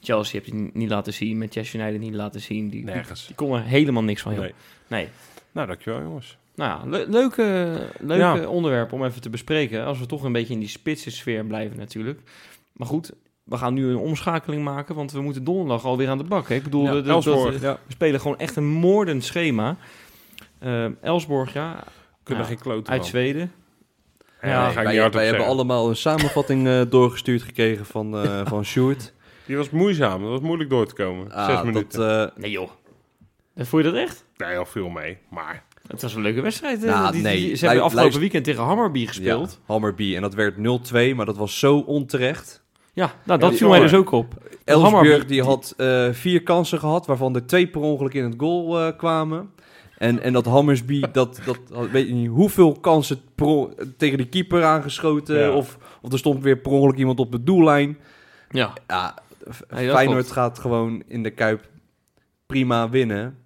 Chelsea 0.00 0.40
heeft 0.40 0.52
hij 0.52 0.70
niet 0.72 0.88
laten 0.90 1.12
zien, 1.12 1.38
Manchester 1.38 1.80
United 1.80 2.00
niet 2.00 2.14
laten 2.14 2.40
zien. 2.40 2.68
Die, 2.68 2.84
Nergens. 2.84 3.26
die 3.26 3.34
kon 3.36 3.54
er 3.54 3.62
helemaal 3.62 4.02
niks 4.02 4.22
van, 4.22 4.32
joh. 4.32 4.42
Nee. 4.42 4.52
Nee. 4.86 5.08
Nou, 5.52 5.66
dankjewel, 5.66 6.02
jongens. 6.02 6.36
Nou 6.54 6.70
ja, 6.90 6.90
le- 6.98 7.04
leuke, 7.08 7.42
leuke 8.00 8.22
Ja. 8.40 8.46
onderwerp 8.48 8.92
om 8.92 9.04
even 9.04 9.20
te 9.20 9.30
bespreken. 9.30 9.84
Als 9.84 9.98
we 9.98 10.06
toch 10.06 10.22
een 10.22 10.32
beetje 10.32 10.54
in 10.54 10.60
die 10.60 10.68
spitse 10.68 11.10
sfeer 11.10 11.44
blijven 11.44 11.76
natuurlijk. 11.76 12.20
Maar 12.72 12.86
goed, 12.86 13.12
we 13.44 13.56
gaan 13.56 13.74
nu 13.74 13.86
een 13.88 13.96
omschakeling 13.96 14.64
maken, 14.64 14.94
want 14.94 15.12
we 15.12 15.20
moeten 15.20 15.44
donderdag 15.44 15.84
alweer 15.84 16.08
aan 16.08 16.18
de 16.18 16.24
bak. 16.24 16.48
Hè? 16.48 16.54
Ik 16.54 16.62
bedoel, 16.62 16.84
Ja, 16.84 16.92
de- 16.92 17.02
de- 17.02 17.10
Elfsborg. 17.10 17.52
dat- 17.52 17.60
Ja. 17.60 17.78
we 17.86 17.92
spelen 17.92 18.20
gewoon 18.20 18.38
echt 18.38 18.56
een 18.56 18.66
moordend 18.66 19.24
schema. 19.24 19.76
Eh, 20.58 20.84
Elsborg, 21.02 21.52
ja, 21.52 21.84
Kunnen 22.22 22.44
Ja, 22.44 22.50
geen 22.50 22.60
kloten 22.62 22.92
uit 22.92 23.00
van. 23.00 23.08
Zweden. 23.10 23.52
Ja, 24.42 24.62
ga 24.62 24.68
ik 24.68 24.74
wij 24.74 24.84
niet 24.92 24.94
hard 24.94 25.06
op 25.06 25.12
wij 25.14 25.26
hebben 25.26 25.46
allemaal 25.46 25.88
een 25.88 25.96
samenvatting 25.96 26.66
eh, 26.66 26.80
doorgestuurd 26.88 27.42
gekregen 27.42 27.86
van, 27.86 28.16
eh 28.24 28.40
van 28.46 28.64
Sjoerd. 28.64 29.12
Die 29.48 29.56
was 29.56 29.70
moeizaam. 29.70 30.20
Dat 30.22 30.30
was 30.30 30.40
moeilijk 30.40 30.70
door 30.70 30.86
te 30.86 30.94
komen. 30.94 31.32
Ah, 31.32 31.46
Zes 31.46 31.54
dat, 31.54 31.64
minuten. 31.64 32.20
eh, 32.30 32.36
Nee 32.36 32.50
joh. 32.50 32.70
En 33.54 33.66
Vond 33.66 33.84
je 33.84 33.90
dat 33.90 34.00
echt? 34.00 34.24
Nee, 34.36 34.56
al 34.58 34.64
veel 34.66 34.88
mee. 34.88 35.18
Maar 35.30 35.64
Het 35.86 36.02
was 36.02 36.14
een 36.14 36.22
leuke 36.22 36.40
wedstrijd. 36.40 36.80
hè? 36.82 36.86
Nou, 36.86 37.02
Die- 37.02 37.12
die- 37.12 37.22
nee, 37.22 37.38
ze 37.38 37.44
lu- 37.44 37.50
hebben 37.50 37.68
afgelopen 37.68 37.94
luister- 37.96 38.20
weekend 38.20 38.44
tegen 38.44 38.62
Hammerby 38.64 39.06
gespeeld. 39.06 39.50
ja, 39.50 39.72
Hammerby. 39.72 40.14
En 40.16 40.22
dat 40.22 40.34
werd 40.34 40.56
0-2, 40.56 41.14
maar 41.14 41.26
dat 41.26 41.36
was 41.36 41.58
zo 41.58 41.78
onterecht. 41.78 42.62
Ja, 42.92 43.12
nou 43.24 43.38
dat 43.40 43.48
die 43.50 43.58
viel 43.58 43.68
mij 43.68 43.80
dus 43.80 43.94
ook 43.94 44.10
op. 44.10 44.34
Elsburg 44.64 45.24
die 45.26 45.42
had 45.42 45.74
eh, 45.76 46.08
vier 46.12 46.42
kansen 46.42 46.78
gehad, 46.78 47.06
waarvan 47.06 47.34
er 47.34 47.46
twee 47.46 47.66
per 47.66 47.80
ongeluk 47.80 48.14
in 48.14 48.24
het 48.24 48.34
goal 48.36 48.78
eh, 48.80 48.96
kwamen. 48.96 49.50
En, 49.98 50.22
en 50.22 50.32
dat 50.32 50.44
Hammersby, 50.44 51.00
dat, 51.12 51.40
dat 51.44 51.58
weet 51.90 52.06
je 52.08 52.14
niet 52.14 52.28
hoeveel 52.28 52.72
kansen 52.80 53.20
per 53.34 53.46
on- 53.46 53.74
tegen 53.96 54.18
de 54.18 54.28
keeper 54.28 54.64
aangeschoten. 54.64 55.38
Ja. 55.38 55.50
Of, 55.52 55.78
of 56.02 56.12
er 56.12 56.18
stond 56.18 56.42
weer 56.42 56.56
per 56.58 56.72
ongeluk 56.72 56.96
iemand 56.96 57.18
op 57.20 57.32
de 57.32 57.42
doellijn. 57.42 57.98
Ja, 58.50 58.72
Ja, 58.86 59.14
Feyenoord 59.50 60.06
klopt. 60.06 60.30
gaat 60.30 60.58
gewoon 60.58 61.02
in 61.06 61.22
de 61.22 61.30
Kuip 61.30 61.68
prima 62.46 62.88
winnen. 62.88 63.38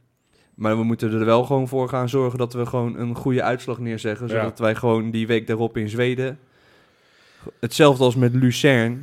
Maar 0.54 0.76
we 0.76 0.82
moeten 0.82 1.12
er 1.12 1.24
wel 1.24 1.44
gewoon 1.44 1.68
voor 1.68 1.88
gaan 1.88 2.08
zorgen 2.08 2.38
dat 2.38 2.52
we 2.52 2.66
gewoon 2.66 2.98
een 2.98 3.14
goede 3.14 3.42
uitslag 3.42 3.78
neerzeggen. 3.78 4.26
Ja. 4.28 4.32
Zodat 4.34 4.58
wij 4.58 4.74
gewoon 4.74 5.10
die 5.10 5.26
week 5.26 5.46
daarop 5.46 5.76
in 5.76 5.88
Zweden... 5.88 6.38
Hetzelfde 7.60 8.04
als 8.04 8.14
met 8.16 8.34
Lucerne. 8.34 8.96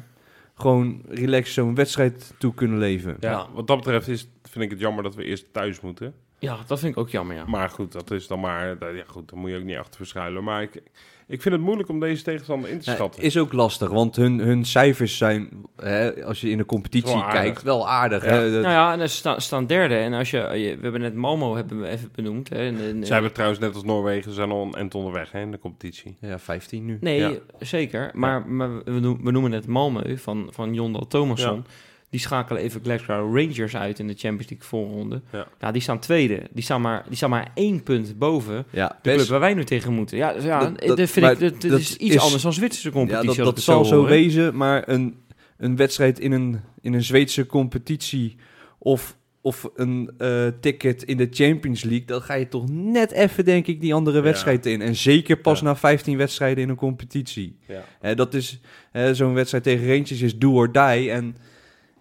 Gewoon 0.56 1.02
relaxed 1.10 1.54
zo'n 1.54 1.76
wedstrijd 1.76 2.34
toe 2.38 2.54
kunnen 2.54 2.78
leven. 2.78 3.18
ja, 3.20 3.32
Ja. 3.32 3.48
wat 3.54 3.68
dat 3.68 3.78
betreft 3.78 4.08
is, 4.08 4.30
vind 4.44 4.64
ik 4.66 4.70
het 4.72 4.80
jammer 4.80 5.04
dat 5.04 5.16
we 5.16 5.24
eerst 5.24 5.54
thuis 5.54 5.80
moeten. 5.82 6.14
ja, 6.40 6.58
dat 6.68 6.80
vind 6.80 6.92
ik 6.92 6.98
ook 7.00 7.10
jammer, 7.10 7.36
ja. 7.36 7.46
Maar 7.46 7.70
goed, 7.70 7.92
dat 7.92 8.12
is 8.12 8.28
dan 8.28 8.40
maar... 8.40 8.68
Ja, 8.96 9.04
goed, 9.08 9.30
daar 9.30 9.40
moet 9.40 9.50
je 9.50 9.58
ook 9.58 9.64
niet 9.64 9.78
achter 9.78 9.96
verschuilen. 9.96 10.44
Maar 10.44 10.62
ik, 10.62 10.82
ik 11.30 11.42
vind 11.42 11.56
het 11.56 11.64
moeilijk 11.64 11.90
om 11.90 12.00
deze 12.00 12.24
tegenstander 12.24 12.70
in 12.70 12.80
te 12.80 12.90
Ja, 12.90 12.96
schatten. 12.96 13.24
is 13.24 13.38
ook 13.38 13.54
lastig, 13.54 13.90
want 13.90 14.16
hun, 14.16 14.40
hun 14.40 14.66
cijfers 14.66 15.18
zijn, 15.18 15.50
hè, 15.76 16.24
als 16.26 16.42
je 16.42 16.50
in 16.50 16.58
de 16.58 16.66
competitie 16.66 17.14
Wel 17.16 17.28
kijkt, 17.28 17.62
wel 17.64 17.90
aardig. 17.90 18.26
Ja. 18.26 18.32
Hè? 18.32 18.52
Dat- 18.52 18.62
Nou 18.62 18.74
ja, 18.74 18.94
en 18.94 19.10
ze 19.10 19.16
staan, 19.16 19.42
staan 19.42 19.66
derde. 19.68 19.96
En 19.96 20.14
als 20.14 20.30
je, 20.32 20.38
je- 20.38 20.76
we 20.76 20.82
hebben 20.84 21.02
net 21.02 21.14
Malmo 21.16 21.56
hebben 21.56 21.82
we 21.82 21.88
even 21.88 22.10
benoemd. 22.16 22.50
Hè, 22.50 22.56
en, 22.58 22.78
en- 22.82 23.06
Zij 23.06 23.14
hebben 23.14 23.34
trouwens 23.34 23.60
net 23.60 23.74
als 23.76 23.84
Noorwegen 23.84 24.32
zijn 24.34 24.52
al 24.52 24.64
een 24.66 24.74
end 24.74 24.96
onderweg 24.96 25.32
hè, 25.32 25.42
in 25.42 25.52
de 25.52 25.60
competitie. 25.60 26.18
ja, 26.22 26.40
15 26.40 26.86
nu. 26.86 26.98
Nee, 27.02 27.20
Ja. 27.20 27.32
zeker. 27.60 28.12
Maar, 28.14 28.48
maar 28.48 28.84
we, 28.84 28.92
noemen, 29.00 29.24
we 29.26 29.32
noemen 29.32 29.52
het 29.52 29.66
Malmö 29.68 30.14
van, 30.16 30.48
van 30.52 30.74
Jondal 30.74 31.08
Thomasson. 31.08 31.56
Ja. 31.56 31.64
Die 32.10 32.20
schakelen 32.20 32.62
even 32.62 32.82
Glasgow 32.84 33.38
Rangers 33.38 33.76
uit 33.76 34.00
in 34.00 34.08
de 34.08 34.14
Champions 34.18 34.50
League 34.50 34.68
voorronde. 34.68 35.22
Ja. 35.32 35.48
Ja, 35.60 35.72
die 35.72 35.82
staan 35.82 36.00
tweede. 36.00 36.42
Die 36.52 36.64
staan 36.64 36.82
maar, 36.82 37.04
die 37.08 37.16
staan 37.18 37.30
maar 37.30 37.52
één 37.54 37.84
punt 37.84 38.18
boven 38.18 38.66
Ja, 38.72 38.98
de 39.02 39.14
club 39.14 39.28
waar 39.28 39.40
wij 39.40 39.54
nu 39.54 39.64
tegen 39.64 39.94
moeten. 39.94 40.18
Ja, 40.18 40.34
dus 40.34 40.44
ja 40.44 40.60
Dat- 40.60 40.80
dat, 40.88 40.98
dat- 40.98 41.10
vind 41.10 41.26
maar 41.26 41.34
ik, 41.34 41.40
dat, 41.40 41.62
dat 41.62 41.72
dat 41.72 41.80
is 41.80 41.96
iets 41.98 42.16
is- 42.16 42.22
anders 42.22 42.44
dan 42.44 42.54
Zwitserse 42.54 42.88
ja, 42.88 42.94
competitie. 42.94 43.28
dat, 43.28 43.38
als 43.46 43.56
dat 43.56 43.64
zal 43.64 43.86
zo 43.86 44.06
wezen, 44.06 44.56
maar 44.56 44.84
een, 44.90 45.16
een 45.58 45.76
wedstrijd 45.76 46.20
in 46.20 46.32
een, 46.32 46.60
in 46.82 46.94
een 46.94 47.04
Zweedse 47.04 47.46
competitie 47.46 48.36
of 48.78 49.18
of 49.42 49.70
een 49.76 50.12
eh, 50.18 50.48
ticket 50.62 51.04
in 51.04 51.18
de 51.18 51.28
Champions 51.32 51.84
League, 51.84 52.06
dan 52.06 52.22
ga 52.22 52.34
je 52.34 52.48
toch 52.48 52.70
net 52.70 53.12
even, 53.12 53.46
denk 53.46 53.68
ik, 53.68 53.82
die 53.82 53.94
andere 53.94 54.18
Ja. 54.18 54.24
wedstrijd 54.24 54.66
in. 54.66 54.82
En 54.82 54.96
zeker 54.96 55.38
pas 55.38 55.60
Ja. 55.60 55.66
na 55.66 55.76
15 55.76 56.18
wedstrijden 56.18 56.64
in 56.64 56.70
een 56.70 56.76
competitie. 56.76 57.58
Ja. 57.68 57.84
Hè, 58.00 58.16
dat 58.16 58.34
is 58.34 58.60
hè, 58.92 59.14
zo'n 59.16 59.34
wedstrijd 59.34 59.64
tegen 59.64 59.88
Rangers 59.88 60.22
is 60.22 60.38
do 60.38 60.52
or 60.54 60.72
die. 60.72 61.12
En, 61.12 61.36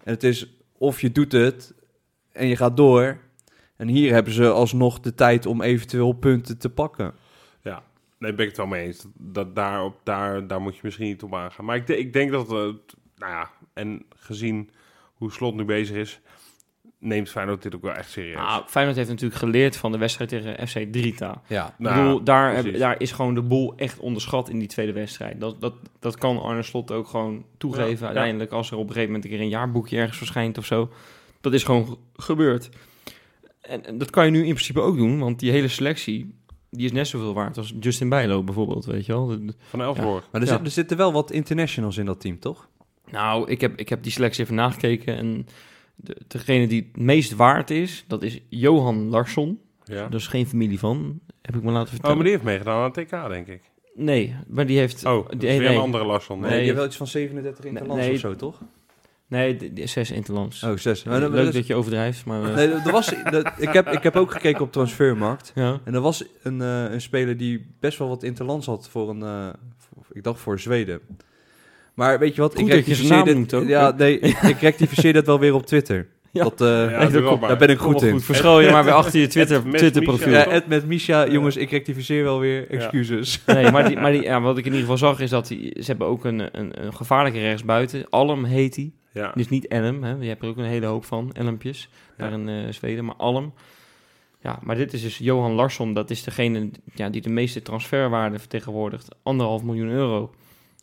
en 0.09 0.15
het 0.15 0.23
is 0.23 0.47
of 0.77 1.01
je 1.01 1.11
doet 1.11 1.31
het 1.31 1.73
en 2.31 2.47
je 2.47 2.55
gaat 2.55 2.77
door. 2.77 3.17
En 3.75 3.87
hier 3.87 4.13
hebben 4.13 4.33
ze 4.33 4.49
alsnog 4.49 4.99
de 4.99 5.13
tijd 5.13 5.45
om 5.45 5.61
eventueel 5.61 6.11
punten 6.11 6.57
te 6.57 6.69
pakken. 6.69 7.13
Nee, 8.17 8.33
ben 8.33 8.39
ik 8.39 8.47
het 8.47 8.57
wel 8.57 8.65
mee 8.65 8.85
eens. 8.85 9.05
Dat 9.13 9.55
daar, 9.55 9.83
op, 9.83 9.99
daar, 10.03 10.47
daar 10.47 10.61
moet 10.61 10.75
je 10.75 10.81
misschien 10.83 11.07
niet 11.07 11.23
op 11.23 11.35
aangaan. 11.35 11.65
Maar 11.65 11.75
ik, 11.75 11.87
ik 11.87 12.13
denk 12.13 12.31
dat, 12.31 12.51
eh, 12.51 12.67
t- 12.85 12.95
nou 13.15 13.31
ja, 13.31 13.51
en 13.73 14.05
gezien 14.09 14.69
hoe 15.13 15.31
Slot 15.31 15.55
nu 15.55 15.65
bezig 15.65 15.95
is, 15.95 16.19
neemt 16.99 17.29
Feyenoord 17.29 17.61
dit 17.61 17.75
ook 17.75 17.81
wel 17.81 17.93
echt 17.93 18.11
serieus. 18.11 18.35
Nou, 18.35 18.63
Feyenoord 18.67 18.97
heeft 18.97 19.09
natuurlijk 19.09 19.39
geleerd 19.39 19.77
van 19.77 19.91
de 19.91 19.97
wedstrijd 19.97 20.29
tegen 20.29 20.67
FC 20.67 20.77
Drita. 20.91 21.41
Ja. 21.47 21.67
Ik 21.67 21.73
Nou, 21.77 22.03
bedoel, 22.03 22.23
daar, 22.23 22.55
heb- 22.55 22.77
daar 22.77 22.95
is 23.01 23.11
gewoon 23.11 23.33
de 23.33 23.41
boel 23.41 23.73
echt 23.77 23.99
onderschat 23.99 24.49
in 24.49 24.59
die 24.59 24.67
tweede 24.67 24.91
wedstrijd. 24.93 25.39
Dat, 25.39 25.61
dat, 25.61 25.73
dat 25.99 26.17
kan 26.17 26.41
Arne 26.41 26.63
Slot 26.63 26.91
ook 26.91 27.07
gewoon 27.07 27.45
toegeven 27.57 27.89
Ja, 27.89 27.97
ja. 27.99 28.05
uiteindelijk. 28.05 28.51
Als 28.51 28.67
er 28.71 28.77
op 28.77 28.81
een 28.87 28.87
gegeven 28.93 29.07
moment 29.13 29.23
een 29.25 29.31
keer 29.37 29.39
een 29.41 29.49
jaarboekje 29.49 29.97
ergens 29.97 30.17
verschijnt 30.17 30.57
of 30.57 30.65
zo. 30.65 30.89
Dat 31.41 31.53
is 31.53 31.63
gewoon 31.63 31.85
ge- 31.85 31.97
gebeurd. 32.13 32.69
En, 33.61 33.85
en 33.85 33.97
dat 33.97 34.09
kan 34.09 34.25
je 34.25 34.31
nu 34.31 34.37
in 34.45 34.53
principe 34.53 34.79
ook 34.81 34.97
doen, 34.97 35.19
want 35.19 35.39
die 35.39 35.51
hele 35.51 35.67
selectie... 35.67 36.35
die 36.69 36.85
is 36.85 36.91
net 36.91 37.07
zoveel 37.07 37.33
waard 37.33 37.57
als 37.57 37.73
Justin 37.79 38.09
Bijlo 38.09 38.43
bijvoorbeeld, 38.43 38.85
weet 38.85 39.05
je 39.05 39.11
wel. 39.11 39.37
Van 39.69 39.81
Elfborg. 39.81 40.27
Maar 40.31 40.41
er, 40.41 40.47
Ja. 40.47 40.53
zit- 40.55 40.65
er 40.65 40.71
zitten 40.71 40.97
wel 40.97 41.11
wat 41.11 41.31
internationals 41.31 41.97
in 41.97 42.05
dat 42.05 42.21
team, 42.21 42.39
toch? 42.39 42.67
Nou, 43.11 43.49
ik 43.49 43.61
heb, 43.61 43.79
ik 43.79 43.89
heb 43.89 44.03
die 44.03 44.11
selectie 44.11 44.43
even 44.43 44.55
nagekeken 44.55 45.17
en... 45.17 45.47
De, 46.01 46.17
degene 46.27 46.67
die 46.67 46.89
het 46.93 47.01
meest 47.01 47.35
waard 47.35 47.69
is, 47.69 48.03
dat 48.07 48.23
is 48.23 48.41
Johan 48.49 49.09
Larsson. 49.09 49.59
Ja. 49.83 50.07
Dus 50.07 50.27
geen 50.27 50.47
familie 50.47 50.79
van, 50.79 51.19
heb 51.41 51.55
ik 51.55 51.63
me 51.63 51.71
laten 51.71 51.83
Oh, 51.87 51.89
vertellen. 51.89 52.15
maar 52.15 52.25
die 52.25 52.33
heeft 52.33 52.45
meegedaan 52.45 52.77
aan 52.77 52.91
het 52.95 53.07
TK, 53.07 53.29
denk 53.29 53.47
ik. 53.47 53.61
Nee, 53.95 54.35
maar 54.47 54.65
die 54.65 54.77
heeft... 54.77 55.05
Oh, 55.05 55.23
dat 55.23 55.33
is 55.33 55.39
die, 55.39 55.49
weer 55.49 55.59
nee, 55.59 55.75
een 55.75 55.81
andere 55.81 56.05
Larsson. 56.05 56.39
Nee. 56.39 56.49
Nee, 56.49 56.59
je 56.59 56.65
hebt 56.65 56.77
wel 56.77 56.85
iets 56.87 56.97
van 56.97 57.07
37 57.07 57.65
interlands 57.65 58.05
nee. 58.05 58.13
of 58.13 58.19
zo, 58.19 58.35
toch? 58.35 58.61
nee, 59.27 59.55
de, 59.55 59.73
de 59.73 59.87
zes 59.87 60.11
interlands. 60.11 60.63
Oh, 60.63 60.77
zes. 60.77 61.03
Maar 61.03 61.19
Leuk 61.19 61.33
dan- 61.43 61.51
dat 61.51 61.67
je 61.67 61.75
overdrijft, 61.75 62.25
maar... 62.25 62.43
eh, 62.43 62.55
Nee, 62.55 62.67
er 62.67 62.91
was, 62.91 63.11
ik, 63.57 63.69
heb, 63.73 63.87
ik 63.87 64.03
heb 64.03 64.15
ook 64.15 64.31
gekeken 64.31 64.61
op 64.61 64.71
Transfermarkt. 64.71 65.51
ja. 65.55 65.79
En 65.83 65.93
er 65.93 66.01
was 66.01 66.23
een, 66.43 66.61
eh, 66.61 66.83
een 66.91 67.01
speler 67.01 67.37
die 67.37 67.65
best 67.79 67.97
wel 67.97 68.07
wat 68.07 68.23
interlands 68.23 68.65
had 68.65 68.89
voor 68.89 69.09
een... 69.09 69.23
eh, 69.23 69.49
voor- 69.77 70.05
ik 70.13 70.23
dacht 70.23 70.39
voor 70.39 70.59
Zweden. 70.59 70.99
Maar 71.99 72.19
weet 72.19 72.35
je 72.35 72.41
wat? 72.41 72.55
Goed 72.55 72.73
ik 72.73 73.09
naam 73.09 73.23
dit, 73.23 73.53
ook, 73.53 73.67
Ja, 73.67 73.93
nee, 73.97 74.19
ik, 74.19 74.41
ik 74.53 74.59
rectificeer 74.59 75.13
dat 75.13 75.25
wel 75.25 75.39
weer 75.39 75.53
op 75.53 75.65
Twitter. 75.65 76.07
Ja. 76.31 76.43
Dat, 76.43 76.61
eh, 76.61 76.91
Ja, 76.91 77.05
dat 77.05 77.41
daar 77.41 77.57
ben 77.57 77.69
ik 77.69 77.77
goed 77.77 78.01
in. 78.01 78.21
goed. 78.21 78.37
Je 78.37 78.69
maar 78.71 78.83
weer 78.83 78.93
achter 78.93 79.19
je 79.19 79.27
Twitter, 79.35 79.61
Twitter 79.71 80.01
profiel. 80.01 80.31
Ja, 80.31 80.49
het 80.49 80.67
met 80.67 80.85
Misha, 80.85 81.27
jongens, 81.27 81.55
ik 81.57 81.69
rectificeer 81.69 82.23
wel 82.23 82.39
weer. 82.39 82.69
Excuses. 82.69 83.41
Nee, 83.45 83.71
maar, 83.71 83.87
die, 83.87 83.97
maar 83.97 84.11
die, 84.11 84.21
ja, 84.21 84.41
wat 84.41 84.57
ik 84.57 84.65
in 84.65 84.71
ieder 84.73 84.79
geval 84.89 84.97
zag 84.97 85.19
is 85.19 85.29
dat 85.29 85.47
die, 85.47 85.75
ze 85.79 85.85
hebben 85.85 86.07
ook 86.07 86.25
een, 86.25 86.59
een, 86.59 86.85
een 86.85 86.93
gevaarlijke 86.93 87.39
rechtsbuiten. 87.39 88.09
Alm 88.09 88.43
heet 88.43 88.73
die. 88.75 88.93
Ja. 89.11 89.31
Dus 89.35 89.49
niet 89.49 89.67
Elm, 89.67 90.03
hè. 90.03 90.15
je 90.19 90.27
hebt 90.27 90.43
er 90.43 90.49
ook 90.49 90.57
een 90.57 90.63
hele 90.63 90.85
hoop 90.85 91.05
van, 91.05 91.29
Elmpjes, 91.33 91.89
daar 92.17 92.29
Ja. 92.29 92.35
in 92.35 92.49
eh, 92.49 92.71
Zweden. 92.73 93.05
Maar 93.05 93.15
Alm. 93.15 93.53
Ja, 94.41 94.59
maar 94.63 94.75
dit 94.75 94.93
is 94.93 95.01
dus 95.01 95.17
Johan 95.17 95.51
Larsson. 95.51 95.93
Dat 95.93 96.09
is 96.09 96.23
degene 96.23 96.69
ja, 96.93 97.09
die 97.09 97.21
de 97.21 97.29
meeste 97.29 97.61
transferwaarde 97.61 98.39
vertegenwoordigt. 98.39 99.15
Anderhalf 99.23 99.63
miljoen 99.63 99.89
euro. 99.89 100.31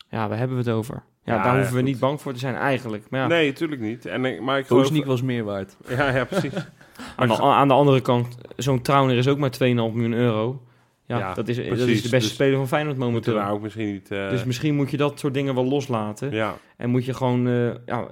Ja, 0.09 0.27
waar 0.29 0.37
hebben 0.37 0.57
we 0.57 0.63
het 0.63 0.71
over? 0.73 1.03
Ja, 1.23 1.33
Ja, 1.35 1.41
daar 1.43 1.51
ja, 1.51 1.57
hoeven 1.57 1.73
we 1.75 1.79
goed. 1.81 1.89
niet 1.89 1.99
bang 1.99 2.21
voor 2.21 2.33
te 2.33 2.39
zijn 2.39 2.55
eigenlijk. 2.55 3.09
Maar 3.09 3.19
ja, 3.19 3.27
Nee, 3.27 3.47
natuurlijk 3.47 3.81
niet. 3.81 4.05
En, 4.05 4.25
ik- 4.25 4.41
maar 4.41 4.59
ik 4.59 4.65
geloof... 4.67 5.05
Was 5.05 5.21
meer 5.21 5.43
waard. 5.43 5.77
Ja, 5.87 6.09
ja, 6.15 6.25
precies. 6.25 6.53
aan, 7.15 7.27
de, 7.27 7.41
aan 7.41 7.67
de 7.67 7.73
andere 7.73 8.01
kant, 8.01 8.37
zo'n 8.55 8.81
Trauner 8.81 9.17
is 9.17 9.27
ook 9.27 9.37
maar 9.37 9.51
2,5 9.53 9.57
miljoen 9.59 10.13
euro. 10.13 10.61
Ja, 11.05 11.17
Ja, 11.17 11.33
dat, 11.33 11.47
is, 11.47 11.55
dat 11.55 11.65
is 11.65 11.77
de 11.77 11.85
beste 11.85 12.09
Dus 12.09 12.33
speler 12.33 12.57
van 12.57 12.67
Feyenoord 12.67 12.97
momenteel. 12.97 13.33
we 13.33 13.39
daar 13.39 13.51
ook 13.51 13.61
misschien 13.61 13.91
niet... 13.91 14.11
eh, 14.11 14.29
Dus 14.29 14.43
misschien 14.43 14.75
moet 14.75 14.91
je 14.91 14.97
dat 14.97 15.19
soort 15.19 15.33
dingen 15.33 15.55
wel 15.55 15.65
loslaten. 15.65 16.31
ja. 16.31 16.57
En 16.77 16.89
moet 16.89 17.05
je 17.05 17.13
gewoon... 17.13 17.47
eh, 17.47 17.67
ja, 17.85 18.07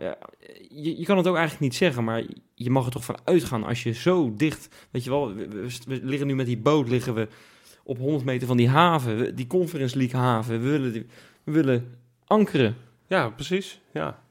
je, 0.70 0.98
je 1.00 1.06
kan 1.06 1.18
het 1.18 1.28
ook 1.28 1.36
eigenlijk 1.36 1.64
niet 1.64 1.76
zeggen, 1.76 2.04
maar 2.04 2.24
je 2.56 2.70
mag 2.70 2.86
er 2.86 2.92
toch 2.92 3.06
van 3.06 3.18
uitgaan 3.24 3.64
als 3.64 3.84
je 3.84 3.92
zo 3.92 4.34
dicht... 4.38 4.88
Weet 4.92 5.04
je 5.04 5.10
wel, 5.10 5.36
we, 5.36 5.48
we- 5.50 5.68
we 5.88 6.00
liggen 6.04 6.28
nu 6.28 6.36
met 6.36 6.46
die 6.46 6.58
boot 6.58 6.90
liggen 6.90 7.14
we 7.14 7.28
op 7.84 7.98
100 7.98 8.26
meter 8.26 8.48
van 8.48 8.58
die 8.58 8.70
haven, 8.70 9.36
die 9.36 9.48
Conference 9.48 9.98
League 9.98 10.20
haven. 10.20 10.62
We 10.62 10.70
willen, 10.70 10.94
die- 10.94 11.02
we 11.02 11.08
willen 11.52 11.96
ankeren. 12.26 12.76
ja, 13.08 13.30
precies. 13.30 13.82
Ja. 13.92 14.24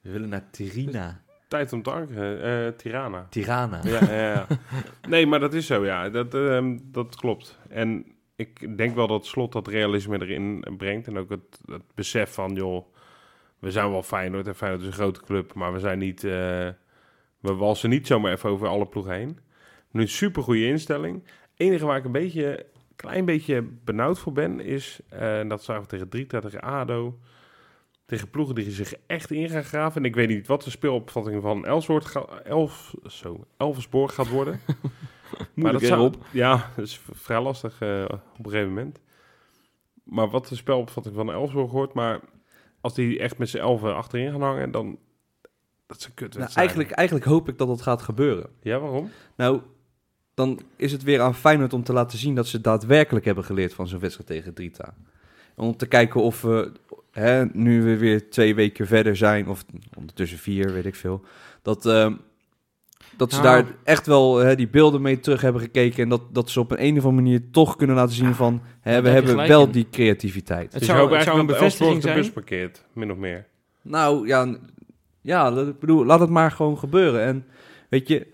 We 0.00 0.10
willen 0.10 0.28
naar 0.28 0.50
Tirina. 0.50 1.22
Tijd 1.48 1.72
om 1.72 1.82
te 1.82 1.90
ankeren. 1.90 2.42
Eh, 2.42 2.72
Tirana. 2.76 3.26
Tirana. 3.30 3.80
Ja, 3.84 4.04
ja, 4.04 4.32
ja. 4.32 4.46
Nee, 5.08 5.26
maar 5.26 5.40
dat 5.40 5.54
is 5.54 5.66
zo, 5.66 5.84
ja. 5.84 6.08
Dat, 6.08 6.34
ehm, 6.34 6.78
dat 6.82 7.16
klopt. 7.16 7.58
En 7.68 8.06
ik 8.36 8.76
denk 8.76 8.94
wel 8.94 9.06
dat 9.06 9.26
Slot 9.26 9.52
dat 9.52 9.68
realisme 9.68 10.20
erin 10.22 10.64
brengt. 10.76 11.06
En 11.06 11.18
ook 11.18 11.30
het, 11.30 11.60
het 11.66 11.82
besef 11.94 12.32
van, 12.32 12.54
joh, 12.54 12.84
we 13.58 13.70
zijn 13.70 13.90
wel 13.90 14.02
Feyenoord. 14.02 14.46
En 14.46 14.54
Feyenoord 14.54 14.82
is 14.82 14.86
een 14.88 14.92
grote 14.92 15.20
club, 15.20 15.54
maar 15.54 15.72
we 15.72 15.78
zijn 15.78 15.98
niet... 15.98 16.24
eh, 16.24 16.30
we 17.40 17.54
walsen 17.54 17.90
niet 17.90 18.06
zomaar 18.06 18.32
even 18.32 18.50
over 18.50 18.68
alle 18.68 18.86
ploegen 18.86 19.12
heen. 19.14 19.38
Nu 19.90 20.00
een 20.00 20.08
super 20.08 20.42
goede 20.42 20.66
instelling. 20.66 21.24
enige 21.56 21.86
waar 21.86 21.96
ik 21.98 22.04
een 22.04 22.12
beetje, 22.12 22.66
klein 22.98 23.24
beetje 23.24 23.62
benauwd 23.84 24.18
voor 24.18 24.32
ben, 24.32 24.60
is... 24.60 25.00
eh, 25.08 25.38
en 25.38 25.48
dat 25.48 25.62
zagen 25.62 25.82
we 25.82 25.88
tegen 25.88 26.08
Drita, 26.08 26.40
tegen 26.40 26.60
ADO... 26.60 27.18
Tegen 28.06 28.30
ploegen 28.30 28.54
die 28.54 28.70
zich 28.70 28.94
echt 29.06 29.30
in 29.30 29.48
gaan 29.48 29.64
graven. 29.64 30.00
En 30.02 30.08
ik 30.08 30.14
weet 30.14 30.28
niet 30.28 30.46
wat 30.46 30.62
de 30.62 30.70
speelopvatting 30.70 31.42
van 31.42 31.66
Elswoord 31.66 32.04
ga, 32.04 32.26
Elf, 32.44 32.94
zo, 33.06 33.46
Elversborg 33.56 34.14
gaat 34.14 34.28
worden. 34.28 34.60
Moeilijk 35.54 35.80
dat 35.84 35.88
zou- 35.88 36.00
erop. 36.00 36.24
Ja, 36.30 36.70
dat 36.76 36.84
is 36.84 37.00
vrij 37.12 37.40
lastig 37.40 37.80
eh, 37.80 38.04
op 38.08 38.44
een 38.44 38.50
gegeven 38.50 38.68
moment. 38.68 39.00
Maar 40.02 40.28
wat 40.30 40.48
de 40.48 40.56
spelopvatting 40.56 41.14
van 41.14 41.32
Elfsborg 41.32 41.70
wordt, 41.70 41.94
maar 41.94 42.20
als 42.80 42.94
die 42.94 43.18
echt 43.18 43.38
met 43.38 43.48
z'n 43.48 43.58
elfen 43.58 43.96
achterin 43.96 44.30
gaan 44.30 44.42
hangen, 44.42 44.70
dan 44.70 44.98
dat 45.86 45.96
is 45.96 46.04
een 46.04 46.14
kut 46.14 46.38
Nou, 46.38 46.50
eigenlijk, 46.54 46.90
eigenlijk 46.90 47.26
hoop 47.28 47.48
ik 47.48 47.58
dat 47.58 47.68
dat 47.68 47.82
gaat 47.82 48.02
gebeuren. 48.02 48.50
Ja, 48.62 48.78
waarom? 48.78 49.10
Nou, 49.36 49.60
dan 50.38 50.60
is 50.76 50.92
het 50.92 51.02
weer 51.02 51.20
aan 51.20 51.34
Feyenoord 51.34 51.72
om 51.72 51.82
te 51.82 51.92
laten 51.92 52.18
zien 52.18 52.34
dat 52.34 52.46
ze 52.46 52.60
daadwerkelijk 52.60 53.24
hebben 53.24 53.44
geleerd 53.44 53.74
van 53.74 53.88
zo'n 53.88 53.98
wedstrijd 54.00 54.28
tegen 54.28 54.54
Drita. 54.54 54.94
Om 55.56 55.76
te 55.76 55.86
kijken 55.86 56.22
of 56.22 56.42
we, 56.42 56.72
hè, 57.12 57.44
nu 57.52 57.82
we 57.82 57.96
weer 57.96 58.30
twee 58.30 58.54
weken 58.54 58.86
verder 58.86 59.16
zijn, 59.16 59.48
of 59.48 59.64
ondertussen 59.96 60.38
vier, 60.38 60.72
weet 60.72 60.86
ik 60.86 60.94
veel, 60.94 61.22
dat, 61.62 61.86
ehm, 61.86 62.12
dat 63.16 63.32
ze 63.32 63.40
Nou. 63.42 63.62
daar 63.64 63.72
echt 63.84 64.06
wel 64.06 64.36
hè, 64.36 64.54
die 64.56 64.68
beelden 64.68 65.02
mee 65.02 65.20
terug 65.20 65.40
hebben 65.40 65.62
gekeken 65.62 66.02
en 66.02 66.08
dat, 66.08 66.22
dat 66.32 66.50
ze 66.50 66.60
op 66.60 66.70
een, 66.70 66.82
een 66.84 66.98
of 66.98 67.04
andere 67.04 67.22
manier 67.22 67.50
toch 67.50 67.76
kunnen 67.76 67.96
laten 67.96 68.14
zien 68.14 68.34
van, 68.34 68.62
hè, 68.80 69.02
we 69.02 69.08
hebben 69.08 69.36
wel 69.48 69.64
in. 69.64 69.70
die 69.70 69.86
creativiteit. 69.90 70.72
Het 70.72 70.78
dus 70.78 70.84
zou- 70.88 70.98
je 70.98 71.04
hoopt 71.04 71.14
het 71.16 71.24
zou 71.24 71.36
eigenlijk 71.36 71.58
een 71.58 71.66
bevestiging 71.68 71.96
de 72.02 72.08
zijn. 72.08 72.16
bus 72.20 72.30
parkeert, 72.30 72.84
min 72.92 73.10
of 73.12 73.16
meer. 73.16 73.46
Nou 73.82 74.26
ja, 74.26 74.56
ja, 75.20 75.64
bedoel, 75.80 76.04
laat 76.04 76.20
het 76.20 76.30
maar 76.30 76.50
gewoon 76.50 76.78
gebeuren. 76.78 77.22
En 77.22 77.46
weet 77.88 78.08
je, 78.08 78.26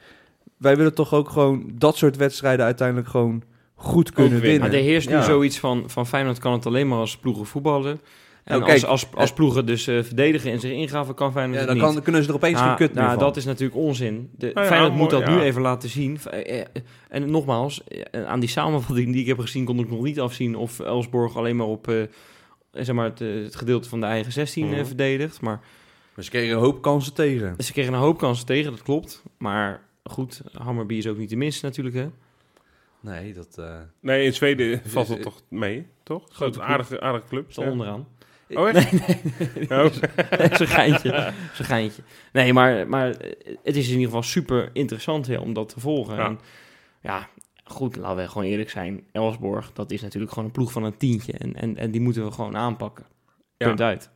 wij 0.59 0.77
willen 0.77 0.95
toch 0.95 1.15
ook 1.15 1.29
gewoon 1.29 1.71
dat 1.75 1.97
soort 1.97 2.17
wedstrijden 2.17 2.65
uiteindelijk 2.65 3.09
gewoon 3.09 3.43
goed 3.75 4.13
kunnen 4.13 4.31
winnen. 4.33 4.51
winnen. 4.51 4.69
Maar 4.71 4.79
er 4.79 4.85
heerst 4.85 5.09
nu 5.09 5.15
Ja. 5.15 5.23
zoiets 5.23 5.59
van, 5.59 5.85
van 5.87 6.07
Feyenoord 6.07 6.39
kan 6.39 6.53
het 6.53 6.67
alleen 6.67 6.89
maar 6.89 6.99
als 6.99 7.17
ploegen 7.19 7.47
voetballen. 7.47 8.01
En 8.45 8.59
Nou, 8.59 8.65
kijk, 8.71 8.83
als, 8.83 8.87
als, 8.87 9.17
als 9.17 9.33
ploegen 9.33 9.67
dus 9.67 9.87
eh, 9.87 10.03
verdedigen 10.03 10.51
en 10.53 10.61
zich 10.61 10.71
ingraven, 10.71 11.15
kan 11.15 11.33
Feyenoord 11.33 11.55
Ja, 11.61 11.67
het 11.67 11.69
dan 11.79 11.85
niet. 11.87 11.95
kan, 11.95 12.03
kunnen 12.03 12.23
ze 12.23 12.29
er 12.29 12.35
opeens 12.35 12.55
Nou, 12.55 12.67
geen 12.67 12.77
kut 12.77 12.95
nou, 12.95 13.07
meer 13.07 13.15
van. 13.17 13.25
dat 13.25 13.37
is 13.37 13.45
natuurlijk 13.45 13.79
onzin. 13.81 14.31
De, 14.37 14.47
Nou 14.55 14.61
ja, 14.61 14.73
Feyenoord 14.73 14.95
moet 14.95 15.11
mooi, 15.11 15.25
dat 15.25 15.35
nu 15.35 15.41
even 15.41 15.63
laten 15.63 15.89
zien. 15.89 16.19
Eh, 16.31 16.61
eh, 16.61 16.67
En 17.09 17.31
nogmaals, 17.31 17.85
eh, 17.85 18.25
aan 18.25 18.41
die 18.41 18.49
samenvatting 18.49 19.13
die 19.13 19.21
ik 19.21 19.27
heb 19.27 19.39
gezien, 19.39 19.65
kon 19.65 19.79
ik 19.79 19.91
nog 19.91 20.03
niet 20.03 20.21
afzien 20.21 20.57
of 20.57 20.81
Elsborg 20.81 21.37
alleen 21.37 21.57
maar 21.57 21.67
op 21.67 21.89
eh, 21.89 21.97
zeg 22.73 22.95
maar 22.95 23.05
het, 23.05 23.21
eh, 23.21 23.29
het 23.45 23.57
gedeelte 23.57 23.89
van 23.89 24.01
de 24.01 24.07
eigen 24.07 24.33
16 24.33 24.67
eh, 24.71 24.77
Mhm. 24.77 24.85
verdedigt. 24.87 25.41
Maar 25.41 25.61
Maar 26.15 26.25
ze 26.25 26.31
kregen 26.31 26.55
een 26.57 26.63
hoop 26.63 26.83
kansen 26.83 27.15
tegen. 27.15 27.55
ze 27.59 27.73
kregen 27.73 27.93
een 27.93 27.99
hoop 28.01 28.19
kansen 28.19 28.47
tegen, 28.47 28.71
dat 28.71 28.83
klopt. 28.83 29.23
Maar 29.39 29.81
goed, 30.05 30.43
Hammerby 30.53 30.95
is 30.95 31.07
ook 31.07 31.17
niet 31.19 31.29
de 31.31 31.37
minste 31.37 31.65
natuurlijk. 31.65 31.97
Hè? 31.97 32.07
Nee, 33.01 33.33
dat... 33.35 33.59
eh, 33.59 33.77
Nee, 34.01 34.25
in 34.25 34.35
Zweden 34.35 34.81
Dus, 34.83 34.93
valt 34.93 35.09
het 35.09 35.17
eh, 35.19 35.23
toch 35.23 35.43
mee, 35.49 35.87
toch? 36.03 36.23
Grote 36.31 36.63
aardige, 36.63 37.01
aardige 37.01 37.27
club. 37.29 37.51
Ja. 37.51 37.71
onderaan. 37.71 38.09
Oh, 38.49 38.69
echt? 38.69 38.93
Oh. 39.71 39.87
Zo'n 40.59 40.67
geintje. 40.67 41.33
Zo'n 41.55 41.67
geintje. 41.67 42.03
Nee, 42.33 42.53
maar, 42.53 42.89
maar 42.89 43.07
het 43.63 43.77
is 43.77 43.85
in 43.87 43.93
ieder 43.93 44.05
geval 44.05 44.23
super 44.23 44.71
interessant 44.73 45.27
hè, 45.27 45.37
om 45.37 45.53
dat 45.53 45.69
te 45.69 45.81
volgen. 45.81 46.17
Ja. 46.17 46.27
En, 46.27 46.39
ja, 47.03 47.29
goed, 47.65 47.97
laten 47.97 48.17
we 48.17 48.29
gewoon 48.29 48.47
eerlijk 48.47 48.71
zijn. 48.71 49.05
Elsborg, 49.13 49.73
dat 49.73 49.91
is 49.91 50.03
natuurlijk 50.03 50.33
gewoon 50.33 50.45
een 50.49 50.55
ploeg 50.55 50.73
van 50.73 50.85
een 50.85 50.97
tientje. 50.97 51.33
En, 51.33 51.55
en, 51.55 51.77
en 51.77 51.91
die 51.91 52.01
moeten 52.01 52.25
we 52.25 52.31
gewoon 52.33 52.57
aanpakken. 52.57 53.05
Ja. 53.57 53.67
Punt 53.67 53.81
uit. 53.81 54.11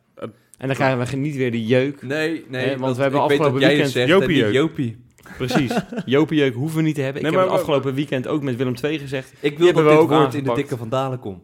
En 0.57 0.67
dan 0.67 0.75
krijgen 0.75 1.07
we 1.07 1.15
niet 1.15 1.35
weer 1.35 1.51
de 1.51 1.65
jeuk. 1.65 2.01
Nee, 2.01 2.29
nee, 2.31 2.65
Nee, 2.65 2.67
want 2.77 2.79
dat- 2.79 2.95
we 2.95 3.01
hebben 3.01 3.21
ik 3.21 3.27
weet 3.29 3.39
afgelopen 3.39 3.61
dat 3.61 3.69
jij 3.71 3.79
het 3.79 3.93
weekend 3.93 4.09
zegt 4.09 4.29
en 4.29 4.35
Jopie. 4.37 4.53
Jopie. 4.53 4.97
Precies. 5.37 5.79
Jopie-jeuk 6.05 6.53
hoeven 6.53 6.77
we 6.77 6.83
niet 6.83 6.95
te 6.95 7.01
hebben. 7.01 7.21
Ik 7.21 7.27
Nee, 7.27 7.37
heb 7.37 7.45
maar 7.47 7.57
het 7.57 7.61
afgelopen 7.65 7.93
weekend 7.93 8.27
ook 8.27 8.41
met 8.43 8.55
Willem 8.55 8.73
II 8.83 8.99
gezegd. 8.99 9.33
Ik 9.39 9.57
wil 9.57 9.73
dat 9.73 9.83
we 9.83 9.89
dit 9.89 9.99
ook 9.99 10.09
woord 10.09 10.33
in 10.33 10.43
de 10.43 10.53
dikke 10.53 10.77
van 10.77 10.89
Dalen 10.89 11.19
komt. 11.19 11.43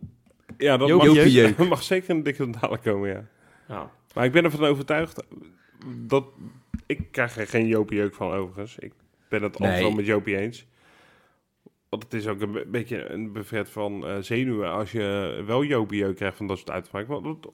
Ja, 0.58 0.78
dat 0.78 0.88
Jopie 0.88 1.08
mag, 1.08 1.16
Jopie 1.18 1.32
jeuk. 1.32 1.58
dat 1.58 1.68
mag 1.76 1.84
zeker 1.84 2.10
een 2.10 2.24
dikke 2.24 2.50
dadelijk 2.50 2.84
komen, 2.84 3.10
ja. 3.10 3.26
Ja. 3.68 3.92
Maar 4.14 4.26
ik 4.26 4.32
ben 4.32 4.44
ervan 4.44 4.66
overtuigd 4.66 5.24
dat... 5.98 6.26
Ik 6.86 7.12
krijg 7.12 7.38
er 7.38 7.48
geen 7.48 7.68
Jopie 7.68 7.98
jeuk 7.98 8.16
van, 8.16 8.32
overigens. 8.32 8.78
Ik, 8.80 8.94
ben 9.30 9.42
het 9.44 9.60
Nee. 9.60 9.68
altijd 9.70 9.88
wel 9.88 9.96
met 9.96 10.06
Jopie 10.06 10.38
eens. 10.38 10.66
Want 11.90 12.04
het 12.04 12.14
is 12.14 12.28
ook 12.28 12.42
een 12.42 12.52
be- 12.52 12.66
beetje 12.68 13.10
een 13.10 13.32
buffet 13.32 13.70
van 13.70 14.06
eh, 14.08 14.16
zenuwen 14.20 14.72
als 14.72 14.92
je 14.92 15.44
wel 15.46 15.64
Jopie 15.64 16.00
jeuk 16.00 16.16
krijgt 16.16 16.38
van 16.38 16.48
dat 16.48 16.58
soort 16.58 16.72
uitspraken. 16.72 17.22
Want 17.22 17.44
dat 17.44 17.54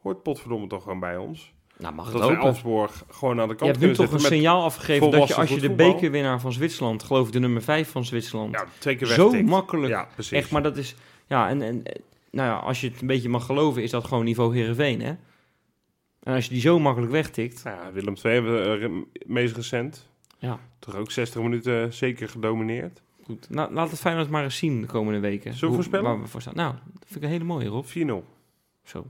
hoort 0.00 0.22
potverdomme 0.22 0.66
toch 0.66 0.82
gewoon 0.82 1.00
bij 1.00 1.16
ons. 1.16 1.54
Nou, 1.82 1.94
mag 1.94 2.12
het 2.12 2.22
Dat. 2.22 2.30
Elfsborg 2.30 3.04
gewoon 3.10 3.40
aan 3.40 3.46
de 3.48 3.52
Je 3.52 3.58
kant 3.58 3.70
hebt 3.70 3.86
nu 3.86 3.94
toch 3.94 4.12
een 4.12 4.20
signaal 4.20 4.62
afgegeven 4.64 5.10
dat 5.10 5.28
je 5.28 5.34
als 5.34 5.48
je 5.48 5.60
de 5.60 5.66
voetbal. 5.66 5.92
bekerwinnaar 5.92 6.40
van 6.40 6.52
Zwitserland, 6.52 7.02
geloof 7.02 7.26
ik 7.26 7.32
de 7.32 7.38
nummer 7.40 7.62
5 7.62 7.90
van 7.90 8.04
Zwitserland, 8.04 8.52
ja, 8.54 8.64
twee 8.78 8.96
keer 8.96 9.06
zo 9.06 9.42
makkelijk. 9.42 9.88
Ja, 9.92 10.08
precies. 10.14 10.32
Echt, 10.32 10.50
maar 10.50 10.62
dat 10.62 10.76
is, 10.76 10.94
ja, 11.26 11.48
en, 11.48 11.62
en 11.62 11.82
eh, 11.84 12.00
nou 12.30 12.48
ja, 12.48 12.56
als 12.56 12.80
je 12.80 12.88
het 12.88 13.00
een 13.00 13.06
beetje 13.06 13.28
mag 13.28 13.46
geloven, 13.46 13.82
is 13.82 13.90
dat 13.90 14.04
gewoon 14.04 14.24
niveau 14.24 14.56
Heerenveen, 14.56 15.00
hè? 15.00 15.14
En 16.22 16.34
als 16.34 16.44
je 16.44 16.50
die 16.50 16.60
zo 16.60 16.78
makkelijk 16.78 17.12
wegtikt, 17.12 17.64
Nou 17.64 17.76
ja, 17.76 17.92
Willem 17.92 18.14
II 18.24 18.34
hebben 18.34 18.52
we 18.80 18.86
eh, 18.86 19.20
meest 19.26 19.56
recent. 19.56 20.08
ja, 20.38 20.58
Toch 20.78 20.96
ook 20.96 21.10
60 21.10 21.42
minuten 21.42 21.92
zeker 21.92 22.28
gedomineerd. 22.28 23.02
goed. 23.24 23.46
Nou, 23.50 23.72
laat 23.72 23.90
het 23.90 24.00
Feyenoord 24.00 24.30
maar 24.30 24.44
eens 24.44 24.56
zien 24.56 24.80
de 24.80 24.86
komende 24.86 25.20
weken. 25.20 25.58
Hoe- 25.60 25.74
voorspellen? 25.74 26.04
Waar 26.04 26.20
we 26.20 26.26
voor 26.26 26.40
staan. 26.40 26.54
Nou, 26.56 26.72
dat 26.72 27.02
vind 27.04 27.16
ik 27.16 27.22
een 27.22 27.28
hele 27.28 27.44
mooie, 27.44 27.68
Rob. 27.68 27.84
4-0 27.84 28.24
Zo. 28.84 29.06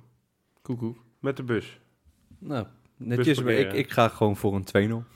Koekoek. 0.62 0.96
met 1.18 1.36
de 1.36 1.42
bus. 1.42 1.78
Nou, 2.43 2.66
netjes. 2.97 3.43
maar. 3.43 3.53
Ik, 3.53 3.72
ik 3.72 3.90
ga 3.90 4.09
gewoon 4.09 4.36
voor 4.36 4.62
een 4.72 5.05
2-0. 5.05 5.07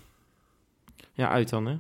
Ja, 1.12 1.29
uit 1.31 1.49
dan, 1.49 1.66
hè? 1.66 1.74
0-2. 1.74 1.79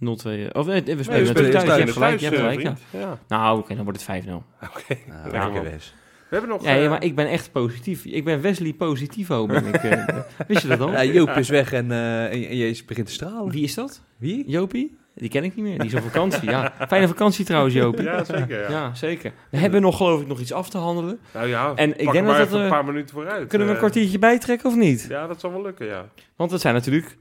Of 0.00 0.06
nee, 0.06 0.46
we 0.46 0.52
spelen 0.52 1.04
spelen 1.04 1.24
natuurlijk 1.24 1.50
thuis. 1.50 1.66
Je 1.66 1.70
hebt 1.72 1.92
gelijk, 1.92 2.20
je 2.20 2.26
hebt 2.26 2.38
eh, 2.38 2.46
gelijk, 2.48 2.78
ja. 2.90 3.18
Nou, 3.28 3.58
oké, 3.58 3.74
dan 3.74 3.84
wordt 3.84 4.06
het 4.06 4.24
5-0. 4.24 4.28
Oké. 4.28 4.96
Nou, 5.06 5.30
lekker 5.30 5.52
man. 5.52 5.62
Wes. 5.62 5.94
We 6.28 6.36
hebben 6.36 6.50
nog... 6.50 6.64
Ja, 6.64 6.72
ja, 6.74 6.82
eh, 6.84 6.90
maar 6.90 7.04
ik 7.04 7.14
ben 7.14 7.28
echt 7.28 7.52
positief. 7.52 8.04
Ik 8.04 8.24
ben 8.24 8.40
Wesley 8.40 8.72
Positivo, 8.72 9.46
ben 9.46 9.66
ik. 9.66 9.74
eh. 9.74 10.18
Wist 10.48 10.62
je 10.62 10.68
dat 10.68 10.80
al? 10.80 10.90
Ja, 10.90 11.04
Joop 11.04 11.28
is 11.28 11.48
weg 11.48 11.72
en, 11.72 11.92
eh, 11.92 12.24
en, 12.24 12.30
en 12.48 12.56
je 12.56 12.82
begint 12.86 13.06
te 13.06 13.12
stralen. 13.12 13.50
Wie 13.50 13.62
is 13.62 13.74
dat? 13.74 14.02
Wie? 14.16 14.50
Jopie? 14.50 14.96
Die 15.18 15.28
ken 15.28 15.44
ik 15.44 15.54
niet 15.56 15.64
meer. 15.64 15.78
Die 15.78 15.86
is 15.88 15.94
op 15.94 16.02
vakantie. 16.02 16.50
Ja, 16.50 16.72
fijne 16.88 17.08
vakantie 17.08 17.44
trouwens, 17.44 17.74
Jopie. 17.80 18.04
Ja, 18.04 18.24
zeker. 18.24 18.60
Ja. 18.60 18.70
Ja, 18.70 18.94
zeker. 18.94 19.32
We 19.50 19.56
hebben 19.56 19.80
nog, 19.82 19.96
geloof 19.96 20.20
ik, 20.20 20.26
nog 20.26 20.40
iets 20.40 20.52
af 20.52 20.68
te 20.70 20.78
handelen. 20.78 21.18
Nou 21.34 21.46
ja, 21.48 21.72
En 21.74 22.00
ik 22.00 22.12
denk 22.12 22.26
maar 22.26 22.36
dat 22.38 22.46
even 22.46 22.50
dat, 22.50 22.58
een 22.60 22.64
eh, 22.64 22.70
paar 22.70 22.84
minuten 22.84 23.14
vooruit. 23.14 23.48
Kunnen 23.48 23.66
we 23.66 23.72
een 23.72 23.78
Eh, 23.80 23.84
kwartiertje 23.88 24.18
bijtrekken 24.18 24.68
of 24.68 24.76
niet? 24.76 25.06
Ja, 25.08 25.26
dat 25.26 25.40
zal 25.40 25.52
wel 25.52 25.62
lukken, 25.62 25.86
ja. 25.86 26.04
Want 26.36 26.50
dat 26.50 26.60
zijn 26.60 26.74
natuurlijk 26.74 27.16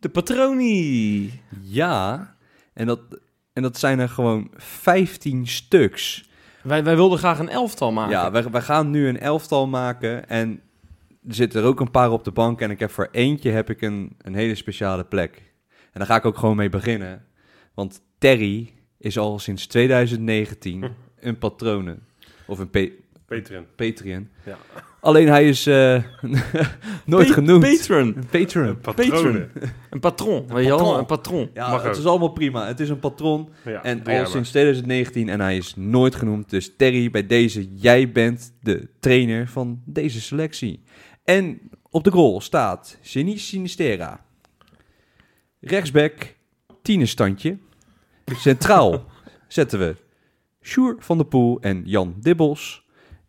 de 0.00 0.08
patroni. 0.08 1.40
Ja, 1.62 2.34
en 2.74 2.86
dat, 2.86 3.00
en 3.52 3.62
dat 3.62 3.78
zijn 3.78 3.98
er 3.98 4.08
gewoon 4.08 4.50
15 4.56 5.46
stuks. 5.46 6.30
Wij, 6.62 6.84
wij 6.84 6.94
wilden 6.96 7.18
graag 7.18 7.38
een 7.38 7.48
elftal 7.48 7.92
maken. 7.92 8.10
Ja, 8.12 8.30
we, 8.30 8.50
we 8.50 8.60
gaan 8.60 8.90
nu 8.90 9.08
een 9.08 9.18
elftal 9.20 9.66
maken 9.66 10.28
en 10.28 10.60
er 11.28 11.34
zitten 11.34 11.60
er 11.60 11.66
ook 11.66 11.80
een 11.80 11.90
paar 11.90 12.10
op 12.10 12.24
de 12.24 12.30
bank. 12.30 12.60
En 12.60 12.70
ik 12.70 12.78
heb 12.78 12.90
voor 12.90 13.08
eentje 13.10 13.50
heb 13.50 13.70
ik 13.70 13.80
een, 13.80 14.16
een 14.18 14.34
hele 14.34 14.54
speciale 14.54 15.04
plek. 15.04 15.42
En 15.68 15.98
daar 15.98 16.06
ga 16.06 16.16
ik 16.16 16.24
ook 16.24 16.38
gewoon 16.38 16.56
mee 16.56 16.68
beginnen. 16.68 17.24
Want 17.74 18.02
Terry 18.18 18.72
is 18.98 19.18
al 19.18 19.38
sinds 19.38 19.66
2019 19.66 20.84
een 21.20 21.38
patronen. 21.38 22.06
Of 22.46 22.58
een 22.58 22.70
pe- 22.70 22.92
Patreon. 23.26 23.66
Patreon. 23.76 24.28
Ja. 24.46 24.58
Alleen 25.00 25.28
hij 25.28 25.48
is 25.48 25.66
eh, 25.66 26.02
nooit 27.06 27.26
Pa- 27.26 27.32
genoemd. 27.32 27.62
Patron. 27.62 28.06
Een 28.16 28.26
Patron. 28.30 28.64
Een 29.90 30.00
patron. 30.00 30.46
Weet 30.48 30.64
je 30.64 30.68
wel? 30.70 30.78
patron. 30.78 30.98
Een 30.98 31.06
patron. 31.06 31.50
Ja, 31.54 31.70
Mag 31.70 31.82
het 31.82 31.92
ook. 31.92 31.98
is 31.98 32.04
allemaal 32.06 32.28
prima. 32.32 32.66
Het 32.66 32.80
is 32.80 32.88
een 32.88 32.98
patron. 32.98 33.48
Ja, 33.64 33.82
En 33.82 34.04
al 34.04 34.26
sinds 34.26 34.50
2019 34.50 35.28
en 35.28 35.40
hij 35.40 35.56
is 35.56 35.74
nooit 35.76 36.14
genoemd. 36.14 36.50
Dus 36.50 36.76
Terry, 36.76 37.10
bij 37.10 37.26
deze, 37.26 37.74
jij 37.74 38.12
bent 38.12 38.52
de 38.60 38.88
trainer 39.00 39.48
van 39.48 39.82
deze 39.84 40.20
selectie. 40.20 40.82
En 41.24 41.60
op 41.90 42.04
de 42.04 42.10
goal 42.10 42.40
staat 42.40 42.98
Genie 43.02 43.38
Sinistera. 43.38 44.24
Rechtsback, 45.60 46.34
Tienerstandje. 46.82 47.58
Centraal 48.24 49.04
zetten 49.48 49.78
we 49.78 49.94
Sjoer 50.62 50.96
van 50.98 51.16
der 51.16 51.26
Poel 51.26 51.60
en 51.60 51.82
Jan 51.84 52.14
Dibbels. 52.20 52.80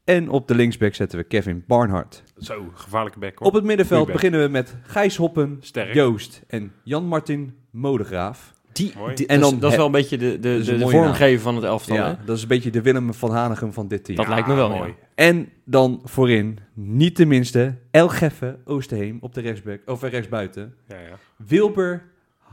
En 0.03 0.29
op 0.29 0.47
de 0.47 0.55
linksback 0.55 0.93
zetten 0.95 1.17
we 1.17 1.23
Kevin 1.23 1.63
Barnhart. 1.67 2.23
Zo, 2.37 2.71
gevaarlijke 2.73 3.19
bek 3.19 3.39
hoor. 3.39 3.47
Op 3.47 3.53
het 3.53 3.63
middenveld 3.63 3.99
Goeie 3.99 4.13
back. 4.13 4.21
beginnen 4.21 4.47
we 4.47 4.51
met 4.51 4.75
Gijs 4.83 5.15
Hoppen, 5.15 5.57
Sterk. 5.59 5.93
Joost 5.93 6.41
en 6.47 6.71
Jan-Martin 6.83 7.55
Modegraaf. 7.71 8.53
Die, 8.71 8.93
Mooi. 8.97 9.15
die- 9.15 9.27
En 9.27 9.35
dat, 9.39 9.45
is, 9.45 9.51
dan 9.51 9.59
dat 9.59 9.71
is 9.71 9.77
wel 9.77 9.85
een 9.85 9.91
beetje 9.91 10.17
de, 10.17 10.39
de, 10.39 10.61
de, 10.63 10.79
vormgever 10.89 11.41
van 11.41 11.55
het 11.55 11.63
elftal. 11.63 11.95
Ja, 11.95 12.07
hè? 12.07 12.25
dat 12.25 12.35
is 12.35 12.41
een 12.41 12.47
beetje 12.47 12.69
de 12.71 12.81
Willem 12.81 13.13
van 13.13 13.31
Hanegem 13.31 13.73
van 13.73 13.87
dit 13.87 14.03
team. 14.03 14.17
Dat 14.17 14.27
lijkt 14.27 14.47
me 14.47 14.53
wel, 14.53 14.69
mooi. 14.69 14.89
ja. 14.89 14.95
En 15.15 15.49
dan 15.65 16.01
voorin, 16.03 16.59
niet 16.73 17.17
de 17.17 17.25
minste, 17.25 17.77
El 17.91 18.09
Geffe 18.09 18.57
Oosterheem 18.65 19.17
op 19.21 19.33
de 19.33 19.41
rechtsback, 19.41 19.81
of 19.85 20.01
rechtsbuiten. 20.01 20.73
Ja, 20.87 20.99
ja. 20.99 21.17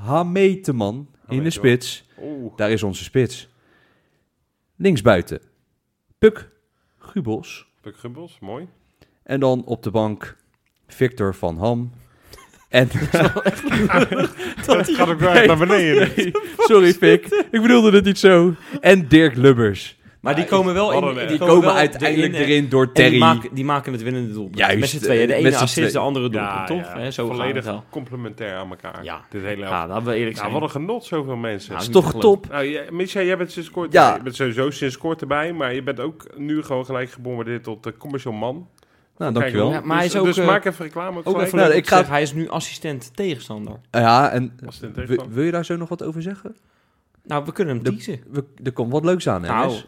Hameteman 0.00 0.94
in 0.96 1.06
de 1.06 1.10
Hameteman. 1.26 1.50
spits. 1.50 2.04
Oeh. 2.22 2.52
Daar 2.56 2.70
is 2.70 2.82
onze 2.82 3.04
spits. 3.04 3.48
Linksbuiten, 4.76 5.40
Puk 6.18 6.48
Gubels. 6.98 7.66
Puk 7.80 7.96
Gubbels, 7.96 8.38
mooi. 8.40 8.68
En 9.22 9.40
dan 9.40 9.64
op 9.64 9.82
de 9.82 9.90
bank 9.90 10.36
Victor 10.86 11.34
van 11.34 11.58
Ham. 11.58 11.90
En 12.68 12.88
Dat 14.66 14.88
gaat 14.90 15.08
ook 15.08 15.20
naar 15.46 15.58
beneden. 15.58 16.32
Sorry 16.58 16.92
Fik, 16.94 17.26
ik 17.50 17.60
bedoelde 17.62 17.90
het 17.92 18.04
niet 18.04 18.18
zo. 18.18 18.54
En 18.80 19.08
Dirk 19.08 19.36
Lubbers. 19.36 19.98
Maar 20.20 20.34
die 20.34 20.44
komen 20.44 20.74
wel 20.74 20.92
in. 21.18 21.26
Die 21.28 21.38
komen 21.38 21.72
uiteindelijk 21.72 22.34
erin, 22.34 22.68
door 22.68 22.92
Terry. 22.92 23.10
die 23.10 23.18
maken, 23.18 23.54
die 23.54 23.64
maken 23.64 23.92
het 23.92 24.02
winnende 24.02 24.32
doelpunt. 24.32 24.58
Juist, 24.58 24.78
Met 24.78 24.88
z'n 24.88 24.98
tweeën. 24.98 25.26
De 25.26 25.34
ene 25.34 25.56
assist, 25.56 25.92
de 25.92 25.98
andere 25.98 26.28
doelpunt, 26.30 26.50
Ja, 26.52 26.64
toch? 26.64 26.94
ja. 26.96 27.10
Zo 27.10 27.26
Volledig 27.26 27.64
wel. 27.64 27.84
complementair 27.90 28.54
aan 28.56 28.70
elkaar. 28.70 29.04
Ja. 29.04 29.20
Dit 29.30 29.42
hele 29.42 29.64
Ja, 29.64 29.86
dat 29.86 30.02
we 30.02 30.14
eerlijk 30.14 30.36
zijn. 30.36 30.48
Nou, 30.48 30.60
wat 30.60 30.74
een 30.74 30.80
genot, 30.80 31.04
zoveel 31.04 31.36
mensen. 31.36 31.70
Nou, 31.72 31.82
is 31.82 31.88
toch 31.90 32.14
top? 32.20 32.48
Nou, 32.48 32.64
ja, 32.64 33.22
jij 33.22 33.36
bent 33.36 33.52
sinds 33.52 33.70
kort, 33.70 33.92
Ja. 33.92 34.14
je 34.14 34.22
bent 34.22 34.36
sowieso 34.36 34.70
sinds 34.70 34.98
kort 34.98 35.20
erbij, 35.20 35.52
maar 35.52 35.74
je 35.74 35.82
bent 35.82 36.00
ook 36.00 36.26
nu 36.36 36.62
gewoon 36.62 36.84
gelijk 36.84 37.10
gebombardeerd 37.10 37.62
tot 37.64 37.82
de 37.82 37.96
commercial 37.96 38.32
man. 38.34 38.68
Nou, 39.16 39.32
dankjewel. 39.32 39.70
Ja, 39.70 39.80
maar 39.84 39.96
hij 39.96 40.04
dus, 40.04 40.14
is 40.14 40.20
ook, 40.20 40.26
dus 40.26 40.38
eh, 40.38 40.46
maak 40.46 40.64
even 40.64 40.84
reclame. 40.84 41.10
Ook 41.10 41.16
Ook 41.18 41.24
gelijk. 41.32 41.46
even 41.46 41.58
Nou, 41.58 41.72
ik 41.72 41.86
ga- 41.88 42.04
hij 42.04 42.22
is 42.22 42.32
nu 42.32 42.48
assistent 42.48 43.10
tegenstander. 43.16 43.74
Ja, 43.90 44.30
en 44.30 44.52
wil, 44.56 44.70
tegenstander- 44.70 45.28
wil 45.28 45.44
je 45.44 45.50
daar 45.50 45.64
zo 45.64 45.76
nog 45.76 45.88
wat 45.88 46.02
over 46.04 46.22
zeggen? 46.22 46.56
Nou, 47.24 47.44
we 47.44 47.52
kunnen 47.52 47.74
hem 47.74 47.84
De- 47.84 47.90
teasen. 47.90 48.20
We, 48.30 48.44
er 48.62 48.72
komt 48.72 48.92
wat 48.92 49.04
leuks 49.04 49.28
aan, 49.28 49.42
hè? 49.42 49.48
Nou, 49.48 49.68
Wes? 49.68 49.86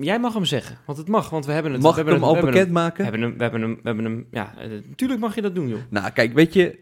jij 0.00 0.20
mag 0.20 0.34
hem 0.34 0.44
zeggen. 0.44 0.78
Want 0.86 0.98
het 0.98 1.08
mag, 1.08 1.30
want 1.30 1.46
we 1.46 1.52
hebben 1.52 1.72
het. 1.72 1.82
Mag 1.82 1.94
we 1.94 2.00
ik 2.00 2.06
hebben 2.06 2.28
hem 2.28 2.34
het- 2.34 2.44
al 2.44 2.50
we 2.50 2.56
hebben 2.56 2.70
bekendmaken? 2.70 3.04
Hem, 3.04 3.36
we 3.36 3.42
hebben 3.42 3.60
hem, 3.62 3.78
we 3.82 3.88
hebben 3.88 4.04
hem, 4.04 4.04
we 4.04 4.04
hebben 4.04 4.04
hem, 4.04 4.26
ja, 4.30 4.54
eh, 4.58 4.82
natuurlijk 4.88 5.20
mag 5.20 5.34
je 5.34 5.42
dat 5.42 5.54
doen, 5.54 5.68
joh. 5.68 5.78
Nou, 5.90 6.10
kijk, 6.10 6.32
weet 6.32 6.52
je... 6.52 6.78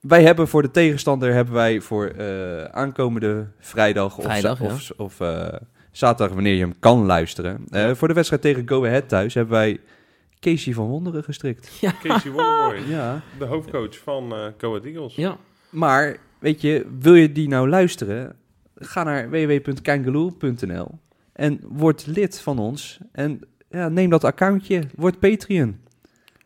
Wij 0.00 0.22
hebben 0.22 0.48
voor 0.48 0.62
de 0.62 0.70
tegenstander 0.70 1.32
hebben 1.32 1.54
wij 1.54 1.80
voor 1.80 2.06
eh, 2.06 2.64
aankomende 2.64 3.46
vrijdag 3.58 4.18
of, 4.18 4.24
Vrijdag, 4.24 4.58
ja. 4.58 4.64
of, 4.66 4.90
of 4.96 5.20
eh, 5.20 5.46
zaterdag, 5.90 6.34
wanneer 6.34 6.54
je 6.54 6.60
hem 6.60 6.78
kan 6.78 7.04
luisteren. 7.06 7.64
eh, 7.70 7.90
voor 7.94 8.08
de 8.08 8.14
wedstrijd 8.14 8.42
tegen 8.42 8.68
Go 8.68 8.84
Ahead 8.86 9.08
thuis 9.08 9.34
hebben 9.34 9.54
wij 9.54 9.80
Casey 10.38 10.72
van 10.72 10.86
Wonderen 10.86 11.24
gestrikt. 11.24 11.80
Casey 12.02 12.30
Wonderboy, 12.30 12.88
Ja. 12.96 13.20
de 13.38 13.44
hoofdcoach 13.44 13.98
van 13.98 14.32
eh 14.34 14.38
Go 14.58 14.68
Ahead 14.68 14.84
Eagles. 14.84 15.14
Ja, 15.14 15.36
Maar, 15.70 16.16
weet 16.38 16.60
je, 16.60 16.86
wil 17.00 17.14
je 17.14 17.32
die 17.32 17.48
nou 17.48 17.68
luisteren? 17.68 18.36
Ga 18.82 19.02
naar 19.02 19.30
www.kangaloo.nl 19.30 20.98
en 21.32 21.60
word 21.68 22.06
lid 22.06 22.40
van 22.40 22.58
ons. 22.58 22.98
En 23.12 23.40
ja, 23.70 23.88
neem 23.88 24.10
dat 24.10 24.24
accountje, 24.24 24.82
word 24.96 25.18
Patreon. 25.18 25.80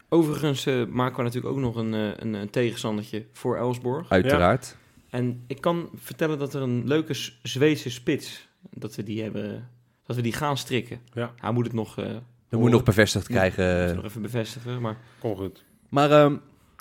overigens 0.08 0.66
eh, 0.66 0.86
maken 0.86 1.16
we 1.16 1.22
natuurlijk 1.22 1.54
ook 1.54 1.60
nog 1.60 1.76
een, 1.76 1.94
eh, 1.94 2.08
een, 2.16 2.34
een 2.34 2.50
tegenstandertje 2.50 3.24
voor 3.32 3.56
Elsborg. 3.56 4.08
Uiteraard. 4.10 4.76
En 5.10 5.42
ik 5.46 5.60
kan 5.60 5.88
vertellen 5.94 6.38
dat 6.38 6.54
er 6.54 6.62
een 6.62 6.86
leuke 6.86 7.14
Zweedse 7.42 7.90
spits, 7.90 8.48
dat 8.70 8.94
we 8.94 9.02
die 9.02 9.22
hebben, 9.22 9.68
dat 10.06 10.16
we 10.16 10.22
die 10.22 10.32
gaan 10.32 10.56
strikken. 10.56 10.98
Ja. 11.12 11.32
Hij 11.36 11.52
moet 11.52 11.64
het 11.64 11.74
nog, 11.74 11.98
eh 11.98 12.04
Dat 12.48 12.60
moet 12.60 12.70
nog 12.70 12.82
bevestigd 12.82 13.28
moet 13.28 13.38
krijgen. 13.38 13.94
nog 13.96 14.04
even 14.04 14.22
bevestigen, 14.22 14.80
maar 14.80 14.96
Kom 15.18 15.36
goed. 15.36 15.64
Maar 15.88 16.10
ehm, 16.10 16.36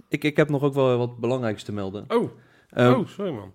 ik, 0.07 0.23
ik 0.23 0.37
heb 0.37 0.49
nog 0.49 0.61
ook 0.61 0.73
wel 0.73 0.97
wat 0.97 1.17
belangrijks 1.17 1.63
te 1.63 1.71
melden. 1.73 2.05
Oh, 2.07 2.31
Ehm, 2.69 2.93
oh, 2.93 3.07
sorry 3.07 3.31
man. 3.31 3.51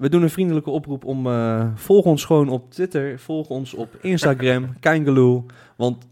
We 0.00 0.08
doen 0.08 0.22
een 0.22 0.30
vriendelijke 0.30 0.70
oproep 0.70 1.04
om... 1.04 1.26
eh, 1.26 1.70
volg 1.74 2.04
ons 2.04 2.24
gewoon 2.24 2.48
op 2.48 2.70
Twitter. 2.70 3.18
Volg 3.18 3.48
ons 3.48 3.74
op 3.74 3.96
Instagram. 4.02 4.74
Kangaloo. 4.80 5.46
Want 5.76 6.06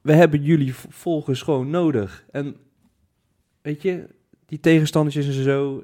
we 0.00 0.12
hebben 0.12 0.42
jullie 0.42 0.74
volgers 0.74 1.42
gewoon 1.42 1.70
nodig. 1.70 2.24
En 2.30 2.56
weet 3.62 3.82
je, 3.82 4.06
die 4.46 4.60
tegenstandertjes 4.60 5.26
en 5.36 5.42
zo... 5.42 5.82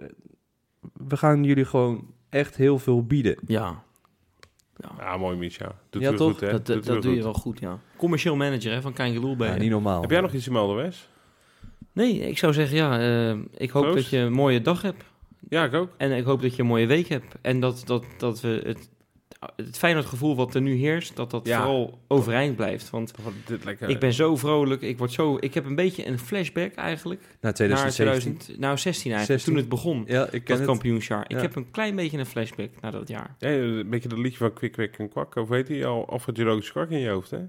We 0.92 1.16
gaan 1.16 1.44
jullie 1.44 1.64
gewoon 1.64 2.06
echt 2.28 2.56
heel 2.56 2.78
veel 2.78 3.04
bieden. 3.06 3.36
ja, 3.46 3.82
Ja, 4.98 5.16
mooi 5.16 5.36
Micha. 5.36 5.74
Doet 5.90 6.02
Ja, 6.02 6.12
toch? 6.12 6.30
goed, 6.32 6.40
hè? 6.40 6.50
dat, 6.50 6.66
Doet 6.66 6.84
dat, 6.86 7.02
doe 7.02 7.14
je 7.14 7.22
wel 7.22 7.34
goed, 7.34 7.58
ja. 7.60 7.78
Commercieel 7.96 8.36
manager 8.36 8.72
hè, 8.72 8.80
van 8.80 8.92
Kangaloo 8.92 9.36
ben 9.36 9.48
Ja, 9.48 9.54
je. 9.54 9.60
niet 9.60 9.70
normaal. 9.70 10.00
Heb 10.00 10.10
jij 10.10 10.20
nog 10.20 10.32
iets 10.32 10.44
te 10.44 10.52
melden, 10.52 10.76
Wes? 10.76 11.08
Nee, 11.92 12.18
ik 12.20 12.38
zou 12.38 12.52
zeggen, 12.52 12.76
ja, 12.76 13.00
eh, 13.00 13.38
ik 13.56 13.70
hoop 13.70 13.82
Proost. 13.82 13.96
dat 14.02 14.08
je 14.10 14.18
een 14.18 14.32
mooie 14.32 14.60
dag 14.62 14.82
hebt. 14.82 15.04
Ja, 15.48 15.64
ik 15.64 15.74
ook. 15.74 15.90
En 15.96 16.12
ik 16.12 16.24
hoop 16.24 16.42
dat 16.42 16.54
je 16.56 16.62
een 16.62 16.68
mooie 16.68 16.86
week 16.86 17.08
hebt. 17.08 17.34
En 17.40 17.60
dat, 17.60 17.82
dat, 17.86 18.04
dat 18.18 18.40
we 18.40 18.62
het 18.66 18.88
het 19.56 19.78
Feyenoord 19.78 20.06
gevoel 20.06 20.36
wat 20.36 20.54
er 20.54 20.60
nu 20.60 20.74
heerst, 20.74 21.16
dat 21.16 21.30
dat 21.30 21.46
Ja. 21.46 21.58
vooral 21.58 21.98
overeind 22.08 22.56
blijft. 22.56 22.90
Want 22.90 23.14
dit 23.46 23.64
lekker... 23.64 23.88
ik 23.88 23.98
ben 23.98 24.12
zo 24.12 24.36
vrolijk, 24.36 24.82
ik 24.82 24.98
word 24.98 25.12
zo... 25.12 25.36
Ik 25.40 25.54
heb 25.54 25.64
een 25.64 25.74
beetje 25.74 26.06
een 26.06 26.18
flashback 26.18 26.74
eigenlijk 26.74 27.20
Na 27.20 27.28
naar 27.40 27.54
2017. 27.54 28.20
2000, 28.36 28.60
nou 28.60 28.78
16 28.78 29.12
eigenlijk, 29.12 29.42
16. 29.42 29.52
toen 29.52 29.62
het 29.62 29.68
begon. 29.70 30.04
Ja, 30.06 30.24
ik 30.24 30.30
ken 30.30 30.42
Dat 30.44 30.56
het. 30.58 30.66
kampioensjaar. 30.66 31.24
Ik 31.28 31.40
heb 31.40 31.56
een 31.56 31.70
klein 31.70 31.96
beetje 31.96 32.18
een 32.18 32.26
flashback 32.26 32.70
naar 32.80 32.92
dat 32.92 33.08
jaar. 33.08 33.34
Ja, 33.38 33.48
een 33.48 33.88
beetje 33.90 34.08
dat 34.08 34.18
liedje 34.18 34.38
van 34.38 34.52
Kwik, 34.52 34.72
Kwik 34.72 34.98
en 34.98 35.08
Kwak. 35.08 35.36
Of 35.36 35.48
weet 35.48 35.68
hij 35.68 35.86
al? 35.86 36.00
Of 36.00 36.26
het 36.26 36.36
Jologische 36.36 36.72
Kwak 36.72 36.90
in 36.90 36.98
je 36.98 37.08
hoofd, 37.08 37.30
hè? 37.30 37.40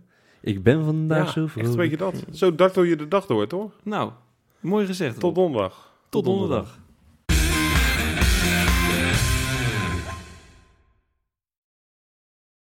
Ik 0.42 0.64
ben 0.64 0.84
vandaag 0.86 1.26
ja, 1.26 1.32
zo 1.32 1.44
echt 1.44 1.52
vrolijk. 1.52 1.72
een 1.72 1.78
beetje 1.78 1.98
dat. 1.98 2.24
Zo 2.32 2.56
dartel 2.56 2.84
je 2.84 2.96
de 2.96 3.08
dag 3.08 3.26
door, 3.26 3.48
toch? 3.48 3.72
Nou, 3.84 4.12
mooi 4.60 4.86
gezegd. 4.86 5.20
Tot 5.20 5.36
donderdag. 5.36 5.94
Tot 6.10 6.26
donderdag. 6.26 6.80